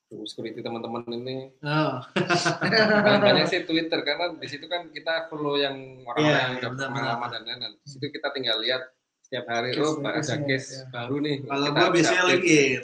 grup 0.07 0.23
security 0.23 0.63
teman-teman 0.63 1.03
ini 1.11 1.51
Oh. 1.59 1.99
banyak 3.27 3.51
sih 3.51 3.67
Twitter 3.67 3.99
karena 3.99 4.31
di 4.31 4.47
situ 4.47 4.63
kan 4.65 4.87
kita 4.95 5.27
follow 5.27 5.59
yang 5.59 5.75
orang-orang 6.07 6.55
Iya, 6.55 6.63
yang 6.63 6.71
udah 6.71 6.87
pengalaman 6.87 7.29
dan 7.35 7.41
lain-lain 7.43 7.73
di 7.75 7.87
situ 7.91 8.07
kita 8.07 8.31
tinggal 8.31 8.63
lihat 8.63 8.87
setiap 9.27 9.45
hari 9.45 9.75
Case 9.75 9.83
oh 9.83 9.99
ada 9.99 10.23
case 10.41 10.67
ya. 10.71 10.81
baru 10.87 11.15
nih 11.19 11.35
Kalau 11.43 11.67
gua 11.67 11.81
harus 11.83 11.95
biasanya. 11.99 12.23
LinkedIn. 12.31 12.81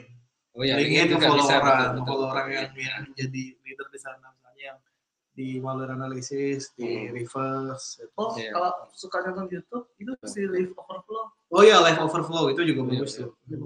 oh 0.53 0.61
ya 0.61 0.75
LinkedIn 0.75 1.07
ke 1.07 1.13
juga 1.13 1.25
follow 1.25 1.39
bisa 1.39 1.55
orang, 1.55 1.63
betul, 1.63 1.87
betul. 1.87 2.03
follow 2.05 2.27
orang 2.29 2.47
yang, 2.51 2.69
yang 2.75 2.99
jadi 3.15 3.43
leader 3.57 3.87
di 3.87 3.99
sana 3.99 4.27
misalnya 4.29 4.63
yang 4.69 4.79
di 5.33 5.47
malware 5.57 5.97
analysis, 5.97 6.69
di 6.77 6.85
Hmm. 6.85 7.09
reverse. 7.09 7.97
gitu. 7.97 8.13
Oh, 8.15 8.37
Iya. 8.37 8.53
kalau 8.53 8.71
suka 8.93 9.17
nonton 9.25 9.49
YouTube, 9.49 9.89
itu 9.97 10.13
si 10.29 10.45
Live 10.45 10.77
Overflow. 10.77 11.25
Oh 11.49 11.65
iya, 11.65 11.81
live 11.81 11.97
overflow 11.97 12.53
itu 12.53 12.61
juga 12.61 12.85
Iya, 12.85 12.89
bagus 12.93 13.11
iya. 13.17 13.25
tuh. 13.25 13.31
Itu. 13.49 13.65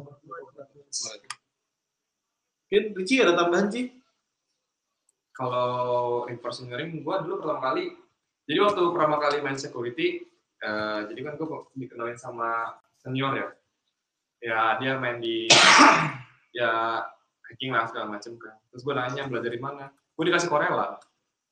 Mungkin 2.67 2.83
Ricci 2.95 3.15
ada 3.19 3.33
tambahan 3.35 3.67
sih? 3.67 3.85
kalau 5.31 5.69
reverse 6.25 6.65
engineering 6.65 7.05
gue 7.05 7.15
dulu 7.21 7.37
pertama 7.37 7.61
kali 7.61 7.93
jadi 8.49 8.57
waktu 8.57 8.81
pertama 8.89 9.21
kali 9.21 9.37
main 9.39 9.53
security 9.53 10.25
eh, 10.59 10.99
jadi 11.05 11.19
kan 11.21 11.34
gue 11.35 11.47
dikenalin 11.75 12.15
sama 12.15 12.73
senior 12.97 13.34
ya 13.34 13.47
ya 14.38 14.59
dia 14.77 14.97
main 14.97 15.17
di 15.17 15.49
ya 16.51 17.01
hacking 17.43 17.69
lah 17.69 17.85
segala 17.85 18.11
macem 18.11 18.35
kan 18.35 18.53
terus 18.67 18.81
gue 18.81 18.91
nanya 18.91 19.25
belajar 19.25 19.49
di 19.49 19.57
mana 19.57 19.85
gue 19.89 20.23
dikasih 20.23 20.47
Corella 20.47 20.97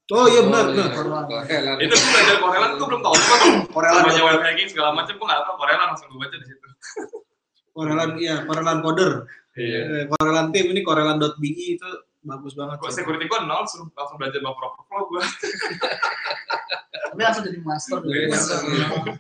Oh 0.06 0.30
iya 0.30 0.46
benar, 0.46 0.62
Oh, 0.62 0.70
benar. 0.70 0.86
iya. 0.86 0.94
Corella. 0.94 1.74
itu 1.82 1.90
gue 1.92 2.10
belajar 2.12 2.36
Corella 2.38 2.68
tuh 2.72 2.86
belum 2.86 3.02
tahu 3.02 3.14
apa 3.16 3.36
tuh 3.36 3.54
Corella 3.72 4.00
namanya 4.00 4.24
web 4.24 4.42
hacking 4.44 4.70
segala 4.70 4.90
macem 4.94 5.14
gue 5.16 5.26
nggak 5.26 5.42
tahu 5.44 5.56
Corella 5.56 5.84
langsung 5.90 6.08
gue 6.08 6.20
baca 6.20 6.36
di 6.36 6.46
situ 6.46 6.68
Korelan 7.72 8.10
iya, 8.16 8.36
Korelan 8.44 8.80
coder. 8.80 9.12
iya 9.56 9.80
Eh, 9.84 10.04
Korelan 10.08 10.48
tim 10.52 10.66
ini 10.70 10.80
korelan.bi 10.80 11.50
itu 11.76 11.90
bagus 12.26 12.54
banget. 12.58 12.82
gue 12.82 12.92
security 12.92 13.26
gue 13.30 13.40
nol 13.46 13.64
suruh 13.70 13.88
langsung 13.94 14.18
belajar 14.18 14.42
buffer 14.42 14.64
overflow 14.66 15.04
gue 15.14 15.24
Tapi 17.16 17.22
langsung 17.24 17.48
jadi 17.48 17.60
master. 17.64 18.04
Iya. 18.04 18.28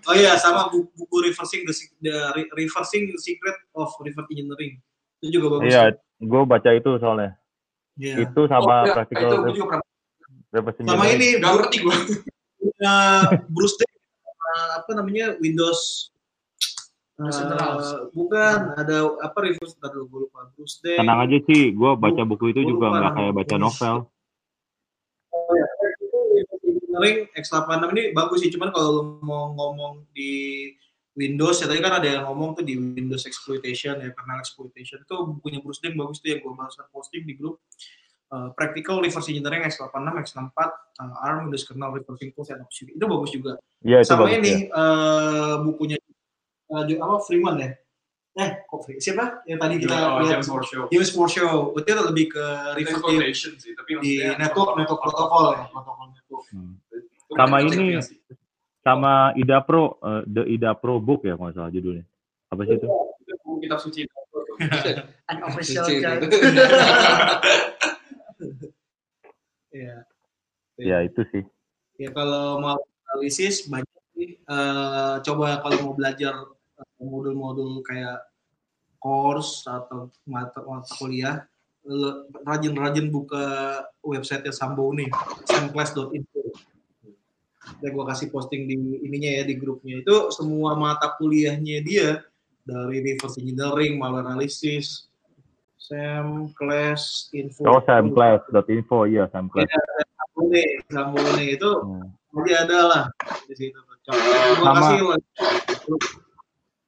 Oh 0.03 0.15
iya, 0.17 0.35
sama 0.35 0.67
buku, 0.67 0.91
buku 0.99 1.15
reversing 1.31 1.63
the, 1.63 1.73
the 2.03 2.15
Re- 2.35 2.51
reversing 2.59 3.07
the 3.07 3.15
secret 3.15 3.55
of 3.71 3.87
reverse 4.03 4.27
engineering. 4.27 4.83
Itu 5.23 5.39
juga 5.39 5.55
bagus. 5.55 5.71
Iya, 5.71 5.83
gue 6.19 6.41
baca 6.43 6.69
itu 6.75 6.91
soalnya. 6.99 7.39
Iya. 7.95 8.27
Itu 8.27 8.51
sama 8.51 8.83
oh, 8.83 8.91
practical 8.91 9.29
itu 9.31 9.37
gue 9.47 9.55
juga 9.63 9.79
Sama 10.87 11.07
ini 11.11 11.39
gak 11.39 11.51
ngerti 11.51 11.77
gue 11.83 11.97
Bruce 13.51 13.75
Day 13.79 13.91
apa 14.75 14.91
namanya 14.95 15.35
Windows 15.43 16.11
uh, 17.19 18.11
bukan 18.11 18.75
ada 18.75 18.97
apa 19.23 19.37
reverse 19.39 19.75
ntar 19.79 19.91
dulu 19.95 20.05
gue 20.07 20.19
lupa. 20.27 20.51
Bruce 20.55 20.79
Day 20.83 20.99
Tenang 20.99 21.23
aja 21.23 21.37
sih, 21.47 21.71
gue 21.71 21.91
baca 21.95 22.21
buku 22.27 22.51
itu 22.51 22.61
juga 22.67 22.91
nggak 22.91 23.13
kayak 23.15 23.33
baca 23.33 23.55
novel. 23.55 23.95
engineering 26.95 27.27
X86 27.35 27.91
ini 27.91 28.03
bagus 28.15 28.39
sih 28.39 28.51
cuman 28.55 28.71
kalau 28.71 28.89
lu 28.95 29.03
mau 29.19 29.51
ngomong 29.51 30.07
di 30.15 30.71
Windows 31.15 31.63
ya 31.63 31.67
tadi 31.71 31.79
kan 31.79 31.99
ada 31.99 32.07
yang 32.07 32.23
ngomong 32.27 32.59
tuh 32.59 32.63
di 32.67 32.75
Windows 32.75 33.23
exploitation 33.23 33.99
ya 33.99 34.11
kernel 34.11 34.39
exploitation. 34.39 34.99
Itu 35.03 35.39
bukunya 35.39 35.63
Bruce 35.63 35.79
Deng 35.79 35.95
bagus 35.95 36.19
tuh 36.19 36.35
yang 36.35 36.43
gue 36.43 36.51
barusan 36.51 36.87
posting 36.91 37.23
di 37.23 37.35
grup 37.35 37.59
Uh, 38.33 38.49
practical 38.57 39.05
reverse 39.05 39.29
engineering 39.29 39.61
X86 39.69 40.09
X64 40.33 40.57
uh, 40.97 41.23
ARM 41.29 41.45
Windows 41.45 41.61
kernel 41.61 41.93
reversing 41.93 42.33
tools 42.33 42.49
and 42.49 42.65
options 42.65 42.89
itu 42.89 43.05
bagus 43.05 43.29
juga. 43.29 43.53
Iya 43.85 44.01
itu 44.01 44.09
sama 44.09 44.25
bagus 44.25 44.41
ini 44.41 44.49
ya. 44.49 44.57
eh, 44.65 45.55
bukunya 45.61 45.97
eh, 46.67 46.83
Jo- 46.87 47.01
apa 47.01 47.15
Freeman 47.21 47.55
ya 47.57 47.69
eh 48.35 48.49
kok 48.63 48.79
Freeman 48.83 48.99
siapa 48.99 49.25
yang 49.45 49.57
tadi 49.57 49.75
kita 49.79 49.95
Oh, 49.95 50.19
lihat 50.19 50.39
James 50.39 50.47
Forshaw 50.47 50.83
James 50.89 51.09
Forshaw 51.09 51.55
itu 51.73 51.87
lebih 51.87 52.25
ke 52.29 52.45
exploitation 52.77 53.51
sih 53.55 53.71
tapi 53.71 53.95
di 53.99 54.19
network 54.35 54.75
network 54.75 55.01
protokol 55.01 55.43
ya 55.53 55.63
protokol 55.67 56.05
network 56.09 56.43
Hmm. 56.47 56.75
Itu 56.91 57.33
Sama 57.33 57.57
ini. 57.59 57.97
Sama 58.79 59.33
Ida 59.33 59.59
Pro, 59.59 59.97
eh, 59.97 60.21
The 60.25 60.43
Ida 60.45 60.71
Pro 60.73 61.01
Book 61.01 61.25
ya 61.25 61.33
kalau 61.33 61.49
salah 61.49 61.73
judulnya. 61.73 62.05
Apa 62.53 62.61
sih 62.63 62.77
itu? 62.77 62.85
Buku 62.85 63.57
kitab 63.59 63.81
suci 63.81 64.05
An 65.31 65.37
official 65.41 65.83
Suci 65.83 65.99
guide. 65.99 66.29
ya 69.73 69.95
Ya 70.77 70.97
itu 71.01 71.21
sih. 71.31 71.43
ya 71.97 72.11
kalau 72.11 72.59
mau 72.59 72.77
analisis 73.09 73.65
banyak 73.65 73.89
sih 74.13 74.37
Eh, 74.37 75.15
coba 75.23 75.59
kalau 75.59 75.77
mau 75.81 75.93
belajar 75.93 76.45
modul-modul 76.99 77.83
kayak 77.85 78.23
course 78.99 79.67
atau 79.69 80.09
mata 80.25 80.63
mata 80.65 80.89
kuliah 80.97 81.45
rajin-rajin 82.43 83.13
buka 83.13 83.79
website 84.01 84.49
Sambo 84.49 84.89
nih 84.95 85.09
samclass.info 85.45 86.41
dan 87.81 87.89
gue 87.93 88.05
kasih 88.05 88.29
posting 88.29 88.69
di 88.69 88.77
ininya 89.05 89.41
ya 89.41 89.43
di 89.45 89.57
grupnya 89.57 90.01
itu 90.01 90.29
semua 90.33 90.77
mata 90.77 91.13
kuliahnya 91.17 91.81
dia 91.85 92.21
dari 92.65 92.97
reverse 93.05 93.37
engineering, 93.37 94.01
malware 94.01 94.25
analysis, 94.25 95.05
Sam 95.77 96.49
class 96.57 97.29
info. 97.29 97.61
Oh, 97.69 97.81
samclass.info, 97.85 99.05
iya 99.05 99.29
samclass. 99.29 99.69
Sambone, 100.33 100.65
Sambone 100.89 101.43
itu 101.45 101.71
Hmm. 101.85 102.09
jadi 102.41 102.65
ada 102.65 102.79
lah 102.89 103.03
di 103.45 103.53
situ. 103.53 103.77
Coba 104.05 104.17
gua 104.57 104.73
kasih. 104.81 104.97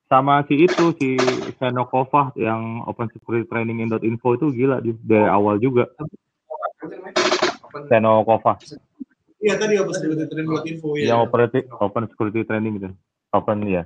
Sama 0.08 0.40
si 0.48 0.56
itu, 0.56 0.96
si 0.96 1.20
Senokova 1.60 2.32
yang 2.40 2.80
Open 2.88 3.12
Security 3.12 3.44
Training 3.44 3.84
in 3.84 3.92
.info 3.92 4.40
itu 4.40 4.56
gila 4.56 4.80
di 4.80 4.96
dari 5.04 5.28
awal 5.28 5.60
juga. 5.60 5.92
Senokova, 7.92 8.56
Iya 9.38 9.54
tadi 9.60 9.78
apa 9.78 9.92
sih 9.94 10.08
training 10.10 10.50
buat 10.50 10.66
info 10.66 10.98
ya. 10.98 11.14
yang 11.14 11.20
operati- 11.28 11.68
Open 11.70 12.08
Security 12.10 12.42
Training 12.42 12.80
itu. 12.80 12.90
Open 13.36 13.68
ya, 13.68 13.84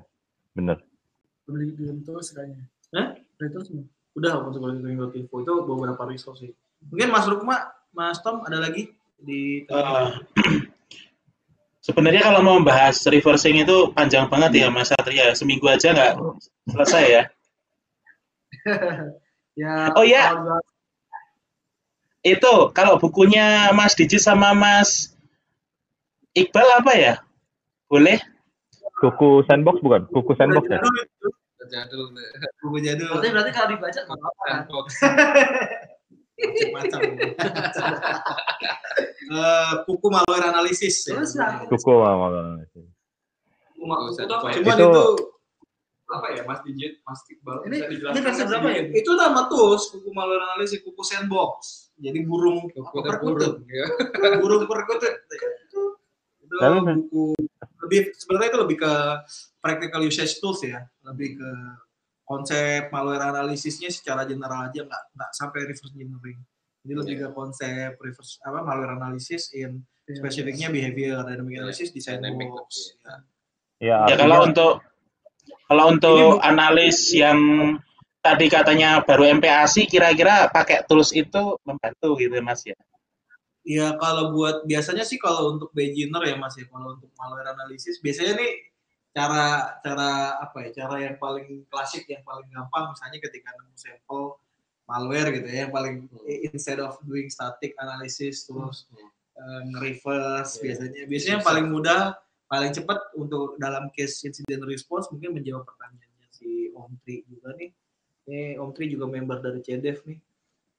bener. 0.54 0.80
Beli 1.50 1.74
belum 1.76 2.06
terus 2.06 2.32
kayaknya. 2.32 2.70
Hah? 2.96 3.18
Terus 3.36 3.68
belum? 3.68 3.84
Udah 4.16 4.32
apa 4.40 4.48
sih 4.54 4.60
training 4.62 4.96
buat 5.02 5.12
info 5.18 5.36
itu 5.42 5.54
beberapa 5.66 6.04
resource 6.08 6.46
sih. 6.46 6.54
Mungkin 6.88 7.10
Mas 7.12 7.26
Rukma, 7.28 7.58
Mas 7.92 8.22
Tom 8.22 8.46
ada 8.46 8.62
lagi 8.62 8.94
di 9.18 9.66
Eh, 9.66 10.10
sebenarnya 11.82 12.22
kalau 12.24 12.42
mau 12.42 12.58
bahas 12.62 13.02
reversing 13.06 13.62
itu 13.62 13.90
panjang 13.92 14.30
banget 14.30 14.66
ya 14.66 14.68
Mas 14.70 14.90
Satria. 14.90 15.34
Seminggu 15.34 15.66
aja 15.68 15.92
nggak 15.92 16.14
selesai 16.70 17.04
ya. 17.06 17.24
Ya. 19.52 19.92
Oh, 20.00 20.06
iya. 20.08 20.32
kalau 20.32 20.48
gua- 20.48 20.64
itu 22.24 22.54
kalau 22.72 22.96
bukunya 22.96 23.68
Mas 23.76 24.00
Diji 24.00 24.16
sama 24.16 24.56
Mas 24.56 25.12
Iqbal 26.32 26.80
apa 26.80 26.96
ya? 26.96 27.14
Boleh? 27.92 28.16
Kuku 29.04 29.44
sandbox 29.44 29.84
bukan? 29.84 30.08
Kuku 30.08 30.32
sandbox 30.40 30.72
ya? 30.72 30.80
Jadul 30.80 30.96
itu, 31.04 31.28
Jadul 31.68 32.04
buku 32.64 32.78
jadul 32.80 33.12
Berarti 33.12 33.28
berarti 33.36 33.52
kalau 33.52 33.68
dibaca 33.76 34.00
nggak 34.08 34.18
apa-apa. 34.24 34.80
Kan? 36.42 36.52
macam-macam. 36.74 37.02
Eh, 39.32 39.74
kuku 39.88 40.08
malware 40.12 40.52
analisis 40.52 41.08
ya. 41.08 41.16
Kuku 41.72 41.92
mama. 41.96 42.60
Cuma 43.72 43.96
Nggak 43.96 44.12
usah 44.12 44.24
itu 44.28 44.34
ya? 44.36 44.52
Cuman 44.60 44.76
Itu- 44.76 44.92
itu 44.92 45.06
Apa 46.12 46.28
ya, 46.36 46.44
Mas 46.44 46.60
Digit, 46.68 47.00
Mas 47.08 47.24
Iqbal? 47.24 47.64
Ini- 47.72 47.88
ini 47.88 48.20
versi 48.20 48.44
berapa 48.44 48.68
sih? 48.68 48.76
ya? 48.76 48.84
itu 48.92 49.12
nama 49.16 49.48
tools 49.48 49.88
kuku 49.88 50.12
malware 50.12 50.44
analisis 50.44 50.84
kuku 50.84 51.00
sandbox. 51.02 51.88
Jadi 51.96 52.28
burung 52.28 52.68
apa, 52.68 53.16
perkutut. 53.16 53.64
Ya. 53.72 53.88
burung 54.44 54.68
perkutut. 54.68 55.16
Itu 55.32 55.96
Tapi- 56.52 56.84
buku 57.00 57.32
lebih 57.88 58.12
sebenarnya 58.12 58.50
itu 58.52 58.60
lebih 58.60 58.78
ke 58.84 58.94
practical 59.64 60.04
usage 60.04 60.36
tools 60.38 60.60
ya, 60.60 60.84
lebih 61.08 61.40
ke 61.40 61.50
konsep 62.24 62.88
malware 62.90 63.28
analisisnya 63.34 63.90
secara 63.92 64.24
general 64.24 64.70
aja 64.72 64.82
nggak 64.86 65.04
nggak 65.18 65.32
sampai 65.36 65.68
reverse 65.68 65.92
engineering. 65.92 66.40
Jadi 66.82 66.94
lebih 66.98 67.16
ke 67.22 67.28
konsep 67.36 67.94
reverse 68.02 68.42
apa 68.42 68.64
malware 68.66 68.96
analysis 68.98 69.54
in 69.54 69.84
spesifiknya 70.08 70.68
behavior 70.74 71.22
dynamic 71.24 71.54
Iya, 71.56 71.60
analysis 71.64 71.90
di 71.94 72.00
dynamic 72.02 72.50
sandbox. 72.50 72.70
lebih. 72.70 72.98
Ya. 73.02 73.16
Ya, 73.82 73.98
Ya 74.14 74.16
kalau 74.18 74.40
untuk 74.46 74.74
kalau 75.66 75.86
untuk 75.90 76.38
analis 76.44 77.10
yang 77.16 77.40
tadi 78.22 78.46
katanya 78.52 79.02
baru 79.02 79.42
MPASI 79.42 79.90
kira-kira 79.90 80.46
pakai 80.54 80.86
tools 80.86 81.10
itu 81.16 81.58
membantu 81.66 82.14
gitu 82.22 82.38
ya, 82.38 82.44
Mas 82.46 82.62
ya. 82.62 82.78
Iya 83.62 83.94
kalau 84.02 84.34
buat 84.34 84.66
biasanya 84.66 85.06
sih 85.06 85.22
kalau 85.22 85.54
untuk 85.54 85.70
beginner 85.78 86.22
ya 86.26 86.34
mas 86.34 86.58
ya 86.58 86.66
kalau 86.66 86.98
untuk 86.98 87.14
malware 87.14 87.54
analisis 87.54 88.02
biasanya 88.02 88.34
nih 88.42 88.71
cara 89.12 89.76
cara 89.84 90.40
apa 90.40 90.58
ya 90.68 90.84
cara 90.84 90.96
yang 91.04 91.20
paling 91.20 91.68
klasik 91.68 92.08
yang 92.08 92.24
paling 92.24 92.48
gampang 92.48 92.96
misalnya 92.96 93.20
ketika 93.20 93.52
nemu 93.60 93.76
sampel 93.76 94.40
malware 94.88 95.30
gitu 95.36 95.48
ya 95.52 95.68
yang 95.68 95.74
paling 95.76 96.08
instead 96.48 96.80
of 96.80 96.96
doing 97.04 97.28
static 97.28 97.76
analysis 97.80 98.48
terus 98.48 98.88
eh, 99.36 99.62
nge-reverse 99.72 100.60
Iya. 100.60 100.64
biasanya. 100.64 101.02
Biasanya 101.08 101.34
yang 101.40 101.46
paling 101.48 101.68
mudah 101.72 102.02
paling 102.52 102.72
cepat 102.76 103.00
untuk 103.16 103.56
dalam 103.56 103.88
case 103.96 104.28
incident 104.28 104.64
response 104.68 105.08
mungkin 105.12 105.40
menjawab 105.40 105.64
pertanyaannya 105.64 106.28
si 106.32 106.72
Om 106.76 107.00
Tri 107.04 107.24
juga 107.28 107.56
nih. 107.56 107.72
Ini 108.28 108.60
Om 108.60 108.72
Tri 108.76 108.86
juga 108.92 109.08
member 109.08 109.40
dari 109.40 109.60
CDEV 109.64 110.00
nih. 110.08 110.20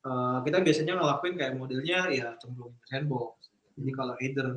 Eh, 0.02 0.38
kita 0.44 0.59
biasanya 0.60 0.92
ngelakuin 1.00 1.34
kayak 1.40 1.54
modelnya 1.56 1.98
ya 2.12 2.36
cemplungin 2.36 2.76
ke 2.80 2.86
sandbox. 2.92 3.48
Jadi 3.72 3.90
kalau 3.96 4.14
either 4.20 4.48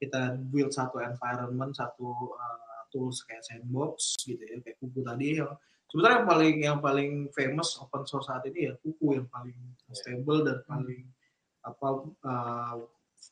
kita 0.00 0.40
build 0.50 0.72
satu 0.72 0.98
environment, 0.98 1.76
satu 1.76 2.34
uh, 2.34 2.71
tools 2.92 3.24
kayak 3.24 3.42
sandbox 3.42 4.20
gitu 4.22 4.44
ya, 4.44 4.60
kayak 4.60 4.76
kuku 4.78 5.00
tadi 5.00 5.40
yang 5.40 5.52
sebenarnya 5.88 6.16
yang 6.20 6.28
paling 6.28 6.54
yang 6.60 6.78
paling 6.78 7.12
famous 7.32 7.80
open 7.80 8.04
source 8.04 8.28
saat 8.28 8.44
ini 8.48 8.68
ya 8.68 8.74
kuku 8.78 9.18
yang 9.18 9.28
paling 9.32 9.56
stable 9.96 10.44
dan 10.44 10.60
paling 10.68 11.08
apa 11.64 11.88
uh, 12.28 12.76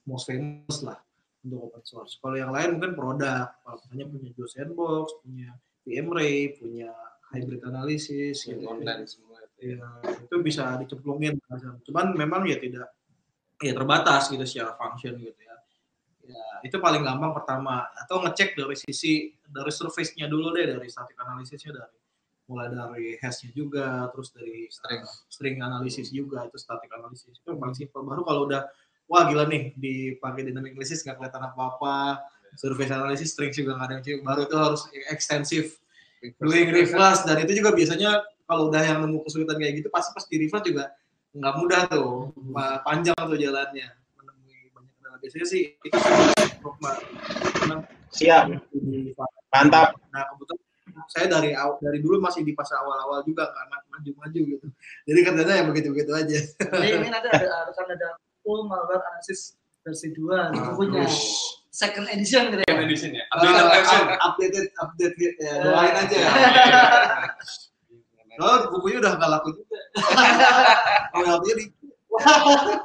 most 0.09 0.27
famous 0.27 0.81
lah 0.82 0.99
untuk 1.45 1.73
open 1.73 1.82
source. 1.85 2.20
Kalau 2.20 2.37
yang 2.37 2.53
lain 2.53 2.77
mungkin 2.77 2.93
produk, 2.93 3.49
misalnya 3.65 4.07
punya 4.12 4.28
Joe 4.37 4.49
Sandbox, 4.49 5.07
punya 5.24 5.57
VMRay, 5.89 6.61
punya 6.61 6.91
hybrid 7.32 7.62
analysis 7.65 8.45
gitu. 8.45 8.61
ya. 8.61 8.69
Online 8.69 9.05
semua 9.09 9.39
itu. 9.41 9.77
Ya, 9.77 9.89
itu 10.20 10.37
bisa 10.45 10.77
dicemplungin. 10.81 11.41
Cuman 11.89 12.12
memang 12.16 12.45
ya 12.45 12.61
tidak 12.61 12.93
ya 13.61 13.73
terbatas 13.77 14.32
gitu 14.32 14.45
secara 14.45 14.77
function 14.77 15.16
gitu 15.20 15.41
ya. 15.41 15.57
Ya, 16.31 16.47
itu 16.62 16.77
paling 16.78 17.02
gampang 17.02 17.35
pertama. 17.35 17.90
Atau 17.98 18.23
ngecek 18.23 18.55
dari 18.55 18.77
sisi 18.78 19.35
dari 19.51 19.73
surface-nya 19.74 20.31
dulu 20.31 20.55
deh 20.55 20.78
dari 20.78 20.86
static 20.86 21.19
analisisnya 21.19 21.74
dari 21.74 21.98
mulai 22.51 22.66
dari 22.70 23.15
hash-nya 23.19 23.55
juga 23.55 24.11
terus 24.11 24.35
dari 24.35 24.66
String. 24.66 25.02
string 25.31 25.57
analisis 25.62 26.11
juga 26.11 26.43
itu 26.51 26.59
static 26.59 26.90
analisis 26.90 27.31
itu 27.31 27.51
paling 27.55 27.74
simpel. 27.78 28.02
Baru 28.02 28.27
kalau 28.27 28.47
udah 28.51 28.66
wah 29.07 29.27
gila 29.27 29.47
nih 29.47 29.74
dipakai 29.78 30.47
dynamic 30.47 30.74
analysis 30.74 31.02
nggak 31.07 31.19
kelihatan 31.19 31.43
apa-apa. 31.47 32.23
Surface 32.59 32.90
analysis 32.90 33.31
string 33.31 33.55
juga 33.55 33.78
nggak 33.78 33.86
ada 33.86 33.94
yang 33.94 34.02
cium. 34.02 34.20
baru 34.27 34.43
itu 34.51 34.57
harus 34.59 34.82
ekstensif 35.15 35.78
doing 36.43 36.74
reverse 36.74 37.23
dan 37.23 37.39
itu 37.39 37.62
juga 37.62 37.70
biasanya 37.70 38.27
kalau 38.51 38.66
udah 38.66 38.82
yang 38.82 38.98
nemu 39.07 39.23
kesulitan 39.23 39.55
kayak 39.55 39.78
gitu 39.78 39.89
pasti 39.94 40.11
pas 40.11 40.27
di 40.27 40.36
reverse 40.43 40.66
juga 40.66 40.85
nggak 41.31 41.55
mudah 41.55 41.82
tuh. 41.86 42.35
Pa- 42.51 42.82
panjang 42.82 43.15
tuh 43.15 43.39
jalannya 43.39 43.99
biasanya 45.20 45.47
sih 45.47 45.62
itu 45.76 45.97
Siap, 48.10 48.42
di 48.74 49.14
mantap. 49.48 49.94
nah 50.10 50.26
kebetulan 50.26 50.66
saya 51.06 51.26
dari 51.28 51.51
aw- 51.52 51.78
dari 51.78 51.98
dulu 51.98 52.18
masih 52.18 52.42
di 52.42 52.51
fase 52.51 52.74
awal-awal 52.74 53.22
juga 53.22 53.47
ma- 53.64 53.86
maju-maju 53.88 54.40
gitu 54.48 54.66
jadi 55.05 55.20
katanya 55.22 55.55
ya 55.55 55.64
begitu-begitu 55.64 56.10
aja 56.10 56.38
Jadi 56.59 56.88
ini 56.92 57.09
nanti 57.09 57.28
ada 57.28 57.70
akan 57.70 57.86
ada 57.88 58.09
full 58.40 58.66
malware 58.66 58.98
analysis 59.05 59.55
versi 59.80 60.10
2 60.10 60.26
Ah, 60.28 60.51
bukunya. 60.70 61.06
Second 61.70 62.10
edition 62.10 62.51
gitu 62.51 62.60
ya. 62.60 62.66
Second 62.66 62.84
edition 62.84 63.10
ya. 63.14 63.24
Updated 63.30 63.66
version. 63.70 64.05
updated 64.18 64.66
update 64.76 65.14
ya, 65.16 65.52
doain 65.62 65.94
aja 65.94 66.16
oh 68.40 68.56
bukunya 68.70 68.98
udah 68.98 69.12
nggak 69.14 69.30
laku 69.30 69.48
juga 69.55 69.78
oh 71.14 71.22
lakunya 71.30 71.55
di 71.56 71.64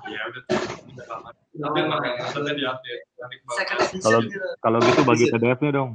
Iya, 0.06 0.22
udah 0.30 0.42
udah 0.94 1.06
lama. 1.10 1.30
Tapi 1.56 1.80
makanya 1.88 2.28
edition 3.88 4.02
Kalau 4.04 4.20
gitu. 4.28 4.48
kalau 4.60 4.78
gitu 4.84 5.02
bagi 5.08 5.26
PDF-nya 5.32 5.72
dong. 5.72 5.92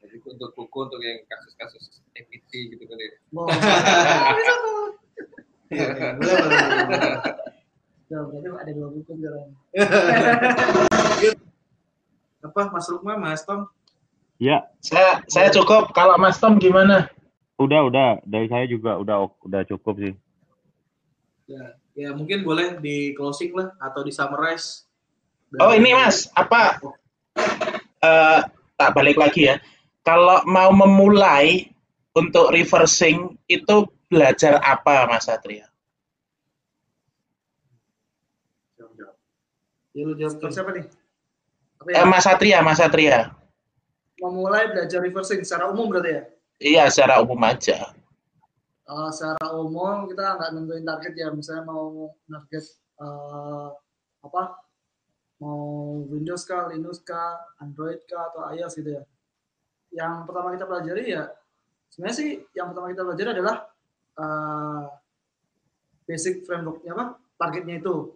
Jadi 0.00 0.16
untuk 0.24 0.50
buku 0.56 0.78
untuk 0.88 1.00
yang 1.04 1.20
kasus-kasus 1.28 2.00
EPT 2.16 2.72
gitu 2.72 2.84
kali. 2.88 3.04
ya. 3.04 3.10
Wow. 3.34 3.46
Iya, 5.72 5.86
iya, 5.96 6.08
boleh, 6.14 6.36
boleh. 6.86 7.18
Ya, 8.12 8.20
ada 8.60 8.70
dua 8.76 8.88
buku 8.92 9.12
sekarang. 9.16 9.48
apa 12.44 12.60
Mas 12.68 12.86
Rukma 12.92 13.16
Mas 13.16 13.40
Tom 13.48 13.64
Ya, 14.36 14.68
Saya 14.84 15.24
saya 15.30 15.48
cukup. 15.48 15.94
Kalau 15.96 16.20
Mas 16.20 16.36
Tom 16.36 16.60
gimana? 16.60 17.08
udah 17.54 17.86
udah 17.86 18.08
dari 18.26 18.50
saya 18.50 18.66
juga 18.66 18.98
udah 18.98 19.30
udah 19.46 19.62
cukup 19.70 19.94
sih. 20.02 20.14
ya, 21.46 21.78
ya 21.94 22.10
mungkin 22.10 22.42
boleh 22.42 22.78
di 22.82 23.14
closing 23.14 23.54
lah 23.54 23.70
atau 23.78 24.02
di 24.02 24.10
summarize 24.10 24.86
Oh 25.62 25.70
ini 25.70 25.94
Mas, 25.94 26.26
apa? 26.34 26.82
eh 28.02 28.40
tak 28.74 28.90
balik 28.90 29.14
lagi 29.14 29.46
ya. 29.54 29.62
Kalau 30.02 30.42
mau 30.50 30.74
memulai 30.74 31.70
untuk 32.10 32.50
reversing 32.50 33.38
itu 33.46 33.86
belajar 34.10 34.58
apa 34.66 35.06
Mas 35.06 35.30
Satria? 35.30 35.70
ya 39.94 40.02
lu 40.02 40.18
jawab 40.18 40.42
Terus 40.42 40.54
siapa 40.58 40.70
nih? 40.74 40.84
Apa 41.78 41.88
Eh, 41.94 42.02
ya? 42.02 42.02
Mas 42.02 42.22
Satria, 42.26 42.58
Mas 42.66 42.82
Satria. 42.82 43.30
Memulai 44.18 44.74
belajar 44.74 44.98
reversing 44.98 45.46
secara 45.46 45.70
umum 45.70 45.86
berarti 45.86 46.10
ya? 46.18 46.22
Iya, 46.58 46.84
secara 46.90 47.22
umum 47.22 47.38
aja. 47.46 47.94
Uh, 48.84 49.08
secara 49.08 49.48
umum 49.56 50.04
kita 50.04 50.36
nggak 50.36 50.50
nentuin 50.52 50.84
target 50.84 51.14
ya, 51.16 51.28
misalnya 51.32 51.64
mau 51.64 52.12
target 52.28 52.64
eh, 53.00 53.68
apa? 54.20 54.42
Mau 55.40 56.04
Windows 56.12 56.44
kah, 56.44 56.68
Linux 56.68 57.00
kah, 57.00 57.40
Android 57.64 58.04
kah, 58.04 58.28
atau 58.28 58.44
iOS 58.52 58.76
gitu 58.84 59.00
ya. 59.00 59.02
Yang 59.88 60.28
pertama 60.28 60.52
kita 60.52 60.68
pelajari 60.68 61.04
ya, 61.16 61.32
sebenarnya 61.88 62.16
sih 62.16 62.30
yang 62.52 62.76
pertama 62.76 62.92
kita 62.92 63.02
pelajari 63.08 63.30
adalah 63.40 63.56
eh, 64.20 64.84
basic 66.04 66.44
frameworknya 66.44 66.92
apa? 66.92 67.04
Targetnya 67.40 67.80
itu, 67.80 68.12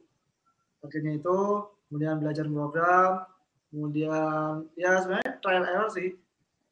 targetnya 0.85 1.16
itu, 1.16 1.39
kemudian 1.89 2.20
belajar 2.20 2.45
program, 2.45 3.24
kemudian 3.73 4.69
ya 4.77 5.01
sebenarnya 5.01 5.32
trial 5.40 5.65
error 5.65 5.89
sih, 5.89 6.12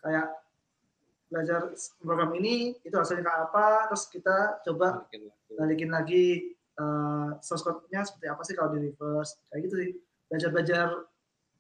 kayak 0.05 0.37
belajar 1.27 1.61
program 1.99 2.31
ini 2.35 2.79
itu 2.81 2.95
hasilnya 2.95 3.23
kayak 3.23 3.41
apa 3.51 3.67
terus 3.91 4.05
kita 4.07 4.37
coba 4.63 5.03
Bikin 5.11 5.27
lagu. 5.27 5.53
balikin 5.59 5.91
lagi 5.91 6.25
eh, 6.77 7.29
source 7.41 7.63
code-nya 7.63 8.03
seperti 8.03 8.27
apa 8.27 8.43
sih 8.43 8.55
kalau 8.55 8.71
di 8.73 8.87
reverse 8.87 9.43
kayak 9.49 9.61
gitu 9.67 9.75
sih 9.77 9.91
belajar 10.27 10.51
belajar 10.53 10.87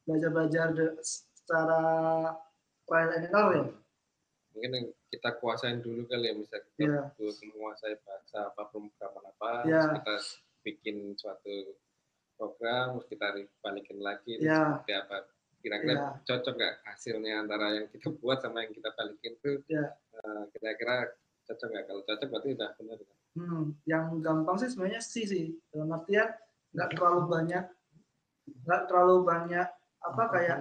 belajar 0.06 0.30
belajar 0.30 0.66
secara 1.02 1.82
trial 2.84 3.10
and 3.12 3.26
error 3.26 3.52
ya 3.54 3.66
Mungkin 4.56 4.72
yang 4.72 4.86
kita 5.12 5.36
kuasain 5.36 5.84
dulu 5.84 6.08
kali 6.08 6.30
ya, 6.30 6.34
misal 6.34 6.64
kita 6.64 6.80
Iya. 6.80 7.02
dulu 7.12 7.28
menguasai 7.52 7.92
bahasa 8.00 8.48
apa, 8.48 8.64
pemrograman 8.72 9.24
apa, 9.28 9.50
Iya. 9.68 9.80
terus 9.84 9.92
kita 9.92 10.14
bikin 10.64 10.96
suatu 11.12 11.76
program, 12.34 12.96
terus 12.96 13.06
kita 13.06 13.26
balikin 13.60 14.00
lagi, 14.00 14.40
Iya. 14.40 14.80
seperti 14.80 14.92
apa. 14.96 15.28
Kira-kira 15.66 15.94
Iya. 15.98 16.08
cocok 16.22 16.54
nggak 16.54 16.74
hasilnya 16.86 17.42
antara 17.42 17.66
yang 17.74 17.90
kita 17.90 18.14
buat 18.22 18.38
sama 18.38 18.62
yang 18.62 18.70
kita 18.70 18.94
balikin 18.94 19.34
tuh? 19.42 19.58
Iya. 19.66 19.98
eh, 20.14 20.42
kira-kira 20.54 21.10
cocok 21.42 21.68
nggak? 21.74 21.84
Kalau 21.90 22.02
cocok 22.06 22.28
berarti 22.30 22.48
udah 22.54 22.70
benar. 22.78 22.98
Hmm, 23.34 23.64
yang 23.82 24.04
gampang 24.22 24.56
sih 24.56 24.70
sebenarnya 24.70 25.02
C 25.02 25.26
sih. 25.26 25.58
Dalam 25.74 25.90
artian 25.90 26.30
nggak 26.70 26.88
terlalu 26.94 27.22
banyak, 27.26 27.64
nggak 28.62 28.82
terlalu 28.86 29.16
banyak 29.26 29.68
apa 30.06 30.22
kayak 30.30 30.58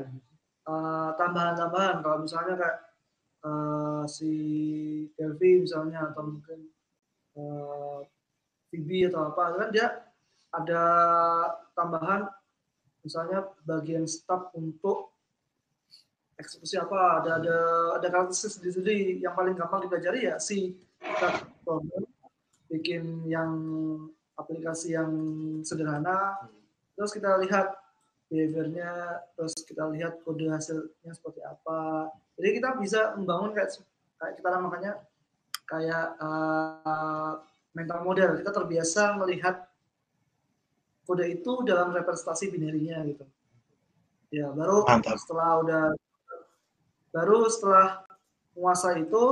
eh, 0.66 1.10
tambahan-tambahan. 1.22 2.02
Kalau 2.02 2.18
misalnya 2.26 2.54
kayak 2.58 2.78
eh, 3.46 4.04
si 4.10 4.32
Kelvin 5.14 5.70
misalnya 5.70 6.10
atau 6.10 6.34
mungkin 6.34 6.60
eh, 7.38 8.00
Phoebe 8.74 9.06
atau 9.08 9.22
apa, 9.30 9.44
kan 9.54 9.70
dia 9.70 9.88
ada 10.50 10.84
tambahan 11.78 12.26
misalnya 13.06 13.46
bagian 13.64 14.10
staf 14.10 14.50
untuk 14.58 15.14
eksekusi 16.36 16.76
apa 16.82 17.22
ada 17.24 17.30
ada 17.40 17.58
ada 18.02 18.08
karakteristik 18.12 18.60
sendiri-sendiri 18.60 19.24
yang 19.24 19.38
paling 19.38 19.56
gampang 19.56 19.86
dipelajari 19.88 20.28
ya 20.28 20.36
si 20.42 20.74
kita 21.00 21.46
bikin 22.68 23.24
yang 23.30 23.54
aplikasi 24.36 24.98
yang 24.98 25.14
sederhana 25.64 26.50
terus 26.98 27.16
kita 27.16 27.40
lihat 27.40 27.86
behaviornya 28.30 29.22
terus 29.38 29.54
kita 29.64 29.86
lihat 29.94 30.22
kode 30.26 30.50
hasilnya 30.50 31.12
seperti 31.14 31.46
apa. 31.46 32.10
Jadi 32.36 32.50
kita 32.60 32.70
bisa 32.82 33.14
membangun 33.16 33.54
kayak 33.54 33.70
kayak 34.18 34.34
kita 34.42 34.50
namanya 34.50 34.92
kayak 35.70 36.08
uh, 36.20 37.40
mental 37.78 38.00
model. 38.04 38.36
Kita 38.42 38.52
terbiasa 38.52 39.16
melihat 39.22 39.70
kode 41.06 41.26
itu 41.30 41.62
dalam 41.62 41.94
representasi 41.94 42.50
binarinya 42.50 43.06
gitu. 43.06 43.26
Ya 44.34 44.50
baru 44.52 44.84
Mantap. 44.84 45.22
setelah 45.22 45.62
udah 45.62 45.84
baru 47.14 47.48
setelah 47.48 48.04
menguasai 48.58 49.06
itu 49.08 49.24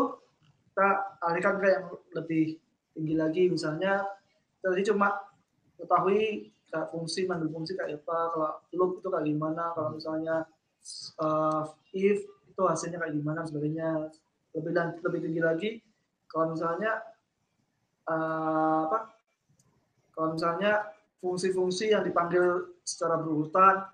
kita 0.72 0.90
alihkan 1.20 1.60
ke 1.60 1.68
yang 1.68 1.86
lebih 2.16 2.46
tinggi 2.94 3.16
lagi. 3.18 3.44
Misalnya 3.50 4.06
tadi 4.62 4.86
cuma 4.88 5.18
ketahui 5.76 6.54
kayak 6.70 6.90
fungsi 6.94 7.26
mandul 7.26 7.52
fungsi 7.52 7.76
kayak 7.76 8.02
apa 8.06 8.18
kalau 8.34 8.52
loop 8.74 8.92
itu 9.02 9.08
kayak 9.10 9.26
gimana 9.30 9.74
kalau 9.78 9.94
misalnya 9.94 10.48
uh, 11.22 11.70
if 11.94 12.24
itu 12.24 12.62
hasilnya 12.62 13.02
kayak 13.02 13.18
gimana 13.18 13.44
dan 13.44 13.50
sebagainya. 13.50 13.90
Lebih 14.54 14.70
dan 14.70 14.94
lebih 15.02 15.20
tinggi 15.26 15.42
lagi 15.42 15.70
kalau 16.30 16.54
misalnya 16.54 17.02
uh, 18.06 18.86
apa 18.86 19.18
kalau 20.14 20.38
misalnya 20.38 20.93
fungsi-fungsi 21.24 21.96
yang 21.96 22.04
dipanggil 22.04 22.76
secara 22.84 23.16
berurutan 23.16 23.88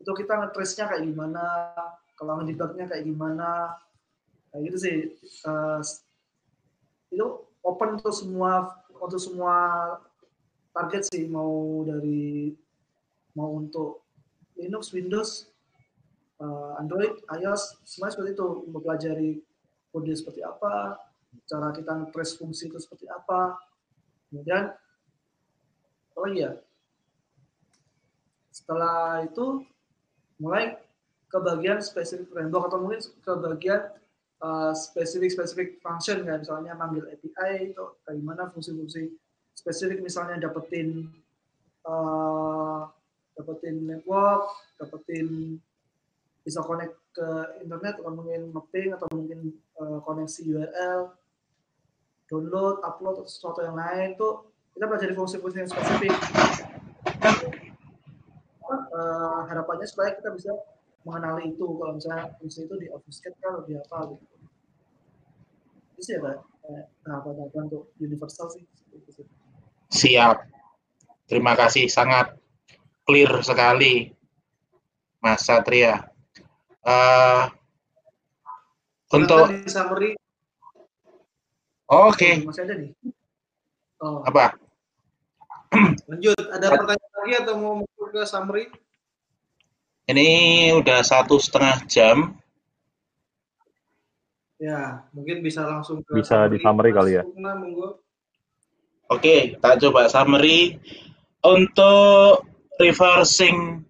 itu 0.00 0.08
kita 0.16 0.40
ngetrace-nya 0.40 0.88
kayak 0.88 1.04
gimana 1.04 1.44
kalau 2.16 2.40
ngedebugnya 2.40 2.88
kayak 2.88 3.04
gimana 3.04 3.76
kayak 4.48 4.72
gitu 4.72 4.78
sih. 4.80 4.96
Uh, 5.44 5.84
itu 7.12 7.26
open 7.60 8.00
untuk 8.00 8.16
semua 8.16 8.80
untuk 8.96 9.20
semua 9.20 9.56
target 10.72 11.04
sih 11.12 11.28
mau 11.28 11.84
dari 11.84 12.56
mau 13.36 13.52
untuk 13.60 14.06
Linux, 14.54 14.94
Windows, 14.94 15.50
uh, 16.38 16.78
Android, 16.78 17.18
iOS, 17.34 17.82
semua 17.82 18.08
seperti 18.14 18.38
itu 18.38 18.48
mempelajari 18.70 19.42
kode 19.90 20.14
seperti 20.14 20.46
apa, 20.46 20.98
cara 21.50 21.74
kita 21.74 21.90
nge-trace 21.90 22.38
fungsi 22.38 22.70
itu 22.70 22.78
seperti 22.78 23.10
apa, 23.10 23.58
kemudian 24.30 24.70
apa 26.14 26.18
lagi 26.30 26.38
ya? 26.46 26.52
Setelah 28.54 29.26
itu 29.26 29.66
mulai 30.38 30.78
ke 31.26 31.38
bagian 31.42 31.82
spesifik 31.82 32.30
framework 32.30 32.70
atau 32.70 32.78
mungkin 32.78 33.02
ke 33.02 33.32
bagian 33.42 33.90
uh, 34.38 34.70
spesifik 34.70 35.34
spesifik 35.34 35.68
function 35.82 36.22
kayak 36.22 36.46
misalnya 36.46 36.78
manggil 36.78 37.10
API 37.10 37.74
itu 37.74 37.84
kayak 38.06 38.16
gimana 38.22 38.46
fungsi-fungsi 38.54 39.10
spesifik 39.58 39.98
misalnya 39.98 40.38
dapetin 40.38 41.10
uh, 41.82 42.86
dapetin 43.34 43.82
network, 43.82 44.54
dapetin 44.78 45.58
bisa 46.46 46.62
connect 46.62 46.94
ke 47.10 47.26
internet 47.66 47.98
atau 47.98 48.12
mungkin 48.14 48.54
mapping 48.54 48.94
atau 48.94 49.08
mungkin 49.10 49.58
uh, 49.80 49.98
koneksi 50.06 50.40
URL, 50.44 51.10
download, 52.30 52.78
upload 52.84 53.22
atau 53.22 53.30
sesuatu 53.30 53.60
yang 53.64 53.74
lain 53.74 54.14
tuh 54.14 54.53
kita 54.74 54.84
pelajari 54.90 55.14
fungsi-fungsi 55.14 55.56
yang 55.62 55.70
spesifik. 55.70 56.12
Uh, 58.64 59.46
harapannya 59.46 59.86
supaya 59.86 60.14
kita 60.18 60.34
bisa 60.34 60.50
mengenali 61.06 61.54
itu 61.54 61.62
kalau 61.62 61.94
misalnya 61.94 62.34
fungsi 62.38 62.66
itu 62.66 62.74
di 62.80 62.86
obfuscate 62.90 63.38
kan 63.38 63.62
lebih 63.62 63.78
apa 63.86 64.14
gitu. 64.14 64.24
Itu 65.94 66.00
sih 66.02 66.12
ya 66.18 66.20
Pak, 66.26 66.36
tahapan-tahapan 67.06 67.62
untuk 67.70 67.84
universal 68.02 68.50
sih. 68.50 68.64
Siap. 69.94 70.42
Terima 71.30 71.54
kasih 71.54 71.86
sangat 71.86 72.34
clear 73.06 73.30
sekali, 73.46 74.10
Mas 75.22 75.46
Satria. 75.46 76.10
Uh, 76.84 77.48
untuk 79.14 79.46
summary. 79.70 80.18
Oke. 81.86 82.18
Okay. 82.18 82.34
Masih 82.42 82.62
ada 82.66 82.74
nih. 82.74 82.90
Oh. 84.02 84.20
Apa? 84.26 84.63
Lanjut, 86.10 86.44
ada 86.50 86.66
pertanyaan 86.70 87.12
lagi 87.20 87.32
atau 87.42 87.54
mau 87.58 87.74
masuk 87.82 88.08
ke 88.12 88.22
summary? 88.24 88.64
Ini 90.04 90.28
udah 90.76 91.00
satu 91.00 91.40
setengah 91.40 91.84
jam. 91.88 92.36
Ya, 94.60 95.04
mungkin 95.10 95.42
bisa 95.42 95.66
langsung 95.66 96.04
ke 96.04 96.14
bisa 96.14 96.46
di 96.48 96.60
summary 96.62 96.92
kali 96.94 97.20
ya. 97.20 97.22
Oke, 99.12 99.56
kita 99.56 99.76
coba 99.88 100.08
summary 100.08 100.80
untuk 101.44 102.48
reversing 102.80 103.84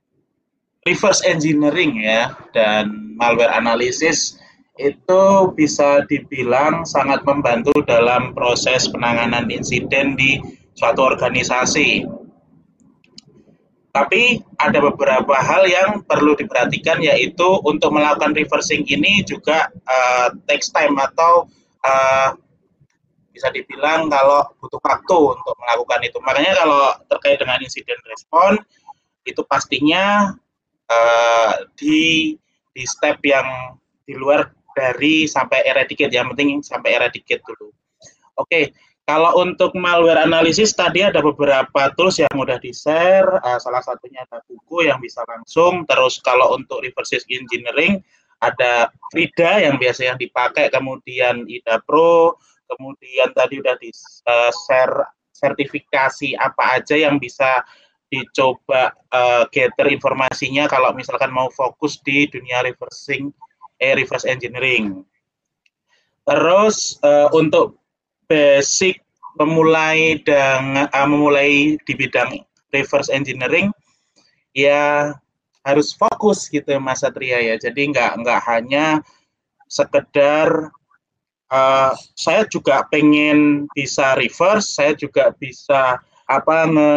reverse 0.85 1.24
engineering 1.24 2.02
ya 2.05 2.36
dan 2.52 3.16
malware 3.16 3.55
analysis 3.55 4.36
itu 4.77 5.23
bisa 5.55 6.02
dibilang 6.11 6.82
sangat 6.82 7.23
membantu 7.23 7.73
dalam 7.86 8.35
proses 8.35 8.90
penanganan 8.90 9.47
insiden 9.48 10.19
di 10.19 10.43
suatu 10.75 11.01
organisasi. 11.07 12.05
Tapi 13.95 14.43
ada 14.59 14.83
beberapa 14.83 15.39
hal 15.39 15.71
yang 15.71 16.03
perlu 16.03 16.35
diperhatikan 16.35 16.99
yaitu 16.99 17.47
untuk 17.63 17.95
melakukan 17.95 18.35
reversing 18.35 18.83
ini 18.91 19.23
juga 19.23 19.71
uh, 19.87 20.35
takes 20.51 20.75
time 20.75 20.99
atau 20.99 21.47
uh, 21.87 22.35
bisa 23.31 23.55
dibilang 23.55 24.11
kalau 24.11 24.51
butuh 24.59 24.83
waktu 24.83 25.39
untuk 25.39 25.55
melakukan 25.63 26.01
itu. 26.07 26.19
Makanya 26.27 26.53
kalau 26.59 26.83
terkait 27.07 27.39
dengan 27.39 27.63
insiden 27.63 27.99
respon 28.11 28.59
itu 29.23 29.47
pastinya 29.47 30.35
uh, 30.91 31.53
di 31.79 32.35
di 32.75 32.83
step 32.83 33.23
yang 33.23 33.79
di 34.03 34.19
luar 34.19 34.51
dari 34.75 35.31
sampai 35.31 35.63
eradicate 35.71 36.11
yang 36.11 36.35
penting 36.35 36.63
sampai 36.67 36.99
eradicate 36.99 37.43
dulu. 37.47 37.71
Oke, 38.35 38.51
okay. 38.51 38.65
Kalau 39.05 39.36
untuk 39.36 39.76
malware 39.76 40.24
analisis 40.24 40.72
tadi 40.72 41.05
ada 41.05 41.20
beberapa 41.20 41.93
tools 41.93 42.16
yang 42.16 42.32
mudah 42.32 42.56
di-share, 42.56 43.28
uh, 43.44 43.60
salah 43.60 43.85
satunya 43.85 44.24
ada 44.24 44.40
buku 44.48 44.89
yang 44.89 44.97
bisa 44.97 45.20
langsung, 45.28 45.85
terus 45.85 46.24
kalau 46.24 46.56
untuk 46.56 46.81
reverse 46.81 47.20
engineering 47.28 48.01
ada 48.40 48.89
Frida 49.12 49.60
yang 49.60 49.76
biasanya 49.76 50.16
dipakai, 50.16 50.72
kemudian 50.72 51.44
Ida 51.44 51.85
Pro, 51.85 52.40
kemudian 52.64 53.28
tadi 53.36 53.60
udah 53.60 53.76
di-share 53.76 54.97
uh, 55.05 55.09
sertifikasi 55.36 56.40
apa 56.40 56.81
aja 56.81 56.97
yang 56.97 57.20
bisa 57.20 57.60
dicoba 58.09 58.89
uh, 59.12 59.44
gather 59.52 59.93
informasinya 59.93 60.64
kalau 60.64 60.97
misalkan 60.97 61.28
mau 61.28 61.52
fokus 61.52 62.01
di 62.01 62.24
dunia 62.31 62.64
reversing 62.64 63.28
eh 63.76 63.93
reverse 63.93 64.24
engineering. 64.24 65.05
Terus 66.24 66.97
uh, 67.05 67.28
untuk 67.36 67.84
basic 68.27 69.05
memulai 69.39 70.23
dengan 70.23 70.87
uh, 70.89 71.07
memulai 71.09 71.75
di 71.83 71.93
bidang 71.95 72.43
reverse 72.71 73.11
engineering 73.11 73.71
ya 74.55 75.15
harus 75.67 75.97
fokus 75.97 76.47
gitu 76.53 76.77
Mas 76.79 77.03
Satria 77.03 77.41
ya. 77.41 77.57
Jadi 77.59 77.91
nggak 77.91 78.23
nggak 78.23 78.41
hanya 78.47 79.01
sekedar 79.67 80.71
uh, 81.51 81.93
saya 82.15 82.45
juga 82.47 82.85
pengen 82.93 83.67
bisa 83.73 84.15
reverse, 84.15 84.77
saya 84.77 84.93
juga 84.95 85.33
bisa 85.41 85.99
apa 86.29 86.69
nge 86.69 86.95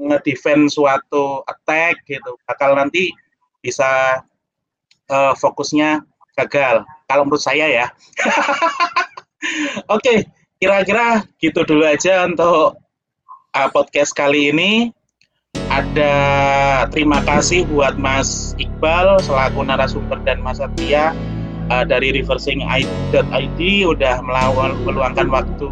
ngedefend 0.00 0.72
suatu 0.72 1.44
attack 1.46 2.00
gitu. 2.08 2.34
Bakal 2.48 2.74
nanti 2.74 3.12
bisa 3.60 4.24
uh, 5.12 5.32
fokusnya 5.36 6.00
gagal. 6.40 6.88
Kalau 7.04 7.22
menurut 7.28 7.44
saya 7.44 7.68
ya. 7.68 7.86
Oke, 9.40 9.88
okay, 9.88 10.18
kira-kira 10.60 11.24
gitu 11.40 11.64
dulu 11.64 11.88
aja 11.88 12.28
untuk 12.28 12.76
uh, 13.56 13.68
podcast 13.72 14.12
kali 14.12 14.52
ini. 14.52 14.92
Ada 15.72 16.12
terima 16.92 17.24
kasih 17.24 17.64
buat 17.72 17.96
Mas 17.96 18.52
Iqbal 18.60 19.16
selaku 19.24 19.64
narasumber 19.64 20.20
dan 20.28 20.44
Mas 20.44 20.60
Satria 20.60 21.16
uh, 21.72 21.84
dari 21.88 22.12
reversing.id 22.12 23.60
udah 23.88 24.20
melawan 24.20 24.76
meluangkan 24.84 25.32
waktu. 25.32 25.68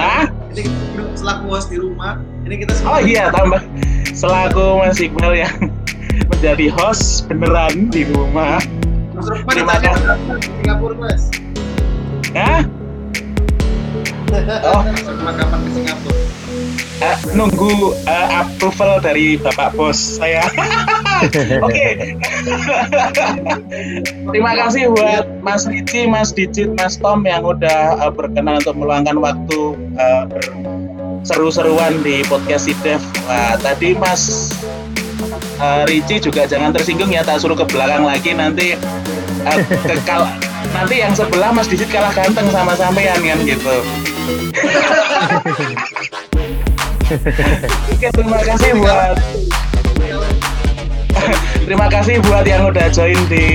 Ah? 0.00 0.26
Kita 0.56 1.04
selaku 1.14 1.44
host 1.52 1.68
di 1.68 1.78
rumah. 1.78 2.16
Ini 2.48 2.64
kita 2.64 2.72
Oh 2.88 2.98
iya, 3.02 3.28
tambah 3.28 3.60
selaku 4.16 4.80
Mas 4.80 4.98
Iqbal 4.98 5.36
yang 5.36 5.54
menjadi 6.32 6.66
host 6.72 7.28
beneran 7.28 7.92
di 7.92 8.08
rumah. 8.08 8.56
Terima 9.52 9.76
kasih. 9.76 10.16
Singapura 10.64 10.96
mas. 10.96 11.28
Hah? 12.30 12.62
Oh, 14.62 14.82
kapan 15.34 15.60
Singapura? 15.74 16.20
eh, 17.00 17.16
nunggu 17.32 17.96
eh, 18.04 18.28
approval 18.36 19.00
dari 19.00 19.40
Bapak 19.40 19.72
Bos 19.74 19.96
saya. 20.20 20.44
Oke. 21.66 22.14
Terima 24.32 24.52
kasih 24.56 24.92
buat 24.92 25.24
Mas 25.40 25.64
Ricci, 25.64 26.06
Mas 26.08 26.30
Dicit, 26.32 26.72
Mas 26.76 27.00
Tom 27.00 27.24
yang 27.24 27.44
udah 27.44 27.98
eh, 27.98 28.12
berkenan 28.12 28.60
untuk 28.60 28.76
meluangkan 28.76 29.16
waktu 29.18 29.60
eh, 29.96 30.24
seru-seruan 31.24 32.00
di 32.04 32.24
podcast 32.28 32.68
Sidef. 32.68 33.00
Wah, 33.28 33.56
tadi 33.60 33.96
Mas 33.96 34.52
eh, 35.60 35.82
Ricci 35.88 36.16
juga 36.20 36.46
jangan 36.46 36.72
tersinggung 36.72 37.10
ya, 37.12 37.22
tak 37.24 37.40
suruh 37.40 37.56
ke 37.56 37.66
belakang 37.68 38.04
lagi 38.04 38.32
nanti 38.32 38.76
eh, 39.44 39.58
kekal 39.84 40.28
nanti 40.70 41.02
yang 41.02 41.12
sebelah 41.16 41.50
Mas 41.50 41.66
Dicit 41.66 41.90
kalah 41.90 42.14
ganteng 42.14 42.46
sama 42.54 42.76
sampean 42.78 43.18
kan 43.20 43.38
gitu. 43.42 43.76
Oke, 47.90 48.06
terima 48.14 48.38
kasih 48.38 48.70
buat 48.78 49.18
terima 51.66 51.86
kasih 51.90 52.22
buat 52.22 52.46
yang 52.46 52.70
udah 52.70 52.86
join 52.94 53.18
di 53.26 53.46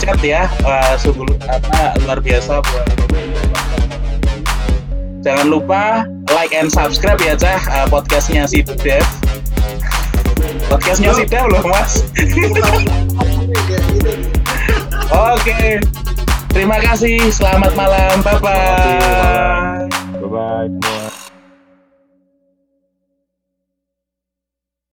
chat 0.00 0.16
ya. 0.24 0.48
Wah, 0.64 0.96
sungguh 0.96 1.28
apa 1.44 2.00
luar 2.08 2.24
biasa 2.24 2.64
buat 2.64 2.88
Jangan 5.20 5.46
lupa 5.50 6.06
like 6.30 6.54
and 6.54 6.70
subscribe 6.70 7.18
ya 7.18 7.34
Cah 7.34 7.58
eh, 7.58 7.86
podcastnya 7.90 8.46
si 8.48 8.62
Dev. 8.62 9.25
Podcastnya 10.76 11.08
si 11.16 11.24
Dev 11.24 11.48
loh 11.48 11.64
Mas. 11.64 12.04
Oke. 15.32 15.80
Terima 16.52 16.76
kasih. 16.84 17.16
Selamat 17.32 17.72
malam. 17.72 18.20
Bye 18.20 18.36
bye. 18.44 19.88
Bye 20.20 20.28
bye. 20.28 21.05